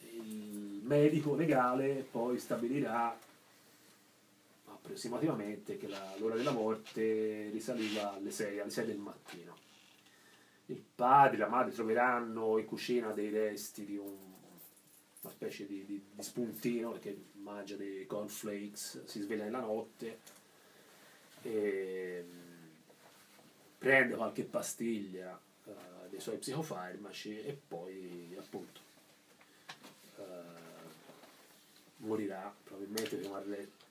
Il 0.00 0.80
medico 0.82 1.34
legale 1.34 2.06
poi 2.10 2.38
stabilirà 2.38 3.18
approssimativamente 4.84 5.78
che 5.78 5.88
la- 5.88 6.14
l'ora 6.18 6.36
della 6.36 6.50
morte 6.50 7.48
risaliva 7.50 8.12
alle 8.12 8.30
6, 8.30 8.60
alle 8.60 8.70
6 8.70 8.84
del 8.86 8.98
mattino. 8.98 9.56
Il 10.66 10.82
padre 10.94 11.36
e 11.36 11.38
la 11.38 11.48
madre 11.48 11.72
troveranno 11.72 12.58
in 12.58 12.66
cucina 12.66 13.12
dei 13.12 13.30
resti 13.30 13.86
di 13.86 13.96
un- 13.96 14.32
una 15.22 15.32
specie 15.32 15.66
di, 15.66 15.86
di- 15.86 16.04
di 16.12 16.22
spuntino 16.22 16.90
perché 16.92 17.16
mangia 17.34 17.76
dei 17.76 18.04
cornflakes, 18.06 19.04
si 19.06 19.20
sveglia 19.22 19.44
nella 19.44 19.60
notte 19.60 20.18
e 21.42 22.24
mm, 22.26 22.68
prende 23.78 24.14
qualche 24.16 24.44
pastiglia 24.44 25.38
eh, 25.66 26.08
dei 26.10 26.20
suoi 26.20 26.36
psicofarmaci 26.36 27.40
e 27.40 27.58
poi 27.68 28.34
appunto 28.38 28.80
eh, 30.18 30.22
morirà 31.98 32.54
probabilmente 32.64 33.16
per 33.16 33.28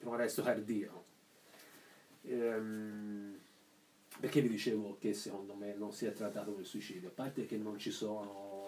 un 0.04 0.14
arresto 0.14 0.42
cardiaco. 0.44 1.04
Ehm, 2.24 3.38
perché 4.20 4.42
vi 4.42 4.50
dicevo 4.50 4.98
che 5.00 5.14
secondo 5.14 5.54
me 5.56 5.74
non 5.76 5.92
si 5.92 6.06
è 6.06 6.14
trattato 6.14 6.52
come 6.52 6.64
suicidio? 6.64 7.10
A 7.10 7.12
parte 7.12 7.46
che 7.46 7.58
non 7.58 7.78
ci 7.78 7.92
sono 7.92 8.62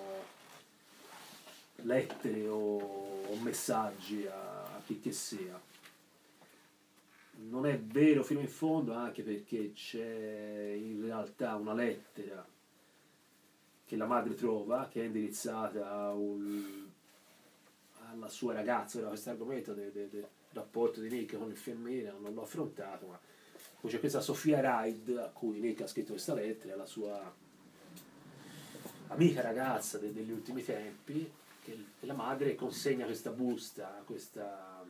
lettere 1.77 2.47
o, 2.47 3.35
messaggi 3.41 4.25
a, 4.25 4.63
a 4.63 4.81
chi 4.85 4.99
che 4.99 5.11
sia. 5.11 5.59
Non 7.37 7.65
è 7.65 7.77
vero 7.77 8.23
fino 8.23 8.39
in 8.39 8.47
fondo 8.47 8.93
anche 8.93 9.21
perché 9.21 9.73
c'è 9.73 10.71
in 10.73 11.01
realtà 11.03 11.55
una 11.55 11.73
lettera 11.73 12.45
che 13.85 13.95
la 13.97 14.05
madre 14.05 14.33
trova 14.35 14.87
che 14.89 15.01
è 15.01 15.05
indirizzata 15.05 16.11
un- 16.13 16.87
alla 18.09 18.29
sua 18.29 18.53
ragazza, 18.53 18.99
era 18.99 19.09
questo 19.09 19.29
argomento 19.31 19.73
del, 19.73 19.91
del- 19.91 20.09
del 20.09 20.27
rapporto 20.55 20.99
di 21.01 21.09
Nick 21.09 21.37
con 21.37 21.49
il 21.49 21.57
femminile, 21.57 22.13
non 22.19 22.33
l'ho 22.33 22.41
affrontato, 22.43 23.05
ma 23.07 23.19
poi 23.79 23.91
c'è 23.91 23.99
questa 23.99 24.21
Sofia 24.21 24.59
Ride 24.81 25.19
a 25.21 25.27
cui 25.27 25.59
Nick 25.59 25.81
ha 25.81 25.87
scritto 25.87 26.11
questa 26.13 26.33
lettera, 26.33 26.75
la 26.75 26.85
sua 26.85 27.33
amica 29.07 29.41
ragazza 29.41 29.97
de- 29.97 30.13
degli 30.13 30.31
ultimi 30.31 30.63
tempi, 30.63 31.31
che 31.63 31.77
la 32.01 32.13
madre 32.13 32.55
consegna 32.55 33.05
questa 33.05 33.31
busta 33.31 33.97
a 33.97 34.01
questa, 34.01 34.83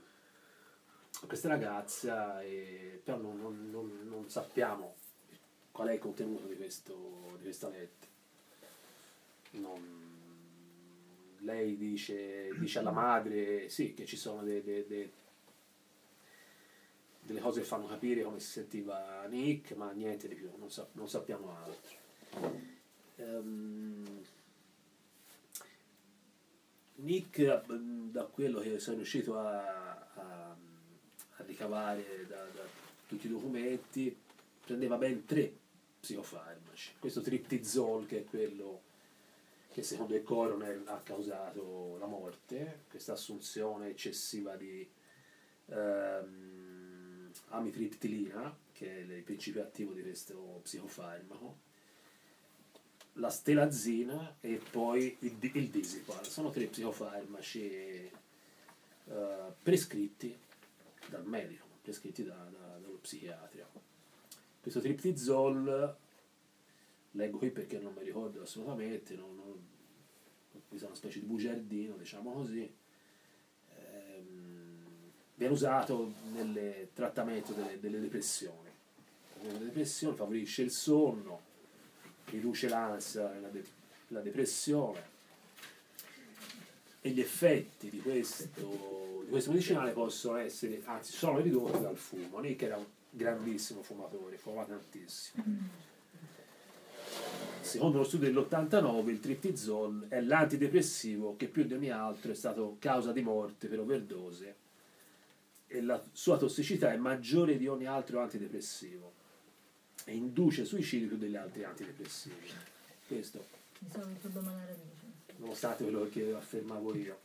questa 1.25 1.47
ragazza, 1.47 2.41
e, 2.41 3.01
però 3.03 3.17
non, 3.17 3.39
non- 3.39 3.69
non- 3.71 3.99
non 4.07 4.29
sappiamo 4.29 4.95
qual 5.71 5.89
è 5.89 5.93
il 5.93 5.99
contenuto 5.99 6.47
di, 6.47 6.55
questo- 6.55 7.33
di 7.37 7.43
questa 7.43 7.69
lettera. 7.69 8.11
Non- 9.51 10.03
lei 11.39 11.77
dice, 11.77 12.49
dice 12.57 12.79
alla 12.79 12.91
madre 12.91 13.69
sì 13.69 13.93
che 13.93 14.05
ci 14.05 14.17
sono 14.17 14.41
de- 14.43 14.63
de- 14.63 14.85
de- 14.87 15.11
delle 17.25 17.39
cose 17.39 17.61
che 17.61 17.65
fanno 17.65 17.87
capire 17.87 18.21
come 18.23 18.39
si 18.39 18.51
sentiva 18.51 19.25
Nick, 19.25 19.71
ma 19.75 19.91
niente 19.91 20.27
di 20.27 20.35
più, 20.35 20.49
non, 20.57 20.69
sa- 20.69 20.87
non 20.91 21.09
sappiamo 21.09 21.55
altro. 21.57 21.97
Ehm, 23.15 24.21
Nick, 26.97 27.63
mm, 27.71 28.11
da 28.11 28.25
quello 28.25 28.59
che 28.59 28.79
sono 28.79 28.97
riuscito 28.97 29.37
a, 29.39 29.59
a- 30.13 30.55
a 31.37 31.43
ricavare 31.45 32.25
da, 32.27 32.43
da 32.53 32.61
tutti 33.07 33.25
i 33.25 33.29
documenti, 33.29 34.15
prendeva 34.63 34.97
ben 34.97 35.25
tre 35.25 35.51
psicofarmaci. 35.99 36.93
Questo 36.99 37.21
triptizol, 37.21 38.05
che 38.05 38.19
è 38.19 38.23
quello 38.23 38.81
che 39.71 39.81
secondo 39.83 40.15
il 40.15 40.23
coroner 40.23 40.83
ha 40.85 41.01
causato 41.03 41.97
la 41.99 42.05
morte, 42.05 42.83
questa 42.89 43.13
assunzione 43.13 43.89
eccessiva 43.89 44.55
di 44.55 44.87
ehm, 45.65 46.64
amitriptilina, 47.55 48.55
che 48.71 48.97
è 48.97 48.99
il 48.99 49.23
principio 49.23 49.61
attivo 49.61 49.93
di 49.93 50.01
questo 50.01 50.59
psicofarmaco, 50.63 51.63
la 53.13 53.29
stelazina 53.29 54.37
e 54.41 54.61
poi 54.69 55.15
il, 55.19 55.37
il 55.53 55.69
disipal. 55.69 56.25
Sono 56.25 56.49
tre 56.49 56.65
psicofarmaci 56.65 58.11
eh, 59.07 59.53
prescritti 59.61 60.35
dal 61.07 61.25
medico, 61.25 61.65
prescritti 61.81 62.23
da- 62.23 62.49
da- 62.51 62.77
dallo 62.79 62.97
psichiatra. 63.01 63.67
Questo 64.59 64.81
triptizol, 64.81 65.95
leggo 67.11 67.37
qui 67.37 67.51
perché 67.51 67.79
non 67.79 67.93
mi 67.93 68.03
ricordo 68.03 68.41
assolutamente, 68.41 69.15
non, 69.15 69.35
non, 69.35 69.67
questo 70.67 70.85
è 70.85 70.89
una 70.89 70.97
specie 70.97 71.19
di 71.19 71.25
bugiardino, 71.25 71.95
diciamo 71.95 72.31
così, 72.31 72.69
viene 75.35 75.53
usato 75.53 76.13
nel 76.33 76.89
trattamento 76.93 77.53
delle, 77.53 77.79
delle 77.79 77.99
depressioni. 77.99 78.69
Nelle 79.41 79.65
depressioni 79.65 80.15
favorisce 80.15 80.63
il 80.63 80.71
sonno, 80.71 81.41
riduce 82.25 82.67
l'ansia 82.67 83.31
la, 83.39 83.49
de- 83.49 83.65
la 84.07 84.21
depressione 84.21 85.13
e 87.01 87.09
gli 87.09 87.19
effetti 87.19 87.89
di 87.89 87.99
questo, 87.99 89.21
di 89.23 89.29
questo 89.29 89.51
medicinale 89.51 89.91
possono 89.91 90.37
essere, 90.37 90.81
anzi 90.85 91.11
sono 91.11 91.39
ridotti 91.39 91.81
dal 91.81 91.97
fumo. 91.97 92.39
Nick 92.39 92.63
era 92.63 92.77
un 92.77 92.85
grandissimo 93.09 93.83
fumatore, 93.83 94.37
fumava 94.37 94.65
tantissimo. 94.65 95.43
Secondo 97.61 97.97
uno 97.97 98.05
studio 98.05 98.31
dell'89 98.31 99.09
il 99.09 99.19
triptizol 99.19 100.07
è 100.07 100.21
l'antidepressivo 100.21 101.35
che 101.35 101.47
più 101.47 101.63
di 101.65 101.73
ogni 101.73 101.89
altro 101.91 102.31
è 102.31 102.35
stato 102.35 102.77
causa 102.79 103.11
di 103.11 103.21
morte 103.21 103.67
per 103.67 103.79
overdose 103.79 104.63
e 105.75 105.81
la 105.81 106.01
sua 106.13 106.37
tossicità 106.37 106.93
è 106.93 106.97
maggiore 106.97 107.57
di 107.57 107.67
ogni 107.67 107.85
altro 107.85 108.21
antidepressivo 108.21 109.13
e 110.05 110.15
induce 110.15 110.63
suicidio 110.63 111.09
più 111.09 111.17
degli 111.17 111.35
altri 111.35 111.63
antidepressivi. 111.65 112.49
Questo 113.07 113.45
Mi 113.79 113.89
sono 113.89 114.05
ricordato 114.07 114.45
male 114.45 114.57
la 114.57 114.65
radice. 114.65 115.35
nonostante 115.37 115.83
quello 115.83 116.07
che 116.09 116.33
affermavo 116.33 116.95
io. 116.95 117.19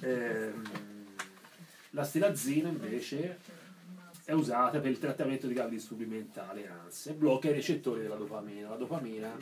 Ehm, 0.00 0.62
la 1.90 2.04
stilazina 2.04 2.68
invece 2.68 3.38
è 4.24 4.32
usata 4.32 4.78
per 4.80 4.90
il 4.90 4.98
trattamento 4.98 5.46
di 5.46 5.54
gravi 5.54 5.76
disturbi 5.76 6.04
mentali, 6.04 6.66
ansia, 6.66 7.12
e 7.12 7.14
blocca 7.14 7.48
i 7.48 7.52
recettori 7.52 8.02
della 8.02 8.16
dopamina. 8.16 8.68
La 8.68 8.76
dopamina 8.76 9.34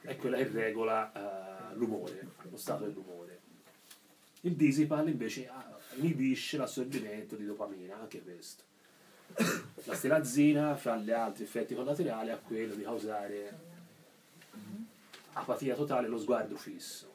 è 0.00 0.16
quella 0.16 0.36
che 0.38 0.48
regola 0.48 1.72
eh, 1.72 1.74
l'umore, 1.76 2.28
lo 2.50 2.56
stato 2.56 2.84
dell'umore. 2.84 3.40
Il 4.44 4.56
disipal 4.56 5.08
invece 5.08 5.48
ah, 5.48 5.78
inibisce 5.96 6.58
l'assorbimento 6.58 7.34
di 7.34 7.46
dopamina, 7.46 7.98
anche 7.98 8.22
questo. 8.22 8.62
La 9.84 9.94
stelazina, 9.94 10.76
fra 10.76 10.96
gli 10.96 11.10
altri 11.10 11.44
effetti 11.44 11.74
collaterali, 11.74 12.30
ha 12.30 12.36
quello 12.36 12.74
di 12.74 12.82
causare 12.82 13.58
apatia 15.32 15.74
totale 15.74 16.08
lo 16.08 16.18
sguardo 16.18 16.56
fisso. 16.56 17.12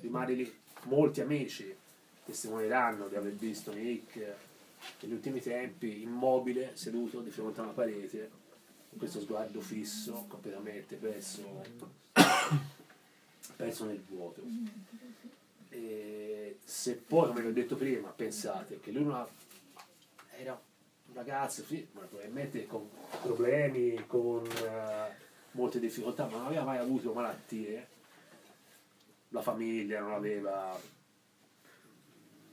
Rimane 0.00 0.32
lì. 0.32 0.58
Molti 0.84 1.20
amici 1.20 1.76
testimonieranno 2.24 3.08
di 3.08 3.16
aver 3.16 3.34
visto 3.34 3.70
Nick 3.74 4.34
negli 5.00 5.12
ultimi 5.12 5.42
tempi 5.42 6.00
immobile, 6.00 6.70
seduto 6.72 7.20
di 7.20 7.28
fronte 7.28 7.60
a 7.60 7.64
una 7.64 7.72
parete, 7.72 8.30
con 8.88 8.98
questo 8.98 9.20
sguardo 9.20 9.60
fisso, 9.60 10.24
completamente 10.26 10.96
perso, 10.96 11.62
perso 13.56 13.84
nel 13.84 14.02
vuoto. 14.08 14.42
E 15.70 16.58
se 16.64 16.96
poi, 16.96 17.28
come 17.28 17.46
ho 17.46 17.52
detto 17.52 17.76
prima, 17.76 18.08
pensate 18.10 18.80
che 18.80 18.90
lui 18.90 19.10
ha- 19.12 19.28
era 20.36 20.60
un 21.06 21.14
ragazzo, 21.14 21.64
sì, 21.64 21.86
probabilmente 21.92 22.66
con 22.66 22.88
problemi, 23.22 24.04
con 24.06 24.44
eh, 24.46 25.14
molte 25.52 25.78
difficoltà, 25.80 26.26
ma 26.26 26.38
non 26.38 26.46
aveva 26.46 26.64
mai 26.64 26.78
avuto 26.78 27.12
malattie, 27.12 27.88
la 29.28 29.42
famiglia 29.42 30.00
non 30.00 30.12
aveva 30.12 30.78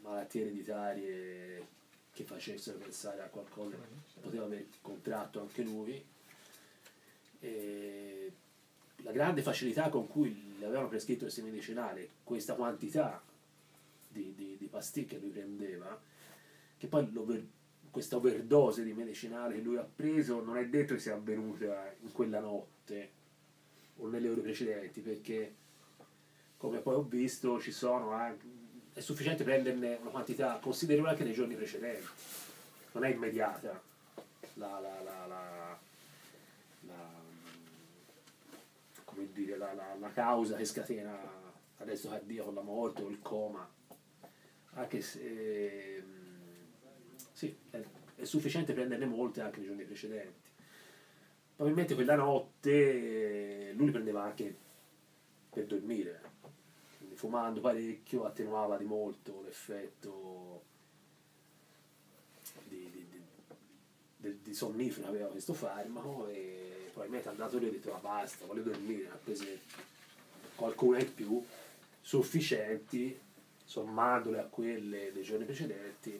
malattie 0.01 0.41
ereditarie 0.41 1.67
che 2.13 2.23
facessero 2.23 2.77
pensare 2.77 3.21
a 3.21 3.27
qualcosa, 3.27 3.77
poteva 4.21 4.45
aver 4.45 4.65
contratto 4.81 5.39
anche 5.39 5.61
lui. 5.63 6.03
E 7.39 8.31
la 9.03 9.11
grande 9.11 9.41
facilità 9.41 9.89
con 9.89 10.07
cui 10.07 10.55
le 10.59 10.65
avevano 10.65 10.87
prescritto 10.87 11.21
questi 11.23 11.41
medicinali, 11.41 12.09
questa 12.23 12.55
quantità 12.55 13.21
di, 14.07 14.33
di, 14.35 14.55
di 14.57 14.65
pasticche 14.67 15.15
che 15.15 15.21
lui 15.21 15.29
prendeva, 15.29 15.99
che 16.77 16.87
poi 16.87 17.09
questa 17.91 18.15
overdose 18.17 18.83
di 18.83 18.93
medicinale 18.93 19.55
che 19.55 19.61
lui 19.61 19.77
ha 19.77 19.87
preso 19.95 20.43
non 20.43 20.57
è 20.57 20.67
detto 20.67 20.93
che 20.95 20.99
sia 20.99 21.15
avvenuta 21.15 21.93
in 22.01 22.11
quella 22.11 22.39
notte 22.39 23.11
o 23.97 24.07
nelle 24.07 24.29
ore 24.29 24.41
precedenti, 24.41 25.01
perché 25.01 25.55
come 26.57 26.79
poi 26.79 26.95
ho 26.95 27.03
visto 27.03 27.59
ci 27.59 27.71
sono 27.71 28.11
anche, 28.11 28.45
è 28.93 28.99
sufficiente 28.99 29.43
prenderne 29.43 29.97
una 30.01 30.09
quantità 30.09 30.57
considerevole 30.61 31.11
anche 31.11 31.23
nei 31.23 31.33
giorni 31.33 31.55
precedenti, 31.55 32.07
non 32.93 33.03
è 33.03 33.09
immediata 33.09 33.81
la, 34.55 34.79
la, 34.79 35.01
la- 35.03 35.25
la- 35.27 35.66
come 39.17 39.31
dire, 39.33 39.57
la, 39.57 39.73
la- 39.73 39.95
la 39.99 40.11
causa 40.11 40.55
che 40.55 40.65
scatena 40.65 41.17
l'arresto 41.77 42.09
cardiaco, 42.09 42.51
la 42.51 42.61
morte 42.61 43.01
o 43.01 43.09
il 43.09 43.19
coma, 43.19 43.67
anche 44.73 45.01
se 45.01 46.01
mm, 46.05 46.63
sì, 47.33 47.55
è, 47.71 47.83
è 48.15 48.23
sufficiente 48.25 48.73
prenderne 48.73 49.05
molte 49.07 49.41
anche 49.41 49.57
nei 49.59 49.67
giorni 49.67 49.83
precedenti. 49.85 50.49
Probabilmente 51.55 51.95
quella 51.95 52.15
notte 52.15 53.69
eh, 53.69 53.73
lui 53.73 53.85
li 53.87 53.91
prendeva 53.91 54.21
anche 54.23 54.55
per 55.49 55.65
dormire, 55.65 56.21
quindi 56.97 57.15
fumando 57.15 57.59
parecchio 57.61 58.25
attenuava 58.25 58.77
di 58.77 58.85
molto 58.85 59.41
l'effetto 59.41 60.61
di, 62.67 62.89
di, 62.91 63.07
di, 63.09 63.21
del- 64.17 64.37
di 64.37 64.53
sonnifero 64.53 65.07
aveva 65.07 65.27
questo 65.29 65.53
farmaco 65.53 66.27
e 66.27 66.76
probabilmente 66.97 67.27
è 67.27 67.31
andato 67.31 67.59
lì 67.59 67.65
e 67.65 67.69
ha 67.69 67.71
detto 67.71 67.93
"Ah, 67.93 67.99
basta, 67.99 68.45
voglio 68.45 68.63
dormire, 68.63 69.07
ha 69.09 69.19
preso 69.23 69.45
qualcuna 70.55 70.97
in 70.97 71.13
più, 71.13 71.43
sufficienti, 72.01 73.19
sommandole 73.63 74.39
a 74.39 74.45
quelle 74.45 75.11
dei 75.13 75.21
giorni 75.21 75.45
precedenti, 75.45 76.19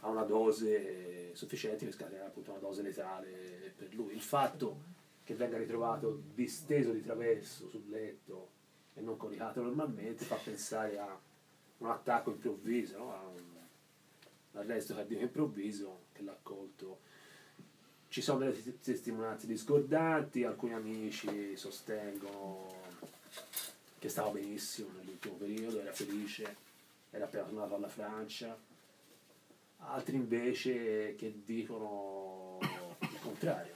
a 0.00 0.08
una 0.08 0.22
dose 0.22 1.34
sufficiente 1.34 1.84
per 1.84 1.94
scatenare 1.94 2.28
appunto 2.28 2.52
una 2.52 2.60
dose 2.60 2.82
letale 2.82 3.72
per 3.76 3.92
lui. 3.94 4.14
Il 4.14 4.20
fatto 4.20 4.94
che 5.24 5.34
venga 5.34 5.58
ritrovato 5.58 6.22
disteso 6.34 6.92
di 6.92 7.02
traverso 7.02 7.68
sul 7.68 7.88
letto 7.88 8.50
e 8.94 9.00
non 9.00 9.16
coricato 9.16 9.60
normalmente 9.60 10.24
fa 10.24 10.36
pensare 10.36 10.98
a 10.98 11.18
un 11.78 11.90
attacco 11.90 12.30
improvviso, 12.30 12.98
no? 12.98 13.12
a 13.12 13.26
un 13.26 14.60
arresto 14.60 14.94
cardiaco 14.94 15.24
improvviso 15.24 16.02
che 16.12 16.22
l'ha 16.22 16.38
colto. 16.40 17.00
Ci 18.16 18.22
sono 18.22 18.38
delle 18.38 18.62
tes- 18.62 18.80
testimonianze 18.80 19.46
discordanti, 19.46 20.42
alcuni 20.42 20.72
amici 20.72 21.54
sostengono 21.54 22.72
che 23.98 24.08
stava 24.08 24.30
benissimo 24.30 24.88
nell'ultimo 24.96 25.34
periodo, 25.34 25.80
era 25.80 25.92
felice, 25.92 26.56
era 27.10 27.26
appena 27.26 27.44
tornato 27.44 27.74
alla 27.74 27.90
Francia, 27.90 28.58
altri 29.80 30.16
invece 30.16 31.14
che 31.16 31.42
dicono 31.44 32.58
il 33.00 33.18
contrario, 33.20 33.74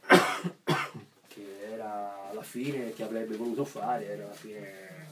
che 1.28 1.60
era 1.60 2.32
la 2.32 2.42
fine 2.42 2.92
che 2.92 3.04
avrebbe 3.04 3.36
voluto 3.36 3.64
fare, 3.64 4.08
era 4.08 4.26
la 4.26 4.34
fine 4.34 5.06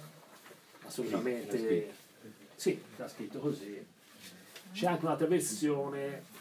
assolutamente... 0.84 1.94
Sì, 2.56 2.82
era 2.96 3.06
scritto 3.06 3.38
così. 3.38 3.86
C'è 4.72 4.86
anche 4.88 5.04
un'altra 5.04 5.28
versione 5.28 6.31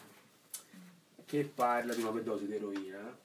che 1.31 1.45
parla 1.45 1.93
di 1.93 2.01
una 2.01 2.09
overdose 2.09 2.45
di 2.45 2.55
eroina. 2.55 3.17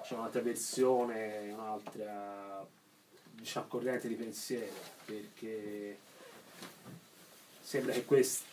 C'è 0.00 0.14
un'altra 0.14 0.40
versione, 0.40 1.50
un'altra 1.52 2.66
diciamo, 3.32 3.66
corrente 3.66 4.08
di 4.08 4.14
pensiero, 4.14 4.72
perché 5.04 5.98
sembra 7.60 7.92
che 7.92 8.06
questo, 8.06 8.46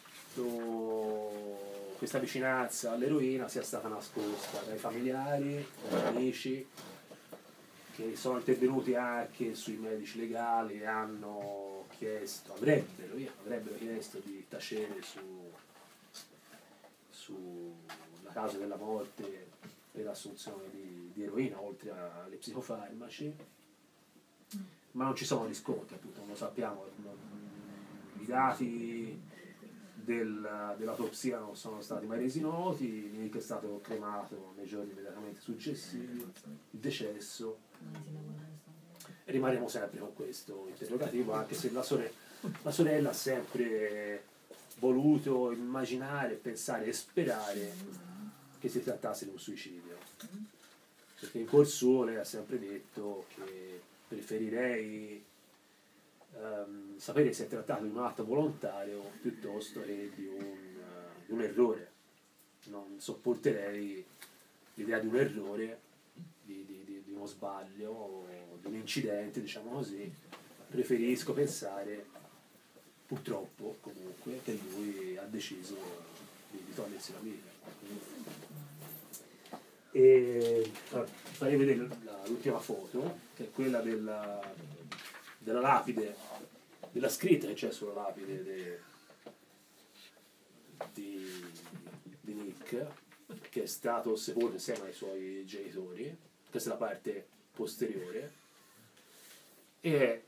questa 1.98 2.20
vicinanza 2.20 2.92
all'eroina 2.92 3.48
sia 3.48 3.64
stata 3.64 3.88
nascosta 3.88 4.60
dai 4.68 4.78
familiari, 4.78 5.66
dagli 5.88 6.06
amici, 6.06 6.68
che 7.96 8.18
sono 8.18 8.40
intervenuti 8.40 8.94
anche 8.96 9.56
sui 9.56 9.78
medici 9.78 10.20
legali 10.20 10.82
e 10.82 10.86
hanno 10.86 11.86
chiesto, 11.98 12.56
avrebbero, 12.56 13.16
avrebbero 13.40 13.78
chiesto 13.78 14.20
di 14.22 14.46
tacere 14.50 15.02
su, 15.02 15.50
sulla 17.30 18.32
causa 18.32 18.58
della 18.58 18.76
morte 18.78 19.48
per 19.92 20.04
l'assunzione 20.06 20.70
di, 20.72 21.12
di 21.14 21.24
eroina, 21.24 21.62
oltre 21.62 21.92
alle 21.92 22.36
psicofarmaci, 22.38 23.36
ma 24.92 25.04
non 25.06 25.16
ci 25.16 25.26
sono 25.26 25.46
riscontri, 25.46 25.96
appunto, 25.96 26.20
non 26.22 26.30
lo 26.30 26.36
sappiamo, 26.36 26.86
i 28.20 28.26
dati 28.26 29.22
del- 29.94 30.76
dell'autopsia 30.78 31.40
non 31.40 31.56
sono 31.56 31.82
stati 31.82 32.06
mai 32.06 32.20
resi 32.20 32.40
noti, 32.42 33.10
Nick 33.14 33.38
è 33.38 33.42
stato 33.42 33.80
cremato 33.84 34.54
nei 34.56 34.66
giorni 34.66 34.92
immediatamente 34.92 35.40
successivi, 35.42 36.20
il 36.72 36.80
decesso, 36.80 37.60
e 39.24 39.32
rimarremo 39.32 39.68
sempre 39.68 40.00
con 40.00 40.14
questo 40.14 40.66
interrogativo, 40.68 41.34
anche 41.34 41.54
se 41.54 41.72
la, 41.72 41.84
sore- 41.84 42.12
la 42.64 42.72
sorella 42.72 43.10
ha 43.10 43.14
sempre 43.14 44.24
voluto 44.80 45.52
immaginare, 45.52 46.36
pensare 46.36 46.86
e 46.86 46.94
sperare 46.94 47.74
che 48.60 48.70
si 48.70 48.84
trattasse 48.84 49.26
di 49.26 49.32
un 49.32 49.40
suicidio. 49.40 49.98
Perché 51.20 51.40
in 51.40 51.46
lei 52.06 52.16
ha 52.16 52.24
sempre 52.24 52.60
detto 52.60 53.26
che 53.36 53.82
preferirei 54.08 55.24
ehm, 56.36 56.98
sapere 56.98 57.34
se 57.34 57.46
è 57.46 57.48
trattato 57.48 57.84
di 57.84 57.90
un 57.90 58.00
atto 58.00 58.26
volontario 58.26 59.12
piuttosto 59.22 59.82
che 59.82 60.12
di 60.16 60.28
un, 60.28 60.42
eh, 60.42 61.26
di 61.26 61.32
un 61.32 61.42
errore. 61.42 61.92
Non 62.66 62.96
sopporterei 63.00 64.06
l'idea 64.76 65.00
di 65.00 65.08
un 65.08 65.16
errore, 65.16 65.80
di, 66.44 66.66
di- 66.66 66.84
di- 66.86 67.12
uno 67.14 67.26
sbaglio, 67.26 68.26
di 68.62 68.68
un 68.68 68.76
incidente, 68.76 69.42
diciamo 69.42 69.72
così. 69.72 70.12
Preferisco 70.70 71.34
pensare, 71.34 72.06
purtroppo 73.10 73.78
comunque, 73.82 74.40
che 74.44 74.60
lui 74.70 75.18
ha 75.18 75.24
deciso 75.24 75.76
di, 76.52 76.64
di 76.64 76.74
togliersi 76.76 77.12
la 77.12 77.20
vita. 77.20 77.50
E 79.92 80.72
allora, 80.92 81.08
farei 81.08 81.58
vedere 81.58 81.88
la- 82.04 82.22
l'ultima 82.28 82.60
foto, 82.60 83.18
che 83.36 83.46
è 83.46 83.52
quella 83.52 83.82
della, 83.82 84.40
della 85.40 85.60
lapide, 85.60 86.16
della 86.92 87.10
scritta 87.10 87.48
che 87.48 87.54
c'è 87.54 87.72
sulla 87.72 87.94
lapide 87.94 88.44
de- 88.44 88.82
di, 90.94 91.52
di 92.22 92.34
Nick, 92.34 92.86
che 93.50 93.64
è 93.64 93.66
stato 93.66 94.16
sepolto 94.16 94.54
insieme 94.54 94.86
ai 94.86 94.94
suoi 94.94 95.44
genitori. 95.48 96.16
Questa 96.48 96.70
è 96.70 96.74
la 96.74 96.78
parte 96.78 97.28
posteriore. 97.54 98.34
E 99.82 100.24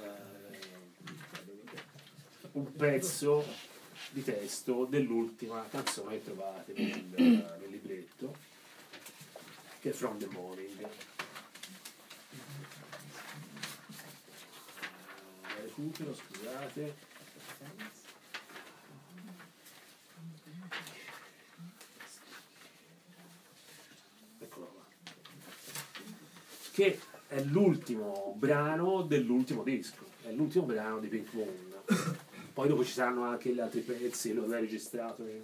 eh, 0.00 0.33
un 2.54 2.72
pezzo 2.72 3.44
di 4.10 4.22
testo 4.22 4.84
dell'ultima 4.84 5.66
canzone 5.68 6.18
che 6.18 6.24
trovate 6.24 6.72
nel, 6.76 7.04
nel 7.16 7.68
libretto, 7.68 8.36
che 9.80 9.90
è 9.90 9.92
From 9.92 10.18
the 10.18 10.26
Morning. 10.26 10.86
Eh, 15.42 15.62
recupero, 15.62 16.14
scusate. 16.14 16.96
Eccolo 24.38 24.66
qua. 24.66 24.84
Che 26.70 27.00
è 27.26 27.42
l'ultimo 27.42 28.34
brano 28.36 29.02
dell'ultimo 29.02 29.64
disco, 29.64 30.06
è 30.22 30.30
l'ultimo 30.30 30.66
brano 30.66 31.00
di 31.00 31.08
Pink 31.08 31.32
Moon. 31.32 32.22
Poi 32.54 32.68
dopo 32.68 32.84
ci 32.84 32.92
saranno 32.92 33.24
anche 33.24 33.52
gli 33.52 33.60
altri 33.60 33.80
pezzi, 33.80 34.32
lo 34.32 34.44
aveva 34.44 34.60
registrato 34.60 35.26
in 35.26 35.42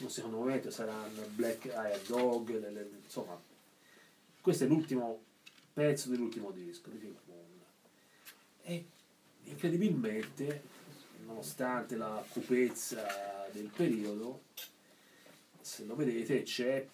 in 0.00 0.06
un 0.06 0.10
secondo 0.10 0.38
momento, 0.38 0.70
saranno 0.70 1.22
Black 1.34 1.66
Eye 1.66 2.00
Dog, 2.06 2.48
le- 2.58 2.70
le- 2.70 2.90
insomma, 3.02 3.38
questo 4.40 4.64
è 4.64 4.66
l'ultimo 4.66 5.22
pezzo 5.72 6.08
dell'ultimo 6.08 6.50
disco 6.50 6.88
di 6.90 6.96
Pink 6.96 7.18
Moon. 7.26 7.60
E 8.62 8.84
incredibilmente, 9.44 10.62
nonostante 11.26 11.96
la 11.96 12.24
cupezza 12.30 13.48
del 13.52 13.70
periodo, 13.74 14.44
se 15.60 15.84
lo 15.84 15.94
vedete 15.94 16.42
c'è, 16.42 16.86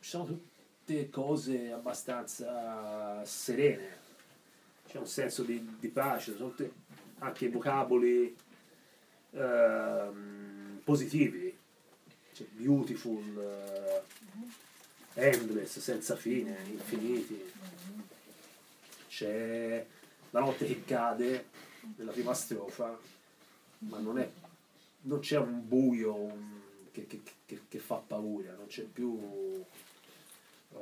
ci 0.00 0.08
sono 0.08 0.26
tutte 0.26 1.08
cose 1.08 1.72
abbastanza 1.72 3.24
serene. 3.24 3.98
c'è 4.86 4.98
un 4.98 5.06
senso 5.06 5.42
di, 5.42 5.76
di 5.78 5.88
pace, 5.88 6.36
sono 6.36 6.50
tutti 6.50 6.70
anche 7.20 7.48
vocaboli 7.48 8.36
ehm, 9.32 10.80
positivi, 10.84 11.56
c'è 12.34 12.44
beautiful, 12.52 13.38
eh, 15.14 15.28
endless, 15.28 15.78
senza 15.78 16.16
fine, 16.16 16.56
infiniti. 16.66 17.52
C'è 19.08 19.84
la 20.30 20.40
notte 20.40 20.66
che 20.66 20.84
cade 20.84 21.48
nella 21.96 22.12
prima 22.12 22.32
strofa, 22.34 22.98
ma 23.78 23.98
non, 23.98 24.18
è, 24.18 24.30
non 25.02 25.18
c'è 25.20 25.38
un 25.38 25.66
buio 25.66 26.14
un- 26.14 26.60
che, 26.92 27.06
che- 27.06 27.22
che- 27.46 27.60
che 27.68 27.78
fa 27.78 27.96
paura, 27.96 28.52
non 28.54 28.66
c'è 28.66 28.82
più 28.82 29.64
ehm, 30.72 30.78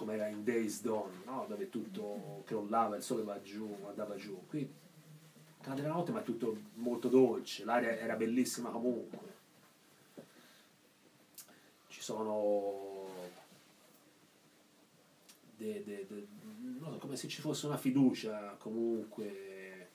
come 0.00 0.14
era 0.14 0.28
in 0.28 0.42
Days 0.44 0.80
Dawn, 0.80 1.22
no? 1.26 1.44
dove 1.46 1.68
tutto 1.68 2.42
crollava, 2.46 2.96
il 2.96 3.02
sole 3.02 3.22
va 3.22 3.38
giù, 3.42 3.68
andava 3.86 4.16
giù. 4.16 4.46
Qui 4.46 4.66
cade 5.60 5.82
la 5.82 5.88
notte 5.88 6.10
ma 6.10 6.20
è 6.20 6.24
tutto 6.24 6.56
molto 6.76 7.08
dolce, 7.08 7.64
l'aria 7.64 7.98
era 7.98 8.16
bellissima 8.16 8.70
comunque. 8.70 9.18
Ci 11.88 12.00
sono 12.00 13.08
de- 15.58 15.82
de- 15.84 16.06
de- 16.08 16.26
so, 16.82 16.96
come 16.96 17.16
se 17.16 17.28
ci 17.28 17.42
fosse 17.42 17.66
una 17.66 17.76
fiducia 17.76 18.56
comunque 18.58 19.88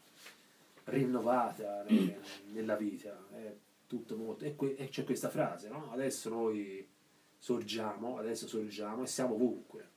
rinnovata 0.83 1.83
ne- 1.87 2.19
nella 2.51 2.75
vita. 2.75 3.17
È 3.31 3.55
tutto 3.87 4.15
molto... 4.17 4.45
E, 4.45 4.55
que- 4.55 4.75
e 4.75 4.87
c'è 4.89 5.03
questa 5.03 5.29
frase, 5.29 5.67
no? 5.67 5.91
Adesso 5.91 6.29
noi 6.29 6.87
sorgiamo, 7.39 8.19
adesso 8.19 8.47
sorgiamo 8.47 9.01
e 9.01 9.07
siamo 9.07 9.33
ovunque. 9.33 9.93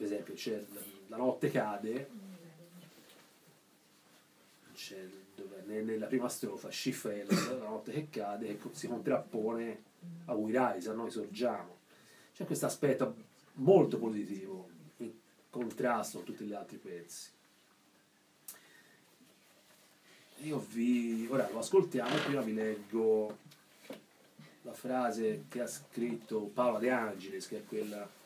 Per 0.00 0.10
esempio, 0.10 0.32
c'è 0.32 0.64
la, 1.08 1.18
notte 1.18 1.50
cade, 1.50 2.08
dove- 5.34 5.62
ne- 5.66 5.82
nella 5.82 6.06
prima 6.06 6.26
strofa, 6.26 6.70
She 6.70 6.92
fell, 6.92 7.28
la 7.28 7.68
notte 7.68 7.92
che 7.92 8.08
cade, 8.08 8.48
e 8.48 8.58
si 8.72 8.88
contrappone 8.88 9.82
a 10.24 10.32
We 10.32 10.52
Rise, 10.58 10.88
a 10.88 10.94
noi 10.94 11.10
sorgiamo. 11.10 11.76
C'è 12.34 12.46
questo 12.46 12.64
aspetto 12.64 13.14
molto 13.54 13.98
positivo, 13.98 14.70
in 14.96 15.12
contrasto 15.50 16.16
con 16.16 16.26
tutti 16.28 16.46
gli 16.46 16.54
altri 16.54 16.78
pezzi. 16.78 17.28
Io 20.44 20.64
vi... 20.70 21.28
ora 21.28 21.46
lo 21.50 21.58
ascoltiamo 21.58 22.16
prima 22.24 22.40
vi 22.40 22.54
leggo 22.54 23.36
la 24.62 24.72
frase 24.72 25.44
che 25.50 25.60
ha 25.60 25.66
scritto 25.66 26.40
Paola 26.44 26.78
De 26.78 26.88
Angelis, 26.88 27.46
che 27.48 27.58
è 27.58 27.64
quella 27.66 28.18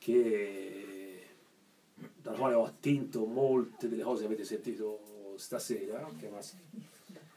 che, 0.00 1.26
dalla 2.22 2.38
quale 2.38 2.54
ho 2.54 2.64
attinto 2.64 3.26
molte 3.26 3.86
delle 3.86 4.02
cose 4.02 4.20
che 4.20 4.26
avete 4.26 4.44
sentito 4.44 5.34
stasera, 5.36 6.10
che 6.18 6.26
è 6.26 6.30
una 6.30 6.40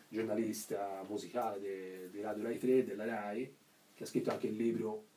giornalista 0.07 1.03
musicale 1.05 1.59
de- 1.59 2.09
di 2.09 2.21
Radio 2.21 2.43
Rai 2.43 2.57
3, 2.57 2.85
della 2.85 3.05
Rai, 3.05 3.53
che 3.93 4.03
ha 4.03 4.07
scritto 4.07 4.31
anche 4.31 4.47
il 4.47 4.55
libro 4.55 5.07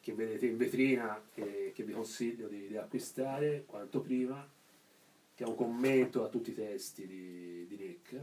che 0.00 0.12
vedete 0.12 0.46
in 0.46 0.58
vetrina 0.58 1.18
e 1.34 1.72
che 1.74 1.82
vi 1.82 1.92
consiglio 1.92 2.46
di, 2.46 2.68
di 2.68 2.76
acquistare 2.76 3.64
quanto 3.64 4.00
prima, 4.00 4.46
che 5.34 5.44
è 5.44 5.46
un 5.46 5.54
commento 5.54 6.24
a 6.24 6.28
tutti 6.28 6.50
i 6.50 6.54
testi 6.54 7.06
di, 7.06 7.66
di 7.68 7.76
Nick. 7.76 8.20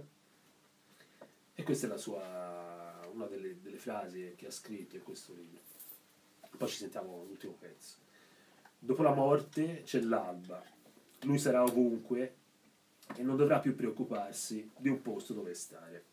E 1.55 1.63
questa 1.63 1.87
è 1.87 1.89
la 1.89 1.97
sua, 1.97 3.01
una 3.13 3.25
delle, 3.25 3.59
delle 3.61 3.77
frasi 3.77 4.33
che 4.35 4.45
ha 4.45 4.51
scritto 4.51 4.95
in 4.95 5.03
questo 5.03 5.33
libro. 5.33 5.59
Poi 6.55 6.67
ci 6.67 6.77
sentiamo 6.77 7.23
l'ultimo 7.25 7.55
pezzo. 7.57 8.07
Dopo 8.81 9.03
la 9.03 9.13
morte 9.13 9.81
c'è 9.83 9.99
l'alba, 9.99 10.63
lui 11.23 11.37
sarà 11.37 11.63
ovunque 11.63 12.35
e 13.15 13.21
non 13.23 13.35
dovrà 13.35 13.59
più 13.59 13.75
preoccuparsi 13.75 14.71
di 14.77 14.87
un 14.87 15.01
posto 15.01 15.33
dove 15.33 15.53
stare. 15.53 16.05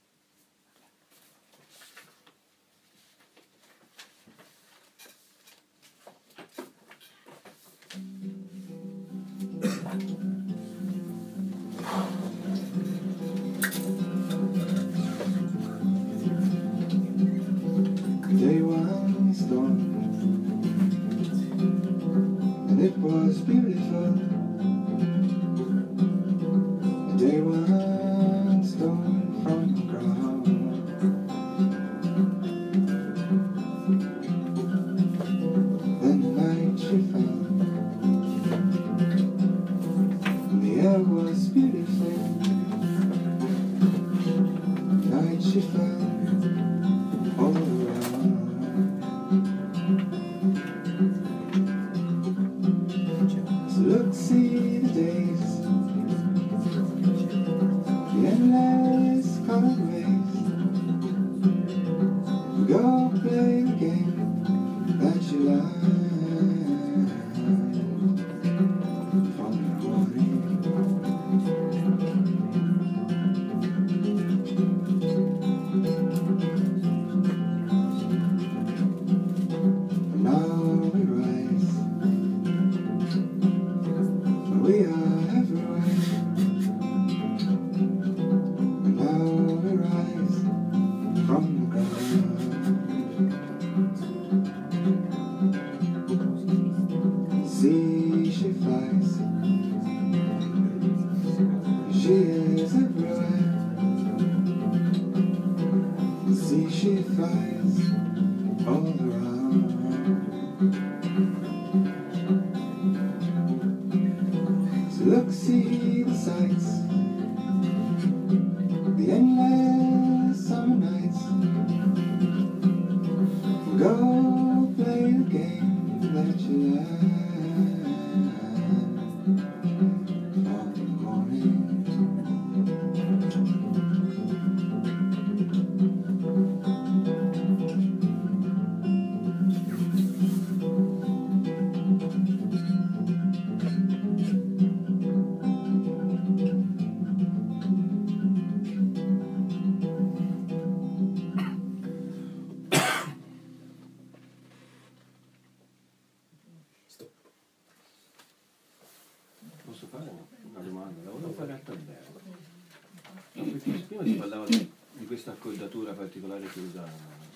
And 23.08 23.22
it 23.22 23.26
was 23.28 23.40
beautiful. 23.42 24.25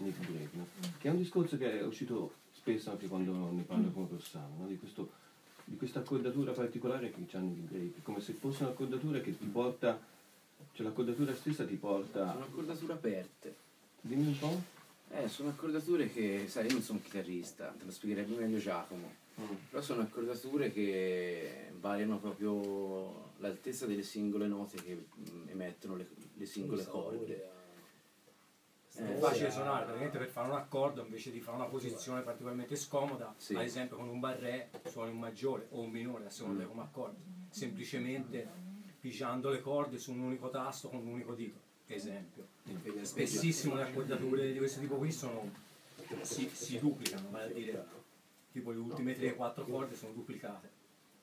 Nick 0.03 0.31
Drake, 0.31 0.57
no? 0.57 0.67
che 0.99 1.09
è 1.09 1.11
un 1.11 1.19
discorso 1.19 1.57
che 1.57 1.81
è 1.81 1.85
uscito 1.85 2.35
spesso 2.53 2.91
anche 2.91 3.07
quando 3.07 3.51
ne 3.51 3.63
parlo 3.63 3.91
con 3.91 4.09
Rossano, 4.11 4.57
no? 4.59 4.67
di, 4.67 4.79
questo, 4.79 5.11
di 5.65 5.77
questa 5.77 6.01
accordatura 6.01 6.53
particolare 6.53 7.11
che 7.11 7.37
hanno 7.37 7.51
i 7.51 7.67
Drake, 7.67 8.03
come 8.03 8.21
se 8.21 8.33
fosse 8.35 8.65
un'accordatura 8.65 9.21
che 9.21 9.37
ti 9.37 9.47
porta, 9.47 9.99
cioè 10.73 10.87
l'accordatura 10.87 11.35
stessa 11.35 11.65
ti 11.65 11.77
porta... 11.77 12.33
Sono 12.33 12.45
accordature 12.45 12.93
aperte. 12.93 13.57
Dimmi 14.01 14.27
un 14.27 14.39
po'. 14.39 14.63
Eh, 15.13 15.29
sono 15.29 15.49
accordature 15.49 16.11
che, 16.11 16.45
sai, 16.47 16.67
io 16.67 16.73
non 16.73 16.83
sono 16.83 16.99
un 16.99 17.05
chitarrista, 17.05 17.75
te 17.77 17.85
lo 17.85 17.91
spiegherebbe 17.91 18.37
meglio 18.37 18.59
Giacomo. 18.59 19.19
Però 19.71 19.81
sono 19.83 20.03
accordature 20.03 20.71
che 20.71 21.73
variano 21.81 22.19
proprio 22.19 23.33
l'altezza 23.39 23.87
delle 23.87 24.03
singole 24.03 24.47
note 24.47 24.77
che 24.83 24.95
mm, 24.95 25.49
emettono 25.49 25.97
le, 25.97 26.07
le 26.35 26.47
singole 26.47 26.85
corde. 26.85 27.59
È 28.93 29.03
Eh, 29.03 29.15
facile 29.19 29.51
suonare, 29.51 29.85
praticamente 29.85 30.19
per 30.19 30.29
fare 30.29 30.49
un 30.49 30.57
accordo 30.57 31.03
invece 31.05 31.31
di 31.31 31.41
fare 31.41 31.57
una 31.57 31.67
posizione 31.67 32.23
particolarmente 32.23 32.75
scomoda, 32.77 33.33
Sì. 33.37 33.55
ad 33.55 33.63
esempio 33.63 33.97
con 33.97 34.09
un 34.09 34.19
barré 34.19 34.71
suoni 34.89 35.13
un 35.13 35.19
maggiore 35.19 35.69
o 35.71 35.81
un 35.81 35.91
minore 35.91 36.27
a 36.27 36.31
seconda 36.31 36.63
di 36.63 36.69
come 36.69 36.83
accordi, 36.83 37.23
semplicemente 37.51 38.49
pigiando 39.01 39.49
le 39.51 39.61
corde 39.61 39.97
su 39.99 40.13
un 40.13 40.21
unico 40.21 40.51
tasto 40.51 40.89
con 40.89 40.99
un 41.01 41.07
unico 41.13 41.35
dito, 41.35 41.59
esempio. 41.87 42.49
Spessissimo 43.03 43.77
le 43.77 43.83
accordature 43.85 44.53
di 44.53 44.59
questo 44.59 44.81
tipo 44.81 44.97
qui 44.97 45.13
sono, 45.13 45.51
si, 46.23 46.51
si 46.53 46.79
duplicano, 46.79 47.31
vale 47.31 47.45
a 47.45 47.55
dire 47.55 47.85
tipo 48.53 48.73
le 48.73 48.79
ultime 48.79 49.17
3-4 49.17 49.65
corde 49.65 49.95
sono 49.95 50.13
duplicate. 50.13 50.79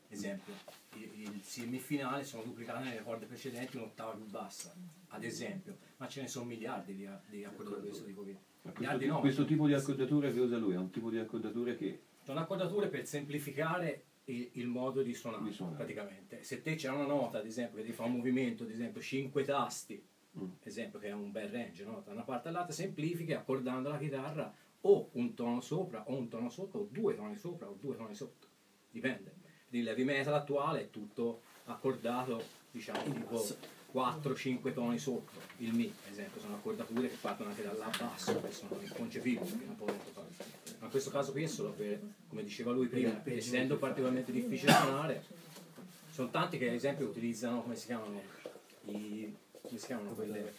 Esempio, 0.09 0.53
il, 0.93 1.41
semifinale 1.41 2.23
sono 2.23 2.43
duplicate 2.43 2.83
nelle 2.83 3.03
corde 3.03 3.25
precedenti 3.25 3.77
un'ottava 3.77 4.13
più 4.13 4.25
bassa, 4.25 4.73
ad 5.09 5.23
esempio, 5.23 5.77
ma 5.97 6.07
ce 6.07 6.21
ne 6.21 6.27
sono 6.27 6.45
miliardi 6.45 6.95
di, 6.95 7.09
di 7.29 7.43
accordature 7.43 7.81
di 7.81 7.87
questo 7.87 8.05
tipo 8.05 8.21
qui. 8.21 8.37
Questo, 8.73 9.05
no, 9.05 9.19
questo 9.19 9.45
tipo 9.45 9.67
di 9.67 9.73
accordatura 9.73 10.31
che 10.31 10.39
usa 10.39 10.57
lui 10.57 10.73
è 10.73 10.77
un 10.77 10.89
tipo 10.89 11.09
di 11.09 11.17
accordatura 11.17 11.73
che 11.75 12.01
sono 12.23 12.39
accordature 12.39 12.87
per 12.87 13.05
semplificare 13.05 14.03
il, 14.25 14.49
il 14.53 14.67
modo 14.67 15.01
di 15.01 15.13
suonare, 15.13 15.43
Di 15.43 15.51
suonare. 15.53 15.77
praticamente. 15.77 16.43
Se 16.43 16.61
te 16.61 16.75
c'è 16.75 16.89
una 16.89 17.05
nota, 17.05 17.37
ad 17.39 17.45
esempio, 17.45 17.77
che 17.77 17.85
ti 17.85 17.93
fa 17.93 18.03
un 18.03 18.13
movimento, 18.13 18.63
ad 18.63 18.71
esempio 18.71 19.01
5 19.01 19.43
tasti, 19.43 20.03
Mm. 20.37 20.49
esempio 20.63 20.99
che 20.99 21.07
è 21.07 21.13
un 21.13 21.31
bel 21.31 21.49
range, 21.49 21.83
no? 21.83 22.03
da 22.05 22.11
una 22.11 22.21
parte 22.21 22.49
all'altra, 22.49 22.71
semplifichi 22.71 23.33
accordando 23.33 23.89
la 23.89 23.97
chitarra 23.97 24.53
o 24.81 25.09
un 25.13 25.33
tono 25.33 25.61
sopra 25.61 26.03
o 26.07 26.15
un 26.15 26.27
tono 26.27 26.49
sotto 26.49 26.77
o 26.77 26.87
due 26.91 27.15
toni 27.15 27.37
sopra 27.37 27.67
o 27.67 27.75
due 27.79 27.95
toni 27.95 28.13
sotto, 28.13 28.47
dipende. 28.91 29.33
Il 29.71 29.87
heavy 29.87 30.03
metal 30.03 30.33
attuale 30.33 30.81
è 30.81 30.89
tutto 30.89 31.41
accordato, 31.65 32.41
diciamo, 32.71 33.03
tipo 33.03 33.45
4-5 33.93 34.73
toni 34.73 34.97
sotto. 34.97 35.39
Il 35.57 35.73
Mi, 35.73 35.85
ad 36.05 36.11
esempio, 36.11 36.39
sono 36.39 36.55
accordature 36.55 37.09
che 37.09 37.17
partono 37.19 37.49
anche 37.49 37.63
dalla 37.63 37.89
basso, 37.97 38.41
che 38.41 38.51
sono 38.51 38.79
inconcepibili, 38.81 39.57
che 39.57 39.65
non 39.65 39.75
possono 39.75 39.99
fare. 40.13 40.27
Ma 40.79 40.85
in 40.85 40.91
questo 40.91 41.09
caso 41.09 41.31
qui 41.31 41.43
è 41.43 41.47
solo 41.47 41.71
per, 41.71 41.99
come 42.29 42.43
diceva 42.43 42.71
lui 42.71 42.87
prima, 42.87 43.21
essendo 43.25 43.77
particolarmente 43.77 44.31
difficile 44.31 44.71
suonare, 44.71 45.23
sono 46.11 46.29
tanti 46.29 46.57
che 46.57 46.67
ad 46.69 46.75
esempio 46.75 47.07
utilizzano, 47.07 47.61
come 47.61 47.75
si 47.75 47.87
chiamano, 47.87 48.21
i, 48.85 49.35
come 49.61 49.77
si 49.79 49.85
chiamano 49.85 50.11
quelle, 50.11 50.53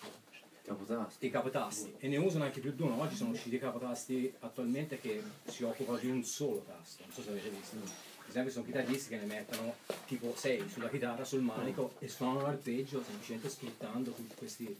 Capotasti. 0.62 1.26
i 1.26 1.30
capotasti 1.30 1.94
e 1.98 2.08
ne 2.08 2.18
usano 2.18 2.44
anche 2.44 2.60
più 2.60 2.72
di 2.74 2.82
uno. 2.82 3.00
Oggi 3.00 3.16
sono 3.16 3.30
usciti 3.30 3.56
i 3.56 3.58
capotasti 3.58 4.32
attualmente 4.40 5.00
che 5.00 5.22
si 5.46 5.64
occupano 5.64 5.96
di 5.96 6.10
un 6.10 6.22
solo 6.22 6.62
tasto, 6.66 7.04
non 7.04 7.12
so 7.14 7.22
se 7.22 7.30
avete 7.30 7.48
visto. 7.48 8.07
Ad 8.28 8.34
esempio 8.34 8.52
sono 8.52 8.66
chitarristi 8.66 9.08
che 9.08 9.16
ne 9.16 9.24
mettono 9.24 9.74
tipo 10.04 10.34
6 10.36 10.68
sulla 10.68 10.90
chitarra, 10.90 11.24
sul 11.24 11.40
manico 11.40 11.94
e 11.98 12.08
suonano 12.08 12.42
l'arpeggio 12.42 13.02
semplicemente 13.02 13.48
sfruttando 13.48 14.14
questi, 14.36 14.76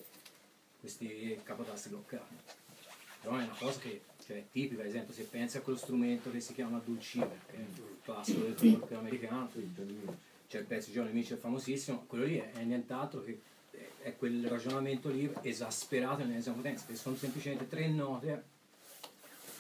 questi 0.78 1.41
capotasti 1.43 1.89
bloccati. 1.89 2.35
Però 3.23 3.36
è 3.36 3.44
una 3.44 3.57
cosa 3.59 3.78
che 3.81 4.02
cioè, 4.23 4.36
è 4.36 4.44
tipica, 4.52 4.83
ad 4.83 4.89
esempio 4.89 5.15
se 5.15 5.23
pensi 5.23 5.57
a 5.57 5.62
quello 5.62 5.78
strumento 5.78 6.31
che 6.31 6.41
si 6.41 6.52
chiama 6.52 6.78
dulcimer, 6.85 7.41
che 7.47 7.57
è 7.57 7.60
il 7.60 7.97
classico 8.02 8.41
del 8.43 8.55
folk 8.55 8.93
americano, 8.93 9.51
c'è 10.47 10.59
il 10.59 10.65
pezzo 10.67 10.89
di 10.89 10.93
Johnny 10.93 11.12
Mitchell 11.12 11.39
famosissimo, 11.39 12.05
quello 12.07 12.25
lì 12.25 12.36
è, 12.36 12.51
è 12.52 12.62
nient'altro 12.65 13.23
che 13.23 13.41
è- 13.70 13.89
è 14.02 14.17
quel 14.17 14.47
ragionamento 14.47 15.09
lì 15.09 15.33
esasperato 15.41 16.18
nell'ennesima 16.18 16.55
potenza, 16.55 16.85
che 16.86 16.97
sono 16.97 17.17
semplicemente 17.17 17.67
tre 17.67 17.89
note, 17.89 18.44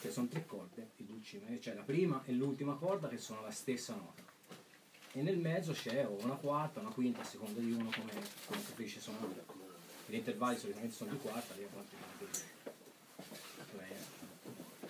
che 0.00 0.10
sono 0.10 0.28
tre 0.28 0.44
corde, 0.46 0.90
il 0.96 1.06
dulcimer, 1.06 1.58
c'è 1.58 1.74
la 1.74 1.82
prima 1.82 2.22
e 2.24 2.32
l'ultima 2.32 2.74
corda 2.74 3.08
che 3.08 3.18
sono 3.18 3.42
la 3.42 3.50
stessa 3.50 3.94
nota. 3.94 4.22
E 5.12 5.22
nel 5.22 5.38
mezzo 5.38 5.72
c'è 5.72 6.06
una 6.06 6.34
quarta, 6.34 6.80
una 6.80 6.90
quinta, 6.90 7.22
a 7.22 7.24
seconda 7.24 7.58
di 7.60 7.72
uno 7.72 7.90
come, 7.90 8.12
come 8.46 8.60
preferisce 8.60 9.00
suonare. 9.00 9.44
Gli 10.06 10.14
intervalli 10.14 10.58
solitamente 10.58 10.94
sono 10.94 11.10
di 11.10 11.18
quarta, 11.18 11.54
di 11.54 11.66
quarta, 11.70 11.96
di. 12.18 12.26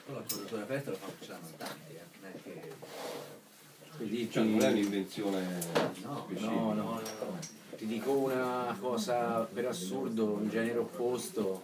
Però 0.04 0.18
la 0.20 0.24
correttura 0.26 0.62
aperta 0.62 0.90
lo 0.90 0.96
facciamo 0.96 1.48
tanti, 1.56 1.92
eh. 1.92 2.00
non 2.20 2.30
è 2.30 2.42
che... 2.42 2.72
Quindi 3.96 4.30
cioè, 4.30 4.42
ti- 4.42 4.50
non 4.50 4.60
è 4.62 4.70
un'invenzione 4.70 5.46
No, 6.02 6.24
specifica. 6.24 6.50
No, 6.50 6.72
no, 6.72 6.82
no, 6.82 7.00
no. 7.00 7.38
Ti 7.76 7.86
dico 7.86 8.12
una 8.12 8.76
cosa 8.80 9.40
per 9.44 9.66
assurdo, 9.66 10.24
un 10.32 10.48
genere 10.48 10.78
opposto. 10.78 11.62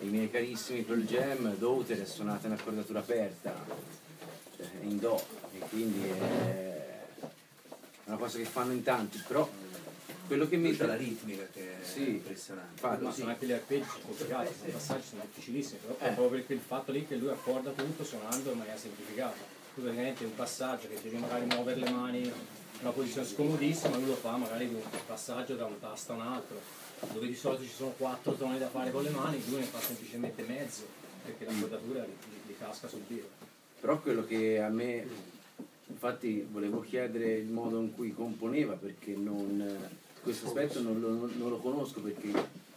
I 0.00 0.06
miei 0.06 0.30
carissimi 0.30 0.82
Pearl 0.82 1.02
Jam, 1.04 1.54
Daughter 1.56 2.00
è 2.00 2.04
suonata 2.06 2.46
in 2.46 2.52
accordatura 2.52 3.00
aperta, 3.00 3.52
cioè 4.56 4.66
in 4.82 4.98
Do, 4.98 5.20
e 5.54 5.58
quindi 5.70 6.08
è 6.08 7.00
una 8.04 8.16
cosa 8.16 8.38
che 8.38 8.44
fanno 8.44 8.72
in 8.72 8.82
tanti, 8.82 9.22
però 9.26 9.48
quello 10.26 10.46
che 10.48 10.56
mi 10.56 10.76
C'è 10.76 10.86
la 10.86 10.94
ritmica 10.94 11.46
che 11.52 11.80
è 11.80 11.84
Sì, 11.84 12.10
impressionante. 12.10 12.72
infatti, 12.74 13.02
Ma 13.02 13.12
sono 13.12 13.30
anche 13.30 13.46
gli 13.46 13.52
arpeggi, 13.52 13.86
sono 13.88 14.02
complicati, 14.04 14.52
i 14.66 14.70
passaggi 14.70 15.06
sono 15.08 15.22
difficilissimi, 15.24 15.78
però 15.80 15.96
Eh. 15.98 16.10
è 16.10 16.14
proprio 16.14 16.42
per 16.42 16.56
il 16.56 16.62
fatto 16.62 16.92
lì 16.92 17.06
che 17.06 17.16
lui 17.16 17.30
accorda 17.30 17.70
tutto 17.70 18.04
suonando 18.04 18.52
in 18.52 18.58
maniera 18.58 18.78
semplificata. 18.78 19.36
Tu 19.74 19.80
praticamente 19.82 20.24
un 20.24 20.34
passaggio 20.34 20.88
che 20.88 20.98
devi 21.02 21.16
magari 21.16 21.46
muovere 21.46 21.80
le 21.80 21.90
mani 21.90 22.20
in 22.22 22.32
una 22.80 22.90
posizione 22.90 23.26
scomodissima, 23.26 23.96
lui 23.96 24.06
lo 24.06 24.14
fa 24.16 24.36
magari 24.36 24.68
di 24.68 24.74
un 24.74 24.82
passaggio 25.06 25.54
da 25.56 25.64
un 25.64 25.78
tasto 25.80 26.12
a 26.12 26.14
un 26.16 26.20
altro, 26.22 26.60
dove 27.12 27.26
di 27.26 27.34
solito 27.34 27.62
ci 27.62 27.70
sono 27.70 27.90
quattro 27.96 28.32
toni 28.34 28.58
da 28.58 28.68
fare 28.68 28.90
con 28.90 29.02
le 29.02 29.10
mani, 29.10 29.40
lui 29.48 29.60
ne 29.60 29.64
fa 29.66 29.78
semplicemente 29.80 30.42
mezzo, 30.42 30.82
perché 31.24 31.44
la 31.44 31.52
cordatura 31.58 32.04
gli, 32.04 32.08
gli- 32.08 32.50
gli 32.50 32.56
casca 32.58 32.88
sul 32.88 33.02
dito. 33.06 33.28
Però 33.80 34.00
quello 34.00 34.24
che 34.24 34.60
a 34.60 34.68
me, 34.68 35.06
infatti 35.86 36.46
volevo 36.50 36.80
chiedere 36.80 37.34
il 37.34 37.48
modo 37.48 37.80
in 37.80 37.94
cui 37.94 38.12
componeva 38.12 38.74
perché 38.74 39.14
non, 39.14 39.90
questo 40.22 40.46
aspetto 40.46 40.80
non 40.80 41.00
lo, 41.00 41.08
non 41.36 41.48
lo 41.48 41.58
conosco 41.58 42.00
perché 42.00 42.30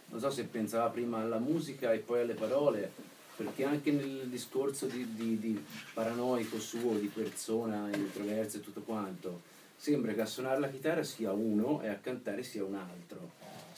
non 0.08 0.20
so 0.20 0.30
se 0.30 0.44
pensava 0.44 0.88
prima 0.90 1.18
alla 1.20 1.38
musica 1.38 1.92
e 1.92 1.98
poi 1.98 2.20
alle 2.20 2.34
parole, 2.34 2.90
perché 3.34 3.64
anche 3.64 3.90
nel 3.90 4.28
discorso 4.28 4.86
di, 4.86 5.14
di- 5.14 5.38
di 5.38 5.64
paranoico 5.94 6.60
suo, 6.60 6.98
di 6.98 7.08
persona 7.08 7.88
introversa 7.92 8.58
e 8.58 8.60
tutto 8.60 8.82
quanto, 8.82 9.40
sembra 9.76 10.12
che 10.12 10.20
a 10.20 10.26
suonare 10.26 10.60
la 10.60 10.68
chitarra 10.68 11.02
sia 11.02 11.32
uno 11.32 11.82
e 11.82 11.88
a 11.88 11.94
cantare 11.96 12.42
sia 12.44 12.62
un 12.62 12.74
altro, 12.74 13.30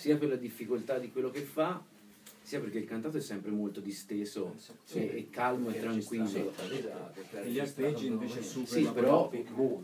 sia 0.05 0.19
per 0.19 0.29
la 0.29 0.37
difficoltà 0.37 0.99
di 0.99 1.11
quello 1.11 1.31
che 1.31 1.41
fa, 1.41 1.83
sia 2.43 2.61
perché 2.61 2.77
il 2.77 2.85
cantato 2.85 3.17
è 3.17 3.23
sempre 3.23 3.51
molto 3.51 3.81
disteso 3.81 4.55
e, 4.93 5.01
e 5.01 5.31
calmo 5.31 5.71
e 5.71 5.81
tranquillo. 5.81 6.53
E 7.33 7.51
gli 7.51 7.59
arpeggi 7.59 8.09
invece 8.09 8.43
super 8.43 8.83
Sì, 8.83 8.87
però 8.93 9.31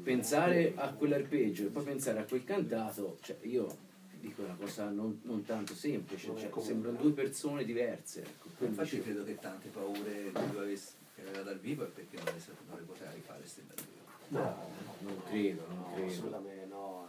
pensare 0.03 0.75
a 0.77 0.93
quell'arpeggio 0.93 1.63
e 1.65 1.69
poi 1.69 1.85
pensare 1.85 2.19
a 2.19 2.25
quel 2.25 2.45
cantato, 2.45 3.17
cioè 3.23 3.39
io 3.45 3.75
dico 4.21 4.43
una 4.43 4.57
cosa 4.61 4.91
non, 4.91 5.21
non 5.23 5.43
tanto 5.47 5.75
semplice, 5.75 6.27
cioè, 6.37 6.51
sembrano 6.61 6.99
due 7.01 7.13
persone 7.13 7.65
diverse. 7.65 8.21
Ecco, 8.21 8.67
Infatti 8.67 8.97
dicevo- 8.97 9.03
credo 9.05 9.25
che 9.25 9.39
tante 9.39 9.69
paure 9.71 10.33
che 10.35 10.47
lui 10.53 10.79
aveva 11.17 11.43
dal 11.45 11.59
vivo 11.61 11.85
è 11.85 11.89
perché 11.89 12.17
non 12.17 12.27
le, 12.27 12.43
non 12.69 12.79
le 12.79 12.85
poteva 12.85 13.11
rifare 13.13 13.47
ste 13.47 13.63
dal 13.67 13.77
vivo. 13.87 13.99
No, 14.29 14.69
non 14.99 15.23
credo, 15.31 15.67
non 15.67 15.79
No, 15.79 15.93
credo. 15.95 16.11
assolutamente 16.11 16.60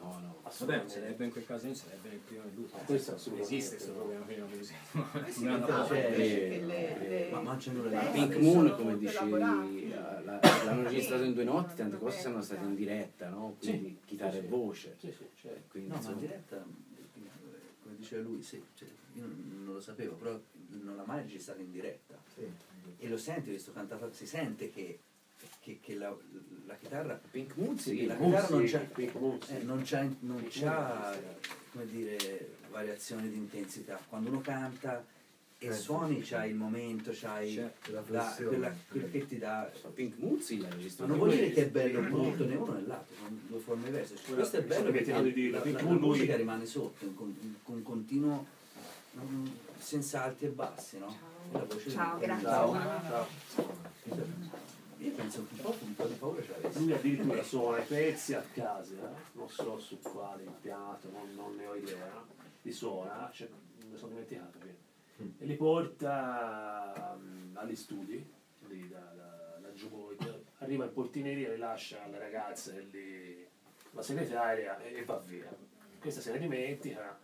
no. 0.02 0.10
No, 0.10 0.20
no. 0.20 0.36
Vabbè, 0.42 0.48
Assolutamente. 0.48 0.94
sarebbe 0.94 1.26
in 1.26 1.32
quel 1.32 1.46
caso 1.46 1.66
non 1.68 1.76
sarebbe 1.76 2.10
nel 2.10 2.18
primo 2.20 2.42
e 2.44 2.46
nell'ultimo. 2.48 2.82
Questo 2.86 3.14
assolutamente. 3.16 3.56
Esiste 3.56 3.76
questo 3.76 3.94
problema 3.94 4.26
qui 4.26 4.34
nella 4.36 4.46
musica. 4.48 4.78
Eh 5.28 5.32
sì, 5.32 5.44
Non 5.44 5.54
è 5.54 5.56
una 5.58 5.66
però 5.66 5.78
cosa- 5.82 5.94
c'è- 5.96 6.10
Eh, 6.12 6.14
che 6.50 6.62
le- 6.62 6.98
le- 7.08 7.30
Ma 7.32 7.40
da 7.90 8.00
teste 8.00 8.28
Pink. 8.28 8.38
Moon, 8.42 8.76
come 8.76 8.96
la- 10.24 10.40
l'hanno 10.66 10.84
registrato 10.84 11.24
in 11.24 11.34
due 11.34 11.44
notti, 11.44 11.76
tante 11.76 11.98
cose 11.98 12.20
sono 12.20 12.42
state 12.42 12.64
in 12.66 12.76
diretta, 12.76 13.30
no? 13.30 13.56
Quindi 13.60 13.98
chitarra 14.06 14.38
e 14.38 14.42
voce. 14.44 14.96
Sì, 15.00 15.12
sì, 15.12 15.26
certo. 15.40 15.62
Quindi, 15.70 15.90
No, 15.90 15.96
ma 15.96 16.00
insomma, 16.02 16.16
in 16.16 16.22
diretta, 16.22 16.64
come 17.84 17.96
diceva 17.98 18.22
lui, 18.24 18.42
sì, 18.42 18.62
cioè, 18.76 18.88
io 19.14 19.22
non 19.24 19.50
non 19.64 19.74
lo 19.76 19.80
sapevo, 19.82 20.16
però 20.16 20.40
non 20.82 20.96
l'ha 20.96 21.04
mai 21.06 21.22
registrato 21.22 21.62
in 21.62 21.72
diretta. 21.72 22.18
E 22.98 23.08
lo 23.08 23.18
senti, 23.18 23.50
questo 23.50 23.72
cantato, 23.72 24.12
si 24.12 24.26
sente 24.28 24.70
che, 24.70 25.00
che- 25.62 25.80
che 25.82 25.96
la, 25.96 26.16
la 26.66 26.76
chitarra, 26.76 27.20
Pink 27.30 27.56
Moon 27.56 27.78
sì, 27.78 28.06
la 28.08 28.16
chitarra 28.16 28.50
non 28.50 28.66
c'ha, 28.66 28.82
eh, 29.48 29.64
non 29.64 29.82
c'ha, 29.86 30.08
non 30.22 30.48
c'ha, 30.50 31.16
come 31.72 31.86
dire, 31.86 32.56
variazioni 32.72 33.30
di 33.30 33.38
intensità. 33.38 34.00
Quando 34.10 34.30
uno 34.30 34.42
canta 34.42 35.06
e 35.64 35.72
suoni 35.72 36.22
c'hai 36.22 36.50
il 36.50 36.56
momento, 36.56 37.12
c'hai 37.14 37.54
Certo, 37.54 37.92
la, 37.92 38.02
quella, 38.48 38.74
quel 38.90 39.12
che 39.12 39.28
ti 39.28 39.38
dà 39.38 39.72
Pink 39.94 40.16
sì, 40.42 40.60
l'ha 40.60 40.68
ma 40.70 40.74
registrato. 40.74 41.12
non 41.12 41.20
vuol 41.20 41.36
dire 41.36 41.52
che 41.52 41.66
è 41.66 41.70
bello 41.70 42.02
brutto 42.02 42.46
né 42.48 42.56
uno 42.56 42.74
né 42.74 42.82
l'altro, 42.88 43.16
sono 43.16 43.38
due 43.48 43.60
forme 43.60 43.84
diverse. 43.86 44.16
Cioè, 44.16 44.34
questo 44.34 44.58
è 44.58 44.64
bello 44.64 44.90
perché 44.92 45.12
la, 45.12 45.22
di 45.22 45.50
la- 45.52 45.64
la 45.64 45.82
musica 45.92 46.36
rimane 46.36 46.66
sotto, 46.66 47.06
con, 47.14 47.58
con 47.62 47.84
continuo, 47.84 48.46
mm, 49.20 49.46
senza 49.78 50.24
alti 50.24 50.46
e 50.46 50.50
bassi, 50.50 50.98
no? 50.98 51.16
E 51.52 51.58
la 51.58 51.64
voce 51.66 51.90
Ciao, 51.92 52.18
grazie. 52.20 52.48
Ciao. 52.48 53.28
Io 55.02 55.12
penso 55.14 55.48
che 55.48 55.56
un 55.56 55.62
po', 55.62 55.76
un 55.82 55.96
po' 55.96 56.06
di 56.06 56.14
paura 56.14 56.44
ce 56.44 56.52
l'avessi. 56.52 56.84
Lui 56.84 56.94
addirittura 56.94 57.42
suona 57.42 57.80
i 57.80 57.86
pezzi 57.86 58.36
a 58.36 58.46
casa, 58.54 58.94
eh? 58.94 59.22
non 59.32 59.50
so 59.50 59.80
su 59.80 59.98
quale 60.00 60.44
impianto, 60.44 61.10
non, 61.10 61.34
non 61.34 61.56
ne 61.56 61.66
ho 61.66 61.74
idea, 61.74 62.24
li 62.62 62.72
suona, 62.72 63.28
cioè, 63.34 63.50
mi 63.90 63.98
sono 63.98 64.10
dimenticato, 64.10 64.60
quindi. 64.60 65.38
e 65.40 65.46
li 65.46 65.56
porta 65.56 67.18
mm, 67.20 67.58
agli 67.58 67.76
studi, 67.76 68.32
lì 68.68 68.88
da, 68.90 69.00
da, 69.00 69.58
da 69.60 69.74
giù 69.74 69.90
poi, 69.90 70.18
arriva 70.60 70.86
in 70.86 70.94
portineria, 70.94 71.50
li 71.50 71.58
lascia 71.58 72.04
alle 72.04 72.20
ragazze 72.20 72.78
e 72.78 72.88
lì, 72.92 73.48
la 73.94 74.04
segretaria 74.04 74.80
e, 74.82 74.98
e 74.98 75.04
va 75.04 75.18
via. 75.18 75.50
Questa 76.00 76.22
se 76.22 76.32
ne 76.32 76.38
dimentica 76.38 77.18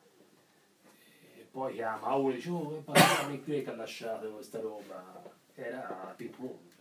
e 1.35 1.47
poi 1.51 1.75
chiama 1.75 2.15
e 2.15 2.33
dice 2.33 2.49
oh 2.49 2.81
parliamo 2.83 3.39
qui 3.43 3.61
che 3.61 3.69
ha 3.69 3.75
lasciato 3.75 4.31
questa 4.31 4.59
roba, 4.59 5.23
era 5.53 6.13
Pink 6.17 6.39
Moon 6.39 6.75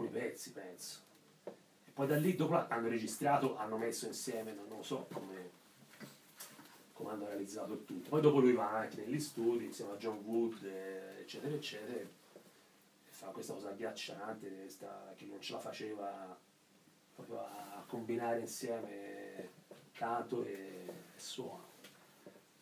alcuni 0.00 0.08
pezzi 0.08 0.52
penso. 0.52 0.98
E 1.44 1.90
poi 1.92 2.06
da 2.06 2.16
lì 2.16 2.34
dopo 2.34 2.54
hanno 2.66 2.88
registrato, 2.88 3.56
hanno 3.56 3.76
messo 3.76 4.06
insieme, 4.06 4.52
non, 4.52 4.66
lo 4.68 4.82
so 4.82 5.06
come, 5.12 5.50
come 6.92 7.12
hanno 7.12 7.26
realizzato 7.26 7.74
il 7.74 7.84
tutto. 7.84 8.08
Poi 8.08 8.20
dopo 8.20 8.40
lui 8.40 8.52
va 8.52 8.70
anche 8.70 8.96
negli 8.96 9.20
studi 9.20 9.66
insieme 9.66 9.92
a 9.92 9.96
John 9.96 10.22
Wood, 10.24 10.64
eccetera, 11.18 11.54
eccetera, 11.54 11.98
e 11.98 12.08
fa 13.08 13.26
questa 13.26 13.52
cosa 13.52 13.68
agghiacciante 13.68 14.48
questa- 14.48 15.12
che 15.16 15.26
non 15.26 15.40
ce 15.40 15.52
la 15.52 15.60
faceva 15.60 16.38
proprio 17.14 17.40
a 17.40 17.84
combinare 17.86 18.40
insieme 18.40 19.50
canto 19.92 20.44
e, 20.44 20.86
e 21.14 21.20
suono. 21.20 21.68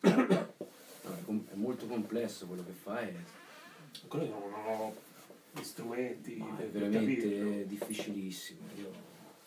No, 0.00 1.14
è 1.14 1.52
è 1.52 1.54
molto 1.54 1.86
complesso 1.86 2.46
quello 2.46 2.64
che 2.64 2.72
fa 2.72 3.00
e 3.00 3.14
Ancora 4.02 4.24
io 4.24 4.38
non 4.38 4.52
ho 4.52 4.94
strumenti 5.62 6.36
ma 6.36 6.56
è 6.58 6.70
capirlo. 6.70 6.88
veramente 6.88 7.66
difficilissimo. 7.66 8.60
Io 8.78 8.92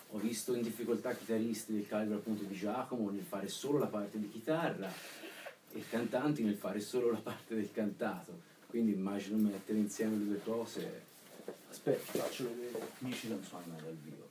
ho 0.09 0.17
visto 0.17 0.53
in 0.53 0.61
difficoltà 0.61 1.13
chitarristi 1.13 1.73
del 1.73 1.87
calibro 1.87 2.17
appunto 2.17 2.43
di 2.43 2.55
Giacomo 2.55 3.09
nel 3.09 3.23
fare 3.23 3.47
solo 3.47 3.77
la 3.77 3.87
parte 3.87 4.19
di 4.19 4.29
chitarra 4.29 4.91
e 5.73 5.83
cantanti 5.89 6.43
nel 6.43 6.55
fare 6.55 6.79
solo 6.79 7.11
la 7.11 7.19
parte 7.19 7.55
del 7.55 7.71
cantato. 7.71 8.49
Quindi 8.67 8.93
immagino 8.93 9.37
mettere 9.37 9.79
insieme 9.79 10.17
le 10.17 10.25
due 10.25 10.41
cose. 10.43 11.09
Aspetta, 11.69 12.19
faccio 12.19 12.43
vedere. 12.43 12.91
Amici 12.99 13.29
non 13.29 13.43
suonano 13.43 13.79
dal 13.81 13.95
vivo. 13.95 14.29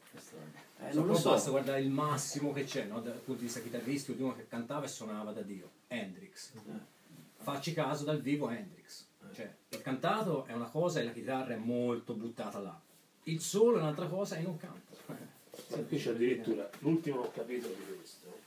Eh, 0.82 0.94
non 0.94 1.06
lo 1.06 1.14
so. 1.14 1.30
basta 1.30 1.50
guardare 1.50 1.80
il 1.80 1.90
massimo 1.90 2.52
che 2.52 2.64
c'è 2.64 2.84
no, 2.84 3.00
dal 3.00 3.14
punto 3.14 3.40
di 3.40 3.46
vista 3.46 3.60
chitarristico 3.60 4.16
di 4.16 4.22
uno 4.22 4.34
che 4.34 4.46
cantava 4.48 4.86
e 4.86 4.88
suonava 4.88 5.32
da 5.32 5.42
Dio, 5.42 5.70
Hendrix. 5.88 6.52
Facci 7.36 7.72
caso 7.72 8.04
dal 8.04 8.20
vivo 8.20 8.48
Hendrix. 8.48 9.06
Cioè, 9.32 9.54
il 9.70 9.82
cantato 9.82 10.44
è 10.46 10.52
una 10.52 10.68
cosa 10.68 11.00
e 11.00 11.04
la 11.04 11.12
chitarra 11.12 11.54
è 11.54 11.56
molto 11.56 12.14
buttata 12.14 12.58
là. 12.60 12.78
Il 13.24 13.40
solo 13.40 13.76
è 13.78 13.80
un'altra 13.80 14.06
cosa 14.06 14.36
e 14.36 14.42
non 14.42 14.56
canta. 14.56 14.96
Sì, 15.68 15.84
qui 15.86 15.98
c'è 15.98 16.10
addirittura 16.10 16.68
l'ultimo 16.78 17.30
capitolo 17.32 17.74
di 17.74 17.94
questo, 17.96 18.38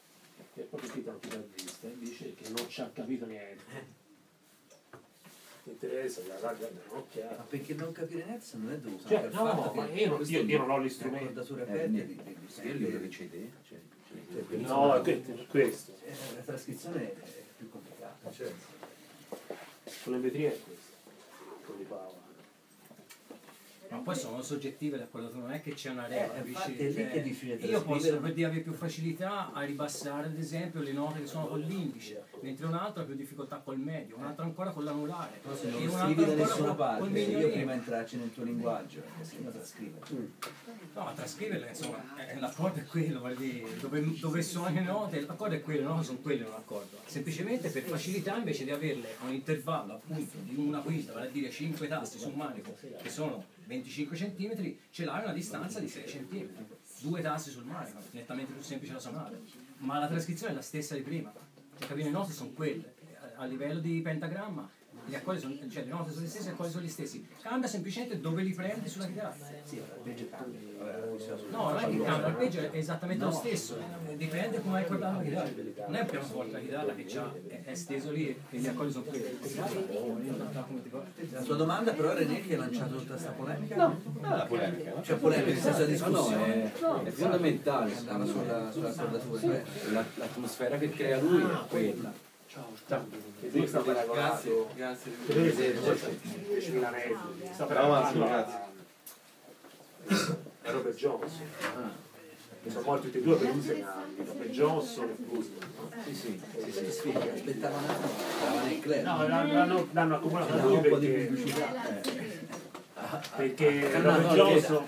che 0.54 0.62
è 0.62 0.64
proprio 0.66 0.90
scritto 0.90 1.10
un 1.12 1.20
chitarrista, 1.20 1.88
e 1.88 1.96
dice 2.00 2.34
che 2.34 2.50
non 2.50 2.68
ci 2.68 2.82
ha 2.82 2.90
capito 2.94 3.26
niente. 3.26 4.02
Interessa, 5.66 6.22
la 6.28 6.40
raga 6.42 6.66
dà 6.68 6.80
Ma 6.88 6.94
un'occhiata. 6.94 7.44
perché 7.44 7.74
non 7.76 7.94
capire 7.94 8.26
Nets 8.26 8.54
non 8.56 8.74
è 8.74 8.78
dovuto 8.80 9.08
Cioè, 9.08 9.30
no, 9.30 9.72
che 9.72 9.78
ma 9.80 9.86
io 9.94 10.10
non- 10.10 10.26
io- 10.28 10.42
io 10.42 10.58
non 10.58 10.70
ho 10.72 10.88
strumenti. 10.90 11.24
accordature 11.24 11.62
Eh, 11.62 11.64
aperte 11.70 11.88
ne- 11.88 12.06
di, 12.06 12.20
ho 12.20 12.98
di 13.00 13.08
CD, 13.08 13.50
cioè, 13.68 13.80
No, 14.60 15.02
questo. 15.48 15.94
Eh, 16.04 16.14
La 16.36 16.42
trascrizione 16.42 17.14
è 17.14 17.44
più 17.58 17.70
complicata. 17.70 18.18
Con 18.22 18.34
le 20.12 20.20
vetrine 20.20 20.48
è 20.54 20.60
questo. 20.64 20.92
Con 21.66 21.78
di 21.78 21.84
Paola. 21.84 22.22
Ma 23.90 24.00
poi 24.00 24.16
sono 24.16 24.42
soggettive 24.42 24.98
le 24.98 25.04
accordature, 25.04 25.42
non 25.42 25.52
è 25.52 25.62
che 25.62 25.74
c'è 25.74 25.92
una 25.92 26.08
regola. 26.08 26.34
Eh, 26.34 26.38
capisci? 26.54 26.78
è 26.78 26.88
lì 26.88 26.94
che 26.96 27.12
è 27.12 27.18
Eh, 27.18 27.22
difficile 27.22 27.56
Io 27.68 27.84
posso 27.84 28.18
per 28.20 28.34
dire 28.34 28.48
avere 28.48 28.62
più 28.62 28.74
facilità 28.74 29.52
a 29.54 29.62
ribassare 29.62 30.28
ad 30.28 30.38
esempio 30.38 30.82
le 30.82 30.94
note 30.94 31.20
che 31.22 31.28
sono 31.28 31.48
con 31.48 31.60
l'indice, 31.60 32.24
mentre 32.44 32.66
un'altra 32.66 33.04
ha 33.04 33.06
più 33.06 33.16
difficoltà 33.16 33.58
col 33.60 33.80
medio, 33.80 34.18
un'altra 34.18 34.44
ancora 34.44 34.72
con 34.72 34.84
l'anulare. 34.84 35.40
Però 35.42 35.56
se 35.56 35.70
non 35.70 35.90
scrivi 35.90 36.26
da 36.26 36.36
nessuna 36.36 36.76
parte, 36.76 37.20
io 37.20 37.50
prima 37.50 37.74
entrarci 37.74 38.18
nel 38.18 38.34
tuo 38.34 38.44
linguaggio, 38.44 39.00
perché 39.00 39.24
se 39.24 39.38
no 39.40 39.50
trascrivere. 39.50 40.06
No, 40.94 41.04
ma 41.04 41.14
trascriverle, 41.14 41.70
insomma, 41.70 42.04
eh, 42.28 42.40
l'accordo 42.40 42.80
è 42.80 42.86
quello, 42.86 43.20
dove, 43.80 44.20
dove 44.20 44.42
suoni 44.42 44.76
le 44.76 44.82
note, 44.82 45.22
l'accordo 45.22 45.56
è 45.56 45.62
quello, 45.62 45.88
note 45.88 46.04
sono 46.04 46.18
quelle 46.20 46.42
non 46.42 46.52
l'accordo. 46.52 46.98
Semplicemente 47.06 47.70
per 47.70 47.84
facilità 47.84 48.36
invece 48.36 48.66
di 48.66 48.72
averle 48.72 49.16
a 49.20 49.26
un 49.26 49.34
intervallo 49.34 49.94
appunto 49.94 50.38
di 50.42 50.56
una 50.58 50.80
quinta, 50.82 51.14
vale 51.14 51.28
a 51.28 51.32
dire 51.32 51.50
5 51.50 51.88
tasti 51.88 52.20
su 52.20 52.28
un 52.28 52.36
manico, 52.36 52.76
che 53.02 53.10
sono 53.10 53.46
25 53.68 54.18
cm, 54.18 54.76
ce 54.92 55.06
l'hai 55.06 55.22
a 55.22 55.24
una 55.24 55.34
distanza 55.34 55.80
di 55.80 55.88
6 55.88 56.04
cm. 56.04 56.50
Due 57.00 57.22
tasti 57.22 57.50
sul 57.50 57.66
manico, 57.66 58.00
nettamente 58.12 58.52
più 58.52 58.62
semplice 58.62 58.94
da 58.94 59.00
suonare. 59.00 59.40
Ma 59.78 60.00
la 60.00 60.08
trascrizione 60.08 60.52
è 60.52 60.56
la 60.56 60.62
stessa 60.62 60.96
di 60.96 61.02
prima. 61.02 61.34
Le 61.94 62.10
note 62.10 62.32
sono 62.32 62.52
quelle. 62.52 62.94
A 63.36 63.46
livello 63.46 63.80
di 63.80 64.02
pentagramma, 64.02 64.70
gli 65.06 65.16
accordi 65.16 65.40
sono, 65.40 65.54
cioè 65.70 65.84
le 65.84 65.90
note 65.90 66.12
sono 66.12 66.22
le 66.24 66.28
stesse, 66.30 66.50
gli 66.50 66.52
accordi 66.54 66.72
sono 66.72 66.84
gli 66.86 66.90
stessi. 66.90 67.28
Cambia 67.42 67.68
semplicemente 67.68 68.20
dove 68.20 68.42
li 68.44 68.54
prendi 68.54 68.88
sulla 68.90 69.06
chitarra. 69.06 69.36
Sì, 69.64 69.78
l'arpeggio 69.80 70.28
cambia. 70.30 70.60
No, 71.52 71.70
non 71.70 71.78
è 71.78 71.82
che 71.90 71.98
cambia, 71.98 72.18
l'arpeggio 72.20 72.60
è 72.60 72.70
esattamente 72.78 73.24
lo 73.24 73.32
stesso, 73.32 73.78
dipende 74.16 74.62
come 74.62 74.78
hai 74.78 74.84
accordato 74.84 75.18
la 75.18 75.24
chitarra. 75.24 75.50
Non 75.88 75.96
è 75.96 76.00
un 76.02 76.08
pianoforte 76.08 76.52
la 76.52 76.60
chitarra 76.60 76.94
che 76.94 77.06
c'ha, 77.06 77.34
è, 77.48 77.64
è 77.64 77.76
steso 77.76 78.12
lì 78.12 78.28
e 78.50 78.58
gli 78.58 78.68
accordi 78.68 78.92
sono 78.92 79.04
quelli. 79.06 79.38
La 81.32 81.42
tua 81.42 81.56
domanda 81.56 81.92
però 81.94 82.14
René 82.14 82.42
che 82.42 82.56
ha 82.56 82.60
lanciato 82.60 82.96
tutta 82.98 83.14
questa 83.14 83.32
polemica? 83.32 83.76
No, 83.76 84.00
non 84.22 84.32
è 84.34 84.36
la 84.38 84.46
polemica. 84.46 84.94
no? 84.96 85.02
C'è 85.02 85.16
polemica, 85.16 85.52
nel 85.52 85.60
senso 85.62 85.86
di 85.86 85.98
No, 85.98 86.08
no, 86.08 86.18
discussione. 86.18 86.64
è, 86.64 87.04
è 87.04 87.12
fondamentale. 87.12 87.96
Andava 87.98 88.26
sulla, 88.26 88.72
sulla 88.72 88.90
accordatura. 88.90 89.62
La- 89.92 90.06
l'atmosfera 90.16 90.78
che 90.78 90.90
crea 90.90 91.20
lui 91.20 91.42
è 91.42 91.68
quella. 91.70 92.23
E 92.56 93.68
sta 93.68 93.80
paragonato. 93.80 94.70
Grazie. 94.76 95.12
Per 95.26 95.40
esempio, 95.40 95.96
invece 96.48 96.72
Milanese, 96.72 97.16
sta 97.52 97.68
Ciao, 97.68 97.90
Massimo, 97.90 98.26
a 98.26 98.68
a 100.66 100.72
Robert 100.72 100.96
Johnson. 100.96 101.48
Che 102.64 102.70
sono 102.70 102.86
morti 102.86 103.08
tutti 103.08 103.18
e 103.18 103.22
due 103.24 103.36
per 103.38 103.50
11 103.50 103.72
anni, 103.82 104.16
Robert 104.26 104.50
Johnson 104.52 105.10
e 105.10 105.16
Guzman. 105.26 106.04
Sì, 106.06 106.14
sì, 106.14 106.42
sì, 106.72 106.92
sì. 106.92 107.10
Aspettava 107.34 107.78
un 107.78 107.84
attimo, 107.90 108.12
stava 108.38 108.62
nel 108.62 108.80
club. 108.80 109.02
No, 109.04 109.28
l'hanno, 109.28 109.88
l'hanno- 109.92 110.16
accumulato 110.16 110.58
lui 110.68 110.76
un 110.76 110.82
po' 110.90 110.98
di 111.00 111.08
perché, 111.08 111.26
pubblicità. 111.26 111.74
perché 113.36 113.90
cannato 113.90 114.22
Robert 114.22 114.40
anche- 114.40 114.62
Johnson, 114.62 114.86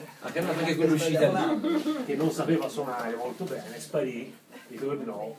che 2.05 2.15
non 2.15 2.31
sapeva 2.31 2.69
suonare 2.69 3.15
molto 3.15 3.43
bene, 3.43 3.79
sparì, 3.79 4.33
ritornò 4.67 5.35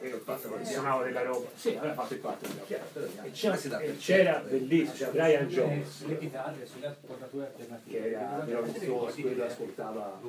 e 0.00 0.64
suonava 0.64 1.04
della 1.04 1.22
roba. 1.22 1.48
Sì, 1.54 1.76
aveva 1.76 1.94
fatto 1.94 2.14
il 2.14 2.20
quarto 2.20 2.46
di 2.46 2.54
roba. 2.58 3.24
E 3.24 3.30
c'era, 3.30 3.78
e 3.80 3.96
c'era 3.96 4.44
bellissimo, 4.46 4.92
c'era 4.94 5.10
Brian 5.10 5.46
Jones, 5.46 5.88
Sulle 5.88 6.18
chitarre, 6.18 6.66
sulle 6.66 6.86
accordature 6.86 7.46
alternative. 7.46 8.00
che 8.00 8.08
era 8.08 8.44
Stones, 8.74 9.14
quello 9.14 9.44
ascoltava 9.44 10.20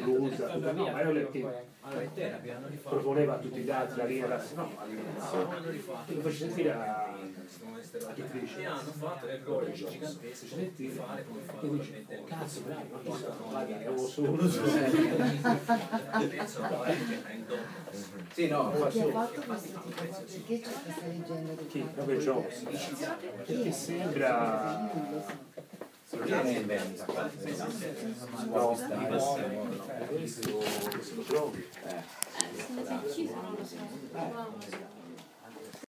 blues, 0.00 0.38
no, 0.38 0.90
ma 0.90 1.00
era 1.00 1.10
lui 1.10 1.30
che 1.30 1.46
proponeva 2.82 3.34
a 3.34 3.38
tutti 3.38 3.60
gli 3.60 3.70
altri 3.70 3.96
la 3.96 4.04
linea 4.04 4.26
da 4.26 4.42
no. 4.54 4.70
Che 6.06 6.14
lo 6.14 6.20
fece 6.20 6.36
sentire 6.36 6.72
a 6.72 7.14
E 8.56 8.64
hanno 8.64 8.80
fatto 8.80 9.26
gol 9.44 9.70
gigantesco. 9.72 10.56
Di 10.74 10.88
fare 10.88 11.24
come 11.26 11.40
fa 11.42 11.52
probabilmente 11.52 12.14
il 12.14 12.24
cazzo, 12.24 12.60
bravo, 12.60 13.00
è 13.66 13.86
uno 13.86 14.06
solo. 14.06 14.42
penso 16.28 16.62
no, 18.54 18.72
è 18.72 18.76
è 18.76 18.78
no, 18.78 18.86
Chi 18.88 19.00
ha 19.00 19.10
fatto 19.10 19.40
questo 19.40 19.80
tipo? 19.80 20.02
Perché 20.04 20.60
c'è 20.60 20.82
questa 20.82 21.06
leggenda 21.06 21.52
del 21.52 21.66
Chi? 21.66 21.86
Robert 21.94 22.20
Jones. 22.20 22.62
Perché 23.44 23.72
sembra 23.72 24.90
non 26.16 26.46
è 26.46 26.58
in 26.58 26.66
vendita. 26.66 27.06
no, 28.50 28.66
questo 30.88 31.14
lo 31.14 31.22
trovi. 31.22 31.66
Se 32.84 33.12
ci 33.12 33.26
sono, 33.26 33.56
lo 33.56 33.64
so. 33.64 34.93